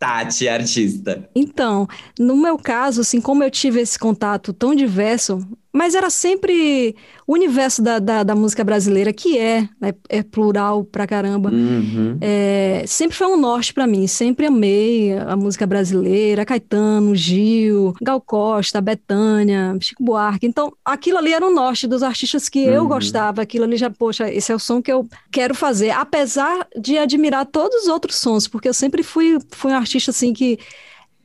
Tati, 0.02 0.49
artista? 0.49 1.30
Então, 1.36 1.88
no 2.18 2.36
meu 2.36 2.58
caso, 2.58 3.02
assim, 3.02 3.22
como 3.22 3.43
eu 3.43 3.52
tive 3.52 3.82
esse 3.82 3.99
contato 3.99 4.52
tão 4.52 4.74
diverso, 4.74 5.47
mas 5.74 5.95
era 5.95 6.09
sempre 6.09 6.95
o 7.26 7.34
universo 7.34 7.82
da, 7.82 7.97
da, 7.99 8.24
da 8.24 8.36
música 8.36 8.63
brasileira, 8.63 9.13
que 9.13 9.38
é, 9.38 9.61
né, 9.80 9.93
é 10.09 10.22
plural 10.22 10.84
pra 10.84 11.07
caramba. 11.07 11.49
Uhum. 11.49 12.17
É, 12.19 12.84
sempre 12.86 13.15
foi 13.15 13.28
um 13.28 13.38
norte 13.39 13.74
pra 13.74 13.88
mim, 13.88 14.05
sempre 14.07 14.45
amei 14.47 15.13
a 15.17 15.36
música 15.36 15.65
brasileira, 15.65 16.45
Caetano, 16.45 17.15
Gil, 17.15 17.93
Gal 18.01 18.19
Costa, 18.19 18.82
Bethânia, 18.82 19.78
Chico 19.80 20.03
Buarque. 20.03 20.45
Então, 20.45 20.74
aquilo 20.84 21.17
ali 21.17 21.34
era 21.34 21.45
o 21.47 21.53
norte 21.53 21.88
dos 21.88 22.03
artistas 22.03 22.49
que 22.49 22.59
eu 22.59 22.82
Uhum. 22.84 22.88
gostava, 22.89 23.41
aquilo 23.41 23.63
ali 23.63 23.78
já, 23.78 23.89
poxa, 23.89 24.30
esse 24.32 24.51
é 24.51 24.55
o 24.55 24.59
som 24.59 24.82
que 24.82 24.91
eu 24.91 25.07
quero 25.32 25.55
fazer, 25.55 25.91
apesar 25.91 26.67
de 26.78 26.97
admirar 26.97 27.45
todos 27.45 27.84
os 27.84 27.88
outros 27.88 28.17
sons, 28.17 28.47
porque 28.47 28.67
eu 28.67 28.74
sempre 28.74 29.03
fui, 29.03 29.38
fui 29.51 29.72
um 29.72 29.76
artista 29.76 30.11
assim 30.11 30.34
que 30.34 30.59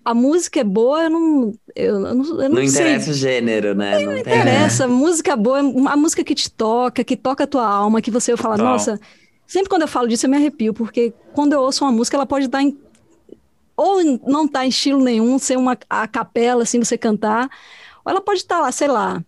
a 0.07 0.14
música 0.14 0.61
é 0.61 0.64
boa, 0.64 1.02
eu 1.02 1.11
não, 1.11 1.52
eu, 1.74 1.94
eu 2.07 2.14
não, 2.14 2.24
eu 2.24 2.48
não 2.48 2.61
Não 2.61 2.68
sei 2.68 2.82
interessa 2.82 3.11
o 3.11 3.14
gênero, 3.14 3.74
né? 3.74 3.98
Não, 3.98 4.12
tem- 4.14 4.20
interessa. 4.20 4.86
Música 4.86 5.34
boa, 5.34 5.59
é 5.59 5.62
a 5.62 5.96
música 5.96 6.22
que 6.22 6.32
te 6.32 6.48
toca, 6.48 7.02
que 7.02 7.16
toca 7.16 7.42
a 7.42 7.46
tua 7.46 7.66
alma, 7.66 8.00
que 8.00 8.11
você 8.11 8.36
fala, 8.36 8.57
nossa. 8.57 9.00
Sempre 9.48 9.68
quando 9.68 9.82
eu 9.82 9.88
falo 9.88 10.07
disso, 10.07 10.24
eu 10.26 10.30
me 10.30 10.36
arrepio, 10.36 10.72
porque 10.72 11.12
quando 11.34 11.54
eu 11.54 11.61
ouço 11.61 11.84
uma 11.84 11.90
música, 11.90 12.16
ela 12.16 12.24
pode 12.26 12.46
estar 12.46 12.62
em. 12.62 12.78
Ou 13.76 14.02
não 14.26 14.44
estar 14.46 14.64
em 14.64 14.68
estilo 14.68 15.02
nenhum, 15.02 15.38
ser 15.40 15.59
uma 15.59 15.76
a 15.90 16.07
capela, 16.07 16.62
assim, 16.62 16.78
você 16.82 16.96
cantar. 16.96 17.50
Ou 18.04 18.11
ela 18.12 18.20
pode 18.20 18.38
estar 18.40 18.61
lá, 18.61 18.70
sei 18.70 18.86
lá. 18.88 19.22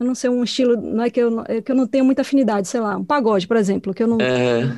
Eu 0.00 0.06
não 0.06 0.14
sei 0.16 0.28
um 0.28 0.42
estilo, 0.42 0.76
não 0.76 1.04
é 1.04 1.10
que 1.10 1.20
eu, 1.20 1.30
não- 1.30 1.44
é 1.46 1.60
que 1.62 1.70
eu 1.70 1.76
não 1.76 1.86
tenho 1.86 2.04
muita 2.04 2.22
afinidade, 2.22 2.66
sei 2.66 2.80
lá, 2.80 2.96
um 2.96 3.04
pagode, 3.04 3.46
por 3.46 3.56
exemplo, 3.56 3.94
que 3.94 4.02
eu 4.02 4.08
não, 4.08 4.20
É. 4.20 4.68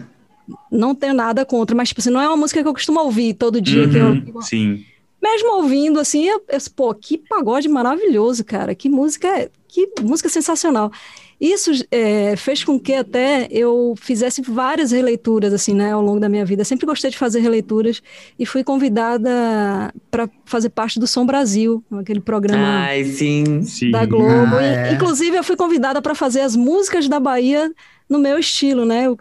não 0.70 0.94
tenho 0.94 1.14
nada 1.14 1.44
contra, 1.46 1.74
mas, 1.74 1.88
tipo 1.88 2.00
assim, 2.02 2.10
não 2.10 2.20
é 2.20 2.28
uma 2.28 2.36
música 2.36 2.62
que 2.62 2.68
eu 2.68 2.74
costumo 2.74 3.00
ouvir 3.00 3.32
todo 3.34 3.58
dia, 3.60 3.88
que 3.88 3.96
eu, 3.96 4.08
Uhum, 4.10 4.42
sim. 4.42 4.84
Mesmo 5.22 5.56
ouvindo 5.56 5.98
assim, 5.98 6.24
eu, 6.24 6.42
eu, 6.48 6.58
pô, 6.74 6.94
que 6.94 7.18
pagode 7.18 7.68
maravilhoso, 7.68 8.44
cara. 8.44 8.74
Que 8.74 8.88
música, 8.88 9.50
que 9.68 9.88
música 10.02 10.28
sensacional. 10.28 10.90
Isso 11.38 11.70
é, 11.90 12.34
fez 12.34 12.64
com 12.64 12.80
que 12.80 12.94
até 12.94 13.46
eu 13.50 13.94
fizesse 14.00 14.40
várias 14.40 14.90
releituras 14.90 15.52
assim, 15.52 15.74
né, 15.74 15.92
ao 15.92 16.00
longo 16.00 16.18
da 16.18 16.30
minha 16.30 16.46
vida. 16.46 16.64
Sempre 16.64 16.86
gostei 16.86 17.10
de 17.10 17.18
fazer 17.18 17.40
releituras 17.40 18.02
e 18.38 18.46
fui 18.46 18.64
convidada 18.64 19.92
para 20.10 20.30
fazer 20.46 20.70
parte 20.70 20.98
do 20.98 21.06
Som 21.06 21.26
Brasil, 21.26 21.84
aquele 21.92 22.20
programa 22.20 22.86
Ai, 22.86 23.04
sim. 23.04 23.62
Sim. 23.64 23.90
da 23.90 24.06
Globo. 24.06 24.56
Ah, 24.56 24.62
E, 24.62 24.66
é. 24.66 24.92
Inclusive, 24.94 25.36
eu 25.36 25.44
fui 25.44 25.56
convidada 25.56 26.00
para 26.00 26.14
fazer 26.14 26.40
as 26.40 26.56
músicas 26.56 27.06
da 27.06 27.20
Bahia 27.20 27.70
no 28.08 28.18
meu 28.18 28.38
estilo, 28.38 28.84
né? 28.84 29.08
O, 29.10 29.16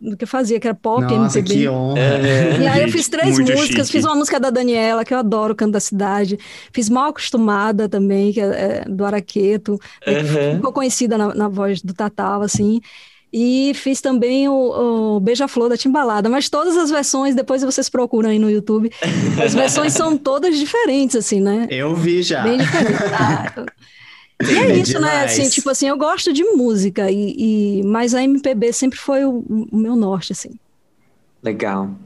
do 0.00 0.16
que 0.16 0.24
eu 0.24 0.28
fazia, 0.28 0.60
que 0.60 0.66
era 0.66 0.74
pop, 0.74 1.02
Nossa, 1.02 1.38
MPB. 1.38 1.60
que 1.60 1.68
honra. 1.68 1.98
E 2.60 2.66
aí 2.66 2.82
eu 2.82 2.88
fiz 2.90 3.08
três 3.08 3.38
muito 3.38 3.52
músicas, 3.52 3.86
chique. 3.86 3.92
fiz 3.98 4.04
uma 4.04 4.14
música 4.14 4.38
da 4.38 4.50
Daniela, 4.50 5.04
que 5.04 5.14
eu 5.14 5.18
adoro, 5.18 5.52
o 5.52 5.56
Canto 5.56 5.72
da 5.72 5.80
Cidade. 5.80 6.38
Fiz 6.72 6.88
Mal 6.88 7.08
Acostumada 7.10 7.88
também, 7.88 8.32
que 8.32 8.40
é, 8.40 8.82
é 8.84 8.88
do 8.88 9.04
Araqueto. 9.04 9.78
que 10.02 10.10
Uhum. 10.10 10.56
Ficou 10.56 10.72
conhecida 10.72 11.16
na, 11.16 11.34
na 11.34 11.48
voz 11.48 11.80
do 11.80 11.94
Tatal, 11.94 12.42
assim. 12.42 12.80
E 13.32 13.72
fiz 13.74 14.00
também 14.00 14.48
o, 14.48 15.16
o 15.16 15.20
Beija-Flor 15.20 15.68
da 15.68 15.76
Timbalada. 15.76 16.28
Mas 16.30 16.48
todas 16.48 16.76
as 16.76 16.90
versões, 16.90 17.34
depois 17.34 17.62
vocês 17.62 17.88
procuram 17.88 18.30
aí 18.30 18.38
no 18.38 18.50
YouTube, 18.50 18.90
as 19.42 19.54
versões 19.54 19.92
são 19.92 20.16
todas 20.16 20.56
diferentes, 20.58 21.14
assim, 21.16 21.40
né? 21.40 21.66
Eu 21.70 21.94
vi 21.94 22.22
já. 22.22 22.42
Bem 22.42 22.58
diferentes. 22.58 22.98
Ah, 23.20 23.64
e 24.46 24.58
é 24.58 24.70
É 24.70 24.78
isso, 24.80 24.98
né? 25.00 25.22
demais. 25.22 25.24
Assim, 25.24 25.48
tipo 25.48 25.68
assim, 25.70 25.88
eu 25.88 25.96
gosto 25.96 26.32
de 26.32 26.44
música, 26.44 27.10
e, 27.10 27.80
e- 27.80 27.82
mas 27.84 28.14
a 28.14 28.22
MPB 28.22 28.72
sempre 28.72 28.98
foi 28.98 29.24
o, 29.24 29.40
o 29.48 29.76
meu 29.76 29.96
norte, 29.96 30.32
assim. 30.32 30.50
Legal. 31.42 31.96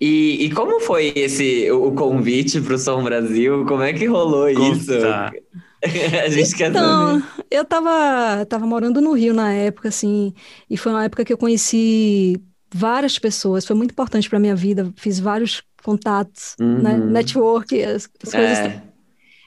E, 0.00 0.44
e 0.46 0.50
como 0.54 0.80
foi 0.80 1.12
esse 1.16 1.70
o 1.72 1.92
convite 1.92 2.60
para 2.60 2.74
o 2.74 2.78
Som 2.78 3.02
Brasil? 3.02 3.64
Como 3.66 3.82
é 3.82 3.92
que 3.92 4.06
rolou 4.06 4.48
isso? 4.48 4.92
Conta. 4.92 5.36
A 6.24 6.28
gente 6.30 6.56
quer 6.56 6.74
Então, 6.74 6.76
saber. 6.76 7.24
eu 7.50 7.64
tava, 7.64 8.44
tava 8.46 8.66
morando 8.66 9.00
no 9.00 9.12
Rio 9.12 9.32
na 9.34 9.52
época, 9.52 9.88
assim, 9.88 10.32
e 10.68 10.76
foi 10.76 10.92
uma 10.92 11.04
época 11.04 11.24
que 11.24 11.32
eu 11.32 11.38
conheci 11.38 12.42
várias 12.72 13.18
pessoas, 13.18 13.64
foi 13.66 13.76
muito 13.76 13.92
importante 13.92 14.28
para 14.28 14.38
minha 14.38 14.54
vida, 14.56 14.92
fiz 14.96 15.18
vários 15.18 15.62
contatos, 15.82 16.56
né, 16.76 16.98
Uhum. 16.98 17.08
network, 17.08 17.82
as, 17.82 18.08
as 18.22 18.32
coisas. 18.34 18.60
É. 18.60 18.85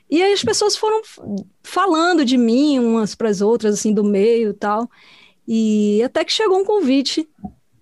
E 0.10 0.22
aí 0.24 0.34
as 0.34 0.44
pessoas 0.44 0.76
foram 0.76 1.02
falando 1.62 2.26
de 2.26 2.38
mim 2.38 2.80
umas 2.80 3.14
para 3.14 3.30
as 3.30 3.42
outras, 3.42 3.76
assim, 3.76 3.94
do 3.94 4.04
meio 4.04 4.50
e 4.50 4.54
tal, 4.54 4.90
e 5.48 6.02
até 6.04 6.24
que 6.26 6.32
chegou 6.32 6.60
um 6.60 6.66
convite 6.66 7.28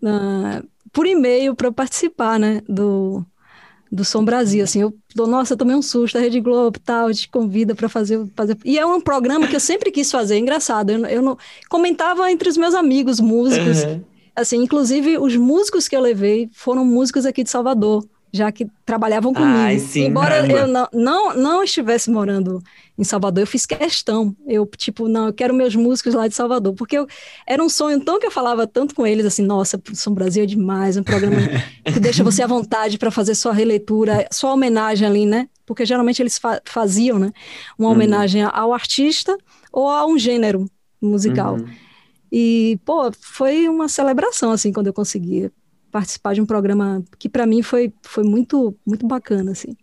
ah, 0.03 0.61
por 0.91 1.05
e-mail 1.05 1.55
para 1.55 1.71
participar, 1.71 2.37
né, 2.39 2.61
do, 2.67 3.25
do 3.91 4.03
Som 4.03 4.25
Brasil, 4.25 4.63
assim, 4.63 4.81
eu, 4.81 4.93
dou, 5.15 5.27
nossa, 5.27 5.53
eu 5.53 5.57
tomei 5.57 5.75
um 5.75 5.81
susto, 5.81 6.17
a 6.17 6.21
Rede 6.21 6.41
Globo, 6.41 6.79
tal, 6.79 7.11
te 7.13 7.29
convida 7.29 7.73
para 7.75 7.87
fazer, 7.87 8.25
fazer, 8.35 8.57
e 8.65 8.77
é 8.77 8.85
um 8.85 8.99
programa 8.99 9.47
que 9.47 9.55
eu 9.55 9.59
sempre 9.59 9.91
quis 9.91 10.11
fazer, 10.11 10.35
é 10.35 10.39
engraçado, 10.39 10.91
eu, 10.91 11.05
eu 11.05 11.21
não, 11.21 11.37
comentava 11.69 12.29
entre 12.31 12.49
os 12.49 12.57
meus 12.57 12.73
amigos 12.73 13.19
músicos, 13.19 13.83
Uhum. 13.83 14.03
assim, 14.35 14.57
inclusive 14.63 15.17
os 15.17 15.35
músicos 15.35 15.87
que 15.87 15.95
eu 15.95 16.01
levei 16.01 16.49
foram 16.51 16.83
músicos 16.83 17.25
aqui 17.25 17.43
de 17.43 17.49
Salvador, 17.49 18.05
já 18.31 18.51
que 18.51 18.67
trabalhavam 18.85 19.33
comigo. 19.33 19.57
Ai, 19.57 19.79
sim, 19.79 20.05
Embora 20.07 20.35
caramba. 20.41 20.53
eu 20.59 20.67
não, 20.67 20.87
não, 20.93 21.35
não 21.35 21.63
estivesse 21.63 22.09
morando 22.09 22.61
em 22.97 23.03
Salvador, 23.03 23.43
eu 23.43 23.47
fiz 23.47 23.65
questão. 23.65 24.35
Eu, 24.45 24.65
tipo, 24.77 25.07
não, 25.07 25.27
eu 25.27 25.33
quero 25.33 25.53
meus 25.53 25.75
músicos 25.75 26.13
lá 26.13 26.27
de 26.27 26.35
Salvador, 26.35 26.73
porque 26.73 26.97
eu, 26.97 27.07
era 27.45 27.63
um 27.63 27.69
sonho 27.69 27.99
tão 27.99 28.19
que 28.19 28.25
eu 28.25 28.31
falava 28.31 28.65
tanto 28.67 28.93
com 28.95 29.05
eles, 29.05 29.25
assim, 29.25 29.43
nossa, 29.43 29.81
São 29.93 30.13
Brasil 30.13 30.43
é 30.43 30.45
demais, 30.45 30.97
um 30.97 31.03
programa 31.03 31.37
que 31.85 31.99
deixa 31.99 32.23
você 32.23 32.41
à 32.43 32.47
vontade 32.47 32.97
para 32.97 33.11
fazer 33.11 33.35
sua 33.35 33.53
releitura, 33.53 34.27
sua 34.31 34.53
homenagem 34.53 35.07
ali, 35.07 35.25
né? 35.25 35.47
porque 35.65 35.85
geralmente 35.85 36.21
eles 36.21 36.37
fa 36.37 36.61
faziam, 36.63 37.19
né, 37.19 37.33
uma 37.77 37.89
Uhum. 37.89 37.95
homenagem 37.95 38.41
ao 38.41 38.73
artista 38.73 39.37
ou 39.71 39.89
a 39.89 40.07
um 40.07 40.17
gênero 40.17 40.65
musical. 41.01 41.55
Uhum. 41.55 41.67
E, 42.31 42.79
pô, 42.85 43.11
foi 43.19 43.67
uma 43.67 43.89
celebração, 43.89 44.51
assim, 44.51 44.71
quando 44.71 44.87
eu 44.87 44.93
consegui 44.93 45.51
participar 45.97 46.35
de 46.35 46.41
um 46.41 46.45
programa 46.45 47.03
que 47.17 47.27
para 47.27 47.47
mim 47.47 47.63
foi, 47.63 47.91
foi 48.03 48.23
muito, 48.23 48.77
muito 48.85 49.07
bacana, 49.07 49.53
assim, 49.53 49.75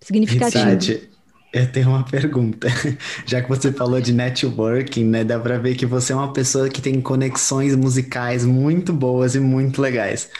significativo. 0.00 0.64
Tati, 0.64 1.10
eu 1.52 1.70
tenho 1.70 1.90
uma 1.90 2.02
pergunta. 2.02 2.66
Já 3.26 3.42
que 3.42 3.48
você 3.50 3.70
falou 3.70 4.00
de 4.00 4.14
networking, 4.14 5.04
né? 5.04 5.22
Dá 5.22 5.38
pra 5.38 5.58
ver 5.58 5.74
que 5.74 5.84
você 5.84 6.14
é 6.14 6.16
uma 6.16 6.32
pessoa 6.32 6.70
que 6.70 6.80
tem 6.80 6.98
conexões 6.98 7.76
musicais 7.76 8.42
muito 8.42 8.90
boas 8.90 9.34
e 9.34 9.40
muito 9.40 9.82
legais. 9.82 10.30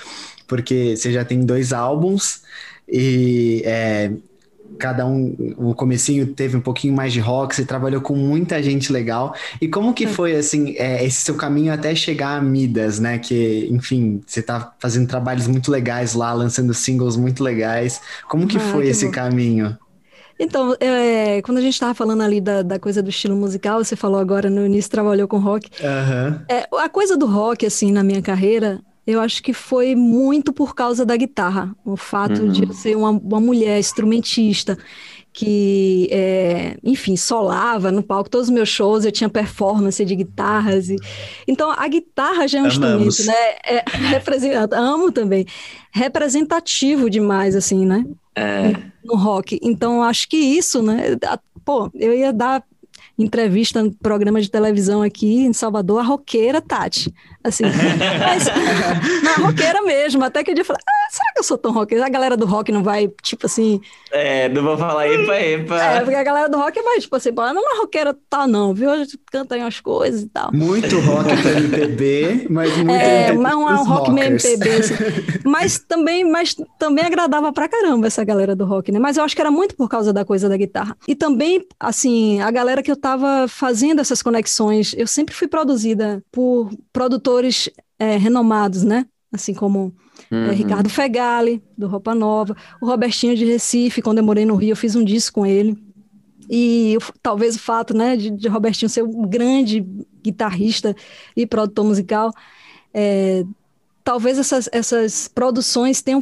Porque 0.48 0.96
você 0.96 1.12
já 1.12 1.22
tem 1.22 1.44
dois 1.44 1.70
álbuns 1.70 2.40
e 2.88 3.62
é, 3.66 4.10
cada 4.78 5.06
um, 5.06 5.34
o 5.56 5.74
comecinho 5.74 6.26
teve 6.34 6.56
um 6.56 6.60
pouquinho 6.60 6.94
mais 6.94 7.12
de 7.12 7.20
rock, 7.20 7.54
você 7.54 7.64
trabalhou 7.64 8.00
com 8.00 8.14
muita 8.16 8.62
gente 8.62 8.92
legal. 8.92 9.34
E 9.60 9.68
como 9.68 9.92
que 9.94 10.06
foi, 10.06 10.34
assim, 10.36 10.74
é, 10.76 11.04
esse 11.04 11.22
seu 11.22 11.36
caminho 11.36 11.72
até 11.72 11.94
chegar 11.94 12.36
a 12.38 12.40
Midas, 12.42 12.98
né? 12.98 13.18
Que, 13.18 13.68
enfim, 13.70 14.22
você 14.26 14.42
tá 14.42 14.72
fazendo 14.78 15.06
trabalhos 15.08 15.46
muito 15.46 15.70
legais 15.70 16.14
lá, 16.14 16.32
lançando 16.32 16.72
singles 16.74 17.16
muito 17.16 17.42
legais. 17.42 18.00
Como 18.28 18.46
que 18.46 18.58
Ah, 18.58 18.60
foi 18.60 18.84
que 18.84 18.90
esse 18.90 19.06
bom. 19.06 19.10
caminho? 19.10 19.78
Então, 20.38 20.74
é, 20.80 21.42
quando 21.42 21.58
a 21.58 21.60
gente 21.60 21.74
estava 21.74 21.94
falando 21.94 22.22
ali 22.22 22.40
da, 22.40 22.62
da 22.62 22.78
coisa 22.78 23.02
do 23.02 23.10
estilo 23.10 23.36
musical, 23.36 23.84
você 23.84 23.94
falou 23.94 24.18
agora 24.18 24.48
no 24.48 24.64
início, 24.64 24.90
trabalhou 24.90 25.28
com 25.28 25.38
rock. 25.38 25.70
Aham. 25.84 26.44
É, 26.48 26.66
a 26.78 26.88
coisa 26.88 27.16
do 27.16 27.26
rock, 27.26 27.66
assim, 27.66 27.92
na 27.92 28.02
minha 28.02 28.22
carreira, 28.22 28.80
eu 29.10 29.20
acho 29.20 29.42
que 29.42 29.52
foi 29.52 29.94
muito 29.94 30.52
por 30.52 30.74
causa 30.74 31.04
da 31.04 31.16
guitarra. 31.16 31.74
O 31.84 31.96
fato 31.96 32.48
de 32.48 32.64
eu 32.64 32.72
ser 32.72 32.96
uma, 32.96 33.10
uma 33.10 33.40
mulher 33.40 33.78
instrumentista, 33.78 34.78
que, 35.32 36.08
é, 36.10 36.76
enfim, 36.82 37.16
solava 37.16 37.92
no 37.92 38.02
palco. 38.02 38.28
Todos 38.28 38.48
os 38.48 38.54
meus 38.54 38.68
shows 38.68 39.04
eu 39.04 39.12
tinha 39.12 39.28
performance 39.28 40.04
de 40.04 40.16
guitarras. 40.16 40.88
E... 40.90 40.96
Então, 41.46 41.70
a 41.70 41.86
guitarra 41.88 42.48
já 42.48 42.58
é 42.58 42.62
um 42.62 42.66
Amamos. 42.66 43.20
instrumento, 43.20 43.26
né? 43.26 43.56
É, 43.64 43.84
representa- 44.10 44.78
amo 44.78 45.12
também. 45.12 45.46
Representativo 45.92 47.08
demais, 47.08 47.54
assim, 47.54 47.86
né? 47.86 48.04
É. 48.34 48.72
no 49.04 49.16
rock. 49.16 49.58
Então, 49.62 49.96
eu 49.96 50.02
acho 50.02 50.28
que 50.28 50.36
isso, 50.36 50.82
né? 50.82 51.16
Pô, 51.64 51.90
eu 51.94 52.14
ia 52.14 52.32
dar 52.32 52.64
entrevista 53.18 53.82
no 53.82 53.92
programa 53.92 54.40
de 54.40 54.50
televisão 54.50 55.02
aqui 55.02 55.42
em 55.44 55.52
Salvador, 55.52 56.00
a 56.00 56.02
roqueira 56.02 56.60
Tati. 56.60 57.12
Assim, 57.42 57.64
mas 57.64 58.44
na 59.24 59.46
roqueira 59.46 59.80
mesmo. 59.82 60.22
Até 60.22 60.44
que 60.44 60.50
eu 60.50 60.54
dia 60.54 60.62
eu 60.62 60.66
falei, 60.66 60.82
ah, 60.86 61.08
será 61.10 61.32
que 61.32 61.38
eu 61.38 61.44
sou 61.44 61.56
tão 61.56 61.72
roqueira? 61.72 62.04
A 62.04 62.08
galera 62.08 62.36
do 62.36 62.44
rock 62.44 62.70
não 62.70 62.82
vai, 62.82 63.08
tipo 63.22 63.46
assim. 63.46 63.80
É, 64.12 64.48
não 64.50 64.62
vou 64.62 64.76
falar 64.76 65.08
epa, 65.08 65.40
epa. 65.40 65.82
É, 65.82 66.00
porque 66.00 66.14
a 66.16 66.22
galera 66.22 66.48
do 66.50 66.58
rock 66.58 66.80
vai, 66.82 66.98
tipo 66.98 67.16
assim, 67.16 67.30
não 67.30 67.74
é 67.74 67.78
roqueira 67.78 68.14
tal, 68.28 68.46
não, 68.46 68.74
viu? 68.74 68.90
A 68.90 68.98
gente 68.98 69.18
canta 69.32 69.54
aí 69.54 69.62
umas 69.62 69.80
coisas 69.80 70.22
e 70.22 70.28
tal. 70.28 70.52
Muito 70.52 70.98
rock 71.00 71.28
pra 71.40 71.52
MPB, 71.52 72.46
mas 72.50 72.76
muito 72.76 72.90
É, 72.90 73.32
mas 73.32 73.54
um, 73.54 73.66
um 73.66 73.84
rock 73.84 74.10
meio. 74.10 74.26
MPB, 74.32 74.70
assim. 74.70 74.94
Mas 75.44 75.78
também, 75.78 76.30
mas 76.30 76.54
também 76.78 77.04
agradava 77.04 77.52
pra 77.52 77.68
caramba 77.68 78.06
essa 78.06 78.22
galera 78.22 78.54
do 78.54 78.64
rock, 78.64 78.92
né? 78.92 78.98
Mas 78.98 79.16
eu 79.16 79.24
acho 79.24 79.34
que 79.34 79.40
era 79.40 79.50
muito 79.50 79.74
por 79.74 79.88
causa 79.88 80.12
da 80.12 80.24
coisa 80.24 80.48
da 80.48 80.56
guitarra. 80.56 80.96
E 81.08 81.14
também, 81.14 81.66
assim, 81.78 82.40
a 82.40 82.50
galera 82.50 82.82
que 82.82 82.90
eu 82.90 82.96
tava 82.96 83.46
fazendo 83.48 84.00
essas 84.00 84.22
conexões, 84.22 84.94
eu 84.96 85.06
sempre 85.06 85.34
fui 85.34 85.48
produzida 85.48 86.22
por 86.30 86.70
produtores 86.92 87.29
é, 87.98 88.16
renomados, 88.16 88.82
né? 88.82 89.06
Assim 89.32 89.54
como 89.54 89.94
é, 90.30 90.34
Uhum. 90.34 90.50
Ricardo 90.52 90.88
Fegali, 90.88 91.62
do 91.76 91.86
Roupa 91.88 92.14
Nova, 92.14 92.56
o 92.80 92.86
Robertinho 92.86 93.36
de 93.36 93.44
Recife, 93.44 94.02
quando 94.02 94.18
eu 94.18 94.24
morei 94.24 94.44
no 94.44 94.54
Rio, 94.54 94.72
eu 94.72 94.76
fiz 94.76 94.94
um 94.94 95.04
disco 95.04 95.40
com 95.40 95.46
ele. 95.46 95.76
E 96.48 96.98
talvez 97.22 97.54
o 97.54 97.58
fato, 97.60 97.94
né, 97.94 98.16
de, 98.16 98.30
de 98.30 98.48
Robertinho 98.48 98.88
ser 98.88 99.02
um 99.02 99.26
grande 99.26 99.80
guitarrista 100.22 100.94
e 101.36 101.46
produtor 101.46 101.84
musical, 101.84 102.32
é, 102.92 103.44
talvez 104.02 104.38
essas, 104.38 104.68
essas 104.72 105.28
produções 105.28 106.02
tenham 106.02 106.20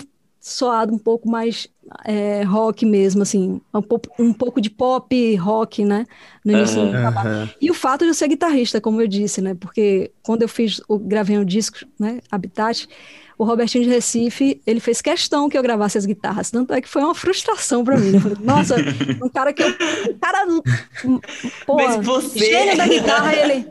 soado 0.49 0.95
um 0.95 0.99
pouco 0.99 1.29
mais 1.29 1.69
é, 2.05 2.43
rock 2.43 2.85
mesmo, 2.85 3.23
assim, 3.23 3.61
um, 3.73 3.81
pouco- 3.83 4.11
um 4.23 4.33
pouco 4.33 4.61
de 4.61 4.69
pop 4.69 5.35
rock, 5.37 5.85
né, 5.85 6.07
no 6.45 6.53
início 6.53 6.77
do 6.77 6.89
Aham. 6.89 7.01
trabalho. 7.01 7.51
E 7.61 7.71
o 7.71 7.75
fato 7.75 8.01
de 8.05 8.11
eu 8.11 8.15
ser 8.15 8.29
guitarrista, 8.29 8.81
como 8.81 9.01
eu 9.01 9.09
disse, 9.09 9.41
né? 9.41 9.55
Porque 9.59 10.11
quando 10.23 10.43
eu 10.43 10.49
fiz, 10.49 10.81
o, 10.89 10.99
gravei 10.99 11.39
um 11.39 11.45
disco, 11.45 11.79
né? 11.99 12.19
Habitat, 12.31 12.87
o 13.39 13.45
Robertinho 13.45 13.85
de 13.85 13.91
Recife, 13.91 14.61
ele 14.67 14.81
fez 14.81 15.01
questão 15.01 15.49
que 15.49 15.57
eu 15.57 15.63
gravasse 15.63 15.97
as 15.97 16.05
guitarras. 16.05 16.51
Tanto 16.51 16.75
é 16.75 16.81
que 16.81 16.89
foi 16.89 17.03
uma 17.03 17.15
frustração 17.15 17.85
pra 17.85 17.97
mim. 17.97 18.11
né? 18.11 18.21
Nossa, 18.41 18.75
um 19.23 19.29
cara 19.29 19.53
que 19.53 19.63
eu. 19.63 19.69
Um 19.69 20.19
cara. 20.21 20.47
Pô, 21.65 21.77
Mas 21.77 22.05
você- 22.05 22.39
gênio 22.39 22.77
da 22.77 22.87
guitarra, 22.87 23.35
ele. 23.35 23.67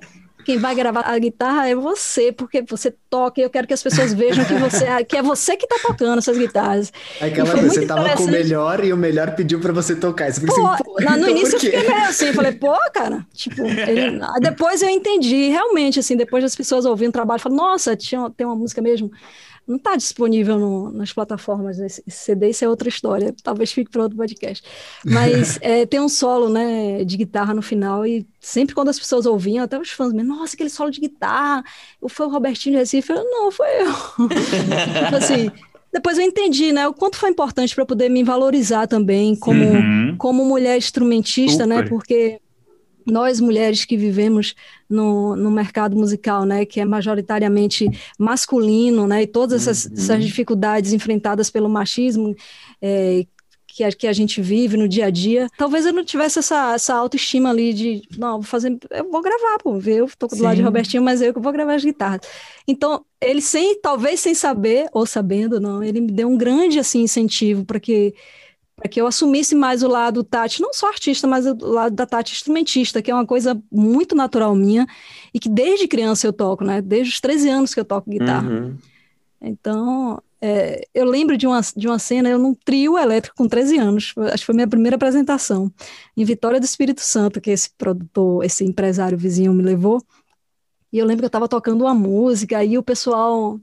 Quem 0.47 0.57
vai 0.57 0.73
gravar 0.73 1.01
a 1.01 1.19
guitarra 1.19 1.67
é 1.67 1.75
você, 1.75 2.31
porque 2.31 2.61
você 2.61 2.95
toca 3.09 3.41
e 3.41 3.43
eu 3.43 3.49
quero 3.49 3.67
que 3.67 3.73
as 3.73 3.83
pessoas 3.83 4.13
vejam 4.13 4.45
que 4.45 4.53
você 4.53 5.03
que 5.03 5.17
é 5.17 5.21
você 5.21 5.57
que 5.57 5.67
tá 5.67 5.75
tocando 5.85 6.19
essas 6.19 6.37
guitarras. 6.37 6.93
Aquela 7.19 7.45
E 7.45 7.51
foi 7.51 7.59
coisa, 7.59 7.81
você 7.81 7.85
tava 7.85 8.15
com 8.15 8.23
o 8.23 8.31
melhor 8.31 8.81
e 8.81 8.93
o 8.93 8.95
melhor 8.95 9.35
pediu 9.35 9.59
pra 9.59 9.73
você 9.73 9.93
tocar. 9.93 10.31
Você 10.31 10.45
Pô, 10.45 10.65
assim, 10.65 10.83
pô, 10.85 11.01
no 11.01 11.17
então 11.17 11.29
início 11.29 11.55
eu 11.55 11.59
fiquei 11.59 11.85
meio 11.85 12.05
assim, 12.05 12.31
falei, 12.31 12.53
pô, 12.53 12.73
cara, 12.93 13.27
tipo, 13.33 13.61
ele... 13.61 14.21
Depois 14.39 14.81
eu 14.81 14.87
entendi, 14.87 15.49
realmente, 15.49 15.99
assim, 15.99 16.15
depois 16.15 16.41
das 16.41 16.55
pessoas 16.55 16.85
ouvindo 16.85 17.09
o 17.09 17.11
trabalho, 17.11 17.41
falaram, 17.41 17.61
nossa, 17.61 17.93
tinha, 17.97 18.29
tem 18.29 18.47
uma 18.47 18.55
música 18.55 18.81
mesmo, 18.81 19.11
não 19.67 19.77
tá 19.77 19.95
disponível 19.95 20.57
no- 20.57 20.91
nas 20.91 21.11
plataformas, 21.11 21.77
né? 21.77 21.87
esse 21.87 22.01
CD, 22.07 22.49
isso 22.49 22.63
é 22.63 22.69
outra 22.69 22.87
história, 22.87 23.35
talvez 23.43 23.71
fique 23.71 23.91
para 23.91 24.03
outro 24.03 24.17
podcast, 24.17 24.63
mas 25.05 25.59
é, 25.61 25.85
tem 25.85 25.99
um 25.99 26.07
solo, 26.09 26.47
né, 26.49 27.03
de 27.03 27.17
guitarra 27.17 27.53
no 27.53 27.61
final 27.61 28.05
e 28.05 28.25
sempre 28.39 28.73
quando 28.73 28.89
as 28.89 28.97
pessoas 28.99 29.25
ouviam, 29.25 29.63
até 29.65 29.77
os 29.77 29.89
fãs, 29.91 30.13
nossa, 30.13 30.55
aquele 30.55 30.69
solo 30.69 30.89
de 30.89 31.01
guitarra, 31.01 31.63
foi 32.07 32.25
o 32.25 32.29
Robertinho 32.29 32.75
de 32.75 32.79
Recife, 32.79 33.11
eu, 33.11 33.23
não, 33.23 33.51
foi 33.51 33.67
eu, 33.81 34.27
tipo 35.05 35.15
assim... 35.15 35.51
Depois 35.89 36.17
eu 36.17 36.25
entendi, 36.25 36.73
né, 36.73 36.85
o 36.87 36.93
quanto 36.93 37.15
foi 37.17 37.29
importante 37.29 37.73
para 37.73 37.85
poder 37.85 38.09
me 38.09 38.21
valorizar 38.21 38.87
também 38.87 39.35
como, 39.35 39.63
Uhum. 39.63 40.15
como 40.17 40.43
mulher 40.45 40.77
instrumentista, 40.77 41.65
né? 41.65 41.77
Super. 41.77 41.89
Porque 41.89 42.41
nós 43.07 43.39
mulheres 43.39 43.85
que 43.85 43.97
vivemos 43.97 44.53
no, 44.89 45.35
no 45.35 45.49
mercado 45.49 45.95
musical, 45.95 46.45
né, 46.45 46.65
que 46.65 46.79
é 46.79 46.85
majoritariamente 46.85 47.89
masculino, 48.19 49.07
né, 49.07 49.23
e 49.23 49.27
todas 49.27 49.67
essas, 49.67 49.91
essas 49.91 50.23
dificuldades 50.23 50.93
enfrentadas 50.93 51.49
pelo 51.49 51.69
machismo 51.69 52.35
é, 52.81 53.25
que, 53.77 53.83
a, 53.83 53.91
que 53.91 54.07
a 54.07 54.13
gente 54.13 54.41
vive 54.41 54.75
no 54.75 54.87
dia 54.87 55.05
a 55.05 55.09
dia, 55.09 55.47
talvez 55.55 55.85
eu 55.85 55.93
não 55.93 56.03
tivesse 56.03 56.39
essa, 56.39 56.73
essa 56.73 56.95
autoestima 56.95 57.51
ali 57.51 57.73
de, 57.73 58.01
não, 58.17 58.33
vou 58.33 58.43
fazer, 58.43 58.75
eu 58.89 59.11
vou 59.11 59.21
gravar, 59.21 59.57
pô, 59.61 59.79
eu 59.85 60.09
tô 60.17 60.25
do 60.25 60.41
lado 60.41 60.55
de 60.55 60.61
Sim. 60.61 60.65
Robertinho, 60.65 61.03
mas 61.03 61.21
eu 61.21 61.31
que 61.31 61.39
vou 61.39 61.53
gravar 61.53 61.75
as 61.75 61.83
guitarras. 61.83 62.21
Então, 62.67 63.05
ele 63.21 63.41
sem, 63.41 63.79
talvez 63.79 64.19
sem 64.19 64.33
saber, 64.33 64.87
ou 64.91 65.05
sabendo, 65.05 65.59
não, 65.59 65.83
ele 65.83 66.01
me 66.01 66.11
deu 66.11 66.27
um 66.27 66.37
grande, 66.37 66.79
assim, 66.79 67.01
incentivo 67.01 67.63
para 67.65 67.79
que 67.79 68.15
para 68.77 68.87
que 68.87 69.01
eu 69.01 69.07
assumisse 69.07 69.55
mais 69.55 69.81
o 69.81 69.87
lado 69.87 70.23
Tati, 70.23 70.61
não 70.61 70.71
só 70.71 70.87
artista, 70.87 71.27
mas 71.27 71.47
o 71.47 71.55
lado 71.65 71.95
da 71.95 72.05
Tati 72.05 72.31
instrumentista, 72.33 73.01
que 73.01 73.09
é 73.09 73.13
uma 73.13 73.25
coisa 73.25 73.59
muito 73.71 74.15
natural 74.15 74.55
minha 74.55 74.85
e 75.33 75.39
que 75.39 75.49
desde 75.49 75.87
criança 75.87 76.27
eu 76.27 76.31
toco, 76.31 76.63
né? 76.63 76.79
Desde 76.79 77.11
os 77.11 77.19
13 77.19 77.49
anos 77.49 77.73
que 77.73 77.79
eu 77.79 77.85
toco 77.85 78.09
guitarra. 78.09 78.47
Uhum. 78.47 78.77
Então, 79.41 80.21
é, 80.39 80.87
eu 80.93 81.05
lembro 81.05 81.35
de 81.35 81.47
uma, 81.47 81.59
de 81.75 81.87
uma 81.87 81.97
cena, 81.97 82.29
eu 82.29 82.37
num 82.37 82.53
trio 82.53 82.99
elétrico 82.99 83.35
com 83.35 83.47
13 83.47 83.77
anos, 83.79 84.13
acho 84.31 84.37
que 84.37 84.45
foi 84.45 84.55
minha 84.55 84.67
primeira 84.67 84.95
apresentação, 84.95 85.71
em 86.15 86.23
Vitória 86.23 86.59
do 86.59 86.63
Espírito 86.63 87.01
Santo, 87.01 87.41
que 87.41 87.49
esse 87.49 87.71
produtor, 87.75 88.45
esse 88.45 88.63
empresário 88.63 89.17
vizinho 89.17 89.53
me 89.53 89.63
levou. 89.63 90.03
E 90.93 90.99
eu 90.99 91.05
lembro 91.05 91.21
que 91.21 91.25
eu 91.25 91.27
estava 91.29 91.47
tocando 91.47 91.81
uma 91.81 91.95
música, 91.95 92.59
aí 92.59 92.77
o 92.77 92.83
pessoal, 92.83 93.59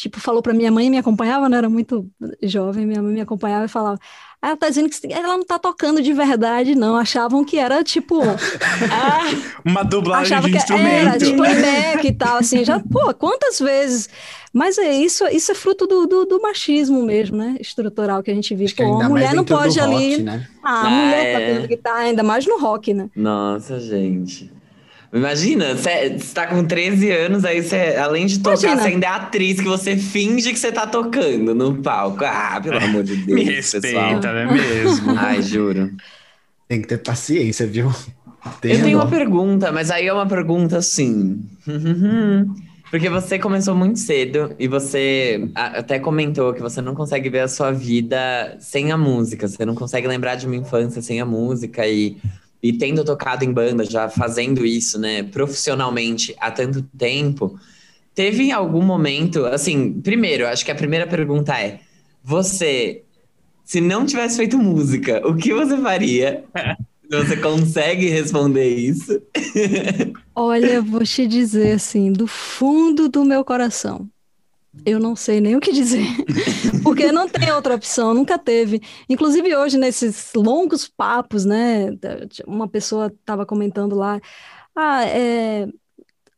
tipo, 0.00 0.20
falou 0.20 0.40
para 0.40 0.54
minha 0.54 0.70
mãe, 0.70 0.88
me 0.88 0.98
acompanhava, 0.98 1.48
né? 1.48 1.56
Era 1.58 1.68
muito 1.68 2.08
jovem, 2.42 2.86
minha 2.86 3.02
mãe 3.02 3.12
me 3.14 3.20
acompanhava 3.20 3.64
e 3.64 3.68
falava, 3.68 3.98
ah, 4.40 4.48
ela 4.48 4.56
tá 4.56 4.68
dizendo 4.68 4.88
que 4.88 5.12
ela 5.12 5.36
não 5.36 5.44
tá 5.44 5.58
tocando 5.58 6.00
de 6.00 6.12
verdade, 6.12 6.74
não. 6.76 6.96
Achavam 6.96 7.44
que 7.44 7.58
era, 7.58 7.82
tipo, 7.82 8.20
Uma 9.64 9.82
dublagem 9.82 10.36
achava 10.36 10.46
de 10.46 10.52
que 10.52 10.58
instrumento. 10.58 11.08
era, 11.08 11.18
tipo, 11.18 11.36
playback 11.38 12.06
e 12.06 12.12
tal, 12.12 12.36
assim, 12.38 12.64
já, 12.64 12.78
pô, 12.80 13.12
quantas 13.14 13.58
vezes? 13.58 14.08
Mas 14.52 14.78
é 14.78 14.92
isso, 14.94 15.26
isso 15.28 15.52
é 15.52 15.54
fruto 15.54 15.86
do, 15.86 16.06
do, 16.06 16.24
do 16.24 16.40
machismo 16.40 17.02
mesmo, 17.02 17.36
né? 17.36 17.56
Estrutural 17.60 18.22
que 18.22 18.30
a 18.30 18.34
gente 18.34 18.54
vive. 18.54 18.72
Que 18.72 18.82
Pô, 18.84 19.00
a 19.02 19.08
mulher 19.08 19.34
não 19.34 19.44
pode 19.44 19.78
rock, 19.78 19.94
ali. 19.94 20.22
né? 20.22 20.48
Ah, 20.62 20.70
a 20.70 20.86
Ah, 20.86 20.90
mulher 20.90 21.26
é. 21.26 21.32
tá 21.32 21.46
tocando 21.54 21.68
guitarra, 21.68 21.98
ainda 22.00 22.22
mais 22.22 22.46
no 22.46 22.58
rock, 22.58 22.94
né? 22.94 23.10
Nossa, 23.14 23.78
gente. 23.78 24.50
Imagina, 25.12 25.74
você 25.74 26.18
tá 26.34 26.46
com 26.46 26.62
13 26.64 27.10
anos, 27.10 27.44
aí 27.44 27.62
você, 27.62 27.96
além 27.96 28.26
de 28.26 28.40
tocar, 28.40 28.58
Imagina. 28.58 28.82
você 28.82 28.88
ainda 28.88 29.06
é 29.06 29.10
atriz, 29.10 29.58
que 29.58 29.66
você 29.66 29.96
finge 29.96 30.52
que 30.52 30.58
você 30.58 30.70
tá 30.70 30.86
tocando 30.86 31.54
no 31.54 31.76
palco. 31.82 32.24
Ah, 32.24 32.60
pelo 32.62 32.76
amor 32.78 33.02
de 33.02 33.16
Deus, 33.24 33.34
Me 33.34 33.44
respeita, 33.44 34.32
não 34.32 34.38
é 34.38 34.52
mesmo? 34.52 35.14
Ai, 35.16 35.40
juro. 35.42 35.90
Tem 36.68 36.82
que 36.82 36.88
ter 36.88 36.98
paciência, 36.98 37.66
viu? 37.66 37.90
Eu 38.62 38.82
tenho 38.82 38.98
uma 38.98 39.08
pergunta, 39.08 39.72
mas 39.72 39.90
aí 39.90 40.06
é 40.06 40.12
uma 40.12 40.26
pergunta 40.26 40.76
assim. 40.76 41.42
Porque 42.90 43.10
você 43.10 43.38
começou 43.38 43.74
muito 43.74 43.98
cedo 43.98 44.54
e 44.58 44.66
você 44.66 45.48
até 45.54 45.98
comentou 45.98 46.54
que 46.54 46.60
você 46.62 46.80
não 46.80 46.94
consegue 46.94 47.28
ver 47.28 47.40
a 47.40 47.48
sua 47.48 47.70
vida 47.70 48.56
sem 48.60 48.90
a 48.92 48.96
música. 48.96 49.46
Você 49.46 49.64
não 49.66 49.74
consegue 49.74 50.06
lembrar 50.08 50.36
de 50.36 50.46
uma 50.46 50.56
infância 50.56 51.02
sem 51.02 51.20
a 51.20 51.26
música 51.26 51.86
e, 51.86 52.16
e 52.62 52.72
tendo 52.72 53.04
tocado 53.04 53.44
em 53.44 53.52
banda, 53.52 53.84
já 53.84 54.08
fazendo 54.08 54.66
isso, 54.66 54.98
né, 54.98 55.22
profissionalmente 55.22 56.34
há 56.40 56.50
tanto 56.50 56.82
tempo. 56.96 57.58
Teve 58.14 58.50
algum 58.50 58.82
momento, 58.82 59.46
assim, 59.46 60.00
primeiro, 60.00 60.46
acho 60.46 60.64
que 60.64 60.70
a 60.70 60.74
primeira 60.74 61.06
pergunta 61.06 61.58
é: 61.58 61.80
você, 62.22 63.02
se 63.64 63.80
não 63.80 64.04
tivesse 64.04 64.36
feito 64.36 64.58
música, 64.58 65.26
o 65.26 65.36
que 65.36 65.54
você 65.54 65.76
faria? 65.78 66.44
Você 67.10 67.38
consegue 67.38 68.10
responder 68.10 68.68
isso? 68.68 69.18
Olha, 70.36 70.82
vou 70.82 71.02
te 71.04 71.26
dizer 71.26 71.72
assim, 71.72 72.12
do 72.12 72.26
fundo 72.26 73.08
do 73.08 73.24
meu 73.24 73.42
coração. 73.42 74.06
Eu 74.84 75.00
não 75.00 75.16
sei 75.16 75.40
nem 75.40 75.56
o 75.56 75.60
que 75.60 75.72
dizer, 75.72 76.04
porque 76.84 77.10
não 77.10 77.28
tem 77.28 77.50
outra 77.50 77.74
opção, 77.74 78.14
nunca 78.14 78.38
teve. 78.38 78.80
Inclusive 79.08 79.54
hoje, 79.56 79.78
nesses 79.78 80.32
longos 80.34 80.86
papos, 80.86 81.44
né? 81.44 81.88
Uma 82.46 82.68
pessoa 82.68 83.06
estava 83.06 83.44
comentando 83.44 83.96
lá, 83.96 84.20
ah, 84.76 85.04
é, 85.04 85.66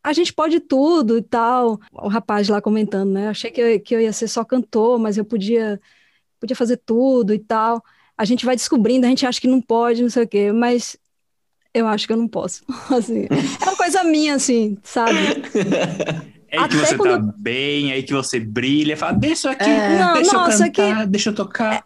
a 0.03 0.13
gente 0.13 0.33
pode 0.33 0.61
tudo 0.61 1.19
e 1.19 1.23
tal. 1.23 1.79
O 1.93 2.09
rapaz 2.09 2.49
lá 2.49 2.61
comentando, 2.61 3.11
né? 3.13 3.29
Achei 3.29 3.51
que 3.51 3.61
eu, 3.61 3.81
que 3.81 3.95
eu 3.95 4.01
ia 4.01 4.13
ser 4.13 4.29
só 4.29 4.45
cantor, 4.45 4.99
mas 4.99 5.19
eu 5.19 5.25
podia, 5.25 5.81
podia 6.39 6.57
fazer 6.57 6.79
tudo 6.79 7.35
e 7.35 7.39
tal. 7.39 7.83
A 8.17 8.25
gente 8.25 8.47
vai 8.47 8.57
descobrindo, 8.57 9.07
a 9.07 9.09
gente 9.09 9.27
acha 9.27 9.41
que 9.41 9.49
não 9.49 9.61
pode, 9.61 10.03
não 10.03 10.11
sei 10.11 10.25
o 10.25 10.29
quê, 10.29 10.53
mas 10.53 10.97
eu 11.75 11.87
acho 11.87 12.07
que 12.07 12.13
eu 12.13 12.17
não 12.17 12.29
posso. 12.29 12.65
Assim, 12.91 13.27
é 13.31 13.65
uma 13.65 13.77
coisa 13.77 14.03
minha, 14.05 14.35
assim, 14.35 14.79
sabe? 14.83 15.17
É 16.51 16.59
aí 16.59 16.69
que 16.69 16.77
você 16.77 16.97
quando 16.97 17.27
tá 17.27 17.35
bem, 17.39 17.91
é 17.91 17.95
aí 17.95 18.03
que 18.03 18.13
você 18.13 18.41
brilha, 18.41 18.97
fala, 18.97 19.13
deixa 19.13 19.51
aqui, 19.51 19.71
É. 19.71 19.99
Não, 19.99 20.15
deixa 20.15 20.33
nossa, 20.33 20.67
eu 20.67 20.73
cantar, 20.73 21.07
deixa 21.07 21.31
eu 21.31 21.35
tocar. 21.35 21.85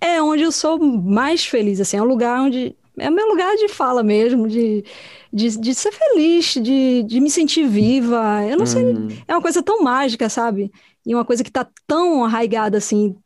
É 0.00 0.22
onde 0.22 0.42
eu 0.42 0.52
sou 0.52 0.78
mais 0.78 1.44
feliz, 1.44 1.80
assim, 1.80 1.96
é 1.96 2.02
um 2.02 2.06
lugar 2.06 2.40
onde 2.40 2.74
é 2.98 3.08
o 3.08 3.12
meu 3.12 3.26
lugar 3.26 3.54
de 3.56 3.68
fala 3.68 4.02
mesmo, 4.02 4.48
de, 4.48 4.84
de, 5.32 5.58
de 5.58 5.74
ser 5.74 5.92
feliz, 5.92 6.54
de, 6.54 7.02
de 7.02 7.20
me 7.20 7.30
sentir 7.30 7.66
viva. 7.66 8.44
Eu 8.46 8.56
não 8.58 8.66
sei, 8.66 8.82
Uhum. 8.84 9.08
é 9.26 9.34
uma 9.34 9.42
coisa 9.42 9.62
tão 9.62 9.82
mágica, 9.82 10.28
sabe? 10.28 10.70
E 11.04 11.14
uma 11.14 11.24
coisa 11.24 11.42
que 11.44 11.50
tá 11.50 11.66
tão 11.86 12.24
arraigada 12.24 12.78
assim 12.78 13.16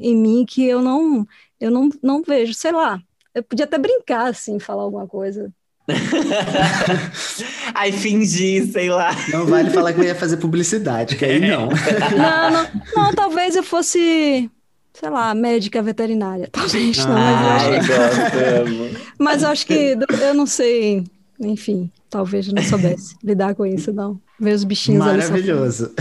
em 0.00 0.16
mim 0.16 0.44
que 0.46 0.64
eu 0.64 0.80
não 0.82 1.26
eu 1.60 1.70
não, 1.70 1.88
não 2.02 2.22
vejo, 2.22 2.54
sei 2.54 2.72
lá. 2.72 3.00
Eu 3.34 3.42
podia 3.42 3.64
até 3.64 3.78
brincar 3.78 4.28
assim, 4.28 4.58
falar 4.58 4.82
alguma 4.82 5.06
coisa. 5.06 5.52
Aí 7.74 7.92
fingir, 7.92 8.70
sei 8.70 8.90
lá. 8.90 9.10
Não 9.32 9.46
vale 9.46 9.70
falar 9.70 9.92
que 9.92 10.00
eu 10.00 10.04
ia 10.04 10.14
fazer 10.14 10.36
publicidade, 10.36 11.16
que 11.16 11.24
aí 11.24 11.40
não. 11.40 11.68
Não, 12.16 12.50
não, 12.50 12.66
não, 12.94 13.14
talvez 13.14 13.56
eu 13.56 13.62
fosse, 13.62 14.50
sei 14.92 15.10
lá, 15.10 15.34
médica 15.34 15.82
veterinária, 15.82 16.48
talvez 16.52 17.04
não, 17.04 17.14
mas 17.14 17.88
eu 17.88 18.02
acho 18.02 18.20
amo. 18.62 18.90
Mas 19.18 19.42
eu 19.42 19.48
acho 19.48 19.66
que 19.66 19.96
eu 20.22 20.34
não 20.34 20.46
sei, 20.46 21.04
enfim, 21.40 21.90
talvez 22.10 22.48
eu 22.48 22.54
não 22.54 22.62
soubesse 22.62 23.16
lidar 23.22 23.54
com 23.54 23.64
isso, 23.64 23.92
não. 23.92 24.20
Ver 24.38 24.54
os 24.54 24.64
bichinhos 24.64 25.06
ali 25.06 25.22
sofrendo. 25.22 25.46
Maravilhoso. 25.46 25.94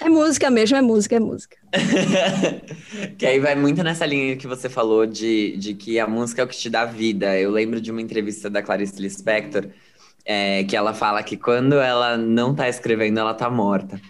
É 0.00 0.08
música 0.08 0.50
mesmo, 0.50 0.76
é 0.76 0.82
música, 0.82 1.16
é 1.16 1.20
música. 1.20 1.56
que 3.18 3.26
aí 3.26 3.40
vai 3.40 3.54
muito 3.54 3.82
nessa 3.82 4.06
linha 4.06 4.36
que 4.36 4.46
você 4.46 4.68
falou 4.68 5.04
de, 5.04 5.56
de 5.56 5.74
que 5.74 5.98
a 5.98 6.06
música 6.06 6.42
é 6.42 6.44
o 6.44 6.48
que 6.48 6.56
te 6.56 6.70
dá 6.70 6.84
vida. 6.84 7.38
Eu 7.38 7.50
lembro 7.50 7.80
de 7.80 7.90
uma 7.90 8.00
entrevista 8.00 8.48
da 8.48 8.62
Clarice 8.62 9.00
Lispector, 9.00 9.66
é, 10.24 10.64
que 10.64 10.76
ela 10.76 10.94
fala 10.94 11.22
que 11.22 11.36
quando 11.36 11.74
ela 11.74 12.16
não 12.16 12.54
tá 12.54 12.68
escrevendo, 12.68 13.18
ela 13.18 13.34
tá 13.34 13.50
morta. 13.50 14.00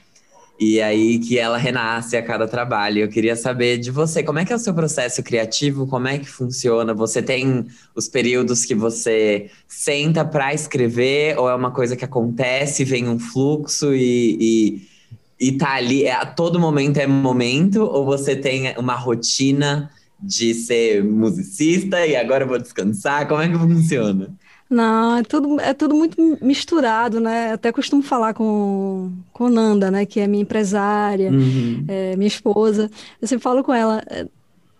E 0.58 0.80
aí 0.80 1.18
que 1.18 1.36
ela 1.36 1.58
renasce 1.58 2.16
a 2.16 2.22
cada 2.22 2.46
trabalho. 2.46 3.00
Eu 3.00 3.08
queria 3.08 3.34
saber 3.34 3.78
de 3.78 3.90
você, 3.90 4.22
como 4.22 4.38
é 4.38 4.44
que 4.44 4.52
é 4.52 4.56
o 4.56 4.58
seu 4.58 4.72
processo 4.72 5.22
criativo? 5.22 5.86
Como 5.86 6.06
é 6.06 6.18
que 6.18 6.28
funciona? 6.28 6.94
Você 6.94 7.20
tem 7.20 7.66
os 7.94 8.08
períodos 8.08 8.64
que 8.64 8.74
você 8.74 9.50
senta 9.66 10.24
para 10.24 10.54
escrever 10.54 11.36
ou 11.38 11.48
é 11.48 11.54
uma 11.54 11.72
coisa 11.72 11.96
que 11.96 12.04
acontece, 12.04 12.84
vem 12.84 13.08
um 13.08 13.18
fluxo 13.18 13.92
e, 13.94 14.38
e, 14.40 14.93
e 15.40 15.52
tá 15.52 15.72
ali, 15.74 16.04
é, 16.04 16.12
a 16.12 16.24
todo 16.26 16.58
momento 16.60 16.98
é 16.98 17.06
momento 17.06 17.82
ou 17.82 18.04
você 18.04 18.34
tem 18.36 18.74
uma 18.78 18.94
rotina 18.94 19.90
de 20.20 20.54
ser 20.54 21.02
musicista 21.04 22.06
e 22.06 22.16
agora 22.16 22.44
eu 22.44 22.48
vou 22.48 22.58
descansar? 22.58 23.26
Como 23.28 23.40
é 23.42 23.48
que 23.48 23.58
funciona? 23.58 24.34
Não, 24.70 25.18
é 25.18 25.22
tudo, 25.22 25.60
é 25.60 25.74
tudo 25.74 25.94
muito 25.94 26.16
misturado, 26.40 27.20
né? 27.20 27.52
Até 27.52 27.70
costumo 27.70 28.02
falar 28.02 28.32
com, 28.32 29.12
com 29.32 29.48
Nanda, 29.48 29.90
né? 29.90 30.06
Que 30.06 30.20
é 30.20 30.26
minha 30.26 30.42
empresária, 30.42 31.30
Uhum. 31.30 31.84
é 31.86 32.16
minha 32.16 32.26
esposa. 32.28 32.90
Eu 33.20 33.28
sempre 33.28 33.42
falo 33.42 33.62
com 33.62 33.74
ela, 33.74 34.02
é, 34.08 34.26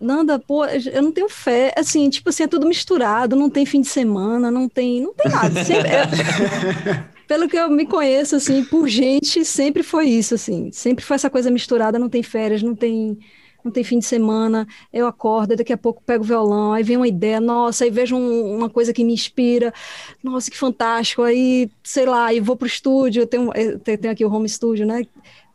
Nanda, 0.01 0.39
pô, 0.39 0.65
eu 0.65 1.01
não 1.03 1.11
tenho 1.11 1.29
fé. 1.29 1.71
Assim, 1.77 2.09
tipo 2.09 2.29
assim, 2.29 2.43
é 2.43 2.47
tudo 2.47 2.67
misturado, 2.67 3.35
não 3.35 3.49
tem 3.49 3.65
fim 3.65 3.81
de 3.81 3.87
semana, 3.87 4.49
não 4.49 4.67
tem, 4.67 5.01
não 5.01 5.13
tem 5.13 5.31
nada. 5.31 5.63
Sempre, 5.63 5.87
é- 5.89 7.05
pelo 7.27 7.47
que 7.47 7.57
eu 7.57 7.69
me 7.69 7.85
conheço, 7.85 8.35
assim, 8.35 8.63
por 8.63 8.87
gente, 8.87 9.43
sempre 9.45 9.83
foi 9.83 10.05
isso, 10.07 10.35
assim. 10.35 10.71
Sempre 10.71 11.03
foi 11.03 11.15
essa 11.15 11.29
coisa 11.29 11.49
misturada, 11.51 11.97
não 11.99 12.09
tem 12.09 12.21
férias, 12.23 12.61
não 12.61 12.75
tem, 12.75 13.17
não 13.63 13.71
tem 13.71 13.83
fim 13.83 13.99
de 13.99 14.05
semana. 14.05 14.67
Eu 14.93 15.07
acordo, 15.07 15.55
daqui 15.55 15.73
a 15.73 15.77
pouco 15.77 16.01
pego 16.05 16.23
o 16.23 16.27
violão, 16.27 16.73
aí 16.73 16.83
vem 16.83 16.97
uma 16.97 17.07
ideia, 17.07 17.39
nossa, 17.41 17.83
aí 17.83 17.89
vejo 17.89 18.15
um- 18.15 18.55
uma 18.57 18.69
coisa 18.69 18.93
que 18.93 19.03
me 19.03 19.13
inspira. 19.13 19.73
Nossa, 20.23 20.49
que 20.51 20.57
fantástico. 20.57 21.21
Aí, 21.23 21.69
sei 21.83 22.05
lá, 22.05 22.25
aí 22.27 22.39
vou 22.39 22.55
pro 22.55 22.67
estúdio, 22.67 23.21
eu 23.23 23.27
tenho, 23.27 23.51
eu 23.55 23.79
tenho 23.79 24.11
aqui 24.11 24.23
o 24.25 24.31
home 24.31 24.47
studio, 24.47 24.85
né? 24.85 25.03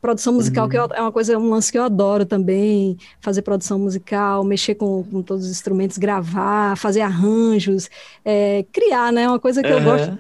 Produção 0.01 0.33
musical, 0.33 0.67
que 0.69 0.79
eu- 0.79 0.89
é 0.95 1.01
uma 1.03 1.13
coisa, 1.13 1.39
um 1.39 1.51
lance 1.51 1.71
que 1.71 1.77
eu 1.77 1.83
adoro 1.83 2.25
também, 2.25 2.97
fazer 3.21 3.43
produção 3.43 3.79
musical, 3.79 4.43
mexer 4.43 4.75
com, 4.75 5.05
com 5.05 5.23
todos 5.23 5.45
os 5.45 5.51
instrumentos, 5.51 5.99
gravar, 5.99 6.75
fazer 6.79 7.03
arranjos, 7.03 7.91
é, 8.25 8.65
criar, 8.73 9.13
né? 9.13 9.23
É 9.25 9.29
uma 9.29 9.39
coisa 9.39 9.63
que 9.63 9.71
eu 9.71 9.79
gosto. 9.83 10.19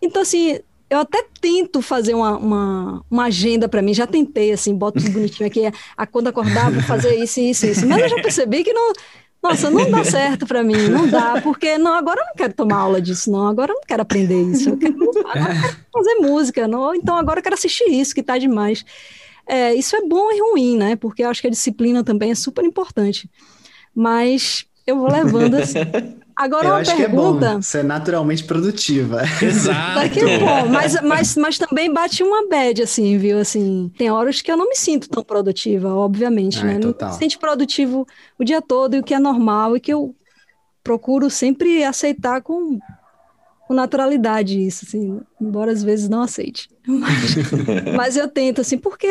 Então, 0.00 0.22
assim, 0.22 0.60
eu 0.88 1.00
até 1.00 1.24
tento 1.40 1.82
fazer 1.82 2.14
uma, 2.14 2.36
uma, 2.36 3.04
uma 3.10 3.24
agenda 3.24 3.68
para 3.68 3.82
mim, 3.82 3.92
já 3.92 4.06
tentei, 4.06 4.52
assim, 4.52 4.74
boto 4.74 5.00
tudo 5.00 5.12
bonitinho 5.12 5.46
aqui, 5.46 5.72
a, 5.96 6.06
quando 6.06 6.28
acordar, 6.28 6.70
vou 6.70 6.82
fazer 6.82 7.16
isso, 7.16 7.40
isso, 7.40 7.66
isso. 7.66 7.86
Mas 7.86 8.02
eu 8.02 8.08
já 8.08 8.16
percebi 8.16 8.62
que 8.62 8.72
não. 8.72 8.92
Nossa, 9.42 9.70
não 9.70 9.88
dá 9.88 10.02
certo 10.02 10.44
para 10.46 10.64
mim, 10.64 10.88
não 10.88 11.06
dá, 11.06 11.40
porque 11.40 11.78
não, 11.78 11.94
agora 11.94 12.20
eu 12.20 12.26
não 12.26 12.34
quero 12.34 12.52
tomar 12.52 12.78
aula 12.78 13.00
disso, 13.00 13.30
não, 13.30 13.46
agora 13.46 13.70
eu 13.70 13.76
não 13.76 13.82
quero 13.86 14.02
aprender 14.02 14.42
isso, 14.42 14.70
eu 14.70 14.76
quero, 14.76 14.94
agora 15.24 15.54
eu 15.54 15.60
quero 15.60 15.76
fazer 15.92 16.14
música, 16.16 16.66
não, 16.66 16.94
então 16.94 17.16
agora 17.16 17.38
eu 17.38 17.42
quero 17.42 17.54
assistir 17.54 17.88
isso, 17.88 18.14
que 18.14 18.24
tá 18.24 18.38
demais. 18.38 18.84
É, 19.46 19.72
isso 19.74 19.94
é 19.94 20.00
bom 20.02 20.32
e 20.32 20.40
ruim, 20.40 20.76
né? 20.76 20.96
Porque 20.96 21.22
eu 21.22 21.28
acho 21.28 21.40
que 21.40 21.46
a 21.46 21.50
disciplina 21.50 22.02
também 22.02 22.32
é 22.32 22.34
super 22.34 22.64
importante. 22.64 23.30
Mas 23.94 24.66
eu 24.84 24.96
vou 24.96 25.08
levando 25.08 25.54
assim. 25.54 25.78
Agora 26.36 26.66
Eu 26.66 26.70
uma 26.72 26.80
acho 26.80 26.94
que 26.94 27.02
é 27.02 27.08
pergunta. 27.08 27.54
bom 27.54 27.62
ser 27.62 27.82
naturalmente 27.82 28.44
produtiva. 28.44 29.22
Exato. 29.42 30.00
Daqui 30.00 30.20
é 30.20 30.38
bom, 30.38 30.68
mas, 30.68 31.00
mas, 31.02 31.36
mas 31.36 31.58
também 31.58 31.90
bate 31.90 32.22
uma 32.22 32.46
bad, 32.46 32.82
assim, 32.82 33.16
viu? 33.16 33.38
Assim, 33.38 33.90
tem 33.96 34.10
horas 34.10 34.42
que 34.42 34.52
eu 34.52 34.56
não 34.56 34.68
me 34.68 34.76
sinto 34.76 35.08
tão 35.08 35.24
produtiva, 35.24 35.94
obviamente, 35.94 36.62
né? 36.62 36.74
Não 36.74 36.92
total. 36.92 37.10
me 37.12 37.16
sinto 37.16 37.38
produtivo 37.38 38.06
o 38.38 38.44
dia 38.44 38.60
todo 38.60 38.94
e 38.96 38.98
o 38.98 39.02
que 39.02 39.14
é 39.14 39.18
normal 39.18 39.76
e 39.76 39.80
que 39.80 39.92
eu 39.92 40.14
procuro 40.84 41.30
sempre 41.30 41.82
aceitar 41.82 42.42
com, 42.42 42.78
com 43.66 43.72
naturalidade 43.74 44.60
isso, 44.60 44.84
assim, 44.86 45.18
embora 45.40 45.72
às 45.72 45.82
vezes 45.82 46.06
não 46.08 46.20
aceite. 46.20 46.68
Mas, 46.86 47.34
mas 47.96 48.16
eu 48.16 48.28
tento, 48.28 48.60
assim, 48.60 48.78
porque 48.78 49.08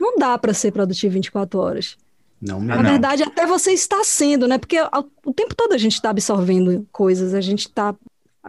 não 0.00 0.16
dá 0.16 0.38
para 0.38 0.54
ser 0.54 0.72
produtivo 0.72 1.12
24 1.12 1.58
horas. 1.60 1.98
Não 2.46 2.58
Ah, 2.58 2.64
Na 2.64 2.76
não. 2.76 2.90
verdade, 2.90 3.22
até 3.22 3.46
você 3.46 3.72
está 3.72 4.04
sendo, 4.04 4.46
né? 4.46 4.58
Porque 4.58 4.76
o 5.24 5.32
tempo 5.32 5.54
todo 5.54 5.72
a 5.72 5.78
gente 5.78 5.94
está 5.94 6.10
absorvendo 6.10 6.86
coisas, 6.92 7.32
a 7.32 7.40
gente 7.40 7.60
está, 7.60 7.94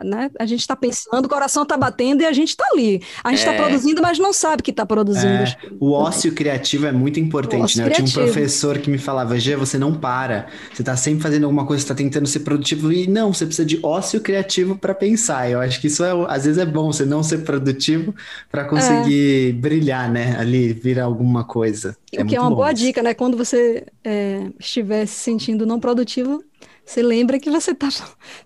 né? 0.03 0.29
A 0.39 0.45
gente 0.45 0.59
está 0.61 0.75
pensando, 0.75 1.25
o 1.25 1.29
coração 1.29 1.63
está 1.63 1.77
batendo 1.77 2.21
e 2.21 2.25
a 2.25 2.33
gente 2.33 2.49
está 2.49 2.65
ali. 2.73 3.01
A 3.23 3.29
gente 3.29 3.39
está 3.39 3.53
É. 3.53 3.57
produzindo, 3.57 4.01
mas 4.01 4.19
não 4.19 4.33
sabe 4.33 4.61
que 4.63 4.71
está 4.71 4.85
produzindo. 4.85 5.43
É, 5.43 5.55
o 5.79 5.91
ócio 5.91 6.33
criativo 6.33 6.85
é 6.85 6.91
muito 6.91 7.19
importante, 7.19 7.77
né? 7.77 7.85
Eu 7.85 7.91
tinha 7.91 8.05
um 8.05 8.09
criativo. 8.09 8.23
professor 8.33 8.77
que 8.79 8.89
me 8.89 8.97
falava, 8.97 9.39
Gê, 9.39 9.55
você 9.55 9.77
não 9.77 9.93
para. 9.93 10.47
Você 10.73 10.83
tá 10.83 10.95
sempre 10.97 11.21
fazendo 11.21 11.43
alguma 11.45 11.65
coisa, 11.65 11.81
você 11.81 11.87
tá 11.87 11.95
tentando 11.95 12.27
ser 12.27 12.39
produtivo. 12.41 12.91
E 12.91 13.07
não, 13.07 13.33
você 13.33 13.45
precisa 13.45 13.65
de 13.65 13.79
ócio 13.83 14.19
criativo 14.21 14.77
para 14.77 14.93
pensar. 14.93 15.49
Eu 15.49 15.59
acho 15.59 15.79
que 15.79 15.87
isso 15.87 16.03
é, 16.03 16.11
às 16.27 16.45
vezes 16.45 16.57
é 16.57 16.65
bom, 16.65 16.91
você 16.91 17.05
não 17.05 17.23
ser 17.23 17.39
produtivo 17.39 18.13
para 18.51 18.65
conseguir 18.65 19.53
brilhar, 19.53 20.11
né? 20.11 20.35
Ali, 20.37 20.73
virar 20.73 21.05
alguma 21.05 21.43
coisa. 21.43 21.95
O 22.17 22.25
que 22.25 22.35
é 22.35 22.39
uma 22.39 22.49
bom 22.49 22.55
boa 22.57 22.73
dica, 22.73 23.01
né? 23.03 23.13
Quando 23.13 23.37
você 23.37 23.85
é, 24.03 24.47
estiver 24.59 25.05
se 25.05 25.15
sentindo 25.15 25.65
não 25.65 25.79
produtivo, 25.79 26.43
você 26.85 27.01
lembra 27.01 27.39
que 27.39 27.49
você 27.49 27.71
está 27.71 27.89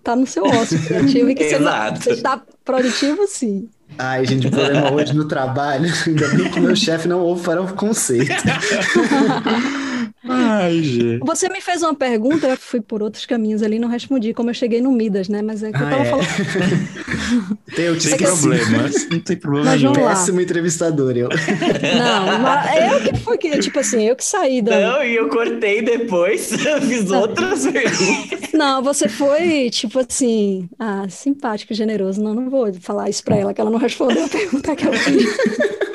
tá 0.02 0.16
no 0.16 0.26
seu 0.26 0.44
ócio 0.44 0.80
criativo 0.82 1.28
e 1.30 1.34
que 1.34 1.44
você, 1.48 1.58
não- 1.58 1.70
Exato. 1.70 2.02
você 2.02 2.10
está 2.12 2.42
produtivo, 2.64 3.26
sim. 3.26 3.68
Ai, 3.98 4.24
gente, 4.24 4.46
o 4.46 4.50
problema 4.50 4.92
hoje 4.92 5.12
no 5.14 5.26
trabalho, 5.26 5.90
ainda 6.06 6.28
bem 6.28 6.50
que 6.50 6.60
meu 6.60 6.74
chefe 6.76 7.06
não 7.08 7.20
ouve 7.20 7.42
para 7.42 7.60
o 7.60 7.74
conceito. 7.74 8.32
Ai, 10.32 10.82
gente. 10.82 11.18
Você 11.24 11.48
me 11.48 11.60
fez 11.60 11.82
uma 11.82 11.94
pergunta, 11.94 12.46
eu 12.46 12.56
fui 12.56 12.80
por 12.80 13.02
outros 13.02 13.26
caminhos 13.26 13.62
ali, 13.62 13.78
não 13.78 13.88
respondi, 13.88 14.32
como 14.34 14.50
eu 14.50 14.54
cheguei 14.54 14.80
no 14.80 14.90
Midas, 14.92 15.28
né? 15.28 15.42
Mas 15.42 15.62
é 15.62 15.70
que 15.72 15.80
eu 15.80 15.86
Ah, 15.86 15.90
tava 15.90 16.02
é. 16.02 16.04
falando. 16.06 16.26
Tem 17.74 17.84
eu 17.86 18.00
Sem 18.00 18.16
que 18.16 18.24
problemas. 18.24 19.08
Não 19.10 19.20
tem 19.20 19.36
problema 19.36 19.76
nenhum. 19.76 19.92
péssimo 19.92 20.40
entrevistador, 20.40 21.16
eu. 21.16 21.28
Não, 21.28 22.38
mas 22.40 22.92
eu 22.92 23.00
que 23.12 23.16
fui 23.20 23.38
que, 23.38 23.58
tipo 23.58 23.78
assim, 23.78 24.02
eu 24.08 24.16
que 24.16 24.24
saí 24.24 24.60
da. 24.60 24.78
Não, 24.80 25.04
e 25.04 25.14
eu 25.16 25.28
cortei 25.28 25.80
depois, 25.82 26.50
fiz 26.88 27.10
outras 27.10 27.66
perguntas. 27.66 28.52
Não, 28.52 28.82
você 28.82 29.08
foi, 29.08 29.70
tipo 29.70 30.00
assim, 30.00 30.68
ah, 30.78 31.06
simpático, 31.08 31.72
generoso. 31.72 32.20
Não, 32.22 32.34
não 32.34 32.50
vou 32.50 32.72
falar 32.74 33.08
isso 33.08 33.22
pra 33.22 33.36
ela, 33.36 33.54
que 33.54 33.60
ela 33.60 33.70
não 33.70 33.78
respondeu 33.78 34.24
a 34.24 34.28
pergunta 34.28 34.74
que 34.74 34.86
eu 34.86 34.92
fiz. 34.92 35.24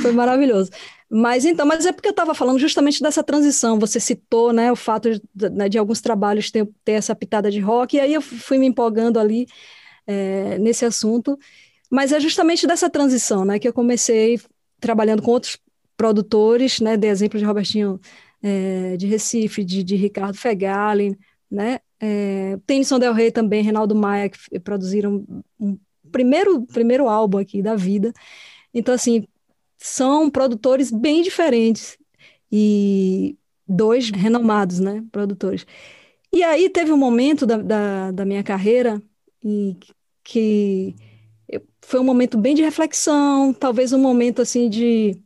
Foi 0.00 0.12
maravilhoso. 0.12 0.70
Mas 1.08 1.44
então, 1.44 1.66
mas 1.66 1.84
é 1.84 1.92
porque 1.92 2.08
eu 2.08 2.12
estava 2.12 2.34
falando 2.34 2.58
justamente 2.58 3.02
dessa 3.02 3.22
transição. 3.22 3.78
Você 3.78 3.98
citou, 3.98 4.52
né, 4.52 4.70
o 4.70 4.76
fato 4.76 5.10
de, 5.10 5.50
né, 5.50 5.68
de 5.68 5.76
alguns 5.76 6.00
trabalhos 6.00 6.50
ter, 6.50 6.68
ter 6.84 6.92
essa 6.92 7.14
pitada 7.14 7.50
de 7.50 7.58
rock, 7.58 7.96
e 7.96 8.00
aí 8.00 8.14
eu 8.14 8.22
fui 8.22 8.58
me 8.58 8.66
empolgando 8.66 9.18
ali 9.18 9.46
é, 10.06 10.58
nesse 10.58 10.84
assunto. 10.84 11.38
Mas 11.90 12.12
é 12.12 12.20
justamente 12.20 12.66
dessa 12.66 12.88
transição, 12.88 13.44
né, 13.44 13.58
que 13.58 13.66
eu 13.66 13.72
comecei 13.72 14.40
trabalhando 14.78 15.22
com 15.22 15.32
outros 15.32 15.58
produtores, 15.96 16.80
né, 16.80 16.96
de 16.96 17.08
exemplo 17.08 17.38
de 17.38 17.44
Robertinho 17.44 18.00
é, 18.42 18.96
de 18.96 19.06
Recife, 19.06 19.64
de, 19.64 19.82
de 19.82 19.96
Ricardo 19.96 20.36
Fegali, 20.36 21.18
né, 21.50 21.80
é, 21.98 22.56
Tennyson 22.66 22.98
Del 22.98 23.12
Rey 23.12 23.32
também, 23.32 23.62
Reinaldo 23.62 23.94
Maia, 23.94 24.30
que 24.30 24.60
produziram 24.60 25.24
um 25.58 25.76
primeiro, 26.10 26.62
primeiro 26.62 27.08
álbum 27.08 27.38
aqui 27.38 27.60
da 27.60 27.74
vida. 27.74 28.12
Então, 28.72 28.94
assim, 28.94 29.26
são 29.80 30.30
produtores 30.30 30.90
bem 30.90 31.22
diferentes 31.22 31.96
e 32.52 33.36
dois 33.66 34.10
renomados, 34.10 34.78
né, 34.78 35.02
produtores. 35.10 35.66
E 36.32 36.42
aí 36.44 36.68
teve 36.68 36.92
um 36.92 36.96
momento 36.96 37.46
da, 37.46 37.56
da, 37.56 38.10
da 38.12 38.24
minha 38.24 38.42
carreira 38.42 39.02
em 39.42 39.76
que 40.22 40.94
foi 41.80 41.98
um 41.98 42.04
momento 42.04 42.38
bem 42.38 42.54
de 42.54 42.62
reflexão, 42.62 43.52
talvez 43.52 43.92
um 43.92 43.98
momento 43.98 44.42
assim 44.42 44.68
de, 44.68 45.20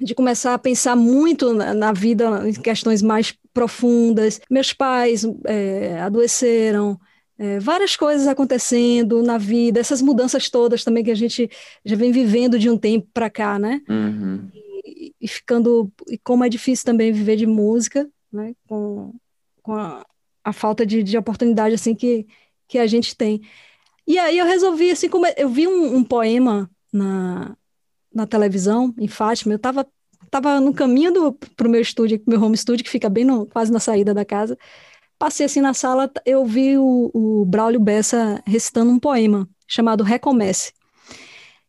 de 0.00 0.14
começar 0.14 0.54
a 0.54 0.58
pensar 0.58 0.96
muito 0.96 1.52
na, 1.52 1.74
na 1.74 1.92
vida 1.92 2.48
em 2.48 2.54
questões 2.54 3.02
mais 3.02 3.34
profundas. 3.52 4.40
Meus 4.48 4.72
pais 4.72 5.26
é, 5.44 6.00
adoeceram, 6.00 6.98
é, 7.40 7.58
várias 7.58 7.96
coisas 7.96 8.26
acontecendo 8.26 9.22
na 9.22 9.38
vida, 9.38 9.80
essas 9.80 10.02
mudanças 10.02 10.50
todas 10.50 10.84
também 10.84 11.02
que 11.02 11.10
a 11.10 11.14
gente 11.14 11.50
já 11.82 11.96
vem 11.96 12.12
vivendo 12.12 12.58
de 12.58 12.68
um 12.68 12.76
tempo 12.76 13.08
para 13.14 13.30
cá, 13.30 13.58
né? 13.58 13.80
Uhum. 13.88 14.50
E, 14.84 15.14
e 15.18 15.26
ficando, 15.26 15.90
e 16.06 16.18
como 16.18 16.44
é 16.44 16.50
difícil 16.50 16.84
também 16.84 17.10
viver 17.10 17.36
de 17.36 17.46
música, 17.46 18.06
né? 18.30 18.54
Com, 18.68 19.14
com 19.62 19.72
a, 19.72 20.04
a 20.44 20.52
falta 20.52 20.84
de, 20.84 21.02
de 21.02 21.16
oportunidade 21.16 21.74
assim 21.74 21.94
que, 21.94 22.26
que 22.68 22.78
a 22.78 22.86
gente 22.86 23.16
tem. 23.16 23.40
E 24.06 24.18
aí 24.18 24.36
eu 24.36 24.44
resolvi, 24.44 24.90
assim, 24.90 25.08
como 25.08 25.26
eu 25.26 25.48
vi 25.48 25.66
um, 25.66 25.96
um 25.96 26.04
poema 26.04 26.70
na, 26.92 27.56
na 28.14 28.26
televisão, 28.26 28.94
em 28.98 29.08
Fátima, 29.08 29.54
eu 29.54 29.56
estava 29.56 29.86
tava 30.30 30.60
no 30.60 30.74
caminho 30.74 31.32
para 31.56 31.66
o 31.66 31.70
meu 31.70 31.80
estúdio, 31.80 32.22
meu 32.26 32.42
home 32.42 32.56
studio, 32.56 32.84
que 32.84 32.90
fica 32.90 33.08
bem 33.08 33.24
no, 33.24 33.46
quase 33.46 33.72
na 33.72 33.80
saída 33.80 34.12
da 34.12 34.26
casa. 34.26 34.58
Passei 35.20 35.44
assim 35.44 35.60
na 35.60 35.74
sala, 35.74 36.10
eu 36.24 36.46
vi 36.46 36.78
o, 36.78 37.10
o 37.12 37.44
Braulio 37.44 37.78
Bessa 37.78 38.42
recitando 38.46 38.90
um 38.90 38.98
poema 38.98 39.46
chamado 39.68 40.02
Recomece. 40.02 40.72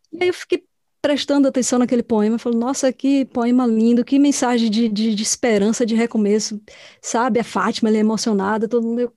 E 0.09 0.23
aí 0.23 0.29
eu 0.29 0.33
fiquei 0.33 0.63
prestando 1.01 1.49
atenção 1.49 1.77
naquele 1.77 2.01
poema, 2.01 2.39
falei, 2.39 2.57
nossa, 2.57 2.93
que 2.93 3.25
poema 3.25 3.67
lindo, 3.67 4.05
que 4.05 4.17
mensagem 4.17 4.69
de, 4.69 4.87
de, 4.87 5.13
de 5.13 5.21
esperança, 5.21 5.85
de 5.85 5.95
recomeço, 5.95 6.61
sabe? 7.01 7.41
A 7.41 7.43
Fátima, 7.43 7.89
ela 7.89 7.97
é 7.97 7.99
emocionada, 7.99 8.69
todo 8.69 8.87
mundo... 8.87 9.01
Eu... 9.01 9.13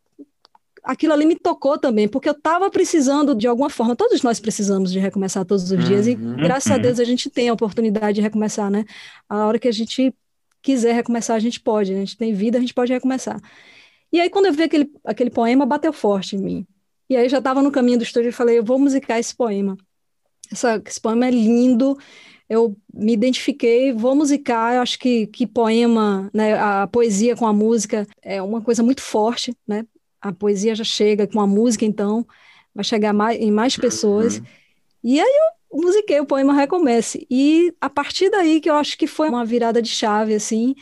Aquilo 0.83 1.13
ali 1.13 1.27
me 1.27 1.37
tocou 1.37 1.79
também, 1.79 2.09
porque 2.09 2.29
eu 2.29 2.33
estava 2.33 2.69
precisando 2.69 3.37
de 3.37 3.47
alguma 3.47 3.71
forma, 3.71 3.95
todos 3.95 4.21
nós 4.23 4.41
precisamos 4.41 4.91
de 4.91 4.99
recomeçar 4.99 5.45
todos 5.45 5.71
os 5.71 5.85
dias, 5.85 6.09
e 6.09 6.17
Uhum. 6.17 6.39
graças 6.39 6.73
a 6.73 6.75
Uhum. 6.75 6.83
Deus 6.83 6.99
a 6.99 7.05
gente 7.05 7.31
tem 7.31 7.49
a 7.51 7.53
oportunidade 7.53 8.15
de 8.17 8.21
recomeçar, 8.21 8.69
né? 8.69 8.85
A 9.29 9.47
hora 9.47 9.61
que 9.61 9.69
a 9.69 9.73
gente 9.73 10.13
quiser 10.61 10.93
recomeçar, 10.93 11.37
a 11.37 11.41
gente 11.41 11.61
pode, 11.61 11.93
a 11.93 11.97
gente 11.97 12.17
tem 12.17 12.35
vida, 12.35 12.59
a 12.59 12.61
gente 12.61 12.75
pode 12.75 12.93
recomeçar. 12.93 13.41
E 14.15 14.21
aí, 14.21 14.31
quando 14.31 14.47
eu 14.47 14.53
vi 14.53 14.63
aquele, 14.63 14.93
aquele 15.05 15.29
poema, 15.29 15.67
bateu 15.67 15.93
forte 15.93 16.37
em 16.37 16.39
mim. 16.39 16.67
E 17.11 17.17
aí, 17.17 17.25
eu 17.25 17.29
já 17.29 17.39
estava 17.39 17.61
no 17.61 17.73
caminho 17.73 17.99
do 17.99 18.05
estúdio 18.05 18.29
e 18.29 18.33
falei, 18.33 18.57
eu 18.57 18.63
vou 18.63 18.79
musicar 18.79 19.19
esse 19.19 19.35
poema. 19.35 19.77
Essa, 20.53 20.81
esse 20.87 21.01
poema 21.01 21.27
é 21.27 21.33
lindo, 21.33 21.99
eu 22.49 22.77
me 22.95 23.13
identifiquei, 23.13 23.93
vou 23.93 24.15
musicar, 24.15 24.77
eu 24.77 24.83
acho 24.83 25.01
que, 25.01 25.27
que 25.27 25.49
poema, 25.49 26.31
né, 26.33 26.57
a 26.57 26.87
poesia 26.87 27.35
com 27.35 27.45
a 27.45 27.53
música 27.53 28.07
é 28.23 28.41
uma 28.41 28.61
coisa 28.61 28.85
muito 28.85 29.03
forte, 29.03 29.53
né? 29.67 29.85
A 30.21 30.33
poesia 30.33 30.77
já 30.77 30.85
chega 30.85 31.27
com 31.27 31.41
a 31.41 31.47
música, 31.47 31.85
então, 31.85 32.25
vai 32.73 32.85
chegar 32.85 33.13
mais, 33.13 33.41
em 33.41 33.51
mais 33.51 33.77
pessoas. 33.77 34.39
Uhum. 34.39 34.45
E 35.03 35.21
aí 35.21 35.39
eu 35.73 35.83
musiquei 35.83 36.21
o 36.21 36.25
poema 36.25 36.55
Recomece. 36.55 37.27
E 37.29 37.75
a 37.81 37.91
partir 37.91 38.31
daí 38.31 38.61
que 38.61 38.71
eu 38.71 38.77
acho 38.77 38.97
que 38.97 39.09
foi 39.09 39.29
uma 39.29 39.45
virada 39.45 39.83
de 39.83 39.89
chave, 39.89 40.37
assim, 40.37 40.77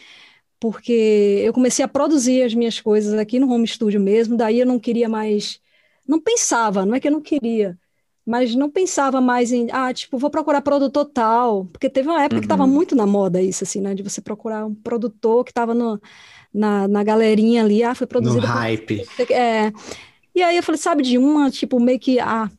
porque 0.62 1.40
eu 1.44 1.52
comecei 1.52 1.84
a 1.84 1.88
produzir 1.88 2.44
as 2.44 2.54
minhas 2.54 2.80
coisas 2.80 3.14
aqui 3.14 3.40
no 3.40 3.50
home 3.52 3.66
studio 3.66 4.00
mesmo, 4.00 4.36
daí 4.36 4.60
eu 4.60 4.66
não 4.66 4.78
queria 4.78 5.08
mais, 5.08 5.60
não 6.06 6.20
pensava, 6.20 6.86
não 6.86 6.94
é 6.94 7.00
que 7.00 7.08
eu 7.08 7.12
não 7.12 7.20
queria, 7.20 7.76
mas 8.24 8.54
não 8.54 8.70
pensava 8.70 9.20
mais 9.20 9.50
em, 9.52 9.66
ah, 9.72 9.92
tipo, 9.92 10.16
vou 10.18 10.30
procurar 10.30 10.62
produtor 10.62 11.06
tal, 11.06 11.64
porque 11.66 11.90
teve 11.90 12.08
uma 12.08 12.22
época 12.22 12.40
que 12.40 12.46
estava 12.46 12.64
Uhum. 12.64 12.70
muito 12.70 12.94
na 12.94 13.06
moda 13.08 13.42
isso, 13.42 13.64
assim, 13.64 13.80
né, 13.80 13.92
de 13.92 14.04
você 14.04 14.20
procurar 14.20 14.64
um 14.66 14.74
produtor 14.74 15.44
que 15.44 15.50
estava 15.50 15.74
na, 16.54 16.86
na 16.88 17.02
galerinha 17.02 17.64
ali, 17.64 17.82
ah, 17.82 17.94
foi 17.94 18.06
No 18.06 18.10
produzido 18.10 18.46
por 18.46 18.48
hype. 18.48 19.06
é, 19.32 19.72
e 20.34 20.42
aí 20.42 20.56
eu 20.56 20.62
falei, 20.62 20.80
sabe, 20.80 21.02
de 21.02 21.18
uma, 21.18 21.50
tipo, 21.50 21.80
meio 21.80 21.98
que, 21.98 22.20
ah, 22.20 22.50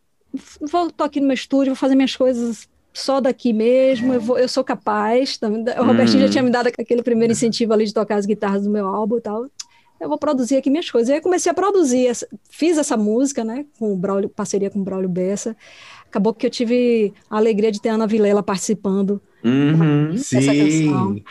vou, 0.62 0.92
tô 0.92 1.04
aqui 1.06 1.22
no 1.22 1.28
meu 1.28 1.36
estúdio, 1.36 1.72
vou 1.74 1.76
fazer 1.80 1.96
minhas 1.96 2.16
coisas 2.16 2.68
só 2.94 3.20
daqui 3.20 3.52
mesmo, 3.54 4.14
eu, 4.14 4.22
vou, 4.22 4.38
eu 4.38 4.48
sou 4.48 4.64
capaz. 4.64 5.38
Também. 5.38 5.64
O 5.80 5.84
Robertinho 5.84 6.20
já 6.22 6.28
Hum. 6.28 6.32
tinha 6.32 6.44
me 6.44 6.52
dado 6.52 6.68
aquele 6.68 7.02
primeiro 7.04 7.32
incentivo 7.34 7.74
ali 7.74 7.86
de 7.86 7.94
tocar 7.94 8.16
as 8.16 8.26
guitarras 8.26 8.64
do 8.64 8.70
meu 8.70 8.88
álbum 8.88 9.18
e 9.18 9.22
tal. 9.22 9.46
Eu 10.00 10.10
vou 10.10 10.18
produzir 10.18 10.58
aqui 10.58 10.70
minhas 10.70 10.90
coisas. 10.92 11.10
E 11.10 11.14
aí 11.14 11.22
comecei 11.22 11.50
a 11.52 11.56
produzir, 11.56 12.12
fiz 12.50 12.78
essa 12.78 12.98
música, 12.98 13.44
né, 13.44 13.66
com 13.80 13.94
o 13.94 13.96
Braulio, 13.96 14.28
parceria 14.30 14.70
com 14.70 14.80
o 14.80 14.84
Braulio 14.84 15.08
Bessa. 15.10 15.56
Acabou 16.08 16.34
que 16.34 16.46
eu 16.46 16.50
tive 16.50 17.14
a 17.30 17.38
alegria 17.38 17.72
de 17.72 17.82
ter 17.82 17.90
a 17.90 17.94
Ana 17.94 18.06
Vilela 18.08 18.44
participando 18.44 19.22
Uhum. 19.44 20.12
essa 20.14 20.40
Sim. 20.42 20.86
canção. 20.86 21.22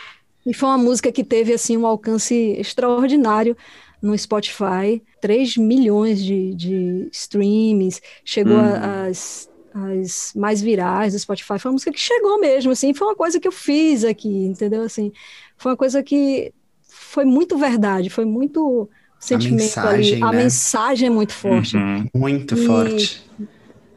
E 0.46 0.52
foi 0.54 0.68
uma 0.70 0.78
música 0.78 1.12
que 1.12 1.22
teve 1.22 1.52
assim 1.52 1.76
um 1.76 1.86
alcance 1.86 2.34
extraordinário 2.58 3.56
no 4.02 4.16
Spotify, 4.18 5.00
3 5.20 5.56
milhões 5.56 6.20
de, 6.22 6.52
de 6.54 7.08
streams, 7.12 8.00
chegou 8.24 8.56
Uhum. 8.56 9.06
às, 9.08 9.48
às 9.74 10.32
mais 10.34 10.60
virais 10.60 11.12
do 11.12 11.18
Spotify. 11.18 11.58
Foi 11.58 11.70
uma 11.70 11.74
música 11.74 11.92
que 11.92 12.00
chegou 12.00 12.38
mesmo, 12.40 12.72
assim, 12.72 12.92
foi 12.94 13.06
uma 13.08 13.16
coisa 13.16 13.40
que 13.40 13.48
eu 13.48 13.52
fiz 13.52 14.04
aqui, 14.04 14.28
entendeu? 14.28 14.82
Assim, 14.82 15.12
foi 15.56 15.72
uma 15.72 15.76
coisa 15.76 16.02
que 16.02 16.52
foi 16.82 17.24
muito 17.24 17.56
verdade, 17.56 18.10
foi 18.10 18.24
muito 18.24 18.88
sentimento 19.18 19.78
ali. 19.80 19.98
mensagem, 19.98 20.22
A 20.22 20.32
né? 20.32 20.38
mensagem 20.44 21.06
é 21.08 21.10
muito 21.10 21.32
forte. 21.32 21.76
Uhum. 21.76 22.06
Muito 22.14 22.54
E- 22.56 22.66
forte. 22.66 23.22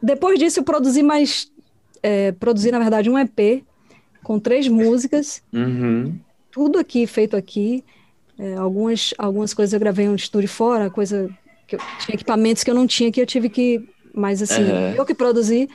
Depois 0.02 0.38
disso, 0.38 0.60
eu 0.60 0.64
produzi 0.64 1.02
mais. 1.02 1.50
é, 2.02 2.30
produzi, 2.32 2.70
na 2.70 2.78
verdade, 2.78 3.10
um 3.10 3.18
EP 3.18 3.64
com 4.22 4.38
três 4.38 4.68
músicas, 4.68 5.42
Uhum. 5.52 6.16
tudo 6.50 6.78
aqui, 6.78 7.06
feito 7.06 7.36
aqui. 7.36 7.84
É, 8.38 8.54
algumas, 8.54 9.14
algumas 9.18 9.54
coisas 9.54 9.72
eu 9.72 9.80
gravei 9.80 10.06
em 10.06 10.10
um 10.10 10.14
estúdio 10.14 10.48
fora, 10.48 10.90
coisa 10.90 11.28
que 11.66 11.76
eu 11.76 11.80
tinha 12.04 12.14
equipamentos 12.14 12.62
que 12.62 12.70
eu 12.70 12.74
não 12.74 12.86
tinha, 12.86 13.10
que 13.10 13.20
eu 13.20 13.26
tive 13.26 13.48
que. 13.48 13.88
Mas 14.16 14.40
assim, 14.42 14.62
Aham. 14.62 14.94
eu 14.96 15.04
que 15.04 15.14
produzi. 15.14 15.68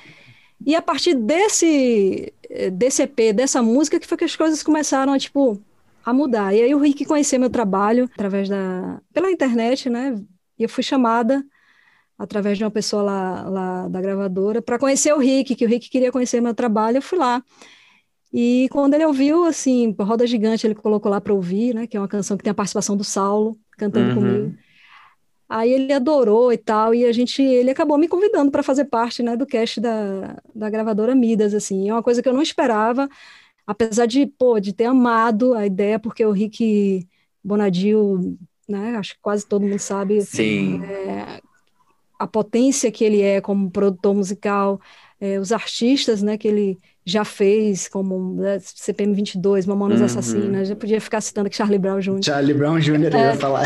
E 0.66 0.76
a 0.76 0.82
partir 0.82 1.14
desse, 1.14 2.34
eh, 2.50 2.70
desse 2.72 3.04
EP, 3.04 3.34
dessa 3.34 3.62
música, 3.62 4.00
que 4.00 4.08
foi 4.08 4.18
que 4.18 4.24
as 4.26 4.36
coisas 4.36 4.64
começaram 4.64 5.14
a, 5.14 5.20
tipo, 5.20 5.62
a 6.04 6.14
mudar. 6.14 6.54
E 6.54 6.62
aí 6.62 6.74
o 6.76 6.80
Rick 6.80 7.06
conheceu 7.06 7.40
meu 7.40 7.50
trabalho 7.50 8.10
através 8.14 8.50
da... 8.50 9.00
pela 9.14 9.32
internet, 9.32 9.90
né? 9.90 10.16
E 10.58 10.64
eu 10.64 10.70
fui 10.70 10.84
chamada 10.84 11.44
através 12.18 12.58
de 12.58 12.64
uma 12.64 12.72
pessoa 12.72 13.02
lá, 13.02 13.50
lá 13.50 13.88
da 13.88 14.02
gravadora 14.02 14.62
para 14.62 14.78
conhecer 14.78 15.14
o 15.14 15.18
Rick, 15.20 15.56
que 15.56 15.66
o 15.66 15.68
Rick 15.68 15.90
queria 15.90 16.12
conhecer 16.12 16.40
meu 16.42 16.54
trabalho, 16.54 16.98
eu 16.98 17.02
fui 17.02 17.18
lá. 17.18 17.44
E 18.34 18.70
quando 18.72 18.94
ele 18.94 19.06
ouviu, 19.06 19.44
assim, 19.44 19.94
Roda 20.00 20.26
Gigante, 20.26 20.66
ele 20.66 20.76
colocou 20.76 21.12
lá 21.12 21.20
para 21.20 21.34
ouvir, 21.34 21.76
né? 21.76 21.86
Que 21.88 21.98
é 21.98 22.00
uma 22.00 22.08
canção 22.08 22.38
que 22.38 22.44
tem 22.44 22.52
a 22.52 22.56
participação 22.56 22.96
do 22.96 23.04
Saulo 23.04 23.58
cantando 23.78 24.10
Uhum. 24.10 24.16
comigo. 24.16 24.56
Aí 25.54 25.70
ele 25.74 25.92
adorou 25.92 26.54
e 26.54 26.58
tal, 26.58 26.96
e 26.96 27.04
a 27.06 27.12
gente, 27.12 27.42
ele 27.42 27.70
acabou 27.72 27.98
me 27.98 28.08
convidando 28.08 28.50
para 28.50 28.64
fazer 28.64 28.86
parte, 28.86 29.22
né, 29.22 29.36
do 29.36 29.46
cast 29.46 29.82
da, 29.82 30.38
da 30.56 30.70
gravadora 30.70 31.14
Midas, 31.14 31.54
assim. 31.54 31.90
É 31.90 31.94
uma 31.94 32.02
coisa 32.02 32.24
que 32.24 32.30
eu 32.30 32.34
não 32.34 32.42
esperava, 32.42 33.10
apesar 33.68 34.06
de, 34.06 34.26
pô, 34.26 34.62
de 34.62 34.72
ter 34.72 34.86
amado 34.86 35.54
a 35.54 35.66
ideia, 35.66 36.00
porque 36.00 36.26
o 36.26 36.32
Rick 36.32 37.06
Bonadil, 37.44 38.38
né, 38.66 38.96
acho 38.96 39.16
que 39.16 39.22
quase 39.22 39.46
todo 39.46 39.64
mundo 39.64 39.78
sabe 39.78 40.22
Sim. 40.22 40.82
a 42.18 42.26
potência 42.26 42.90
que 42.90 43.04
ele 43.04 43.22
é 43.22 43.42
como 43.42 43.70
produtor 43.70 44.16
musical, 44.16 44.80
é, 45.20 45.38
os 45.38 45.52
artistas, 45.52 46.24
né, 46.24 46.38
que 46.38 46.48
ele 46.48 46.80
já 47.04 47.26
fez, 47.26 47.88
como 47.88 48.36
né, 48.36 48.60
CPM 48.62 49.14
22, 49.16 49.66
Mamonas 49.66 50.00
Uhum. 50.00 50.06
Assassinas, 50.06 50.68
já 50.68 50.76
podia 50.76 51.02
ficar 51.02 51.20
citando 51.20 51.50
que 51.50 51.56
Charlie 51.56 51.80
Brown 51.80 52.00
Jr. 52.00 52.20
Charlie 52.24 52.54
Brown 52.54 52.80
Jr. 52.80 53.10
eu 53.14 53.20
ia 53.20 53.36
falar. 53.36 53.66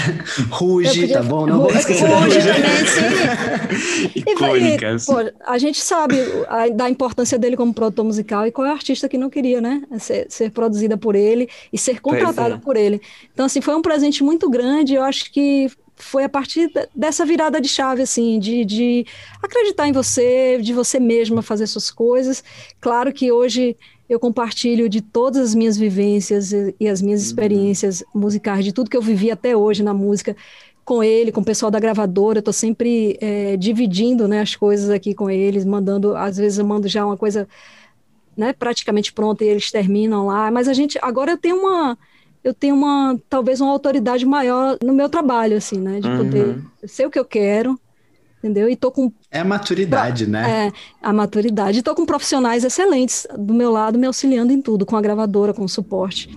Ruge, 0.49 1.02
podia- 1.02 1.18
tá 1.18 1.24
bom? 1.24 1.45
Não 1.45 1.57
vou 1.57 1.66
Ruge 1.68 1.80
esquecer 1.80 2.07
da 2.07 2.16
também, 2.20 2.30
Ruge. 2.30 2.41
sim. 2.88 4.16
E, 4.26 5.06
pô, 5.06 5.16
a 5.45 5.57
gente 5.57 5.82
sabe 5.82 6.16
a- 6.48 6.70
da 6.70 6.90
importância 6.90 7.38
dele 7.38 7.57
como 7.57 7.74
produtor 7.74 8.06
musical 8.06 8.48
e 8.48 8.52
qual 8.52 8.66
é 8.68 8.70
o 8.72 8.74
artista 8.74 9.10
que 9.10 9.18
não 9.18 9.30
queria, 9.30 9.60
né? 9.62 9.82
Ser, 9.99 10.28
ser 10.30 10.52
produzida 10.52 10.98
por 10.98 11.16
ele 11.16 11.49
e 11.72 11.78
ser 11.78 11.99
contratada 12.02 12.56
é. 12.56 12.57
por 12.57 12.76
ele. 12.78 13.02
Então, 13.34 13.45
assim, 13.45 13.62
foi 13.62 13.76
um 13.76 13.82
presente 13.82 14.24
muito 14.24 14.49
grande. 14.49 14.94
Eu 14.95 15.03
acho 15.03 15.32
que 15.32 15.70
foi 15.95 16.23
a 16.23 16.30
partir 16.30 16.67
de- 16.67 16.88
dessa 16.95 17.26
virada 17.26 17.59
de 17.61 17.67
chave, 17.67 18.01
assim, 18.01 18.39
de, 18.39 18.65
de 18.65 19.05
acreditar 19.41 19.88
em 19.88 19.91
você, 19.91 20.59
de 20.61 20.73
você 20.73 20.99
mesma 20.99 21.41
fazer 21.41 21.67
suas 21.67 21.89
coisas. 21.89 22.43
Claro 22.80 23.13
que 23.13 23.31
hoje 23.31 23.77
eu 24.07 24.19
compartilho 24.19 24.88
de 24.88 25.01
todas 25.01 25.41
as 25.41 25.55
minhas 25.55 25.77
vivências 25.77 26.51
e, 26.51 26.88
as 26.88 27.01
minhas 27.01 27.23
experiências 27.23 28.03
musicais, 28.13 28.63
de 28.63 28.72
tudo 28.72 28.89
que 28.89 28.97
eu 28.97 29.01
vivi 29.01 29.31
até 29.31 29.55
hoje 29.57 29.81
na 29.84 29.93
música 29.93 30.35
com 30.84 31.03
ele, 31.03 31.31
com 31.31 31.41
o 31.41 31.45
pessoal 31.45 31.72
da 31.72 31.80
gravadora, 31.80 32.38
eu 32.38 32.43
tô 32.43 32.53
sempre 32.53 33.17
é, 33.19 33.57
dividindo, 33.57 34.27
né, 34.27 34.41
as 34.41 34.55
coisas 34.55 34.91
aqui 34.91 35.15
com 35.15 35.31
eles, 35.31 35.65
mandando, 35.65 36.15
às 36.15 36.38
vezes 36.38 36.59
eu 36.59 36.65
mando 36.65 36.88
já 36.88 37.03
uma 37.03 37.17
coisa, 37.17 37.47
né, 38.38 38.53
praticamente 38.53 39.11
pronta 39.11 39.43
e 39.43 39.47
eles 39.47 39.72
terminam 39.72 40.27
lá, 40.27 40.51
mas 40.51 40.67
a 40.67 40.73
gente, 40.73 40.99
agora 41.01 41.31
eu 41.31 41.38
tenho 41.38 41.57
uma, 41.57 41.97
eu 42.45 42.53
tenho 42.53 42.76
uma, 42.76 43.19
talvez 43.30 43.59
uma 43.59 43.72
autoridade 43.72 44.26
maior 44.26 44.77
no 44.84 44.93
meu 44.93 45.09
trabalho, 45.09 45.57
assim, 45.57 45.80
né, 45.80 45.99
de 45.99 46.07
poder, 46.09 46.45
Uhum. 46.45 46.61
eu 46.81 46.88
sei 46.88 47.05
o 47.05 47.09
que 47.09 47.17
eu 47.19 47.26
quero, 47.26 47.77
entendeu, 48.39 48.69
e 48.69 48.76
tô 48.76 48.91
com 48.91 49.11
É 49.31 49.43
maturidade, 49.43 50.27
né? 50.27 50.67
é, 50.67 50.72
a 51.01 51.11
maturidade, 51.11 51.80
e 51.80 51.81
tô 51.81 51.93
com 51.95 52.05
profissionais 52.05 52.63
excelentes 52.63 53.26
do 53.38 53.53
meu 53.53 53.72
lado, 53.72 53.97
me 53.97 54.05
auxiliando 54.05 54.53
em 54.53 54.61
tudo, 54.61 54.85
com 54.85 54.95
a 54.95 55.01
gravadora, 55.01 55.53
com 55.53 55.63
o 55.63 55.69
suporte. 55.69 56.30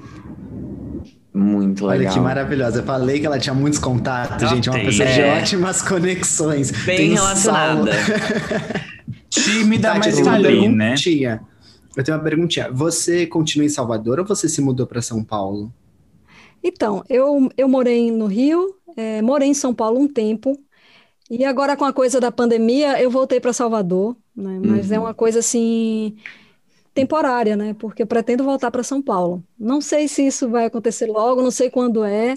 Muito 1.34 1.84
Olha 1.86 1.98
legal. 1.98 2.14
que 2.14 2.20
maravilhosa. 2.20 2.80
Eu 2.80 2.84
falei 2.84 3.20
que 3.20 3.26
ela 3.26 3.38
tinha 3.38 3.54
muitos 3.54 3.78
contatos, 3.78 4.42
Ela 4.42 4.54
gente. 4.56 4.68
É 4.68 4.72
uma 4.72 4.80
pessoa 4.80 5.08
de 5.08 5.20
É. 5.20 5.38
ótimas 5.38 5.82
conexões. 5.82 6.72
Bem 6.84 6.96
Tem 6.96 7.12
relacionada. 7.12 7.92
Tímida, 9.30 9.92
Tati, 9.92 10.08
eu 10.08 10.14
mas 10.16 10.24
tá 10.24 10.32
ali, 10.32 10.68
né? 10.68 10.94
Eu 11.96 12.02
tenho 12.02 12.16
uma 12.16 12.24
perguntinha. 12.24 12.70
Você 12.72 13.24
continua 13.26 13.64
em 13.66 13.68
Salvador 13.68 14.18
ou 14.18 14.26
você 14.26 14.48
se 14.48 14.60
mudou 14.60 14.86
para 14.86 15.00
São 15.02 15.22
Paulo? 15.22 15.72
Então, 16.62 17.04
eu, 17.08 17.48
eu 17.56 17.68
morei 17.68 18.10
no 18.10 18.26
Rio, 18.26 18.76
eh, 18.96 19.22
morei 19.22 19.48
em 19.48 19.54
São 19.54 19.74
Paulo 19.74 20.00
um 20.00 20.08
tempo, 20.08 20.58
e 21.30 21.44
agora 21.44 21.76
com 21.76 21.84
a 21.84 21.92
coisa 21.92 22.20
da 22.20 22.32
pandemia, 22.32 23.00
eu 23.02 23.10
voltei 23.10 23.40
para 23.40 23.52
Salvador, 23.52 24.16
né? 24.36 24.60
Mas 24.60 24.92
é 24.92 24.98
uma 24.98 25.14
coisa 25.14 25.40
assim 25.40 26.16
temporária, 26.94 27.56
né? 27.56 27.74
Porque 27.74 28.02
eu 28.02 28.06
pretendo 28.06 28.44
voltar 28.44 28.70
para 28.70 28.82
São 28.84 29.02
Paulo. 29.02 29.44
Não 29.58 29.80
sei 29.80 30.08
se 30.08 30.26
isso 30.26 30.48
vai 30.50 30.66
acontecer 30.66 31.06
logo, 31.06 31.42
não 31.42 31.50
sei 31.52 31.70
quando 31.70 32.04
é, 32.04 32.36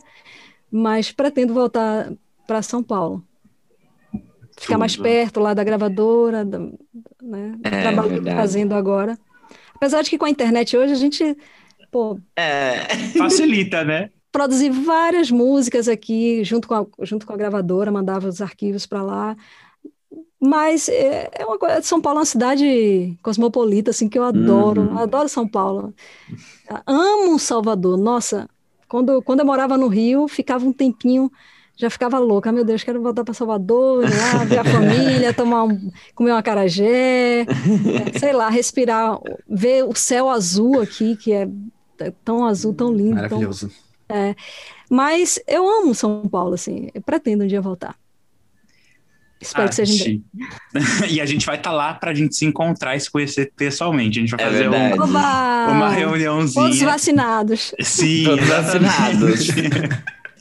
mas 0.72 1.12
pretendo 1.12 1.54
voltar 1.54 2.14
para 2.48 2.62
São 2.64 2.84
Paulo. 2.84 3.26
Ficar 4.60 4.78
mais 4.78 4.96
Tudo. 4.96 4.98
perto 4.98 5.40
lá 5.40 5.54
da 5.54 5.64
gravadora, 5.64 6.46
da- 6.46 6.60
né? 7.22 7.56
Do 7.58 7.78
É, 7.78 7.78
trabalho 7.78 8.12
que 8.12 8.20
eu 8.20 8.24
tô 8.24 8.32
verdade. 8.32 8.36
fazendo 8.36 8.74
agora. 8.76 9.18
Apesar 9.76 10.02
de 10.04 10.10
que 10.10 10.18
com 10.18 10.26
a 10.26 10.30
internet 10.30 10.78
hoje 10.78 10.94
a 10.94 10.96
gente, 10.98 11.38
pô, 11.92 12.18
É. 12.36 12.88
Facilita, 13.18 13.84
né? 13.84 14.10
produzi 14.32 14.70
várias 14.70 15.30
músicas 15.30 15.88
aqui, 15.90 16.44
junto 16.44 16.68
com 16.68 16.74
a, 16.76 16.86
junto 17.06 17.26
com 17.28 17.34
a 17.34 17.38
gravadora, 17.38 17.92
mandava 17.92 18.28
os 18.30 18.42
arquivos 18.42 18.86
para 18.86 19.04
lá. 19.04 19.36
Mas 20.40 20.90
é, 20.90 21.30
é 21.34 21.46
uma 21.46 21.58
coisa, 21.60 21.82
São 21.84 22.02
Paulo 22.02 22.18
é 22.20 22.22
uma 22.22 22.26
cidade 22.26 23.16
cosmopolita, 23.22 23.92
assim, 23.92 24.10
que 24.10 24.18
eu 24.18 24.24
adoro, 24.24 24.82
Uhum. 24.82 24.98
adoro 24.98 25.30
São 25.30 25.48
Paulo. 25.48 25.94
Amo 26.88 27.38
Salvador, 27.38 27.98
nossa, 27.98 28.50
quando, 28.88 29.22
quando 29.22 29.42
eu 29.42 29.46
morava 29.46 29.78
no 29.78 29.88
Rio, 29.88 30.28
ficava 30.28 30.66
um 30.66 30.74
tempinho, 30.74 31.32
já 31.76 31.90
ficava 31.90 32.18
louca, 32.20 32.50
"Ah, 32.50 32.54
meu 32.54 32.64
Deus, 32.64 32.84
quero 32.84 33.02
voltar 33.02 33.24
para 33.24 33.34
Salvador, 33.34 34.04
ir 34.06 34.10
lá, 34.10 34.44
ver 34.46 34.60
a 34.60 34.64
família, 35.26 35.34
tomar 35.34 35.64
um, 35.66 35.92
comer 36.16 36.32
um 36.34 36.38
acarajé, 36.38 37.42
é, 37.42 37.46
sei 38.20 38.34
lá, 38.34 38.50
respirar, 38.50 39.20
ver 39.48 39.84
o 39.84 39.96
céu 39.96 40.30
azul 40.30 40.80
aqui, 40.80 41.16
que 41.18 41.34
é 41.34 41.48
tão 42.24 42.46
azul, 42.46 42.74
tão 42.74 42.92
lindo, 42.92 43.10
tão 43.12 43.16
Maravilhoso. 43.24 43.70
mas 44.90 45.40
eu 45.48 45.68
amo 45.70 45.94
São 45.94 46.28
Paulo, 46.28 46.56
assim. 46.56 46.90
Eu 46.94 47.02
pretendo 47.02 47.44
um 47.44 47.48
dia 47.48 47.62
voltar. 47.62 47.96
Espero 49.40 49.70
que 49.70 49.76
seja 49.76 49.94
em 49.94 49.98
breve. 49.98 50.24
Tati. 51.00 51.14
e 51.16 51.20
a 51.20 51.26
gente 51.26 51.46
vai 51.48 51.58
estar 51.58 51.72
lá 51.72 51.96
pra 51.96 52.14
gente 52.14 52.36
se 52.36 52.46
encontrar 52.46 52.96
e 52.96 53.00
se 53.00 53.10
conhecer 53.10 53.52
pessoalmente. 53.56 54.20
A 54.20 54.22
gente 54.22 54.30
vai 54.36 54.40
É 54.46 54.50
fazer 54.50 54.70
um- 54.70 54.94
uma 55.04 55.80
Todos 55.80 55.96
reuniãozinha. 55.98 56.86
vacinados. 56.86 57.74
Sim, 57.82 58.24
Todos 58.26 58.44
exatamente. 58.46 59.52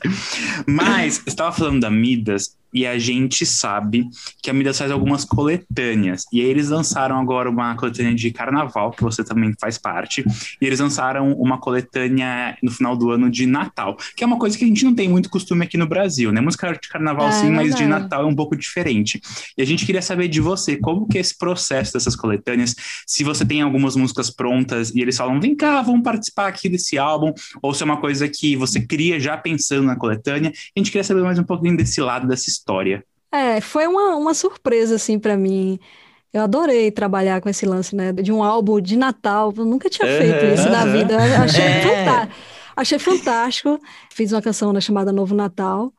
Mas, 0.67 1.15
você 1.17 1.29
estava 1.29 1.51
falando 1.51 1.79
da 1.81 1.89
Midas 1.89 2.55
e 2.73 2.85
a 2.85 2.97
gente 2.97 3.45
sabe 3.45 4.07
que 4.41 4.49
a 4.49 4.53
Midas 4.53 4.77
faz 4.77 4.91
algumas 4.91 5.25
coletâneas. 5.25 6.25
E 6.31 6.41
aí 6.41 6.47
eles 6.47 6.69
lançaram 6.69 7.19
agora 7.19 7.49
uma 7.49 7.75
coletânea 7.75 8.15
de 8.15 8.31
carnaval, 8.31 8.91
que 8.91 9.03
você 9.03 9.23
também 9.23 9.53
faz 9.59 9.77
parte. 9.77 10.23
E 10.61 10.65
eles 10.65 10.79
lançaram 10.79 11.33
uma 11.33 11.57
coletânea 11.57 12.57
no 12.61 12.71
final 12.71 12.95
do 12.95 13.11
ano 13.11 13.29
de 13.29 13.45
Natal, 13.45 13.97
que 14.15 14.23
é 14.23 14.27
uma 14.27 14.37
coisa 14.37 14.57
que 14.57 14.63
a 14.63 14.67
gente 14.67 14.85
não 14.85 14.95
tem 14.95 15.09
muito 15.09 15.29
costume 15.29 15.63
aqui 15.63 15.77
no 15.77 15.87
Brasil, 15.87 16.31
né? 16.31 16.41
Música 16.41 16.71
de 16.73 16.89
carnaval 16.89 17.27
É, 17.27 17.31
sim, 17.31 17.51
mas 17.51 17.75
de 17.75 17.83
verdade. 17.83 18.03
Natal 18.03 18.23
é 18.23 18.25
um 18.25 18.35
pouco 18.35 18.55
diferente. 18.55 19.21
E 19.57 19.61
a 19.61 19.65
gente 19.65 19.85
queria 19.85 20.01
saber 20.01 20.27
de 20.27 20.39
você, 20.39 20.77
como 20.77 21.07
que 21.07 21.17
é 21.17 21.21
esse 21.21 21.37
processo 21.37 21.93
dessas 21.93 22.15
coletâneas, 22.15 22.75
se 23.05 23.23
você 23.23 23.45
tem 23.45 23.61
algumas 23.61 23.95
músicas 23.95 24.29
prontas 24.29 24.91
e 24.93 25.01
eles 25.01 25.17
falam, 25.17 25.39
vem 25.39 25.55
cá, 25.55 25.81
vamos 25.81 26.03
participar 26.03 26.47
aqui 26.47 26.69
desse 26.69 26.97
álbum, 26.97 27.33
ou 27.61 27.73
se 27.73 27.83
é 27.83 27.85
uma 27.85 27.97
coisa 27.97 28.27
que 28.27 28.55
você 28.55 28.79
cria 28.79 29.19
já 29.19 29.37
pensando 29.37 29.83
na 29.83 29.95
coletânea. 29.95 30.51
A 30.75 30.79
gente 30.79 30.91
queria 30.91 31.03
saber 31.03 31.21
mais 31.21 31.39
um 31.39 31.43
pouquinho 31.43 31.75
desse 31.75 31.99
lado 32.01 32.27
dessa 32.27 32.49
história. 32.49 32.60
É, 33.31 33.61
foi 33.61 33.87
uma, 33.87 34.15
uma 34.17 34.33
surpresa, 34.33 34.95
assim, 34.95 35.17
para 35.19 35.37
mim. 35.37 35.79
Eu 36.33 36.43
adorei 36.43 36.91
trabalhar 36.91 37.41
com 37.41 37.49
esse 37.49 37.65
lance, 37.65 37.95
né? 37.95 38.13
De 38.13 38.31
um 38.31 38.43
álbum 38.43 38.81
de 38.81 38.97
Natal. 38.97 39.53
Eu 39.57 39.65
nunca 39.65 39.89
tinha 39.89 40.07
feito 40.07 40.45
isso 40.45 40.69
na 40.69 40.83
Aham. 40.83 40.93
vida. 40.93 41.13
Eu 41.15 41.41
achei 41.43 41.65
É. 41.65 41.81
fantástico. 41.81 42.35
Achei 42.75 42.99
fantástico. 42.99 43.79
Fiz 44.11 44.31
uma 44.31 44.41
canção 44.41 44.73
né, 44.73 44.81
chamada 44.81 45.11
Novo 45.13 45.35
Natal, 45.35 45.93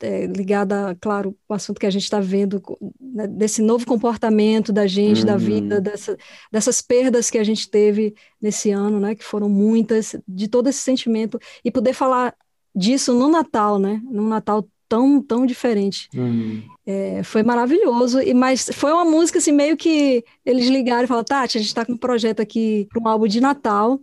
é, 0.00 0.26
ligada, 0.26 0.96
claro, 1.00 1.32
com 1.46 1.54
o 1.54 1.56
assunto 1.56 1.78
que 1.80 1.86
a 1.86 1.90
gente 1.90 2.04
está 2.04 2.20
vendo, 2.20 2.60
né, 3.00 3.26
desse 3.28 3.62
novo 3.62 3.86
comportamento 3.86 4.72
da 4.72 4.86
gente, 4.86 5.24
da 5.24 5.34
Uhum. 5.34 5.38
vida, 5.38 5.80
dessa, 5.80 6.16
dessas 6.50 6.82
perdas 6.82 7.30
que 7.30 7.38
a 7.38 7.44
gente 7.44 7.68
teve 7.70 8.14
nesse 8.40 8.70
ano, 8.70 8.98
né? 9.00 9.14
Que 9.14 9.24
foram 9.24 9.48
muitas, 9.48 10.16
de 10.26 10.48
todo 10.48 10.68
esse 10.68 10.80
sentimento. 10.80 11.38
E 11.64 11.70
poder 11.70 11.92
falar 11.94 12.34
disso 12.74 13.14
no 13.14 13.28
Natal, 13.28 13.78
né? 13.78 14.00
Num 14.04 14.28
Natal 14.28 14.66
tão, 14.88 15.20
tão 15.20 15.44
diferente. 15.44 16.08
Hum. 16.14 16.62
É, 16.86 17.22
foi 17.22 17.42
maravilhoso, 17.42 18.20
e 18.20 18.32
mas 18.32 18.70
foi 18.72 18.92
uma 18.92 19.04
música 19.04 19.38
assim, 19.38 19.52
meio 19.52 19.76
que 19.76 20.24
eles 20.44 20.68
ligaram 20.68 21.04
e 21.04 21.06
falaram, 21.06 21.24
Tati, 21.24 21.58
a 21.58 21.60
gente 21.60 21.68
está 21.68 21.84
com 21.84 21.92
um 21.92 21.98
projeto 21.98 22.40
aqui 22.40 22.88
para 22.90 23.02
um 23.02 23.08
álbum 23.08 23.26
de 23.26 23.40
Natal. 23.40 24.00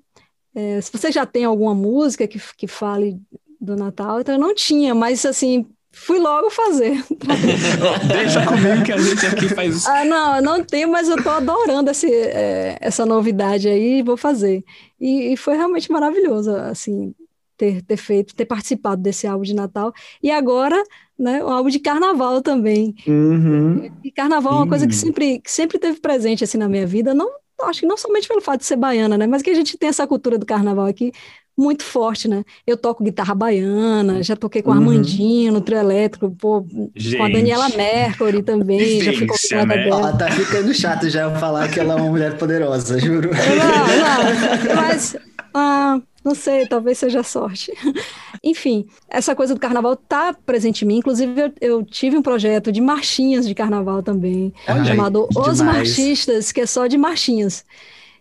É, 0.54 0.80
se 0.80 0.92
você 0.92 1.12
já 1.12 1.26
tem 1.26 1.44
alguma 1.46 1.74
música 1.74 2.28
que, 2.28 2.40
que 2.56 2.68
fale 2.68 3.20
do 3.60 3.76
Natal, 3.76 4.22
então 4.22 4.36
eu 4.36 4.40
não 4.40 4.54
tinha, 4.54 4.94
mas 4.94 5.26
assim, 5.26 5.66
fui 5.92 6.20
logo 6.20 6.50
fazer. 6.50 7.04
Deixa 8.08 8.46
comigo 8.46 8.84
que 8.86 8.92
a 8.92 8.98
gente 8.98 9.26
aqui 9.26 9.50
faz. 9.50 9.86
Ah, 9.88 10.06
não, 10.06 10.36
eu 10.36 10.42
não 10.42 10.64
tenho, 10.64 10.90
mas 10.90 11.10
eu 11.10 11.22
tô 11.22 11.30
adorando 11.30 11.90
esse, 11.90 12.14
é, 12.14 12.78
essa 12.80 13.06
novidade 13.06 13.68
aí, 13.68 14.04
vou 14.04 14.18
fazer. 14.18 14.64
E, 15.00 15.34
e 15.34 15.38
foi 15.38 15.56
realmente 15.56 15.92
maravilhoso, 15.92 16.52
assim, 16.56 17.16
ter, 17.58 17.82
ter 17.82 17.98
feito, 17.98 18.36
ter 18.36 18.46
participado 18.46 19.02
desse 19.02 19.28
álbum 19.28 19.44
de 19.44 19.54
Natal. 19.54 19.94
E 20.22 20.32
agora, 20.32 20.82
né, 21.18 21.44
o 21.44 21.48
álbum 21.50 21.70
de 21.70 21.80
Carnaval 21.80 22.42
também. 22.42 22.96
Uhum. 23.08 23.90
E 24.04 24.12
carnaval 24.12 24.54
é 24.54 24.58
uma 24.58 24.68
coisa 24.68 24.88
que 24.88 24.96
sempre, 24.96 25.40
que 25.40 25.52
sempre 25.52 25.80
teve 25.80 26.00
presente 26.00 26.44
assim 26.44 26.58
na 26.58 26.68
minha 26.70 26.86
vida. 26.86 27.14
Não, 27.14 27.30
acho 27.64 27.82
que 27.82 27.86
não 27.86 27.98
somente 27.98 28.28
pelo 28.28 28.42
fato 28.42 28.60
de 28.60 28.66
ser 28.66 28.76
baiana, 28.76 29.18
né? 29.18 29.28
Mas 29.28 29.42
que 29.42 29.50
a 29.50 29.56
gente 29.56 29.78
tem 29.78 29.90
essa 29.90 30.06
cultura 30.06 30.38
do 30.38 30.46
carnaval 30.46 30.86
aqui 30.86 31.12
muito 31.58 31.84
forte, 31.84 32.28
né? 32.28 32.44
Eu 32.68 32.76
toco 32.76 33.04
guitarra 33.04 33.34
baiana, 33.34 34.22
já 34.22 34.36
toquei 34.36 34.62
com 34.62 34.72
Uhum. 34.72 34.78
Armandinho 34.78 35.54
no 35.54 35.62
trio 35.62 35.80
elétrico, 35.80 36.30
pô, 36.32 36.64
com 36.64 37.24
a. 37.24 37.30
Daniela 37.30 37.70
Mercury 37.70 38.44
também, 38.44 39.00
já 39.00 39.14
fui 39.14 39.22
Vivência, 39.22 39.58
convidada 39.58 39.80
né? 39.80 39.84
dela. 39.86 40.12
Ó, 40.14 40.18
tá 40.18 40.32
ficando 40.32 40.74
chato 40.74 41.10
já 41.10 41.22
eu 41.24 41.36
falar 41.36 41.70
que 41.70 41.80
ela 41.80 41.94
é 41.94 41.96
uma 41.96 42.10
mulher 42.10 42.38
poderosa, 42.38 43.00
juro. 43.00 43.30
Não, 43.32 44.68
não, 44.68 44.76
mas 44.76 45.16
ah, 45.54 46.02
não 46.26 46.34
sei, 46.34 46.68
talvez 46.68 46.98
seja 46.98 47.22
sorte. 47.22 47.72
Enfim, 48.44 48.88
essa 49.08 49.36
coisa 49.36 49.54
do 49.54 49.60
carnaval 49.60 49.96
tá 49.96 50.34
presente 50.46 50.84
em 50.84 50.88
mim. 50.88 50.98
Inclusive, 50.98 51.40
eu, 51.40 51.54
eu 51.62 51.84
tive 51.86 52.18
um 52.18 52.22
projeto 52.22 52.72
de 52.72 52.82
marchinhas 52.82 53.48
de 53.48 53.54
carnaval 53.54 54.02
também, 54.02 54.52
aí, 54.68 54.86
chamado 54.86 55.28
que 55.28 55.40
Os 55.40 55.58
demais. 55.58 55.78
Marchistas, 55.78 56.52
que 56.52 56.62
é 56.62 56.66
só 56.66 56.88
de 56.88 56.98
marchinhas. 56.98 57.64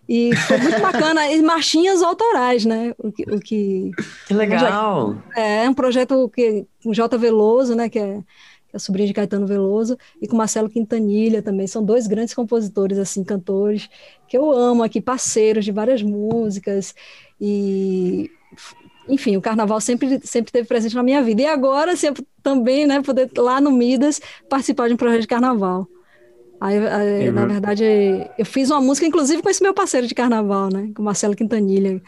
E 0.06 0.36
foi 0.36 0.58
muito 0.58 0.80
bacana, 0.82 1.30
e 1.32 1.40
marchinhas 1.40 2.02
autorais, 2.02 2.66
né? 2.66 2.92
O 2.98 3.10
que, 3.10 3.22
o 3.22 3.40
que 3.40 3.90
Que 4.26 4.34
legal. 4.34 5.16
é 5.34 5.66
um 5.68 5.72
projeto 5.72 6.28
que 6.28 6.66
com 6.82 6.92
J. 6.92 7.16
Veloso, 7.16 7.74
né? 7.74 7.88
Que 7.88 7.98
é 7.98 8.18
que 8.18 8.24
é 8.74 8.78
sobrinho 8.78 9.06
de 9.06 9.14
Caetano 9.14 9.46
Veloso, 9.46 9.96
e 10.20 10.26
com 10.26 10.36
Marcelo 10.36 10.68
Quintanilha 10.68 11.40
também. 11.40 11.66
São 11.66 11.84
dois 11.84 12.06
grandes 12.06 12.34
compositores, 12.34 12.98
assim, 12.98 13.22
cantores, 13.22 13.88
que 14.28 14.36
eu 14.36 14.50
amo 14.50 14.82
aqui, 14.82 15.00
parceiros 15.00 15.64
de 15.64 15.72
várias 15.72 16.02
músicas. 16.02 16.94
E 17.40 18.30
enfim, 19.08 19.36
o 19.36 19.40
carnaval 19.40 19.80
sempre, 19.80 20.18
sempre 20.22 20.50
teve 20.50 20.66
presente 20.66 20.94
na 20.94 21.02
minha 21.02 21.22
vida. 21.22 21.42
E 21.42 21.46
agora, 21.46 21.94
sempre, 21.96 22.26
também, 22.42 22.86
né, 22.86 23.00
poder 23.02 23.30
lá 23.36 23.60
no 23.60 23.70
Midas 23.70 24.20
participar 24.48 24.88
de 24.88 24.94
um 24.94 24.96
projeto 24.96 25.22
de 25.22 25.28
carnaval. 25.28 25.86
Aí, 26.60 26.78
aí 26.78 27.30
na 27.30 27.44
verdade, 27.46 27.84
eu 28.38 28.46
fiz 28.46 28.70
uma 28.70 28.80
música, 28.80 29.06
inclusive, 29.06 29.42
com 29.42 29.50
esse 29.50 29.62
meu 29.62 29.74
parceiro 29.74 30.06
de 30.06 30.14
carnaval, 30.14 30.70
né, 30.72 30.90
com 30.94 31.02
o 31.02 31.04
Marcelo 31.04 31.36
Quintanilha, 31.36 32.00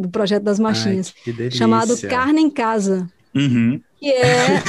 do 0.00 0.08
projeto 0.08 0.42
das 0.42 0.58
Machinhas, 0.58 1.14
Ai, 1.26 1.50
chamado 1.50 1.96
Carne 2.08 2.40
em 2.40 2.50
Casa. 2.50 3.08
Uhum. 3.34 3.80
Que 3.98 4.12
é 4.12 4.62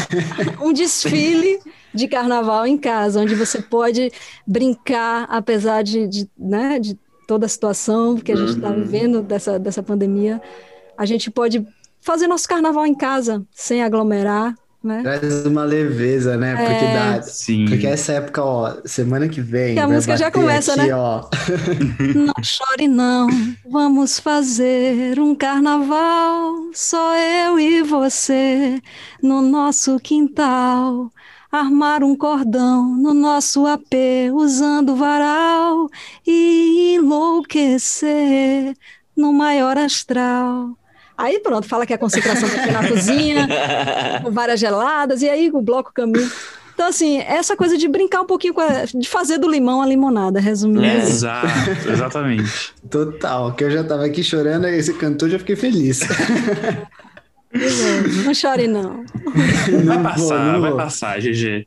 um 0.62 0.72
desfile 0.72 1.60
de 1.94 2.08
carnaval 2.08 2.66
em 2.66 2.78
casa, 2.78 3.20
onde 3.22 3.36
você 3.36 3.62
pode 3.62 4.12
brincar, 4.45 5.26
apesar 5.30 5.84
de, 5.84 6.08
de, 6.08 6.30
né, 6.38 6.80
de 6.80 6.98
toda 7.28 7.45
a 7.45 7.49
situação 7.49 8.16
que 8.16 8.32
a 8.32 8.36
gente 8.36 8.52
está 8.52 8.70
uhum. 8.70 8.84
vivendo 8.84 9.22
dessa, 9.22 9.60
dessa 9.60 9.84
pandemia 9.84 10.41
a 10.98 11.06
gente 11.06 11.30
pode 11.30 11.66
fazer 12.02 12.28
nosso 12.28 12.48
carnaval 12.48 12.86
em 12.86 12.95
casa, 12.95 13.45
sem 13.52 13.84
aglomerar, 13.84 14.56
né? 14.88 15.01
Traz 15.03 15.45
uma 15.45 15.64
leveza, 15.64 16.38
né? 16.38 16.55
Porque 16.55 16.85
é... 16.85 16.93
dá. 16.93 17.22
Sim. 17.22 17.65
Porque 17.68 17.85
essa 17.85 18.14
época, 18.14 18.43
ó, 18.43 18.77
semana 18.85 19.27
que 19.27 19.41
vem. 19.41 19.76
Que 19.76 19.81
a 19.81 19.88
música 19.88 20.15
já 20.15 20.31
começa, 20.31 20.73
aqui, 20.73 20.88
né? 20.88 20.95
Ó. 20.95 21.26
não 22.15 22.34
chore, 22.41 22.88
não. 22.88 23.27
Vamos 23.69 24.19
fazer 24.19 25.19
um 25.19 25.35
carnaval, 25.35 26.72
só 26.73 27.15
eu 27.18 27.59
e 27.59 27.84
você, 27.84 28.81
no 29.22 29.41
nosso 29.41 29.99
quintal. 29.99 31.11
Armar 31.51 32.03
um 32.03 32.15
cordão 32.15 32.95
no 32.95 33.14
nosso 33.14 33.65
AP, 33.65 33.93
usando 34.34 34.95
varal 34.95 35.89
e 36.26 36.95
enlouquecer 36.95 38.76
no 39.15 39.31
maior 39.34 39.77
astral. 39.77 40.77
Aí 41.18 41.39
pronto, 41.39 41.68
fala 41.68 41.85
que 41.85 41.94
a 41.94 41.98
concentração 41.98 42.48
vai 42.48 42.72
na 42.72 42.88
cozinha, 42.88 43.48
com 44.23 44.31
várias 44.31 44.60
geladas, 44.60 45.22
e 45.22 45.30
aí 45.30 45.49
o 45.52 45.61
bloco 45.61 45.91
caminha. 45.91 46.30
Então, 46.77 46.89
assim, 46.89 47.19
essa 47.22 47.57
coisa 47.57 47.76
de 47.76 47.88
brincar 47.88 48.22
um 48.22 48.26
pouquinho 48.26 48.53
com 48.53 48.61
a, 48.61 48.85
de 48.85 49.10
fazer 49.10 49.39
do 49.39 49.49
limão 49.49 49.81
a 49.81 49.88
limonada, 49.88 50.39
resumindo. 50.39 50.85
É, 50.85 50.98
exato, 50.98 51.48
exatamente. 51.91 52.72
Total, 52.88 53.52
que 53.56 53.64
eu 53.64 53.72
já 53.72 53.84
tava 53.84 54.06
aqui 54.06 54.23
chorando, 54.23 54.68
esse 54.68 54.94
cantor 54.94 55.30
já 55.30 55.39
fiquei 55.39 55.56
feliz. 55.56 56.02
não 58.23 58.34
chore, 58.35 58.68
não. 58.68 59.03
Vai 59.85 60.03
passar, 60.03 60.52
vou, 60.52 60.61
vai 60.61 60.76
passar, 60.76 61.19
GG. 61.19 61.65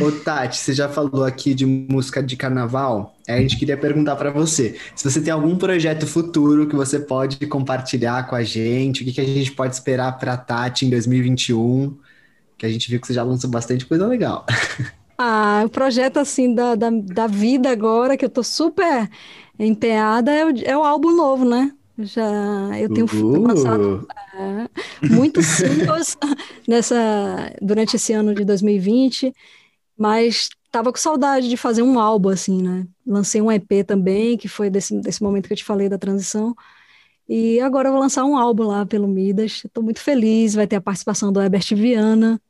Ô 0.00 0.10
Tati, 0.10 0.56
você 0.56 0.72
já 0.72 0.88
falou 0.88 1.24
aqui 1.24 1.52
de 1.52 1.66
música 1.66 2.22
de 2.22 2.36
carnaval. 2.36 3.14
A 3.28 3.36
gente 3.36 3.58
queria 3.58 3.76
perguntar 3.76 4.16
para 4.16 4.30
você 4.30 4.76
se 4.94 5.08
você 5.08 5.20
tem 5.20 5.32
algum 5.32 5.56
projeto 5.56 6.06
futuro 6.06 6.66
que 6.66 6.74
você 6.74 6.98
pode 6.98 7.46
compartilhar 7.46 8.26
com 8.26 8.34
a 8.34 8.42
gente, 8.42 9.02
o 9.02 9.04
que, 9.04 9.12
que 9.12 9.20
a 9.20 9.24
gente 9.24 9.52
pode 9.52 9.74
esperar 9.74 10.18
para 10.18 10.36
Tati 10.36 10.86
em 10.86 10.90
2021, 10.90 11.96
que 12.56 12.64
a 12.64 12.68
gente 12.68 12.88
viu 12.88 12.98
que 12.98 13.06
você 13.06 13.12
já 13.12 13.22
lançou 13.22 13.50
bastante 13.50 13.84
coisa 13.86 14.06
legal. 14.06 14.46
Ah, 15.16 15.62
o 15.64 15.68
projeto 15.68 16.16
assim 16.16 16.52
da, 16.52 16.74
da, 16.74 16.90
da 16.90 17.28
vida 17.28 17.70
agora, 17.70 18.16
que 18.16 18.24
eu 18.24 18.28
tô 18.28 18.42
super 18.42 19.08
empenhada, 19.56 20.32
é 20.32 20.44
o, 20.44 20.50
é 20.64 20.76
o 20.76 20.82
álbum 20.82 21.14
novo, 21.14 21.44
né? 21.44 21.72
Já 21.96 22.80
eu 22.80 22.92
tenho 22.92 23.06
uh. 23.06 23.46
lançado 23.46 24.08
é, 24.34 25.08
muitos 25.08 25.46
singles 25.46 26.16
nessa 26.66 27.52
durante 27.62 27.94
esse 27.94 28.12
ano 28.12 28.34
de 28.34 28.44
2020 28.44 29.32
mas 29.96 30.48
tava 30.70 30.90
com 30.90 30.98
saudade 30.98 31.48
de 31.48 31.56
fazer 31.56 31.82
um 31.82 31.98
álbum, 31.98 32.30
assim, 32.30 32.60
né? 32.60 32.86
Lancei 33.06 33.40
um 33.40 33.50
EP 33.50 33.86
também, 33.86 34.36
que 34.36 34.48
foi 34.48 34.68
desse, 34.68 34.98
desse 35.00 35.22
momento 35.22 35.46
que 35.46 35.52
eu 35.52 35.56
te 35.56 35.64
falei 35.64 35.88
da 35.88 35.98
transição. 35.98 36.54
E 37.28 37.60
agora 37.60 37.88
eu 37.88 37.92
vou 37.92 38.00
lançar 38.00 38.24
um 38.24 38.36
álbum 38.36 38.64
lá 38.64 38.84
pelo 38.84 39.08
Midas. 39.08 39.62
Estou 39.64 39.82
muito 39.82 40.00
feliz, 40.00 40.54
vai 40.54 40.66
ter 40.66 40.76
a 40.76 40.80
participação 40.80 41.32
do 41.32 41.40
Herbert 41.40 41.64
Viana. 41.74 42.40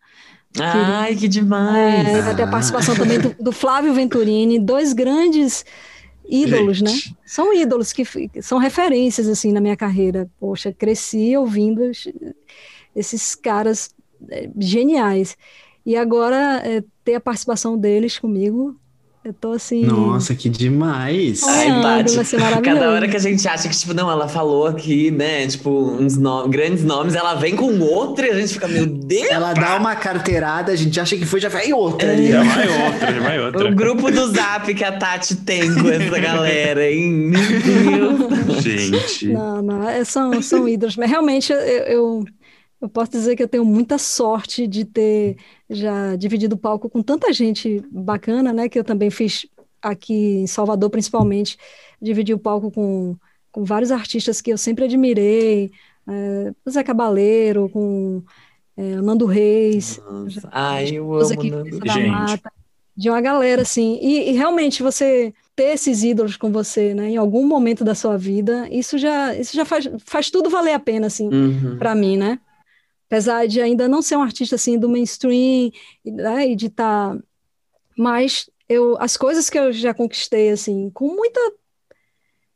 Ai, 0.61 1.15
que, 1.15 1.21
que 1.21 1.29
demais! 1.29 2.09
É, 2.09 2.23
vai 2.23 2.35
ter 2.35 2.43
a 2.43 2.51
participação 2.51 2.95
também 2.95 3.19
do, 3.19 3.35
do, 3.41 3.53
Flávio 3.53 3.93
Venturini, 3.93 4.59
dois 4.59 4.93
grandes 4.93 5.65
ídolos, 6.29 6.81
né? 6.81 6.91
Gente. 6.91 7.11
né? 7.11 7.17
São 7.27 7.53
ídolos 7.53 7.93
que 7.93 8.05
são 8.41 8.59
referências, 8.59 9.29
assim, 9.29 9.53
na 9.53 9.61
minha 9.61 9.77
carreira. 9.77 10.31
Poxa, 10.39 10.73
cresci 10.73 11.37
ouvindo 11.37 11.91
esses 12.95 13.35
caras 13.35 13.95
é, 14.31 14.49
geniais. 14.59 15.37
E 15.87 15.97
agora 15.97 16.63
é, 16.65 16.83
ter 17.05 17.15
a 17.15 17.21
participação 17.21 17.77
deles 17.77 18.19
comigo, 18.19 18.75
eu 19.25 19.33
tô 19.33 19.53
assim. 19.53 19.87
Nossa, 19.87 20.35
que 20.35 20.51
demais! 20.51 21.43
Ai, 21.43 21.81
Tati, 21.81 22.37
cada 22.63 22.91
hora 22.91 23.09
que 23.09 23.17
a 23.17 23.21
gente 23.21 23.49
acha 23.49 23.67
que, 23.67 23.75
tipo, 23.75 23.95
não, 23.95 24.11
ela 24.11 24.29
falou 24.29 24.67
aqui, 24.67 25.11
né? 25.11 25.47
Tipo, 25.47 25.71
uns 25.71 26.19
no... 26.19 26.47
grandes 26.47 26.85
nomes, 26.85 27.15
ela 27.15 27.35
vem 27.35 27.57
com 27.57 27.81
outro 27.81 28.27
e 28.27 28.31
a 28.31 28.35
gente 28.35 28.53
fica, 28.53 28.69
meu 28.69 28.85
Deus! 28.85 29.31
Ela 29.31 29.55
dá 29.55 29.77
uma 29.77 29.97
carteirada, 29.97 30.73
a 30.73 30.77
gente 30.77 31.01
acha 31.01 31.17
que 31.17 31.25
foi, 31.25 31.41
já 31.41 31.49
vai 31.49 31.73
outra 31.73 32.13
ali. 32.13 32.29
Já 32.29 32.43
vai 32.43 32.69
outra, 32.69 33.15
já 33.15 33.21
vai 33.21 33.41
outra. 33.41 33.71
O 33.71 33.75
grupo 33.75 34.11
do 34.11 34.31
zap 34.31 34.75
que 34.75 34.85
a 34.85 34.93
Tati 34.93 35.37
tem 35.37 35.75
com 35.75 35.89
essa 35.89 36.19
galera, 36.19 36.91
hein? 36.91 37.11
Meu 37.11 38.29
Deus! 38.29 38.63
Gente. 38.63 39.29
Não, 39.29 39.63
não, 39.63 39.89
é, 39.89 40.05
são, 40.05 40.43
são 40.43 40.69
ídolos, 40.69 40.97
mas 40.97 41.09
realmente 41.09 41.51
eu, 41.51 41.59
eu 41.59 42.25
eu 42.81 42.89
posso 42.89 43.11
dizer 43.13 43.37
que 43.37 43.43
eu 43.43 43.49
tenho 43.49 43.65
muita 43.65 43.99
sorte 43.99 44.67
de 44.67 44.85
ter 44.85 45.37
já 45.71 46.17
dividido 46.17 46.55
o 46.55 46.59
palco 46.59 46.91
com 46.91 47.03
tanta 47.03 47.33
gente 47.33 47.83
bacana, 47.91 48.53
né? 48.53 48.69
Que 48.69 48.79
eu 48.79 48.85
também 48.85 49.11
fiz 49.11 49.47
aqui 49.81 50.39
em 50.39 50.47
Salvador, 50.47 50.91
principalmente, 50.91 51.59
dividi 52.01 52.33
o 52.35 52.39
palco 52.39 52.71
com, 52.71 53.17
com 53.53 53.65
vários 53.65 53.91
artistas 53.91 54.41
que 54.41 54.51
eu 54.51 54.59
sempre 54.59 54.85
admirei, 54.85 55.71
é, 56.09 56.53
Zé 56.69 56.83
Cabaleiro, 56.83 57.69
com 57.69 58.23
é, 58.77 58.97
Nando 58.97 59.27
Reis. 59.27 60.01
Nossa. 60.11 60.49
Ai, 60.51 60.91
eu 60.91 61.15
amo 61.15 61.33
aqui, 61.33 61.51
Nando. 61.51 61.79
Da 61.79 61.99
Mata, 61.99 62.53
de 62.97 63.11
uma 63.11 63.21
galera, 63.21 63.63
assim. 63.63 63.99
E, 64.01 64.31
e, 64.31 64.33
realmente 64.33 64.83
você 64.83 65.33
ter 65.57 65.75
esses 65.75 66.03
ídolos 66.03 66.37
com 66.37 66.51
você, 66.51 66.95
né? 66.95 67.11
Em 67.11 67.17
algum 67.17 67.47
momento 67.47 67.85
da 67.85 67.95
sua 67.95 68.17
vida, 68.17 68.69
isso 68.71 68.99
já, 68.99 69.35
isso 69.35 69.55
já 69.55 69.65
faz, 69.65 69.89
faz 70.05 70.31
tudo 70.31 70.51
valer 70.51 70.73
a 70.73 70.79
pena, 70.79 71.07
assim, 71.07 71.29
uhum. 71.29 71.79
para 71.79 71.95
mim, 71.95 72.17
né? 72.17 72.39
Apesar 73.15 73.47
de 73.47 73.61
ainda 73.61 73.87
não 73.87 74.03
ser 74.03 74.17
um 74.17 74.23
artista 74.23 74.57
assim 74.57 74.77
do 74.77 74.89
mainstream 74.89 75.71
né, 76.05 76.49
e 76.49 76.57
de 76.57 76.67
estar, 76.67 77.15
tá... 77.15 77.23
mas 77.97 78.51
eu 78.69 78.97
as 78.99 79.17
coisas 79.17 79.49
que 79.49 79.57
eu 79.57 79.73
já 79.73 79.95
conquistei 79.95 80.51
assim 80.51 80.91
com 80.91 81.15
muita 81.15 81.41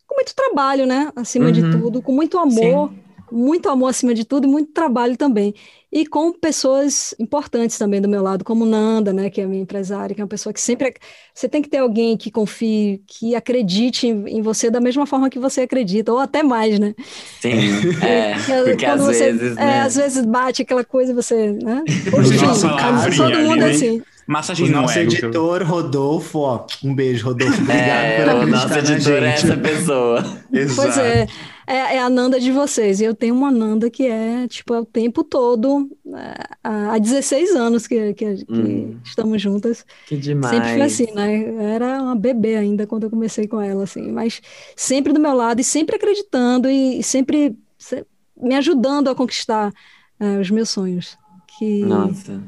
com 0.05 0.17
muito 0.17 0.35
trabalho, 0.35 0.85
né, 0.85 1.13
acima 1.15 1.47
uhum. 1.47 1.53
de 1.53 1.71
tudo, 1.71 2.03
com 2.03 2.13
muito 2.13 2.39
amor, 2.39 2.89
Sim. 2.89 2.99
Muito 3.31 3.69
amor 3.69 3.89
acima 3.89 4.15
de 4.15 4.25
tudo 4.25 4.47
e 4.47 4.51
muito 4.51 4.73
trabalho 4.73 5.17
também 5.17 5.55
e 5.91 6.07
com 6.07 6.33
pessoas 6.33 7.15
importantes 7.19 7.79
também 7.79 8.01
do 8.01 8.09
meu 8.09 8.23
lado, 8.23 8.45
como 8.45 8.67
Nanda, 8.67 9.13
né, 9.13 9.31
que 9.31 9.41
é 9.41 9.45
a 9.45 9.49
minha 9.49 9.63
empresária, 9.63 10.15
que 10.15 10.21
é 10.21 10.25
uma 10.25 10.29
pessoa 10.29 10.53
que 10.53 10.61
sempre 10.61 10.95
você 11.35 11.49
tem 11.49 11.63
que 11.63 11.69
ter 11.69 11.79
alguém 11.79 12.17
que 12.17 12.31
confie, 12.31 13.03
que 13.07 13.35
acredite 13.35 14.07
em, 14.07 14.39
em 14.39 14.43
você 14.43 14.71
da 14.71 14.81
mesma 14.81 15.07
forma 15.07 15.31
que 15.31 15.39
você 15.39 15.63
acredita, 15.63 16.13
ou 16.13 16.19
até 16.19 16.43
mais, 16.43 16.79
né? 16.79 16.95
Sim, 17.41 17.71
é, 18.05 18.35
porque 18.65 18.85
às 18.85 19.01
você, 19.01 19.33
vezes, 19.33 19.57
é, 19.57 19.65
né? 19.65 19.81
às 19.81 19.97
vezes 19.97 20.27
bate 20.27 20.63
aquela 20.63 20.85
coisa 20.85 21.13
e 21.13 21.15
você, 21.15 21.53
né? 21.53 21.83
Nossa, 22.45 22.69
todo 23.17 23.39
mundo 23.39 23.63
é 23.63 23.71
assim. 23.71 24.03
Massagem 24.29 24.69
o 24.69 24.71
nosso 24.71 24.99
editor, 24.99 25.63
Rodolfo, 25.63 26.41
ó, 26.41 26.67
um 26.85 26.95
beijo, 26.95 27.27
Rodolfo. 27.27 27.63
Obrigado 27.63 28.05
é, 28.05 28.17
por 28.21 28.29
acreditar 28.29 28.45
o 28.45 28.69
nosso 28.69 28.79
editor 28.79 29.23
é 29.23 29.29
essa 29.29 29.57
pessoa. 29.57 30.25
Exato. 30.53 30.83
Pois 30.83 30.99
é 30.99 31.27
é, 31.69 31.97
é, 31.97 31.99
a 32.01 32.09
Nanda 32.09 32.41
de 32.41 32.51
vocês. 32.51 32.99
E 32.99 33.05
eu 33.05 33.15
tenho 33.15 33.35
uma 33.35 33.51
Nanda 33.51 33.91
que 33.91 34.07
é, 34.07 34.49
tipo, 34.49 34.73
é 34.73 34.81
o 34.81 34.87
tempo 34.87 35.23
todo, 35.23 35.91
é, 36.07 36.35
há 36.65 36.97
16 36.97 37.55
anos 37.55 37.87
que, 37.87 38.15
que, 38.15 38.37
que 38.37 38.53
hum. 38.53 38.99
estamos 39.05 39.41
juntas. 39.41 39.85
Que 40.07 40.17
demais. 40.17 40.55
Sempre 40.55 40.73
foi 40.73 40.83
assim, 40.83 41.15
né? 41.15 41.75
Era 41.75 42.03
uma 42.03 42.17
bebê 42.17 42.57
ainda 42.57 42.87
quando 42.87 43.05
eu 43.05 43.11
comecei 43.11 43.47
com 43.47 43.61
ela, 43.61 43.85
assim. 43.85 44.11
Mas 44.11 44.41
sempre 44.75 45.13
do 45.13 45.21
meu 45.21 45.35
lado 45.35 45.61
e 45.61 45.65
sempre 45.65 45.97
acreditando 45.97 46.71
e, 46.71 47.03
sempre, 47.03 47.55
sempre 47.77 48.09
me 48.35 48.55
ajudando 48.55 49.09
a 49.09 49.15
conquistar 49.15 49.71
é, 50.19 50.39
os 50.39 50.51
meus 50.51 50.71
sonhos. 50.71 51.19
Que 51.59 51.85
Nossa. 51.85 52.43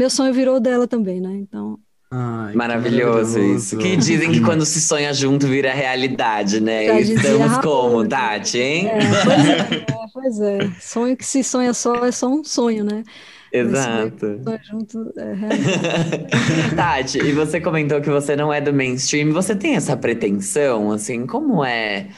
Meu 0.00 0.08
sonho 0.08 0.32
virou 0.32 0.58
dela 0.58 0.88
também, 0.88 1.20
né? 1.20 1.28
Então, 1.34 1.78
Ai, 2.10 2.54
maravilhoso, 2.54 3.38
que 3.38 3.44
isso. 3.44 3.76
Que 3.76 3.96
dizem 3.98 4.32
que 4.32 4.40
quando 4.40 4.64
se 4.64 4.80
sonha 4.80 5.12
junto 5.12 5.46
vira 5.46 5.74
realidade, 5.74 6.58
né? 6.58 6.86
Já 6.86 7.00
Estamos 7.00 7.58
como, 7.58 8.08
Tati, 8.08 8.58
hein? 8.58 8.88
É, 8.88 8.98
pois, 9.22 9.46
é, 9.46 9.86
pois 10.14 10.40
é. 10.40 10.58
Sonho 10.80 11.14
que 11.14 11.26
se 11.26 11.44
sonha 11.44 11.74
só 11.74 12.06
é 12.06 12.10
só 12.10 12.28
um 12.28 12.42
sonho, 12.42 12.82
né? 12.82 13.04
Exato. 13.52 14.40
Sonha 14.42 14.60
junto 14.70 15.12
é 15.18 15.34
realidade. 15.34 16.26
Tati, 16.74 17.18
e 17.18 17.32
você 17.32 17.60
comentou 17.60 18.00
que 18.00 18.08
você 18.08 18.34
não 18.34 18.50
é 18.50 18.58
do 18.58 18.72
mainstream. 18.72 19.34
Você 19.34 19.54
tem 19.54 19.76
essa 19.76 19.98
pretensão, 19.98 20.92
assim? 20.92 21.26
Como 21.26 21.62
é 21.62 22.08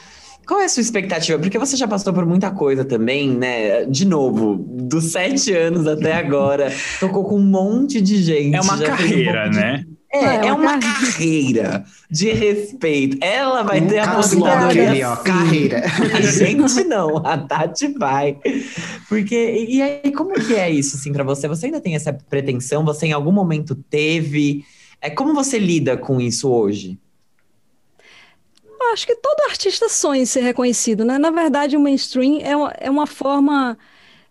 Qual 0.46 0.60
é 0.60 0.64
a 0.64 0.68
sua 0.68 0.80
expectativa? 0.80 1.38
Porque 1.38 1.58
você 1.58 1.76
já 1.76 1.86
passou 1.86 2.12
por 2.12 2.26
muita 2.26 2.50
coisa 2.50 2.84
também, 2.84 3.30
né? 3.30 3.84
De 3.84 4.04
novo, 4.04 4.56
dos 4.56 5.12
sete 5.12 5.52
anos 5.52 5.86
até 5.86 6.14
agora, 6.14 6.72
tocou 6.98 7.24
com 7.24 7.36
um 7.36 7.44
monte 7.44 8.00
de 8.00 8.22
gente. 8.22 8.54
É 8.56 8.60
uma 8.60 8.74
um 8.74 8.82
carreira, 8.82 9.44
monte 9.46 9.54
de- 9.54 9.60
né? 9.60 9.84
É, 10.14 10.18
É, 10.24 10.34
é 10.48 10.52
uma 10.52 10.72
uma 10.74 10.78
carreira 10.78 11.84
de 12.10 12.30
respeito. 12.32 13.16
Ela 13.22 13.62
vai 13.62 13.80
ter 13.80 13.98
a 13.98 14.04
aposentadoria 14.12 14.90
ali, 14.90 15.02
ó, 15.02 15.16
carreira. 15.16 15.82
A 16.14 16.20
gente 16.20 16.84
não, 16.84 17.16
a 17.24 17.38
Tati 17.38 17.88
vai. 17.88 18.36
Porque, 19.08 19.66
e 19.68 19.80
aí, 19.80 20.12
como 20.12 20.34
que 20.34 20.54
é 20.54 20.68
isso, 20.70 20.96
assim, 20.96 21.12
pra 21.12 21.24
você? 21.24 21.48
Você 21.48 21.66
ainda 21.66 21.80
tem 21.80 21.94
essa 21.94 22.12
pretensão? 22.12 22.84
Você 22.84 23.06
em 23.06 23.12
algum 23.12 23.32
momento 23.32 23.74
teve? 23.88 24.64
É, 25.00 25.08
como 25.08 25.32
você 25.32 25.58
lida 25.58 25.96
com 25.96 26.20
isso 26.20 26.50
hoje? 26.50 26.98
Acho 28.92 29.06
que 29.06 29.16
todo 29.16 29.50
artista 29.50 29.88
sonha 29.88 30.22
em 30.22 30.26
ser 30.26 30.40
reconhecido, 30.42 31.04
né? 31.04 31.18
Na 31.18 31.30
verdade, 31.30 31.76
o 31.76 31.80
mainstream 31.80 32.38
é 32.42 32.56
uma, 32.56 32.70
é 32.78 32.90
uma 32.90 33.06
forma, 33.06 33.78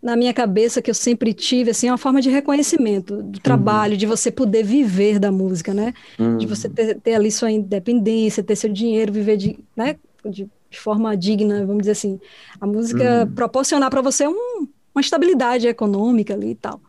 na 0.01 0.15
minha 0.15 0.33
cabeça, 0.33 0.81
que 0.81 0.89
eu 0.89 0.95
sempre 0.95 1.33
tive, 1.33 1.71
assim, 1.71 1.87
é 1.87 1.91
uma 1.91 1.97
forma 1.97 2.21
de 2.21 2.29
reconhecimento 2.29 3.21
do 3.23 3.39
trabalho, 3.39 3.97
de 3.97 4.05
você 4.05 4.31
poder 4.31 4.63
viver 4.63 5.19
da 5.19 5.31
música, 5.31 5.73
né? 5.73 5.93
De 6.37 6.45
você 6.45 6.69
ter, 6.69 6.99
ter 6.99 7.13
ali 7.15 7.31
sua 7.31 7.51
independência, 7.51 8.43
ter 8.43 8.55
seu 8.55 8.71
dinheiro, 8.71 9.11
viver 9.11 9.37
de, 9.37 9.57
né? 9.75 9.95
de, 10.25 10.47
de 10.69 10.79
forma 10.79 11.17
digna, 11.17 11.65
vamos 11.65 11.79
dizer 11.81 11.91
assim. 11.93 12.19
A 12.59 12.67
música 12.67 13.25
proporcionar 13.35 13.89
para 13.89 14.01
você 14.01 14.27
um- 14.27 14.67
uma 14.93 15.01
estabilidade 15.01 15.67
econômica 15.67 16.33
ali 16.33 16.51
e 16.51 16.55
tal. 16.55 16.79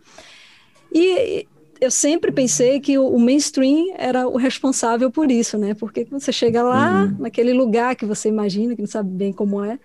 E 0.92 1.46
eu 1.82 1.90
sempre 1.90 2.32
pensei 2.32 2.80
que 2.80 2.98
o, 2.98 3.08
o 3.08 3.20
mainstream 3.20 3.94
era 3.98 4.28
o 4.28 4.36
responsável 4.38 5.10
por 5.12 5.30
isso, 5.30 5.58
né? 5.58 5.74
Porque 5.74 6.06
quando 6.06 6.22
você 6.22 6.32
chega 6.32 6.62
lá, 6.62 7.08
naquele 7.18 7.52
lugar 7.52 7.96
que 7.96 8.06
você 8.06 8.28
imagina, 8.28 8.76
que 8.76 8.82
não 8.82 8.88
sabe 8.88 9.10
bem 9.10 9.32
como 9.32 9.64
é, 9.64 9.78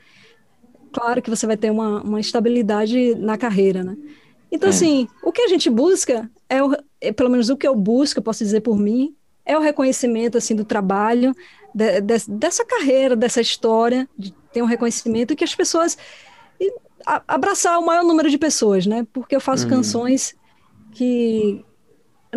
claro 0.91 1.21
que 1.21 1.29
você 1.29 1.45
vai 1.45 1.57
ter 1.57 1.71
uma, 1.71 2.01
uma 2.03 2.19
estabilidade 2.19 3.15
na 3.15 3.37
carreira, 3.37 3.83
né? 3.83 3.97
Então, 4.51 4.67
É. 4.67 4.71
assim, 4.71 5.09
o 5.21 5.31
que 5.31 5.41
a 5.43 5.47
gente 5.47 5.69
busca, 5.69 6.31
é, 6.49 6.63
o, 6.63 6.73
é, 7.01 7.11
pelo 7.13 7.29
menos 7.29 7.49
o 7.49 7.57
que 7.57 7.67
eu 7.67 7.75
busco, 7.75 8.19
eu 8.19 8.23
posso 8.23 8.43
dizer 8.43 8.61
por 8.61 8.77
mim, 8.79 9.15
é 9.45 9.57
o 9.57 9.61
reconhecimento, 9.61 10.37
assim, 10.37 10.55
do 10.55 10.65
trabalho, 10.65 11.33
de- 11.73 12.01
de- 12.01 12.25
dessa 12.29 12.65
carreira, 12.65 13.15
dessa 13.15 13.41
história, 13.41 14.09
de 14.17 14.33
ter 14.51 14.61
um 14.63 14.67
reconhecimento 14.67 15.33
e 15.33 15.35
que 15.37 15.43
as 15.45 15.55
pessoas... 15.55 15.97
e 16.59 16.71
a- 17.05 17.23
abraçar 17.27 17.79
o 17.79 17.85
maior 17.85 18.03
número 18.03 18.29
de 18.29 18.37
pessoas, 18.37 18.85
né? 18.85 19.05
Porque 19.13 19.35
eu 19.35 19.41
faço 19.41 19.65
Uhum. 19.65 19.69
canções 19.69 20.35
que 20.91 21.66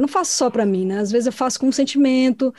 eu 0.01 0.03
não 0.03 0.09
faço 0.09 0.33
só 0.37 0.51
para 0.51 0.65
mim, 0.67 0.87
né? 0.87 0.99
Às 0.99 1.11
vezes 1.13 1.27
eu 1.27 1.33
faço 1.33 1.59
com 1.61 1.69
um 1.69 1.73
sentimento, 1.73 2.53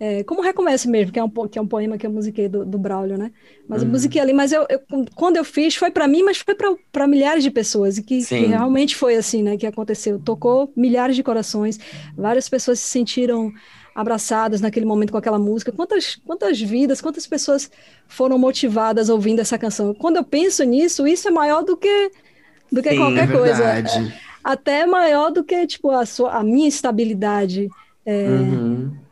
é, 0.00 0.22
como 0.24 0.40
Recomeça 0.42 0.88
mesmo, 0.88 1.12
que 1.12 1.18
é 1.18 1.24
um, 1.24 1.30
que 1.48 1.58
é 1.58 1.62
um 1.62 1.66
poema 1.66 1.98
que 1.98 2.06
eu 2.06 2.10
musiquei 2.10 2.48
do, 2.48 2.64
do 2.64 2.78
Braulio, 2.78 3.18
né? 3.18 3.32
Mas 3.66 3.82
eu 3.82 3.88
musiquei 3.88 4.20
ali, 4.20 4.32
mas 4.32 4.52
eu, 4.52 4.66
eu- 4.70 4.80
quando 5.14 5.36
eu 5.36 5.44
fiz 5.44 5.74
foi 5.76 5.90
para 5.90 6.06
mim, 6.06 6.22
mas 6.22 6.38
foi 6.38 6.54
para 6.92 7.06
milhares 7.06 7.42
de 7.42 7.50
pessoas, 7.50 7.98
e 7.98 8.02
que, 8.02 8.26
que 8.26 8.46
realmente 8.46 8.94
foi 8.96 9.16
assim, 9.16 9.42
né? 9.42 9.56
Que 9.56 9.66
aconteceu. 9.66 10.18
Tocou 10.20 10.72
milhares 10.76 11.16
de 11.16 11.22
corações, 11.22 11.78
várias 12.16 12.48
pessoas 12.48 12.78
se 12.80 12.88
sentiram 12.88 13.52
abraçadas 13.94 14.60
naquele 14.60 14.86
momento 14.86 15.10
com 15.10 15.18
aquela 15.18 15.38
música. 15.38 15.72
Quantas, 15.72 16.16
quantas 16.24 16.60
vidas, 16.60 17.00
quantas 17.00 17.26
pessoas 17.26 17.68
foram 18.06 18.38
motivadas 18.38 19.08
ouvindo 19.08 19.40
essa 19.40 19.58
canção? 19.58 19.92
Quando 19.94 20.16
eu 20.16 20.24
penso 20.24 20.62
nisso, 20.64 21.06
isso 21.06 21.26
é 21.28 21.30
maior 21.32 21.64
do 21.64 21.76
que, 21.76 22.10
do 22.72 22.82
que 22.82 22.90
Sim, 22.90 22.94
qualquer 22.94 23.24
é 23.24 23.26
coisa 23.32 23.64
verdade. 23.64 24.12
Até 24.42 24.86
maior 24.86 25.30
do 25.30 25.44
que 25.44 25.66
tipo 25.66 25.90
a, 25.90 26.06
sua, 26.06 26.32
a 26.38 26.44
minha 26.44 26.68
estabilidade 26.68 27.72
é, 28.06 28.14
Uhum. 28.24 29.08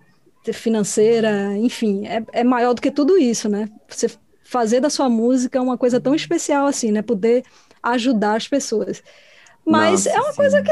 financeira, 0.52 1.56
enfim, 1.58 2.06
é, 2.06 2.24
é 2.32 2.44
maior 2.44 2.72
do 2.74 2.80
que 2.80 2.90
tudo 2.90 3.18
isso, 3.18 3.48
né? 3.48 3.68
Você 3.88 4.08
fazer 4.44 4.80
da 4.80 4.88
sua 4.90 5.08
música 5.08 5.60
uma 5.60 5.76
coisa 5.76 6.00
tão 6.00 6.14
especial 6.14 6.66
assim, 6.66 6.92
né? 6.92 7.02
Poder 7.02 7.44
ajudar 7.82 8.36
as 8.36 8.46
pessoas. 8.48 9.02
Mas 9.66 10.06
Nossa, 10.06 10.06
é 10.06 10.20
uma 10.20 10.34
sim. 10.34 10.34
coisa 10.34 10.62
que 10.62 10.70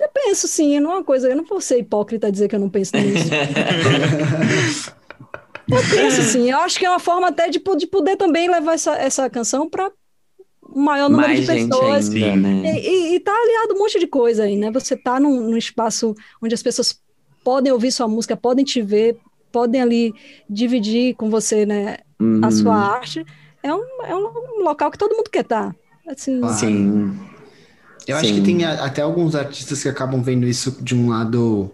eu 0.00 0.08
penso, 0.14 0.48
sim, 0.48 0.80
não 0.80 0.92
é 0.92 0.94
uma 0.96 1.04
coisa, 1.04 1.28
eu 1.28 1.36
não 1.36 1.44
vou 1.44 1.60
ser 1.60 1.78
hipócrita 1.78 2.32
dizer 2.32 2.48
que 2.48 2.56
eu 2.56 2.60
não 2.60 2.70
penso 2.70 2.98
nisso. 2.98 3.36
eu 5.70 5.84
penso, 5.84 6.22
sim, 6.22 6.50
eu 6.50 6.58
acho 6.58 6.78
que 6.78 6.84
é 6.86 6.90
uma 6.90 6.98
forma 6.98 7.28
até 7.28 7.48
de, 7.48 7.60
de 7.76 7.86
poder 7.86 8.16
também 8.16 8.48
levar 8.50 8.74
essa, 8.74 8.92
essa 8.96 9.30
canção 9.30 9.68
para 9.68 9.90
o 10.72 10.80
maior 10.80 11.08
número 11.10 11.28
Mais 11.28 11.40
de 11.40 11.46
gente 11.46 11.68
pessoas. 11.68 12.08
ainda, 12.10 12.36
né? 12.36 12.62
E, 12.78 13.12
e, 13.12 13.14
e 13.16 13.20
tá 13.20 13.32
aliado 13.32 13.74
um 13.74 13.78
monte 13.78 13.98
de 13.98 14.06
coisa 14.06 14.44
aí, 14.44 14.56
né? 14.56 14.70
Você 14.70 14.96
tá 14.96 15.18
num, 15.20 15.40
num 15.50 15.56
espaço 15.56 16.14
onde 16.42 16.54
as 16.54 16.62
pessoas 16.62 16.98
podem 17.44 17.72
ouvir 17.72 17.90
sua 17.92 18.06
música, 18.08 18.36
podem 18.36 18.64
te 18.64 18.82
ver, 18.82 19.16
podem 19.52 19.80
ali 19.80 20.12
dividir 20.48 21.14
com 21.16 21.30
você, 21.30 21.64
né, 21.66 21.96
a 22.42 22.46
Uhum. 22.46 22.50
sua 22.50 22.76
arte. 22.76 23.24
É 23.62 23.74
um, 23.74 23.82
é 24.04 24.14
um 24.14 24.62
local 24.62 24.90
que 24.90 24.98
todo 24.98 25.14
mundo 25.16 25.30
quer 25.30 25.42
estar. 25.42 25.74
Assim, 26.08 26.40
Claro. 26.40 26.56
Sim. 26.56 27.18
Eu 28.06 28.16
acho 28.16 28.28
Sim. 28.28 28.34
que 28.36 28.40
tem 28.42 28.64
a- 28.64 28.84
até 28.84 29.02
alguns 29.02 29.34
artistas 29.34 29.82
que 29.82 29.88
acabam 29.88 30.22
vendo 30.22 30.46
isso 30.46 30.82
de 30.82 30.94
um 30.94 31.08
lado 31.10 31.70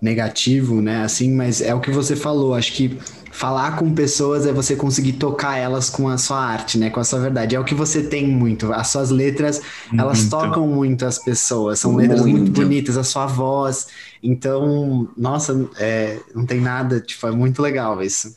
negativo, 0.00 0.80
né? 0.80 1.02
Assim, 1.04 1.32
mas 1.32 1.60
é 1.60 1.74
o 1.74 1.80
que 1.80 1.90
você 1.90 2.16
falou. 2.16 2.54
Acho 2.54 2.72
que 2.72 2.98
falar 3.40 3.78
com 3.78 3.90
pessoas 3.94 4.44
é 4.44 4.52
você 4.52 4.76
conseguir 4.76 5.14
tocar 5.14 5.56
elas 5.56 5.88
com 5.88 6.10
a 6.10 6.18
sua 6.18 6.38
arte, 6.38 6.76
né? 6.76 6.90
Com 6.90 7.00
a 7.00 7.04
sua 7.04 7.20
verdade. 7.20 7.56
É 7.56 7.58
o 7.58 7.64
que 7.64 7.74
você 7.74 8.02
tem 8.02 8.28
muito. 8.28 8.70
As 8.70 8.88
suas 8.88 9.08
letras, 9.08 9.62
elas 9.96 10.18
Muito. 10.18 10.30
tocam 10.30 10.66
muito 10.66 11.06
as 11.06 11.18
pessoas. 11.18 11.78
São 11.78 11.96
letras 11.96 12.20
muito, 12.20 12.36
Muito. 12.36 12.52
bonitas, 12.60 12.98
a 12.98 13.02
sua 13.02 13.24
voz. 13.24 13.86
Então, 14.22 15.08
nossa, 15.16 15.70
é, 15.78 16.18
não 16.34 16.44
tem 16.44 16.60
nada. 16.60 17.00
Tipo, 17.00 17.28
é 17.28 17.30
muito 17.30 17.62
legal 17.62 18.02
isso. 18.02 18.34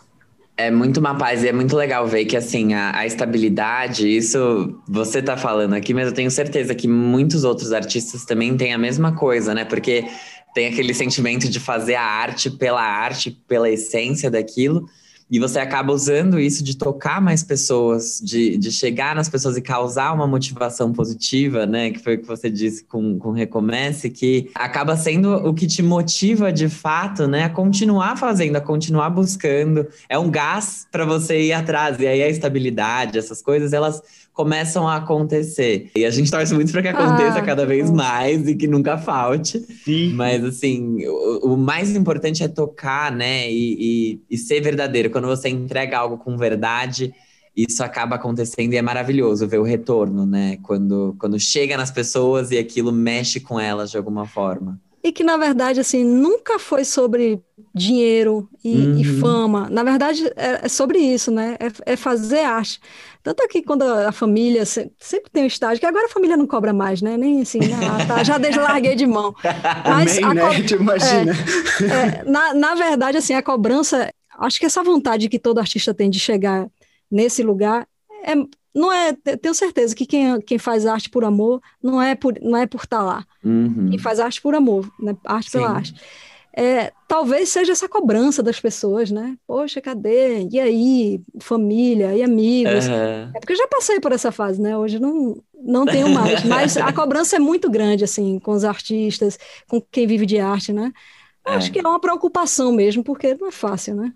É 0.55 0.71
muito 0.71 1.01
uma 1.01 1.15
paz 1.15 1.43
e 1.43 1.49
é 1.49 1.51
muito 1.51 1.75
legal 1.75 2.07
ver 2.07 2.23
que, 2.23 2.37
assim, 2.37 2.73
a, 2.73 2.95
a 2.95 3.05
estabilidade, 3.05 4.07
isso 4.07 4.79
você 4.87 5.21
tá 5.21 5.35
falando 5.35 5.73
aqui, 5.73 5.93
mas 5.93 6.07
eu 6.07 6.13
tenho 6.13 6.31
certeza 6.31 6.73
que 6.73 6.87
muitos 6.87 7.43
outros 7.43 7.73
artistas 7.73 8.23
também 8.23 8.55
têm 8.55 8.71
a 8.73 8.77
mesma 8.77 9.13
coisa, 9.13 9.53
né? 9.53 9.65
Porque 9.65 10.05
tem 10.53 10.67
aquele 10.67 10.93
sentimento 10.93 11.49
de 11.49 11.59
fazer 11.59 11.95
a 11.95 12.03
arte 12.03 12.49
pela 12.49 12.81
arte, 12.81 13.31
pela 13.47 13.69
essência 13.69 14.29
daquilo, 14.29 14.87
e 15.33 15.39
você 15.39 15.57
acaba 15.57 15.91
usando 15.91 16.39
isso 16.39 16.63
de 16.63 16.77
tocar 16.77 17.19
mais 17.19 17.41
pessoas, 17.41 18.21
de, 18.23 18.55
de 18.55 18.71
chegar 18.71 19.15
nas 19.15 19.27
pessoas 19.27 19.57
e 19.57 19.61
causar 19.63 20.13
uma 20.13 20.27
motivação 20.27 20.93
positiva, 20.93 21.65
né? 21.65 21.89
Que 21.89 21.97
foi 21.97 22.15
o 22.15 22.19
que 22.19 22.27
você 22.27 22.51
disse 22.51 22.83
com, 22.83 23.17
com 23.17 23.31
Recomece, 23.31 24.11
que 24.11 24.51
acaba 24.53 24.95
sendo 24.95 25.33
o 25.33 25.51
que 25.51 25.65
te 25.65 25.81
motiva 25.81 26.53
de 26.53 26.69
fato, 26.69 27.27
né? 27.27 27.45
A 27.45 27.49
continuar 27.49 28.15
fazendo, 28.15 28.57
a 28.57 28.61
continuar 28.61 29.09
buscando. 29.09 29.87
É 30.07 30.19
um 30.19 30.29
gás 30.29 30.87
para 30.91 31.03
você 31.03 31.41
ir 31.41 31.53
atrás. 31.53 31.99
E 31.99 32.05
aí 32.05 32.21
a 32.21 32.29
estabilidade, 32.29 33.17
essas 33.17 33.41
coisas, 33.41 33.73
elas 33.73 34.03
começam 34.33 34.87
a 34.87 34.97
acontecer. 34.97 35.91
E 35.95 36.05
a 36.05 36.09
gente 36.09 36.31
torce 36.31 36.53
muito 36.53 36.71
para 36.71 36.81
que 36.81 36.87
aconteça 36.87 37.39
Ah, 37.39 37.41
cada 37.41 37.65
vez 37.65 37.91
mais 37.91 38.47
e 38.47 38.55
que 38.55 38.67
nunca 38.67 38.97
falte. 38.97 39.59
Sim. 39.83 40.13
Mas, 40.13 40.43
assim, 40.43 41.05
o, 41.07 41.53
o 41.53 41.57
mais 41.57 41.95
importante 41.95 42.43
é 42.43 42.47
tocar, 42.47 43.11
né? 43.11 43.49
E, 43.51 44.13
e, 44.15 44.21
e 44.31 44.37
ser 44.37 44.61
verdadeiro. 44.61 45.09
Quando 45.09 45.27
você 45.27 45.49
entrega 45.49 45.97
algo 45.99 46.17
com 46.17 46.35
verdade, 46.37 47.13
isso 47.55 47.83
acaba 47.83 48.15
acontecendo 48.15 48.73
e 48.73 48.77
é 48.77 48.81
maravilhoso 48.81 49.47
ver 49.47 49.59
o 49.59 49.63
retorno, 49.63 50.25
né? 50.25 50.57
Quando, 50.63 51.15
quando 51.19 51.39
chega 51.39 51.77
nas 51.77 51.91
pessoas 51.91 52.51
e 52.51 52.57
aquilo 52.57 52.91
mexe 52.91 53.39
com 53.39 53.59
elas 53.59 53.91
de 53.91 53.97
alguma 53.97 54.25
forma. 54.25 54.79
E 55.03 55.11
que, 55.11 55.23
na 55.23 55.35
verdade, 55.35 55.81
assim, 55.81 56.03
nunca 56.03 56.57
foi 56.57 56.85
sobre 56.85 57.41
dinheiro 57.75 58.49
e, 58.63 58.89
e 58.95 59.05
Uhum. 59.05 59.19
fama. 59.19 59.69
Na 59.69 59.83
verdade, 59.83 60.25
é, 60.35 60.61
é 60.65 60.69
sobre 60.69 60.97
isso, 60.97 61.29
né? 61.29 61.57
É, 61.59 61.93
é 61.93 61.95
fazer 61.97 62.39
arte. 62.39 62.79
Tanto 63.23 63.47
que 63.47 63.63
quando 63.63 63.83
a 63.83 64.11
família 64.11 64.65
se- 64.65 64.91
sempre 64.99 65.31
tem 65.31 65.43
um 65.45 65.47
estágio, 65.47 65.79
que 65.79 65.85
agora 65.85 66.07
a 66.07 66.09
família 66.09 66.35
não 66.35 66.45
cobra 66.45 66.73
mais, 66.73 67.01
né? 67.01 67.15
Nem 67.15 67.41
assim, 67.41 67.59
ah, 67.73 68.05
tá, 68.05 68.21
já 68.23 68.37
deslarguei 68.37 68.95
de 68.95 69.07
mão. 69.07 69.33
Mas 69.87 70.17
Amém, 70.17 70.23
a 70.25 70.33
né? 70.33 70.41
co- 70.41 70.75
imagina. 70.75 71.31
é, 71.81 72.23
na, 72.29 72.53
na 72.53 72.75
verdade, 72.75 73.17
assim, 73.17 73.33
a 73.33 73.41
cobrança, 73.41 74.11
acho 74.39 74.59
que 74.59 74.65
essa 74.65 74.83
vontade 74.83 75.29
que 75.29 75.39
todo 75.39 75.59
artista 75.59 75.93
tem 75.93 76.09
de 76.09 76.19
chegar 76.19 76.67
nesse 77.09 77.41
lugar, 77.43 77.87
é, 78.25 78.33
não 78.75 78.91
é, 78.91 79.13
tenho 79.13 79.53
certeza 79.53 79.95
que 79.95 80.05
quem, 80.05 80.41
quem 80.41 80.57
faz 80.57 80.85
arte 80.85 81.09
por 81.09 81.23
amor 81.23 81.61
não 81.81 82.01
é 82.01 82.15
por, 82.15 82.33
não 82.41 82.57
é 82.57 82.65
por 82.67 82.81
estar 82.83 83.03
lá. 83.03 83.25
Uhum. 83.43 83.87
Quem 83.89 83.99
faz 83.99 84.19
arte 84.19 84.41
por 84.41 84.53
amor, 84.53 84.91
né? 84.99 85.15
Arte 85.25 85.49
pela 85.51 85.69
Sim. 85.69 85.75
arte. 85.75 85.95
É, 86.55 86.91
talvez 87.13 87.49
seja 87.49 87.71
essa 87.73 87.87
cobrança 87.87 88.41
das 88.41 88.59
pessoas, 88.59 89.11
né? 89.11 89.37
Poxa, 89.45 89.79
cadê? 89.79 90.47
E 90.51 90.59
aí? 90.59 91.21
Família 91.39 92.11
e 92.15 92.23
amigos. 92.23 92.87
Aham. 92.87 93.31
É 93.35 93.39
porque 93.39 93.53
eu 93.53 93.57
já 93.57 93.67
passei 93.67 93.99
por 93.99 94.11
essa 94.11 94.31
fase, 94.31 94.59
né? 94.59 94.75
Hoje 94.75 94.97
não, 94.97 95.37
não 95.63 95.85
tenho 95.85 96.09
mais. 96.09 96.43
Mas 96.43 96.75
a 96.75 96.91
cobrança 96.91 97.35
é 97.35 97.39
muito 97.39 97.69
grande, 97.69 98.03
assim, 98.03 98.39
com 98.39 98.53
os 98.53 98.63
artistas, 98.63 99.37
com 99.67 99.79
quem 99.79 100.07
vive 100.07 100.25
de 100.25 100.39
arte, 100.39 100.73
né? 100.73 100.91
É. 101.45 101.51
Acho 101.51 101.71
que 101.71 101.77
é 101.77 101.87
uma 101.87 101.99
preocupação 101.99 102.71
mesmo, 102.71 103.03
porque 103.03 103.35
não 103.39 103.49
é 103.49 103.51
fácil, 103.51 103.93
né? 103.93 104.11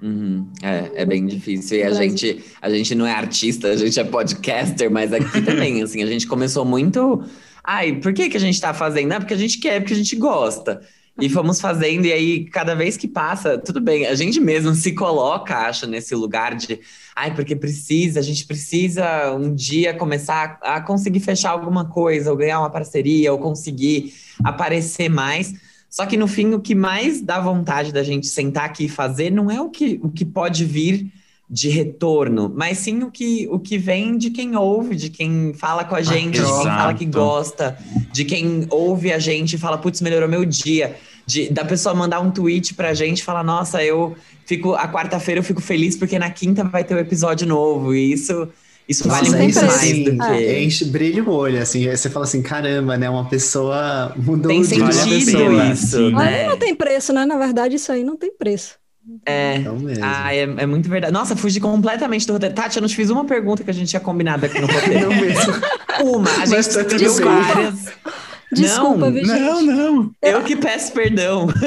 Uhum. 0.00 0.48
É, 0.62 1.02
é 1.02 1.04
bem 1.04 1.26
difícil. 1.26 1.78
E 1.78 1.82
a 1.82 1.86
Brasil. 1.86 2.10
gente, 2.10 2.44
a 2.62 2.70
gente 2.70 2.94
não 2.94 3.08
é 3.08 3.12
artista, 3.12 3.70
a 3.70 3.76
gente 3.76 3.98
é 3.98 4.04
podcaster, 4.04 4.88
mas 4.88 5.12
aqui 5.12 5.42
também, 5.42 5.82
assim, 5.82 6.00
a 6.00 6.06
gente 6.06 6.28
começou 6.28 6.64
muito. 6.64 7.24
Ai, 7.64 7.94
por 7.96 8.14
que, 8.14 8.28
que 8.28 8.36
a 8.36 8.40
gente 8.40 8.60
tá 8.60 8.72
fazendo? 8.72 9.10
Ah, 9.10 9.18
porque 9.18 9.34
a 9.34 9.36
gente 9.36 9.58
quer, 9.58 9.80
porque 9.80 9.94
a 9.94 9.96
gente 9.96 10.14
gosta. 10.14 10.80
E 11.20 11.30
fomos 11.30 11.60
fazendo, 11.60 12.04
e 12.04 12.12
aí, 12.12 12.44
cada 12.44 12.74
vez 12.74 12.96
que 12.96 13.08
passa, 13.08 13.56
tudo 13.56 13.80
bem, 13.80 14.06
a 14.06 14.14
gente 14.14 14.38
mesmo 14.38 14.74
se 14.74 14.92
coloca, 14.92 15.56
acho, 15.56 15.86
nesse 15.86 16.14
lugar 16.14 16.54
de, 16.54 16.78
ai, 17.14 17.34
porque 17.34 17.56
precisa, 17.56 18.20
a 18.20 18.22
gente 18.22 18.44
precisa 18.44 19.32
um 19.32 19.54
dia 19.54 19.94
começar 19.94 20.58
a 20.60 20.78
conseguir 20.80 21.20
fechar 21.20 21.50
alguma 21.50 21.86
coisa, 21.86 22.30
ou 22.30 22.36
ganhar 22.36 22.60
uma 22.60 22.68
parceria, 22.68 23.32
ou 23.32 23.38
conseguir 23.38 24.12
aparecer 24.44 25.08
mais. 25.08 25.54
Só 25.88 26.04
que 26.04 26.18
no 26.18 26.28
fim, 26.28 26.52
o 26.52 26.60
que 26.60 26.74
mais 26.74 27.22
dá 27.22 27.40
vontade 27.40 27.92
da 27.92 28.02
gente 28.02 28.26
sentar 28.26 28.64
aqui 28.64 28.84
e 28.84 28.88
fazer 28.88 29.30
não 29.30 29.50
é 29.50 29.58
o 29.58 29.70
que, 29.70 29.98
o 30.02 30.10
que 30.10 30.24
pode 30.24 30.66
vir 30.66 31.10
de 31.48 31.68
retorno, 31.68 32.52
mas 32.54 32.78
sim 32.78 33.02
o 33.04 33.10
que, 33.10 33.46
o 33.50 33.58
que 33.58 33.78
vem 33.78 34.18
de 34.18 34.30
quem 34.30 34.56
ouve, 34.56 34.96
de 34.96 35.08
quem 35.10 35.54
fala 35.54 35.84
com 35.84 35.94
a 35.94 36.02
gente, 36.02 36.40
de 36.40 36.44
quem 36.44 36.64
fala 36.64 36.92
que 36.92 37.04
gosta, 37.04 37.78
de 38.12 38.24
quem 38.24 38.66
ouve 38.68 39.12
a 39.12 39.18
gente 39.18 39.54
e 39.54 39.58
fala, 39.58 39.78
putz, 39.78 40.00
melhorou 40.00 40.28
meu 40.28 40.44
dia. 40.44 40.96
De, 41.24 41.48
da 41.48 41.64
pessoa 41.64 41.92
mandar 41.92 42.20
um 42.20 42.30
tweet 42.30 42.74
pra 42.74 42.94
gente 42.94 43.18
e 43.18 43.24
falar, 43.24 43.42
nossa, 43.42 43.82
eu 43.82 44.16
fico. 44.44 44.74
A 44.74 44.86
quarta-feira 44.86 45.40
eu 45.40 45.44
fico 45.44 45.60
feliz 45.60 45.96
porque 45.96 46.18
na 46.20 46.30
quinta 46.30 46.62
vai 46.62 46.84
ter 46.84 46.94
um 46.94 46.98
episódio 46.98 47.46
novo. 47.46 47.94
E 47.94 48.12
isso. 48.12 48.48
Isso 48.88 49.08
Nossa, 49.08 49.24
vale 49.24 49.36
muito 49.36 49.50
isso, 49.50 49.66
mais 49.66 49.82
assim, 49.82 50.04
do 50.04 50.16
que. 50.16 50.58
Enche, 50.60 50.84
brilha 50.84 51.24
o 51.24 51.28
olho, 51.28 51.60
assim. 51.60 51.90
Você 51.90 52.08
fala 52.08 52.24
assim, 52.24 52.40
caramba, 52.40 52.96
né? 52.96 53.10
Uma 53.10 53.28
pessoa 53.28 54.14
mudou 54.16 54.48
Tem 54.48 54.60
o 54.60 54.64
dia 54.64 54.84
da 54.84 54.92
sentido 54.92 55.24
pessoa. 55.24 55.66
isso, 55.72 55.96
Sim. 55.96 56.10
Mas 56.12 56.30
né? 56.30 56.46
não 56.46 56.56
tem 56.56 56.72
preço, 56.72 57.12
né? 57.12 57.26
Na 57.26 57.36
verdade, 57.36 57.74
isso 57.74 57.90
aí 57.90 58.04
não 58.04 58.16
tem 58.16 58.30
preço. 58.30 58.78
É. 59.24 59.56
Então 59.56 59.78
mesmo. 59.78 60.04
Ah, 60.04 60.34
é, 60.34 60.40
é 60.42 60.66
muito 60.66 60.88
verdade. 60.88 61.12
Nossa, 61.12 61.36
fugi 61.36 61.60
completamente 61.60 62.26
do 62.26 62.32
roteiro. 62.32 62.54
Tati, 62.54 62.76
eu 62.76 62.80
não 62.80 62.88
te 62.88 62.96
fiz 62.96 63.10
uma 63.10 63.24
pergunta 63.24 63.62
que 63.62 63.70
a 63.70 63.74
gente 63.74 63.88
tinha 63.88 64.00
combinado 64.00 64.46
aqui 64.46 64.60
no 64.60 64.66
roteiro. 64.66 65.08
Não 65.10 65.16
mesmo. 65.20 65.52
Uma, 66.02 66.30
a 66.30 66.38
Mas 66.38 66.50
gente 66.50 66.74
tá 66.74 67.24
várias. 67.24 67.86
Desculpa, 68.52 69.06
Não, 69.06 69.12
viu, 69.12 69.24
gente? 69.24 69.40
Não, 69.40 69.62
não. 69.62 70.10
Eu 70.22 70.42
que 70.44 70.54
peço 70.54 70.92
perdão. 70.92 71.48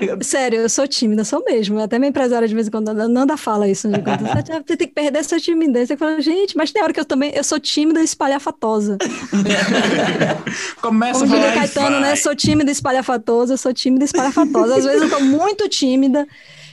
Eu- 0.00 0.22
Sério, 0.22 0.60
eu 0.60 0.68
sou 0.68 0.86
tímida, 0.86 1.24
sou 1.24 1.42
mesmo. 1.44 1.78
Até 1.80 1.98
minha 1.98 2.08
empresária 2.10 2.46
de 2.46 2.54
vez 2.54 2.68
em 2.68 2.70
quando, 2.70 2.90
a 2.90 3.08
Nanda 3.08 3.36
fala 3.36 3.68
isso. 3.68 3.88
De 3.88 4.00
quando, 4.00 4.20
você 4.66 4.76
tem 4.76 4.86
que 4.88 4.94
perder 4.94 5.18
essa 5.18 5.38
timidez. 5.38 5.90
Eu 5.90 5.96
falo, 5.98 6.20
gente, 6.20 6.56
mas 6.56 6.70
tem 6.70 6.82
hora 6.82 6.92
que 6.92 7.00
eu 7.00 7.04
também, 7.04 7.32
eu 7.34 7.42
sou 7.42 7.58
tímida 7.58 8.00
e 8.00 8.04
espalhafatosa. 8.04 8.98
Começa 10.80 11.20
Como 11.20 11.34
a 11.34 11.38
falar 11.40 11.54
Caetano, 11.54 12.00
né? 12.00 12.16
Sou 12.16 12.34
tímida 12.34 12.70
e 12.70 12.72
espalhafatosa, 12.72 13.54
eu 13.54 13.58
sou 13.58 13.72
tímida 13.74 14.04
e 14.04 14.06
espalhafatosa. 14.06 14.76
Às 14.76 14.84
vezes 14.84 15.02
eu 15.02 15.10
tô 15.10 15.20
muito 15.20 15.68
tímida, 15.68 16.26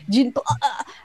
de... 0.07 0.31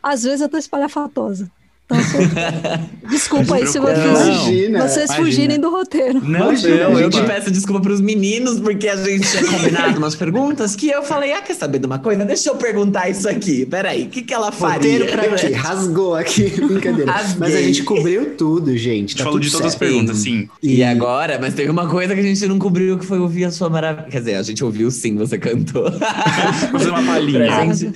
às 0.03 0.23
vezes 0.23 0.41
eu 0.41 0.49
tô 0.49 0.57
espalhafatosa. 0.59 1.51
Então, 1.95 2.21
eu 2.21 2.27
sou- 3.03 3.09
desculpa 3.11 3.55
aí 3.57 3.67
se 3.67 3.79
vocês, 3.79 3.99
não. 3.99 4.27
Imagina, 4.27 4.89
vocês 4.89 5.05
imagina. 5.07 5.27
fugirem 5.27 5.61
do 5.61 5.71
roteiro. 5.71 6.21
Não, 6.23 6.41
Imagina, 6.51 6.89
Não, 6.89 7.01
eu 7.01 7.11
que 7.11 7.23
peço 7.23 7.51
desculpa 7.51 7.81
pros 7.81 8.01
meninos, 8.01 8.59
porque 8.61 8.89
a 8.89 8.97
gente 8.97 9.29
tinha 9.31 9.45
combinado 9.45 9.99
umas 9.99 10.15
perguntas 10.15 10.75
que 10.77 10.89
eu 10.89 11.03
falei, 11.03 11.33
ah, 11.33 11.43
quer 11.43 11.55
saber 11.55 11.79
de 11.79 11.87
uma 11.87 11.99
coisa? 11.99 12.25
Deixa 12.25 12.49
eu 12.51 12.57
perguntar 12.57 13.09
isso 13.09 13.29
aqui. 13.29 13.67
Peraí, 13.67 14.05
o 14.05 14.09
que, 14.09 14.23
que 14.23 14.33
ela 14.35 14.51
faria? 14.53 14.93
Roteiro 14.99 15.07
pra 15.13 15.35
quê? 15.37 15.53
Rasgou 15.53 16.15
aqui. 16.15 16.51
Brincadeira. 16.67 17.13
Rasguei. 17.13 17.37
Mas 17.39 17.55
a 17.55 17.63
gente 17.63 17.83
cobriu 17.83 18.35
tudo, 18.37 18.77
gente. 18.77 18.83
A 18.83 18.93
gente 19.03 19.17
Tá 19.17 19.25
falou 19.25 19.39
de 19.39 19.51
todas 19.51 19.67
as 19.69 19.75
perguntas, 19.75 20.19
sim. 20.19 20.49
E 20.63 20.83
agora, 20.83 21.39
mas 21.41 21.55
teve 21.55 21.71
uma 21.71 21.89
coisa 21.89 22.15
que 22.15 22.21
a 22.21 22.25
gente 22.25 22.47
não 22.47 22.59
cobriu, 22.59 22.99
que 22.99 23.07
foi 23.07 23.19
ouvir 23.19 23.45
a 23.45 23.51
sua 23.51 23.69
maravilha. 23.69 24.09
Quer 24.09 24.19
dizer, 24.19 24.35
a 24.37 24.43
gente 24.43 24.63
ouviu 24.65 24.91
sim, 24.91 25.17
você 25.17 25.39
cantou. 25.39 25.91
Vou 25.91 26.01
fazer 26.79 26.91
uma 26.91 27.03
palhinha. 27.03 27.93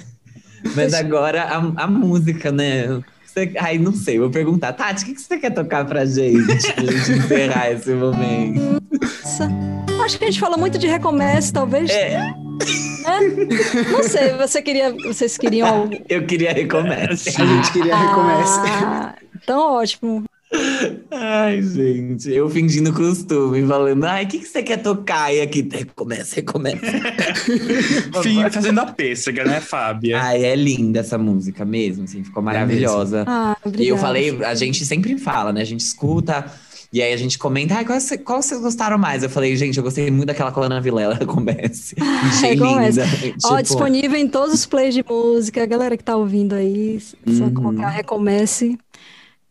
Mas 0.75 0.95
agora 0.95 1.43
a, 1.43 1.85
a 1.85 1.87
música, 1.87 2.51
né? 2.51 3.01
Você- 3.37 3.53
ai, 3.59 3.77
não 3.79 3.93
sei, 3.93 4.19
vou 4.19 4.31
perguntar. 4.31 4.73
Tati, 4.73 5.03
o 5.03 5.07
que, 5.07 5.15
que 5.15 5.21
você 5.21 5.37
quer 5.37 5.51
tocar 5.51 5.85
pra 5.85 6.07
gente? 6.07 6.47
Pra 6.73 6.85
gente 6.85 7.13
encerrar 7.13 7.71
esse 7.71 7.91
momento. 7.93 8.83
Nossa. 9.03 9.49
Acho 10.03 10.19
que 10.19 10.25
a 10.25 10.31
gente 10.31 10.41
falou 10.41 10.59
muito 10.59 10.79
de 10.79 10.87
recomeço, 10.87 11.53
talvez. 11.53 11.91
É, 11.91 12.19
né? 12.19 12.35
Não 13.93 14.03
sei, 14.03 14.33
você 14.39 14.63
queria, 14.63 14.93
vocês 15.05 15.37
queriam. 15.37 15.91
eu 16.09 16.25
queria 16.25 16.53
recomece. 16.53 17.29
A 17.41 17.45
gente 17.47 17.73
queria. 17.73 17.95
Ah, 17.95 19.15
então 19.43 19.75
ótimo. 19.75 20.25
Ai, 21.11 21.63
gente, 21.63 22.31
eu 22.33 22.49
fingindo 22.49 22.93
costume, 22.93 23.67
falando, 23.67 24.05
ai, 24.05 24.25
o 24.25 24.29
que, 24.29 24.39
que 24.41 24.47
você 24.47 24.63
quer 24.63 24.79
tocar? 24.83 25.33
E 25.35 25.41
aqui, 25.41 25.67
recomeça, 25.71 26.37
recomeça. 26.37 26.81
Fim 28.23 28.49
fazendo 28.51 28.81
a 28.81 28.87
pêssega, 28.87 29.45
né, 29.45 29.61
Fábia? 29.61 30.21
ai, 30.21 30.45
é 30.45 30.55
linda 30.57 31.01
essa 31.01 31.19
música 31.19 31.65
mesmo, 31.65 32.05
assim, 32.05 32.23
ficou 32.25 32.43
maravilhosa. 32.43 33.25
Ah, 33.27 33.57
obrigada. 33.65 33.85
E 33.85 33.89
eu 33.89 33.97
falei, 33.99 34.45
a 34.45 34.55
gente 34.55 34.85
sempre 34.85 35.17
fala, 35.19 35.53
né? 35.53 35.61
A 35.63 35.65
gente 35.65 35.81
escuta, 35.81 36.45
e 36.93 37.03
aí 37.03 37.13
a 37.13 37.17
gente 37.17 37.39
comenta, 37.39 37.75
ai, 37.75 37.85
qual, 37.85 37.99
qual 38.25 38.43
vocês 38.43 38.61
gostaram 38.61 38.97
mais? 38.99 39.23
Eu 39.23 39.31
falei, 39.31 39.57
gente, 39.57 39.77
eu 39.77 39.83
gostei 39.85 40.11
muito 40.11 40.27
daquela 40.27 40.53
Colana 40.53 40.81
Vilela, 40.81 41.19
comece. 41.27 41.95
Achei 42.29 42.55
Recomece. 42.55 43.01
linda. 43.01 43.37
Ó, 43.45 43.49
Tipo, 43.57 43.63
disponível 43.63 44.19
em 44.19 44.29
todos 44.29 44.55
os 44.55 44.67
plays 44.67 44.95
de 44.95 45.05
música. 45.09 45.63
A 45.63 45.67
galera 45.67 45.97
que 45.97 46.05
tá 46.05 46.17
ouvindo 46.17 46.55
aí, 46.55 46.99
só 47.01 47.45
Uhum. 47.45 47.55
colocar 47.55 47.89
Recomece. 47.89 48.79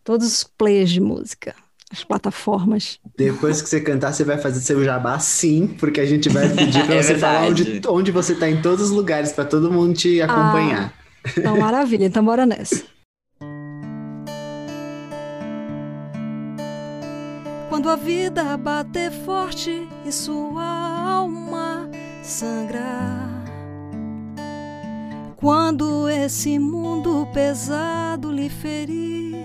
Todos 0.06 0.27
os 0.27 0.44
players 0.44 0.91
de 0.91 1.02
música. 1.02 1.56
As 1.91 2.03
plataformas. 2.03 2.99
Depois 3.18 3.61
que 3.61 3.68
você 3.68 3.82
cantar, 3.82 4.14
você 4.14 4.23
vai 4.23 4.38
fazer 4.38 4.60
seu 4.60 4.84
jabá 4.84 5.18
sim, 5.19 5.68
porque 5.80 5.99
a 5.99 6.06
gente 6.06 6.30
vai 6.30 6.48
pedir 6.49 6.84
pra 6.86 6.95
É 6.95 7.02
você 7.03 7.18
falar 7.18 7.48
onde, 7.48 7.64
verdade. 7.64 7.88
onde 7.90 8.11
você 8.11 8.36
tá 8.36 8.48
em 8.49 8.61
todos 8.61 8.86
os 8.86 8.91
lugares, 8.91 9.32
pra 9.34 9.44
todo 9.45 9.72
mundo 9.72 9.95
te 9.95 10.22
acompanhar. 10.22 10.94
Então, 11.36 11.57
maravilha. 11.57 12.06
Então, 12.06 12.23
bora 12.23 12.45
nessa. 12.45 12.84
Quando 17.69 17.90
a 17.90 17.95
vida 17.95 18.56
bater 18.57 19.11
forte 19.11 19.88
e 20.06 20.11
sua 20.11 20.64
alma 20.64 21.90
sangrar. 22.23 23.44
Quando 25.36 26.07
esse 26.10 26.57
mundo 26.57 27.27
pesado 27.34 28.32
lhe 28.32 28.49
ferir, 28.49 29.36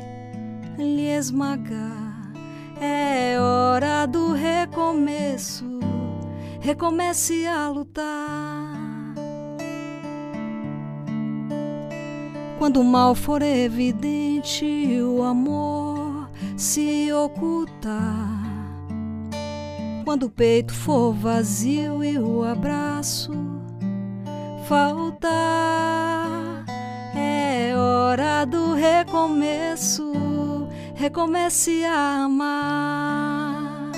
lhe 0.85 1.07
esmagar, 1.07 2.33
é 2.81 3.39
hora 3.41 4.07
do 4.07 4.33
recomeço. 4.33 5.81
Recomece 6.61 7.47
a 7.47 7.69
lutar. 7.69 8.71
Quando 12.59 12.81
o 12.81 12.85
mal 12.85 13.15
for 13.15 13.41
evidente, 13.41 15.01
o 15.01 15.23
amor 15.23 16.29
se 16.57 17.11
ocultar. 17.11 18.41
Quando 20.05 20.25
o 20.25 20.31
peito 20.31 20.75
for 20.75 21.13
vazio 21.15 22.05
e 22.05 22.19
o 22.19 22.45
abraço 22.45 23.33
faltar, 24.69 26.65
é 27.17 27.75
hora 27.75 28.45
do 28.45 28.75
recomeço. 28.75 30.13
Recomece 31.01 31.83
a 31.87 32.25
amar. 32.25 33.91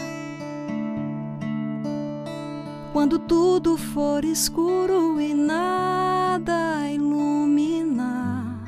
Quando 2.93 3.19
tudo 3.19 3.77
for 3.77 4.24
escuro 4.24 5.20
e 5.20 5.35
nada 5.35 6.89
iluminar. 6.89 8.65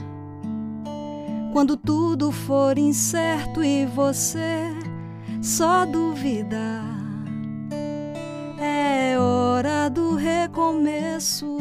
Quando 1.53 1.77
tudo 1.77 2.33
for 2.33 2.77
incerto 2.77 3.63
e 3.63 3.87
você 3.87 4.65
só 5.41 5.87
duvidar. 5.87 6.83
É 8.59 9.17
hora 9.17 9.89
do 9.89 10.17
recomeço. 10.17 11.57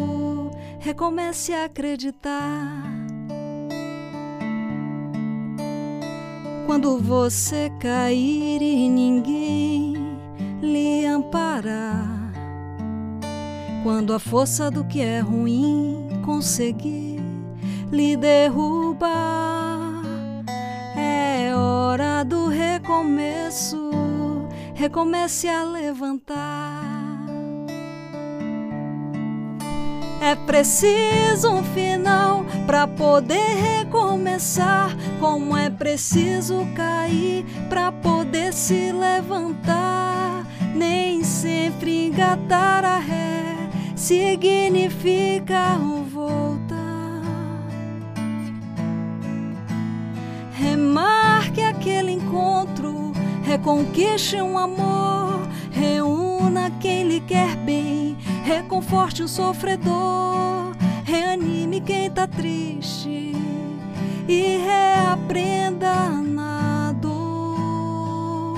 Recomece 0.80 1.54
a 1.54 1.66
acreditar. 1.66 3.03
Quando 6.66 6.98
você 6.98 7.70
cair 7.80 8.62
e 8.62 8.90
ninguém 8.90 9.96
lhe 10.62 11.06
amparar. 11.06 12.32
Quando 13.84 14.14
a 14.14 14.20
força 14.20 14.72
do 14.72 14.86
que 14.86 15.02
é 15.02 15.20
ruim 15.20 16.08
conseguir 16.26 17.20
lhe 17.92 18.16
derrubar, 18.16 20.02
é 20.96 21.54
hora 21.54 22.24
do 22.24 22.48
recomeço. 22.48 23.92
Recomece 24.74 25.50
a 25.50 25.64
levantar. 25.64 26.93
É 30.24 30.36
preciso 30.36 31.52
um 31.52 31.62
final 31.62 32.46
para 32.66 32.88
poder 32.88 33.56
recomeçar. 33.56 34.96
Como 35.20 35.56
é 35.56 35.70
preciso 35.70 36.66
cair 36.74 37.46
para 37.68 37.92
poder 37.92 38.54
se 38.54 38.94
levantar. 38.94 40.48
Nem 40.74 41.26
sempre 41.26 42.08
engatar 42.08 42.86
a 42.86 43.00
ré 43.00 43.58
significa 43.98 45.74
um 45.74 46.04
voltar. 46.06 46.78
Remarque 50.54 51.62
aquele 51.62 52.14
encontro, 52.14 53.12
reconquiste 53.44 54.38
um 54.38 54.58
amor, 54.58 55.50
reúna 55.70 56.33
quem 56.72 57.08
lhe 57.08 57.22
quer 57.22 57.56
bem, 57.58 58.18
reconforte 58.44 59.24
o 59.24 59.28
sofredor, 59.28 60.76
reanime 61.04 61.82
quem 61.82 62.10
tá 62.10 62.28
triste 62.28 63.34
e 64.28 64.58
reaprenda 64.58 66.10
na 66.10 66.94
dor. 66.94 68.56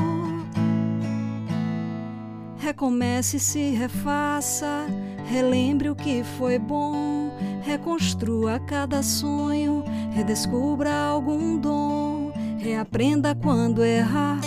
Recomece, 2.58 3.40
se 3.40 3.72
refaça, 3.72 4.86
relembre 5.26 5.90
o 5.90 5.96
que 5.96 6.24
foi 6.38 6.60
bom, 6.60 7.32
reconstrua 7.64 8.60
cada 8.60 9.02
sonho, 9.02 9.84
redescubra 10.12 10.94
algum 10.94 11.58
dom, 11.58 12.32
reaprenda 12.58 13.36
quando 13.36 13.84
errar, 13.84 14.40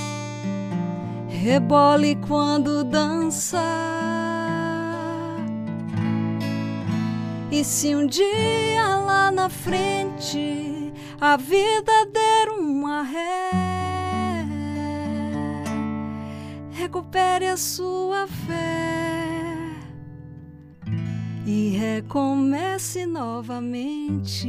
rebole 1.39 2.17
quando 2.27 2.83
dançar. 2.83 3.63
E 7.51 7.65
se 7.65 7.95
um 7.95 8.07
dia 8.07 8.87
lá 9.07 9.31
na 9.31 9.49
frente 9.49 10.93
a 11.21 11.37
vida 11.37 12.07
der 12.13 12.49
uma 12.51 13.03
ré, 13.03 14.45
recupere 16.73 17.47
a 17.47 17.57
sua 17.57 18.27
fé 18.27 18.79
e 21.47 21.71
recomece 21.71 23.07
novamente. 23.07 24.49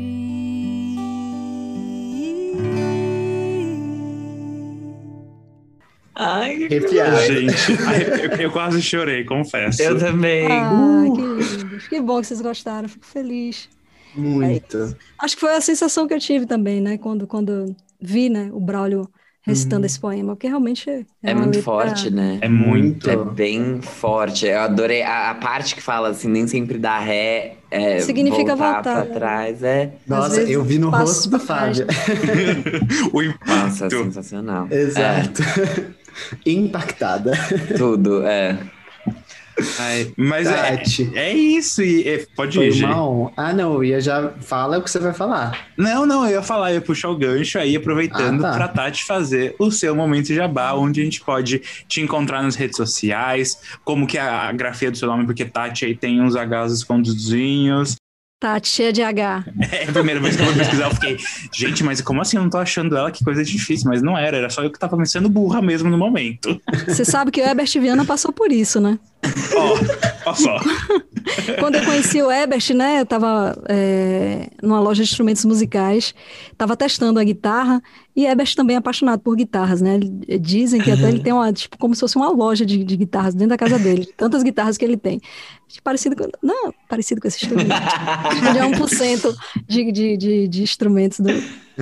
Ai, 6.21 6.65
Arrepiado. 6.65 7.17
Gente, 7.21 7.71
eu, 8.37 8.41
eu 8.41 8.51
quase 8.51 8.81
chorei, 8.81 9.23
confesso. 9.23 9.81
eu 9.81 9.97
também. 9.97 10.45
Ah, 10.51 10.69
que 11.15 11.21
lindo. 11.21 11.79
Que 11.89 12.01
bom 12.01 12.19
que 12.19 12.27
vocês 12.27 12.41
gostaram, 12.41 12.89
fico 12.89 13.05
feliz. 13.05 13.69
Muito. 14.15 14.95
Acho 15.17 15.35
que 15.35 15.39
foi 15.41 15.55
a 15.55 15.61
sensação 15.61 16.07
que 16.07 16.13
eu 16.13 16.19
tive 16.19 16.45
também, 16.45 16.81
né? 16.81 16.97
Quando, 16.97 17.25
quando 17.25 17.75
vi, 18.01 18.27
né, 18.29 18.49
o 18.51 18.59
Braulio 18.59 19.09
recitando 19.41 19.85
esse 19.85 19.99
poema, 19.99 20.35
porque 20.35 20.47
realmente 20.47 20.87
é, 20.89 21.03
É 21.23 21.33
muito 21.33 21.47
letra- 21.55 21.61
forte, 21.63 22.11
né? 22.11 22.37
É 22.41 22.49
muito. 22.49 23.09
É 23.09 23.15
bem 23.15 23.81
forte. 23.81 24.45
Eu 24.45 24.59
adorei 24.59 25.01
a, 25.01 25.31
a 25.31 25.35
parte 25.35 25.73
que 25.73 25.81
fala 25.81 26.09
assim, 26.09 26.27
nem 26.27 26.45
sempre 26.47 26.77
dá 26.77 26.99
ré. 26.99 27.55
É, 27.71 27.99
Significa 27.99 28.55
voltar, 28.55 28.73
voltar, 28.83 29.05
pra 29.05 29.13
trás. 29.13 29.63
É. 29.63 29.93
Nossa, 30.07 30.41
eu 30.41 30.63
vi 30.63 30.77
no 30.79 30.89
rosto 30.89 31.29
do. 31.29 31.39
Fábio. 31.39 31.85
o 33.13 33.21
Nossa, 33.21 33.85
impacto. 33.85 34.03
sensacional. 34.03 34.67
Exato. 34.71 35.41
Impactada. 36.45 37.31
Tudo, 37.77 38.23
é. 38.25 38.57
Ai, 39.77 40.13
mas 40.15 40.47
é, 40.47 40.77
Tati. 40.77 41.11
é 41.15 41.33
isso. 41.33 41.81
E, 41.81 42.07
é, 42.07 42.25
pode 42.33 42.55
Foi 42.57 42.69
ir, 42.69 42.85
uma 42.85 43.05
honra. 43.05 43.31
Ah, 43.35 43.51
não, 43.53 43.73
eu 43.73 43.83
ia 43.83 43.99
já. 43.99 44.31
Fala 44.39 44.77
o 44.77 44.81
que 44.81 44.89
você 44.89 44.99
vai 44.99 45.13
falar. 45.13 45.67
Não, 45.77 46.05
não, 46.05 46.23
eu 46.25 46.31
ia 46.31 46.41
falar, 46.41 46.69
eu 46.71 46.75
ia 46.75 46.81
puxar 46.81 47.09
o 47.09 47.17
gancho 47.17 47.59
aí, 47.59 47.75
aproveitando 47.75 48.45
Ah, 48.45 48.51
tá. 48.51 48.55
pra 48.57 48.67
Tati 48.69 49.03
fazer 49.03 49.55
o 49.59 49.69
seu 49.69 49.93
momento 49.95 50.33
jabá, 50.33 50.71
onde 50.73 51.01
a 51.01 51.03
gente 51.03 51.19
pode 51.21 51.59
te 51.89 51.99
encontrar 51.99 52.41
nas 52.41 52.55
redes 52.55 52.77
sociais, 52.77 53.59
como 53.83 54.07
que 54.07 54.17
é 54.17 54.21
a 54.21 54.49
grafia 54.53 54.89
do 54.91 54.97
seu 54.97 55.09
nome, 55.09 55.25
porque 55.25 55.43
Tati 55.43 55.83
aí 55.85 55.95
tem 55.95 56.21
uns 56.21 56.35
Hs 56.35 56.71
escondidinhos. 56.71 57.97
Tá 58.39 58.57
cheia 58.63 58.93
de 58.93 59.01
H. 59.01 59.43
É 59.69 59.89
a 59.89 59.91
primeira 59.91 60.17
vez 60.21 60.37
que 60.37 60.41
eu 60.41 60.45
vou 60.45 60.55
pesquisar, 60.55 60.85
eu 60.85 60.91
fiquei, 60.91 61.17
gente, 61.53 61.83
mas 61.83 61.99
como 61.99 62.21
assim? 62.21 62.37
Eu 62.37 62.43
não 62.43 62.49
tô 62.49 62.57
achando 62.57 62.95
ela, 62.95 63.11
que 63.11 63.21
coisa 63.21 63.43
difícil, 63.43 63.89
mas 63.89 64.01
não 64.01 64.17
era, 64.17 64.37
era 64.37 64.49
só 64.49 64.63
eu 64.63 64.71
que 64.71 64.79
tava 64.79 64.95
me 64.95 65.05
sendo 65.05 65.27
burra 65.27 65.61
mesmo 65.61 65.89
no 65.89 65.97
momento. 65.97 66.57
Você 66.87 67.03
sabe 67.03 67.31
que 67.31 67.41
o 67.41 67.43
Herbert 67.43 67.69
Viana 67.73 68.05
passou 68.05 68.31
por 68.31 68.49
isso, 68.49 68.79
né? 68.79 68.97
Ó, 70.25 70.33
só. 70.33 70.57
Quando 71.59 71.75
eu 71.75 71.85
conheci 71.85 72.21
o 72.21 72.31
Ebert, 72.31 72.73
né, 72.73 72.99
eu 72.99 73.03
estava 73.03 73.55
numa 74.61 74.79
loja 74.79 75.03
de 75.03 75.09
instrumentos 75.09 75.45
musicais, 75.45 76.13
estava 76.51 76.75
testando 76.75 77.19
a 77.19 77.23
guitarra, 77.23 77.81
e 78.15 78.25
Ebert 78.25 78.55
também 78.55 78.75
é 78.75 78.79
apaixonado 78.79 79.21
por 79.21 79.35
guitarras, 79.35 79.81
né? 79.81 79.97
Dizem 80.41 80.81
que 80.81 80.91
até 80.91 81.07
ele 81.07 81.21
tem 81.21 81.31
uma, 81.31 81.51
tipo, 81.53 81.77
como 81.77 81.95
se 81.95 82.01
fosse 82.01 82.17
uma 82.17 82.29
loja 82.29 82.65
de, 82.65 82.83
de 82.83 82.97
guitarras 82.97 83.33
dentro 83.33 83.49
da 83.49 83.57
casa 83.57 83.79
dele, 83.79 84.01
de 84.05 84.13
tantas 84.13 84.43
guitarras 84.43 84.77
que 84.77 84.83
ele 84.83 84.97
tem. 84.97 85.21
Parecido 85.83 86.15
com, 86.15 86.27
não, 86.41 86.73
parecido 86.89 87.21
com 87.21 87.27
esse 87.27 87.43
instrumento. 87.45 87.71
Ele 88.49 88.57
é 88.57 88.61
1% 88.61 89.35
de, 89.67 89.91
de, 89.91 90.17
de, 90.17 90.47
de 90.47 90.63
instrumentos 90.63 91.19
do, 91.19 91.29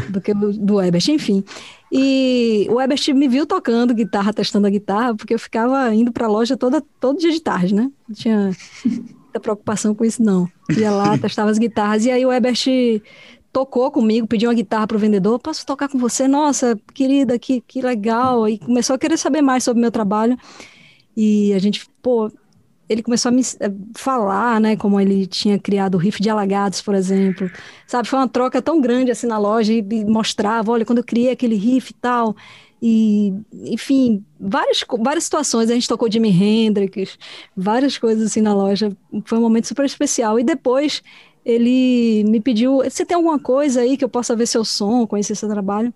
do 0.10 0.22
que 0.22 0.34
do 0.34 0.82
Ebert, 0.82 1.08
enfim. 1.08 1.44
E 1.92 2.68
o 2.70 2.82
Ebert 2.82 3.14
me 3.14 3.28
viu 3.28 3.46
tocando 3.46 3.94
guitarra, 3.94 4.34
testando 4.34 4.68
a 4.68 4.70
guitarra, 4.70 5.16
porque 5.16 5.34
eu 5.34 5.40
ficava 5.40 5.94
indo 5.94 6.12
para 6.12 6.26
a 6.26 6.30
loja 6.30 6.58
toda, 6.58 6.84
todo 7.00 7.20
dia 7.20 7.32
de 7.32 7.40
tarde, 7.40 7.74
né? 7.74 7.90
Não 8.08 8.16
tinha 8.16 8.52
muita 8.84 9.40
preocupação 9.40 9.96
com 9.96 10.04
isso, 10.04 10.22
não. 10.22 10.50
Ia 10.78 10.92
lá, 10.92 11.16
testava 11.20 11.50
as 11.50 11.58
guitarras, 11.58 12.06
e 12.06 12.12
aí 12.12 12.26
o 12.26 12.32
Ebert 12.32 12.66
tocou 13.54 13.90
comigo, 13.90 14.28
pediu 14.28 14.50
uma 14.50 14.56
guitarra 14.56 14.86
pro 14.86 15.00
vendedor, 15.00 15.40
posso 15.40 15.66
tocar 15.66 15.88
com 15.88 15.98
você? 15.98 16.28
Nossa, 16.28 16.78
querida, 16.94 17.40
que, 17.40 17.62
que 17.62 17.82
legal. 17.82 18.48
E 18.48 18.60
começou 18.60 18.96
a 18.96 19.00
querer 19.00 19.18
saber 19.18 19.42
mais 19.42 19.64
sobre 19.64 19.80
o 19.80 19.82
meu 19.82 19.92
trabalho. 19.92 20.38
E 21.16 21.54
a 21.54 21.60
gente, 21.60 21.88
pô, 22.02 22.32
ele 22.90 23.04
começou 23.04 23.30
a 23.30 23.32
me 23.32 23.42
eh, 23.42 23.72
falar, 23.96 24.62
né, 24.62 24.76
como 24.76 25.00
ele 25.00 25.28
tinha 25.28 25.60
criado 25.60 25.96
o 25.96 25.98
riff 25.98 26.22
de 26.22 26.30
Alagados, 26.30 26.82
por 26.82 26.96
exemplo. 26.96 27.50
Sabe, 27.86 28.08
foi 28.08 28.20
uma 28.20 28.28
troca 28.28 28.62
tão 28.62 28.80
grande 28.80 29.12
assim 29.12 29.28
na 29.28 29.38
loja 29.38 29.74
e, 29.74 29.82
mostrava, 30.06 30.72
olha, 30.72 30.86
quando 30.86 31.00
eu 31.00 31.04
criei 31.04 31.32
aquele 31.32 31.56
riff 31.56 31.92
e 31.92 31.96
tal. 31.96 32.36
E, 32.82 33.34
enfim, 33.52 34.24
várias, 34.40 34.84
várias 35.00 35.26
situações. 35.26 35.70
A 35.70 35.74
gente 35.74 35.88
tocou 35.88 36.10
Jimi 36.10 36.30
Hendrix, 36.30 37.18
várias 37.56 37.98
coisas 37.98 38.28
assim 38.28 38.42
na 38.42 38.54
loja. 38.54 38.96
Foi 39.26 39.38
um 39.38 39.42
momento 39.42 39.68
super 39.68 39.86
especial. 39.86 40.40
E 40.40 40.44
depois 40.44 41.02
ele 41.44 42.24
me 42.26 42.40
pediu: 42.40 42.84
você 42.84 43.06
tem 43.06 43.16
alguma 43.16 43.40
coisa 43.40 43.82
aí 43.82 43.98
que 43.98 44.06
eu 44.06 44.10
possa 44.10 44.36
ver 44.36 44.46
seu 44.46 44.64
som, 44.64 45.08
conhecer 45.08 45.36
seu 45.36 45.50
trabalho? 45.50 45.94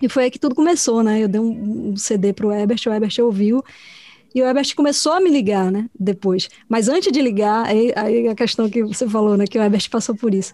E 0.00 0.08
foi 0.08 0.24
aí 0.24 0.30
que 0.30 0.38
tudo 0.38 0.54
começou, 0.54 1.02
né? 1.02 1.22
Eu 1.22 1.28
dei 1.28 1.40
um, 1.40 1.90
um 1.90 1.96
CD 1.96 2.32
pro 2.32 2.52
Ebert, 2.52 2.86
o 2.86 2.92
Ebert 2.92 3.18
ouviu. 3.20 3.62
E 4.34 4.42
o 4.42 4.46
Ebert 4.46 4.74
começou 4.74 5.12
a 5.12 5.20
me 5.20 5.30
ligar, 5.30 5.70
né? 5.70 5.88
Depois. 5.98 6.48
Mas 6.68 6.88
antes 6.88 7.12
de 7.12 7.20
ligar, 7.20 7.66
aí, 7.66 7.92
aí 7.94 8.28
a 8.28 8.34
questão 8.34 8.68
que 8.68 8.82
você 8.82 9.08
falou, 9.08 9.36
né? 9.36 9.46
Que 9.46 9.58
o 9.58 9.62
Ebert 9.62 9.88
passou 9.90 10.14
por 10.14 10.34
isso. 10.34 10.52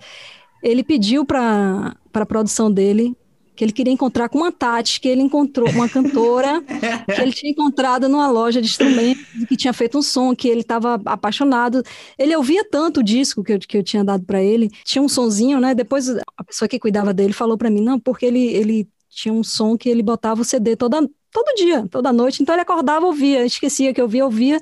Ele 0.62 0.82
pediu 0.82 1.24
para 1.24 1.96
a 2.12 2.26
produção 2.26 2.70
dele 2.70 3.16
que 3.59 3.64
ele 3.64 3.72
queria 3.72 3.92
encontrar 3.92 4.28
com 4.28 4.38
uma 4.38 4.52
Tati, 4.52 5.00
que 5.00 5.09
ele 5.09 5.20
encontrou, 5.20 5.68
uma 5.70 5.88
cantora, 5.88 6.62
que 7.12 7.20
ele 7.20 7.32
tinha 7.32 7.50
encontrado 7.50 8.09
numa 8.09 8.30
loja 8.30 8.62
de 8.62 8.68
instrumentos, 8.68 9.24
que 9.48 9.56
tinha 9.56 9.72
feito 9.72 9.98
um 9.98 10.02
som, 10.02 10.32
que 10.32 10.46
ele 10.46 10.60
estava 10.60 10.94
apaixonado. 11.05 11.82
Ele 12.16 12.36
ouvia 12.36 12.64
tanto 12.64 13.00
o 13.00 13.02
disco 13.02 13.42
que 13.42 13.55
eu, 13.55 13.59
que 13.59 13.76
eu 13.76 13.82
tinha 13.82 14.05
dado 14.05 14.24
para 14.24 14.40
ele, 14.40 14.70
tinha 14.84 15.02
um 15.02 15.09
sonzinho, 15.09 15.59
né? 15.59 15.74
Depois 15.74 16.09
a 16.09 16.44
pessoa 16.44 16.68
que 16.68 16.78
cuidava 16.78 17.12
dele 17.12 17.32
falou 17.32 17.59
para 17.59 17.68
mim, 17.68 17.80
não, 17.80 17.98
porque 17.98 18.26
ele, 18.26 18.46
ele 18.46 18.88
tinha 19.09 19.34
um 19.34 19.42
som 19.42 19.76
que 19.76 19.88
ele 19.88 20.05
botava 20.05 20.42
o 20.42 20.44
CD 20.44 20.76
toda, 20.76 21.00
todo 21.43 21.56
dia, 21.56 21.86
toda 21.90 22.12
noite, 22.12 22.43
então 22.43 22.55
ele 22.55 22.62
acordava, 22.62 23.06
ouvia, 23.06 23.44
esquecia 23.44 23.93
que 23.94 24.01
eu 24.01 24.05
ouvia, 24.05 24.24
ouvia, 24.24 24.60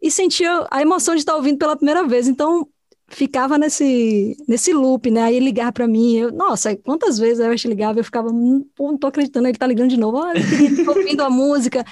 e 0.00 0.10
sentia 0.10 0.66
a 0.70 0.82
emoção 0.82 1.14
de 1.14 1.20
estar 1.20 1.36
ouvindo 1.36 1.58
pela 1.58 1.76
primeira 1.76 2.06
vez, 2.06 2.28
então 2.28 2.66
ficava 3.08 3.58
nesse, 3.58 4.36
nesse 4.48 4.72
loop, 4.72 5.10
né? 5.10 5.22
Aí 5.24 5.36
ele 5.36 5.44
ligava 5.46 5.70
para 5.70 5.86
mim, 5.86 6.16
eu, 6.16 6.32
nossa, 6.32 6.74
quantas 6.76 7.18
vezes 7.18 7.40
eu 7.40 7.54
te 7.54 7.68
ligava, 7.68 8.00
eu 8.00 8.04
ficava, 8.04 8.28
"Hum, 8.30 8.64
pô, 8.74 8.90
não 8.90 8.98
tô 8.98 9.06
acreditando, 9.06 9.46
ele 9.48 9.58
tá 9.58 9.66
ligando 9.66 9.90
de 9.90 9.98
novo, 9.98 10.16
olha, 10.16 10.38
ele 10.38 10.84
tá 10.84 10.90
ouvindo 10.90 11.22
a 11.22 11.28
música. 11.28 11.84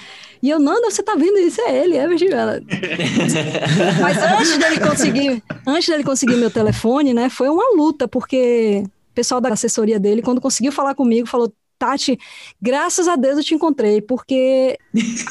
E 0.43 0.49
eu, 0.49 0.59
Nanda, 0.59 0.91
você 0.91 1.03
tá 1.03 1.15
vendo 1.15 1.39
isso? 1.39 1.61
É 1.61 1.85
ele, 1.85 1.97
é 1.97 2.09
Virgínia. 2.09 2.63
Mas 4.01 4.17
antes 4.23 4.57
dele 4.59 4.81
conseguir, 4.81 5.43
antes 5.67 5.89
dele 5.89 6.05
conseguir 6.05 6.37
meu 6.37 6.51
telefone, 6.51 7.13
né, 7.13 7.29
foi 7.29 7.49
uma 7.51 7.77
luta, 7.77 8.09
porque 8.09 8.83
o 8.87 9.15
pessoal 9.15 9.41
da 9.41 9.51
assessoria 9.51 10.01
dele, 10.01 10.23
quando 10.23 10.41
conseguiu 10.41 10.73
falar 10.73 10.95
comigo, 10.95 11.29
falou, 11.29 11.53
Tati, 11.81 12.19
graças 12.61 13.09
a 13.09 13.17
Deus 13.17 13.39
eu 13.39 13.43
te 13.45 13.55
encontrei, 13.55 14.03
porque 14.03 14.77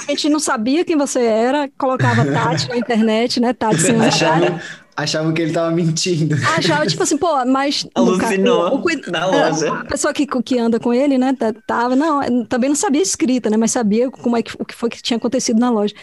a 0.08 0.10
gente 0.12 0.28
não 0.30 0.40
sabia 0.40 0.84
quem 0.84 0.98
você 0.98 1.22
era, 1.22 1.70
colocava 1.78 2.26
Tati 2.26 2.68
na 2.68 2.76
internet, 2.76 3.40
né, 3.40 3.54
Tati 3.54 3.80
sem 3.80 3.96
Achavam, 4.02 4.60
achavam 4.98 5.32
que 5.32 5.44
ele 5.44 5.54
tava 5.54 5.70
mentindo. 5.70 6.36
achava, 6.58 6.88
tipo 6.88 7.04
assim, 7.04 7.18
pô, 7.18 7.46
mas... 7.46 7.86
Alucinou 7.94 8.64
o- 8.72 8.76
o 8.78 8.82
cuid- 8.82 9.08
na 9.12 9.28
loja. 9.28 9.72
A 9.72 9.86
pessoa 9.86 10.12
que, 10.12 10.26
que 10.26 10.58
anda 10.58 10.80
com 10.80 10.92
ele, 10.92 11.20
né, 11.20 11.34
tá- 11.38 11.54
tava, 11.68 11.96
não, 11.96 12.44
também 12.46 12.68
não 12.70 12.76
sabia 12.76 13.02
escrita, 13.04 13.48
né, 13.48 13.56
mas 13.56 13.70
sabia 13.70 14.10
como 14.10 14.36
é 14.36 14.42
que, 14.42 14.52
o 14.60 14.66
que 14.66 14.74
foi 14.74 14.90
que 14.90 15.04
tinha 15.04 15.18
acontecido 15.18 15.60
na 15.60 15.70
loja. 15.70 15.94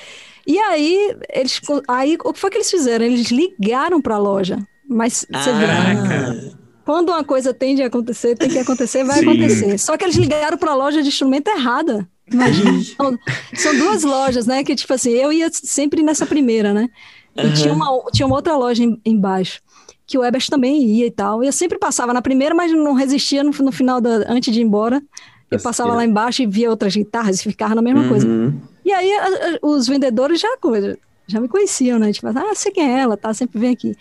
E 0.46 0.56
aí, 0.60 1.16
eles, 1.34 1.60
aí, 1.88 2.16
o 2.24 2.32
que 2.32 2.38
foi 2.38 2.50
que 2.50 2.56
eles 2.58 2.70
fizeram? 2.70 3.04
Eles 3.04 3.32
ligaram 3.32 4.00
para 4.00 4.14
a 4.14 4.18
loja, 4.18 4.58
mas 4.88 5.26
você 5.28 5.50
Ah, 5.50 6.56
quando 6.86 7.10
uma 7.10 7.22
coisa 7.24 7.52
tende 7.52 7.82
a 7.82 7.86
acontecer, 7.88 8.34
tem 8.36 8.48
que 8.48 8.58
acontecer, 8.58 9.04
vai 9.04 9.18
Sim. 9.18 9.28
acontecer. 9.28 9.78
Só 9.78 9.96
que 9.98 10.04
eles 10.04 10.16
ligaram 10.16 10.56
para 10.56 10.70
a 10.70 10.74
loja 10.74 11.02
de 11.02 11.08
instrumento 11.08 11.48
errada. 11.48 12.08
Imagina. 12.32 12.82
São, 12.96 13.18
são 13.54 13.76
duas 13.78 14.02
lojas, 14.04 14.46
né? 14.46 14.64
Que, 14.64 14.74
tipo 14.74 14.92
assim, 14.94 15.10
eu 15.10 15.32
ia 15.32 15.50
sempre 15.52 16.02
nessa 16.02 16.24
primeira, 16.24 16.72
né? 16.72 16.88
E 17.36 17.52
tinha, 17.52 17.74
uma, 17.74 18.02
tinha 18.12 18.26
uma 18.26 18.36
outra 18.36 18.56
loja 18.56 18.82
em- 18.82 18.98
embaixo, 19.04 19.60
que 20.06 20.16
o 20.16 20.24
Ebert 20.24 20.48
também 20.48 20.82
ia 20.82 21.06
e 21.06 21.10
tal. 21.10 21.44
E 21.44 21.46
eu 21.46 21.52
sempre 21.52 21.78
passava 21.78 22.14
na 22.14 22.22
primeira, 22.22 22.54
mas 22.54 22.72
não 22.72 22.94
resistia 22.94 23.44
no, 23.44 23.50
no 23.50 23.70
final, 23.72 24.00
da, 24.00 24.24
antes 24.32 24.54
de 24.54 24.60
ir 24.60 24.64
embora. 24.64 25.02
Eu 25.50 25.60
passava 25.60 25.92
lá 25.94 26.04
embaixo 26.04 26.42
e 26.42 26.46
via 26.46 26.70
outras 26.70 26.96
guitarras 26.96 27.38
e 27.40 27.42
ficava 27.44 27.74
na 27.74 27.82
mesma 27.82 28.08
coisa. 28.08 28.26
uhum. 28.26 28.58
E 28.84 28.92
aí 28.92 29.12
a- 29.12 29.26
a- 29.26 29.58
os 29.66 29.86
vendedores 29.86 30.40
já 30.40 30.56
coisa. 30.58 30.98
já 31.28 31.40
me 31.40 31.48
conheciam, 31.48 31.98
né? 31.98 32.12
Tipo, 32.12 32.28
ah, 32.28 32.54
sei 32.54 32.72
quem 32.72 32.88
é 32.94 33.00
ela, 33.00 33.16
tá? 33.16 33.32
Sempre 33.34 33.58
vem 33.60 33.70
aqui. 33.72 33.96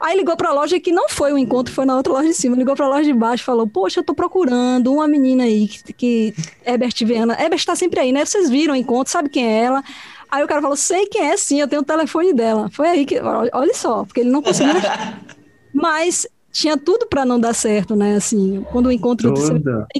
Aí 0.00 0.16
ligou 0.16 0.34
pra 0.34 0.52
loja 0.52 0.80
que 0.80 0.90
não 0.90 1.10
foi 1.10 1.30
o 1.32 1.36
encontro, 1.38 1.74
foi 1.74 1.84
na 1.84 1.94
outra 1.94 2.12
loja 2.14 2.28
de 2.28 2.34
cima. 2.34 2.56
Ligou 2.56 2.74
pra 2.74 2.88
loja 2.88 3.04
de 3.04 3.12
baixo 3.12 3.42
e 3.42 3.44
falou: 3.44 3.66
Poxa, 3.66 4.00
eu 4.00 4.04
tô 4.04 4.14
procurando 4.14 4.92
uma 4.92 5.06
menina 5.06 5.44
aí 5.44 5.68
que, 5.68 5.92
que 5.92 6.34
Ebert 6.64 7.04
Viana. 7.04 7.36
Ebert 7.38 7.64
tá 7.64 7.76
sempre 7.76 8.00
aí, 8.00 8.10
né? 8.10 8.24
Vocês 8.24 8.48
viram 8.48 8.72
o 8.72 8.76
encontro, 8.76 9.12
sabe 9.12 9.28
quem 9.28 9.46
é 9.46 9.64
ela? 9.64 9.84
Aí 10.30 10.42
o 10.42 10.48
cara 10.48 10.62
falou: 10.62 10.76
Sei 10.76 11.06
quem 11.06 11.22
é, 11.22 11.36
sim, 11.36 11.60
eu 11.60 11.68
tenho 11.68 11.82
o 11.82 11.84
telefone 11.84 12.32
dela. 12.32 12.70
Foi 12.70 12.88
aí 12.88 13.04
que. 13.04 13.20
Olha 13.20 13.74
só, 13.74 14.04
porque 14.04 14.20
ele 14.20 14.30
não 14.30 14.40
conseguiu. 14.40 14.74
Mas 15.74 16.26
tinha 16.50 16.76
tudo 16.76 17.06
para 17.06 17.24
não 17.24 17.38
dar 17.38 17.54
certo, 17.54 17.94
né? 17.94 18.16
Assim, 18.16 18.64
quando 18.72 18.86
o 18.86 18.92
encontro 18.92 19.34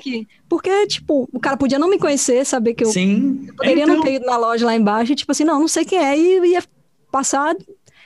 que, 0.00 0.26
porque 0.48 0.86
tipo, 0.86 1.28
o 1.32 1.38
cara 1.38 1.56
podia 1.56 1.78
não 1.78 1.88
me 1.88 1.98
conhecer, 1.98 2.44
saber 2.44 2.74
que 2.74 2.84
eu, 2.84 2.88
Sim. 2.88 3.44
eu 3.48 3.54
poderia 3.54 3.84
então... 3.84 3.96
não 3.96 4.02
ter 4.02 4.14
ido 4.14 4.26
na 4.26 4.36
loja 4.36 4.66
lá 4.66 4.74
embaixo, 4.74 5.12
e, 5.12 5.16
tipo 5.16 5.30
assim, 5.30 5.44
não, 5.44 5.60
não 5.60 5.68
sei 5.68 5.84
quem 5.84 5.98
é 5.98 6.18
e 6.18 6.52
ia 6.52 6.62
passar 7.10 7.54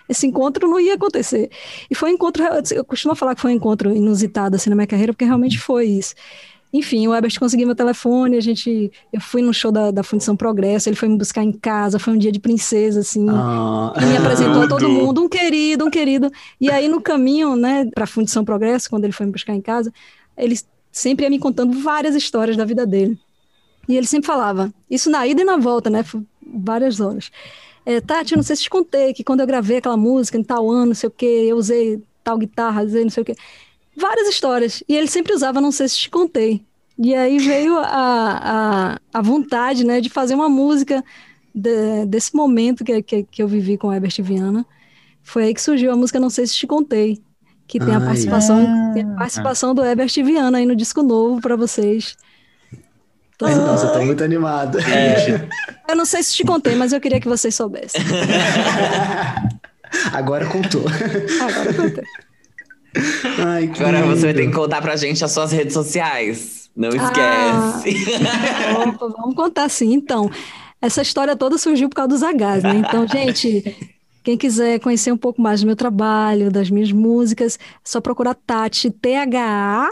esse 0.09 0.27
encontro 0.27 0.69
não 0.69 0.79
ia 0.79 0.95
acontecer. 0.95 1.51
E 1.91 1.95
foi 1.95 2.11
um 2.11 2.15
encontro, 2.15 2.45
eu 2.73 2.85
costumo 2.85 3.15
falar 3.15 3.35
que 3.35 3.41
foi 3.41 3.53
um 3.53 3.57
encontro 3.57 3.95
inusitado 3.95 4.57
assim 4.57 4.71
na 4.71 4.77
minha 4.77 4.87
carreira, 4.87 5.13
porque 5.13 5.25
realmente 5.25 5.59
foi 5.59 5.87
isso. 5.87 6.15
Enfim, 6.73 7.07
o 7.07 7.15
Ebert 7.15 7.39
conseguiu 7.39 7.69
meu 7.69 7.77
telefone, 7.77 8.37
a 8.37 8.41
gente, 8.41 8.91
eu 9.13 9.21
fui 9.21 9.41
no 9.41 9.55
show 9.55 9.71
da, 9.71 9.93
da 9.93 10.03
Fundição 10.03 10.35
Progresso, 10.35 10.89
ele 10.89 10.97
foi 10.97 11.09
me 11.09 11.17
buscar 11.17 11.45
em 11.45 11.53
casa, 11.53 12.01
foi 12.01 12.13
um 12.13 12.19
dia 12.19 12.33
de 12.33 12.41
princesa, 12.41 12.99
assim, 12.99 13.25
ah, 13.31 13.93
me 13.97 14.17
apresentou 14.17 14.63
a 14.63 14.67
todo 14.67 14.89
mundo, 14.89 15.23
um 15.23 15.29
querido, 15.29 15.85
um 15.85 15.91
querido. 15.91 16.33
E 16.61 16.69
aí 16.69 16.89
no 16.89 17.01
caminho, 17.01 17.55
né, 17.55 17.89
para 17.95 18.03
a 18.03 18.07
Fundição 18.09 18.45
Progresso, 18.45 18.91
quando 18.91 19.05
ele 19.05 19.13
foi 19.13 19.25
me 19.25 19.31
buscar 19.31 19.55
em 19.55 19.61
casa, 19.61 19.93
ele 20.37 20.59
sempre 20.91 21.25
ia 21.25 21.31
me 21.31 21.39
contando 21.39 21.79
várias 21.81 22.17
histórias 22.17 22.57
da 22.57 22.65
vida 22.65 22.85
dele. 22.85 23.17
E 23.89 23.97
ele 23.97 24.09
sempre 24.09 24.27
falava, 24.27 24.75
isso 24.91 25.09
na 25.09 25.25
ida 25.29 25.43
e 25.43 25.45
na 25.45 25.57
volta, 25.57 25.89
né, 25.89 26.05
várias 26.45 26.99
horas. 26.99 27.31
É, 27.87 28.01
Tati, 28.01 28.35
não 28.35 28.43
sei 28.43 28.57
se 28.57 28.63
te 28.63 28.71
contei 28.71 29.13
que 29.13 29.23
quando 29.23 29.41
eu 29.41 29.47
gravei 29.47 29.77
aquela 29.77 29.97
música 29.97 30.39
em 30.39 30.43
tal 30.43 30.71
ano, 30.71 30.87
não 30.87 30.95
sei 30.95 31.09
o 31.09 31.13
que, 31.13 31.27
eu 31.27 31.57
usei 31.57 32.03
tal 32.23 32.39
guitarra, 32.39 32.83
usei 32.83 33.03
não 33.03 33.11
sei 33.11 33.23
o 33.23 33.27
que. 33.27 33.35
Várias 33.97 34.29
histórias. 34.29 34.83
E 34.89 34.97
ele 34.97 35.07
sempre 35.07 35.35
usava, 35.35 35.61
não 35.61 35.71
sei 35.71 35.89
se 35.89 35.99
te 35.99 36.11
contei. 36.11 36.63
E 36.99 37.15
aí 37.15 37.39
veio 37.39 37.77
a, 37.79 37.85
a, 37.85 39.01
a 39.13 39.23
vontade, 39.23 39.85
né, 39.85 40.01
de 40.01 40.09
fazer 40.09 40.35
uma 40.35 40.49
música 40.49 41.05
de, 41.55 42.07
desse 42.07 42.35
momento 42.35 42.85
que, 42.85 43.03
que, 43.03 43.23
que, 43.25 43.43
eu 43.43 43.49
vivi 43.49 43.77
com 43.77 43.89
o 43.89 43.93
Herbert 43.93 44.15
Viana. 44.21 44.65
Foi 45.23 45.45
aí 45.45 45.55
que 45.55 45.61
surgiu 45.61 45.93
a 45.93 45.97
música 45.97 46.21
Não 46.21 46.31
Sei 46.31 46.47
Se 46.47 46.55
Te 46.55 46.67
Contei, 46.67 47.21
que 47.67 47.79
tem 47.79 47.95
a 47.95 48.01
participação, 48.01 48.93
tem 48.93 49.03
a 49.03 49.15
participação 49.17 49.75
do 49.75 49.85
Herbert 49.85 50.13
Viana 50.17 50.59
aí 50.59 50.67
no 50.67 50.77
disco 50.77 51.03
novo 51.03 51.41
para 51.41 51.57
vocês. 51.57 52.17
Tô... 53.39 53.49
Nossa, 53.49 53.87
eu 53.87 53.93
tô 53.93 54.05
muito 54.05 54.23
animado. 54.23 54.79
É. 54.81 55.49
Eu 55.89 55.97
não 55.97 56.05
sei 56.05 56.23
se 56.23 56.35
te 56.35 56.45
contei, 56.45 56.75
mas 56.75 56.93
eu 56.93 57.01
queria 57.01 57.21
que 57.21 57.29
vocês 57.29 57.55
soubessem. 57.55 58.01
Agora 60.13 60.47
contou. 60.47 60.85
Agora 61.41 61.75
contei. 61.75 62.05
Ai, 63.45 63.71
Agora 63.75 64.01
lindo. 64.01 64.17
você 64.17 64.27
vai 64.27 64.35
ter 64.35 64.47
que 64.47 64.53
contar 64.53 64.81
pra 64.81 64.97
gente 64.97 65.25
as 65.25 65.33
suas 65.33 65.53
redes 65.53 65.75
sociais. 65.75 66.71
Não 66.77 66.91
esquece. 66.91 68.17
Ah, 68.27 68.89
opa, 68.89 69.09
vamos 69.17 69.35
contar 69.35 69.69
sim. 69.69 69.93
Então, 69.93 70.31
essa 70.81 71.03
história 71.03 71.37
toda 71.37 71.59
surgiu 71.59 71.89
por 71.89 71.97
causa 71.97 72.09
dos 72.09 72.23
Hs, 72.23 72.63
né? 72.63 72.83
Então, 72.87 73.07
gente, 73.07 73.93
quem 74.23 74.37
quiser 74.37 74.81
conhecer 74.81 75.13
um 75.13 75.17
pouco 75.17 75.41
mais 75.41 75.61
do 75.61 75.67
meu 75.67 75.77
trabalho, 75.77 76.51
das 76.51 76.71
minhas 76.71 76.91
músicas, 76.91 77.57
é 77.57 77.59
só 77.85 78.01
procurar 78.01 78.35
Tati, 78.35 78.91
T-H-A, 78.91 79.91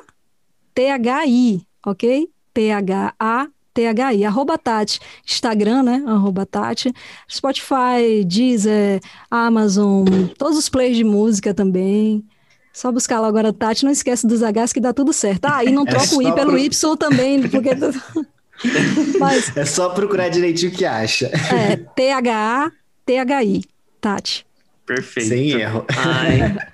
T-H-I, 0.75 1.63
ok? 1.87 2.29
T-H-A, 2.53 3.49
T-H-I, 3.75 4.25
arroba 4.25 4.59
Tati, 4.59 5.01
Instagram, 5.27 5.83
né, 5.83 6.05
arroba 6.07 6.45
Tati, 6.45 6.93
Spotify, 7.31 8.25
Deezer, 8.27 9.01
Amazon, 9.31 10.05
todos 10.37 10.59
os 10.59 10.69
players 10.69 10.97
de 10.97 11.05
música 11.05 11.55
também, 11.55 12.25
só 12.73 12.91
buscar 12.91 13.21
lá 13.21 13.29
agora 13.29 13.53
Tati, 13.53 13.85
não 13.85 13.93
esquece 13.93 14.27
dos 14.27 14.41
Hs 14.41 14.73
que 14.73 14.81
dá 14.81 14.93
tudo 14.93 15.13
certo. 15.13 15.47
Ah, 15.47 15.65
e 15.65 15.71
não 15.71 15.83
é 15.87 15.91
troca 15.91 16.15
é 16.15 16.17
o 16.17 16.23
I 16.23 16.35
pelo 16.35 16.51
pro... 16.51 16.59
Y 16.59 16.97
também, 16.97 17.49
porque... 17.49 17.71
Mas... 19.19 19.57
É 19.57 19.65
só 19.65 19.91
procurar 19.91 20.29
direitinho 20.29 20.71
o 20.73 20.75
que 20.75 20.85
acha. 20.85 21.27
É, 21.53 21.77
T-H-A, 21.77 22.71
T-H-I, 23.05 23.65
Tati. 24.01 24.47
Perfeito. 24.87 25.29
Sem 25.29 25.51
erro. 25.51 25.85
Ai... 25.97 26.57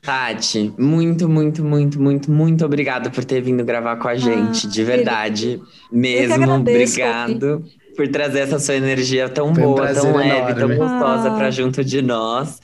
Tati, 0.00 0.72
muito, 0.78 1.28
muito, 1.28 1.64
muito, 1.64 2.00
muito, 2.00 2.30
muito 2.30 2.64
obrigado 2.64 3.10
por 3.10 3.24
ter 3.24 3.40
vindo 3.40 3.64
gravar 3.64 3.96
com 3.96 4.08
a 4.08 4.16
gente, 4.16 4.66
ah, 4.66 4.70
de 4.70 4.84
verdade, 4.84 5.60
mesmo. 5.90 6.34
Agradeço, 6.34 6.94
obrigado 6.94 7.64
por 7.96 8.08
trazer 8.08 8.40
essa 8.40 8.58
sua 8.58 8.74
energia 8.74 9.28
tão 9.28 9.54
foi 9.54 9.62
boa, 9.62 9.90
um 9.90 9.94
tão 9.94 10.16
leve, 10.16 10.30
enorme. 10.30 10.54
tão 10.54 10.68
gostosa 10.76 11.28
ah. 11.30 11.36
para 11.36 11.50
junto 11.50 11.84
de 11.84 12.02
nós. 12.02 12.60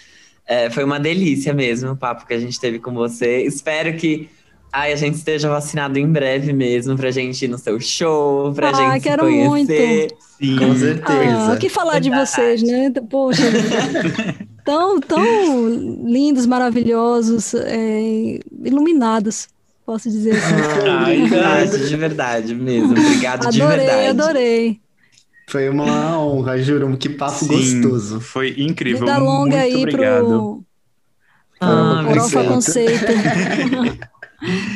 É, 0.46 0.68
foi 0.68 0.82
uma 0.82 0.98
delícia 0.98 1.54
mesmo 1.54 1.92
o 1.92 1.96
papo 1.96 2.26
que 2.26 2.34
a 2.34 2.38
gente 2.38 2.58
teve 2.58 2.78
com 2.78 2.92
você. 2.92 3.42
Espero 3.42 3.96
que 3.96 4.28
ai, 4.72 4.92
a 4.92 4.96
gente 4.96 5.14
esteja 5.14 5.48
vacinado 5.48 5.98
em 5.98 6.06
breve 6.06 6.52
mesmo, 6.52 6.96
pra 6.96 7.10
gente 7.10 7.44
ir 7.44 7.48
no 7.48 7.58
seu 7.58 7.78
show, 7.80 8.52
pra 8.52 8.70
ah, 8.70 8.72
gente 8.72 9.02
quero 9.02 9.26
se 9.26 9.30
conhecer. 9.30 9.98
Muito. 9.98 10.14
Sim, 10.40 10.56
com 10.58 10.74
certeza. 10.74 11.50
Ah, 11.50 11.54
o 11.54 11.58
que 11.58 11.68
falar 11.68 11.98
de 11.98 12.10
vocês, 12.10 12.62
né? 12.62 12.90
Poxa, 13.08 13.42
tão, 14.70 15.00
tão 15.00 15.68
lindos, 16.04 16.46
maravilhosos, 16.46 17.54
é, 17.54 18.38
iluminados, 18.62 19.48
posso 19.84 20.08
dizer 20.08 20.36
assim. 20.36 20.54
Ah, 20.88 21.04
verdade, 21.06 21.88
de 21.88 21.96
verdade 21.96 22.54
mesmo. 22.54 22.92
Obrigado 22.92 23.48
adorei, 23.48 23.50
de 23.52 23.66
verdade. 23.66 23.90
Adorei, 23.90 24.08
adorei. 24.08 24.80
Foi 25.48 25.68
uma 25.68 26.20
honra, 26.20 26.62
juro. 26.62 26.96
Que 26.96 27.08
papo 27.08 27.44
Sim, 27.44 27.48
gostoso. 27.82 28.20
Foi 28.20 28.54
incrível. 28.56 29.00
Vida 29.00 29.18
longa 29.18 29.56
Muito 29.56 29.56
aí 29.56 29.76
obrigado. 29.76 30.26
pro. 30.26 30.64
Ah, 31.60 32.04
Farofa 32.06 32.44
Conceito. 32.44 33.06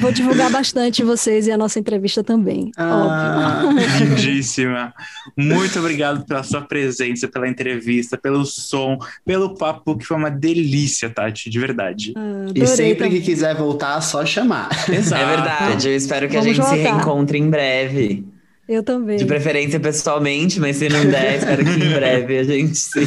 Vou 0.00 0.12
divulgar 0.12 0.50
bastante 0.50 1.02
vocês 1.02 1.46
e 1.46 1.52
a 1.52 1.56
nossa 1.56 1.78
entrevista 1.78 2.22
também, 2.22 2.70
ah, 2.76 3.64
óbvio. 3.64 3.86
Lindíssima. 4.14 4.92
Muito 5.36 5.78
obrigado 5.78 6.24
pela 6.26 6.42
sua 6.42 6.60
presença, 6.60 7.26
pela 7.28 7.48
entrevista, 7.48 8.18
pelo 8.18 8.44
som, 8.44 8.98
pelo 9.24 9.54
papo, 9.56 9.96
que 9.96 10.04
foi 10.04 10.16
uma 10.16 10.30
delícia, 10.30 11.08
Tati, 11.08 11.48
de 11.48 11.58
verdade. 11.58 12.12
Ah, 12.16 12.46
e 12.54 12.66
sempre 12.66 13.04
também. 13.06 13.12
que 13.12 13.20
quiser 13.22 13.54
voltar, 13.54 14.00
só 14.00 14.24
chamar. 14.26 14.68
Exato. 14.90 15.22
É 15.22 15.26
verdade. 15.26 15.88
Eu 15.88 15.96
espero 15.96 16.28
que 16.28 16.34
Vamos 16.34 16.46
a 16.46 16.48
gente 16.48 16.60
voltar. 16.60 16.76
se 16.76 16.82
reencontre 16.82 17.38
em 17.38 17.48
breve. 17.48 18.24
Eu 18.68 18.82
também. 18.82 19.16
De 19.16 19.24
preferência 19.26 19.78
pessoalmente, 19.78 20.58
mas 20.58 20.76
se 20.76 20.88
não 20.88 21.04
der, 21.06 21.36
espero 21.38 21.64
que 21.64 21.70
em 21.70 21.92
breve 21.92 22.38
a 22.38 22.44
gente 22.44 22.76
se 22.76 23.06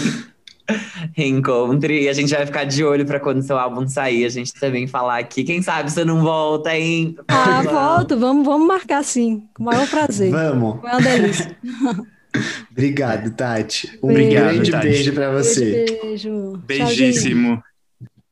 reencontre. 1.13 2.03
E 2.03 2.09
a 2.09 2.13
gente 2.13 2.33
vai 2.33 2.45
ficar 2.45 2.63
de 2.63 2.83
olho 2.83 3.05
para 3.05 3.19
quando 3.19 3.41
seu 3.41 3.57
álbum 3.57 3.87
sair, 3.87 4.25
a 4.25 4.29
gente 4.29 4.53
também 4.53 4.87
falar 4.87 5.19
aqui. 5.19 5.43
Quem 5.43 5.61
sabe 5.61 5.91
você 5.91 6.03
não 6.03 6.21
volta, 6.21 6.75
hein? 6.75 7.15
Ah, 7.27 7.61
volto. 7.61 8.17
Vamos, 8.17 8.45
vamos 8.45 8.67
marcar 8.67 9.03
sim. 9.03 9.43
Com 9.53 9.63
o 9.63 9.65
maior 9.65 9.87
prazer. 9.87 10.31
Vamos. 10.31 10.81
Foi 10.81 10.89
uma 10.89 11.01
delícia. 11.01 11.57
Obrigado, 12.71 13.31
Tati. 13.31 13.97
Um 14.03 14.11
Obrigado, 14.11 14.53
grande 14.53 14.71
Tati. 14.71 14.87
beijo 14.87 15.13
para 15.13 15.31
você. 15.31 15.85
Beijo, 16.01 16.57
beijo. 16.65 16.85
Beijíssimo. 16.85 17.63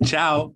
Tchau. 0.03 0.53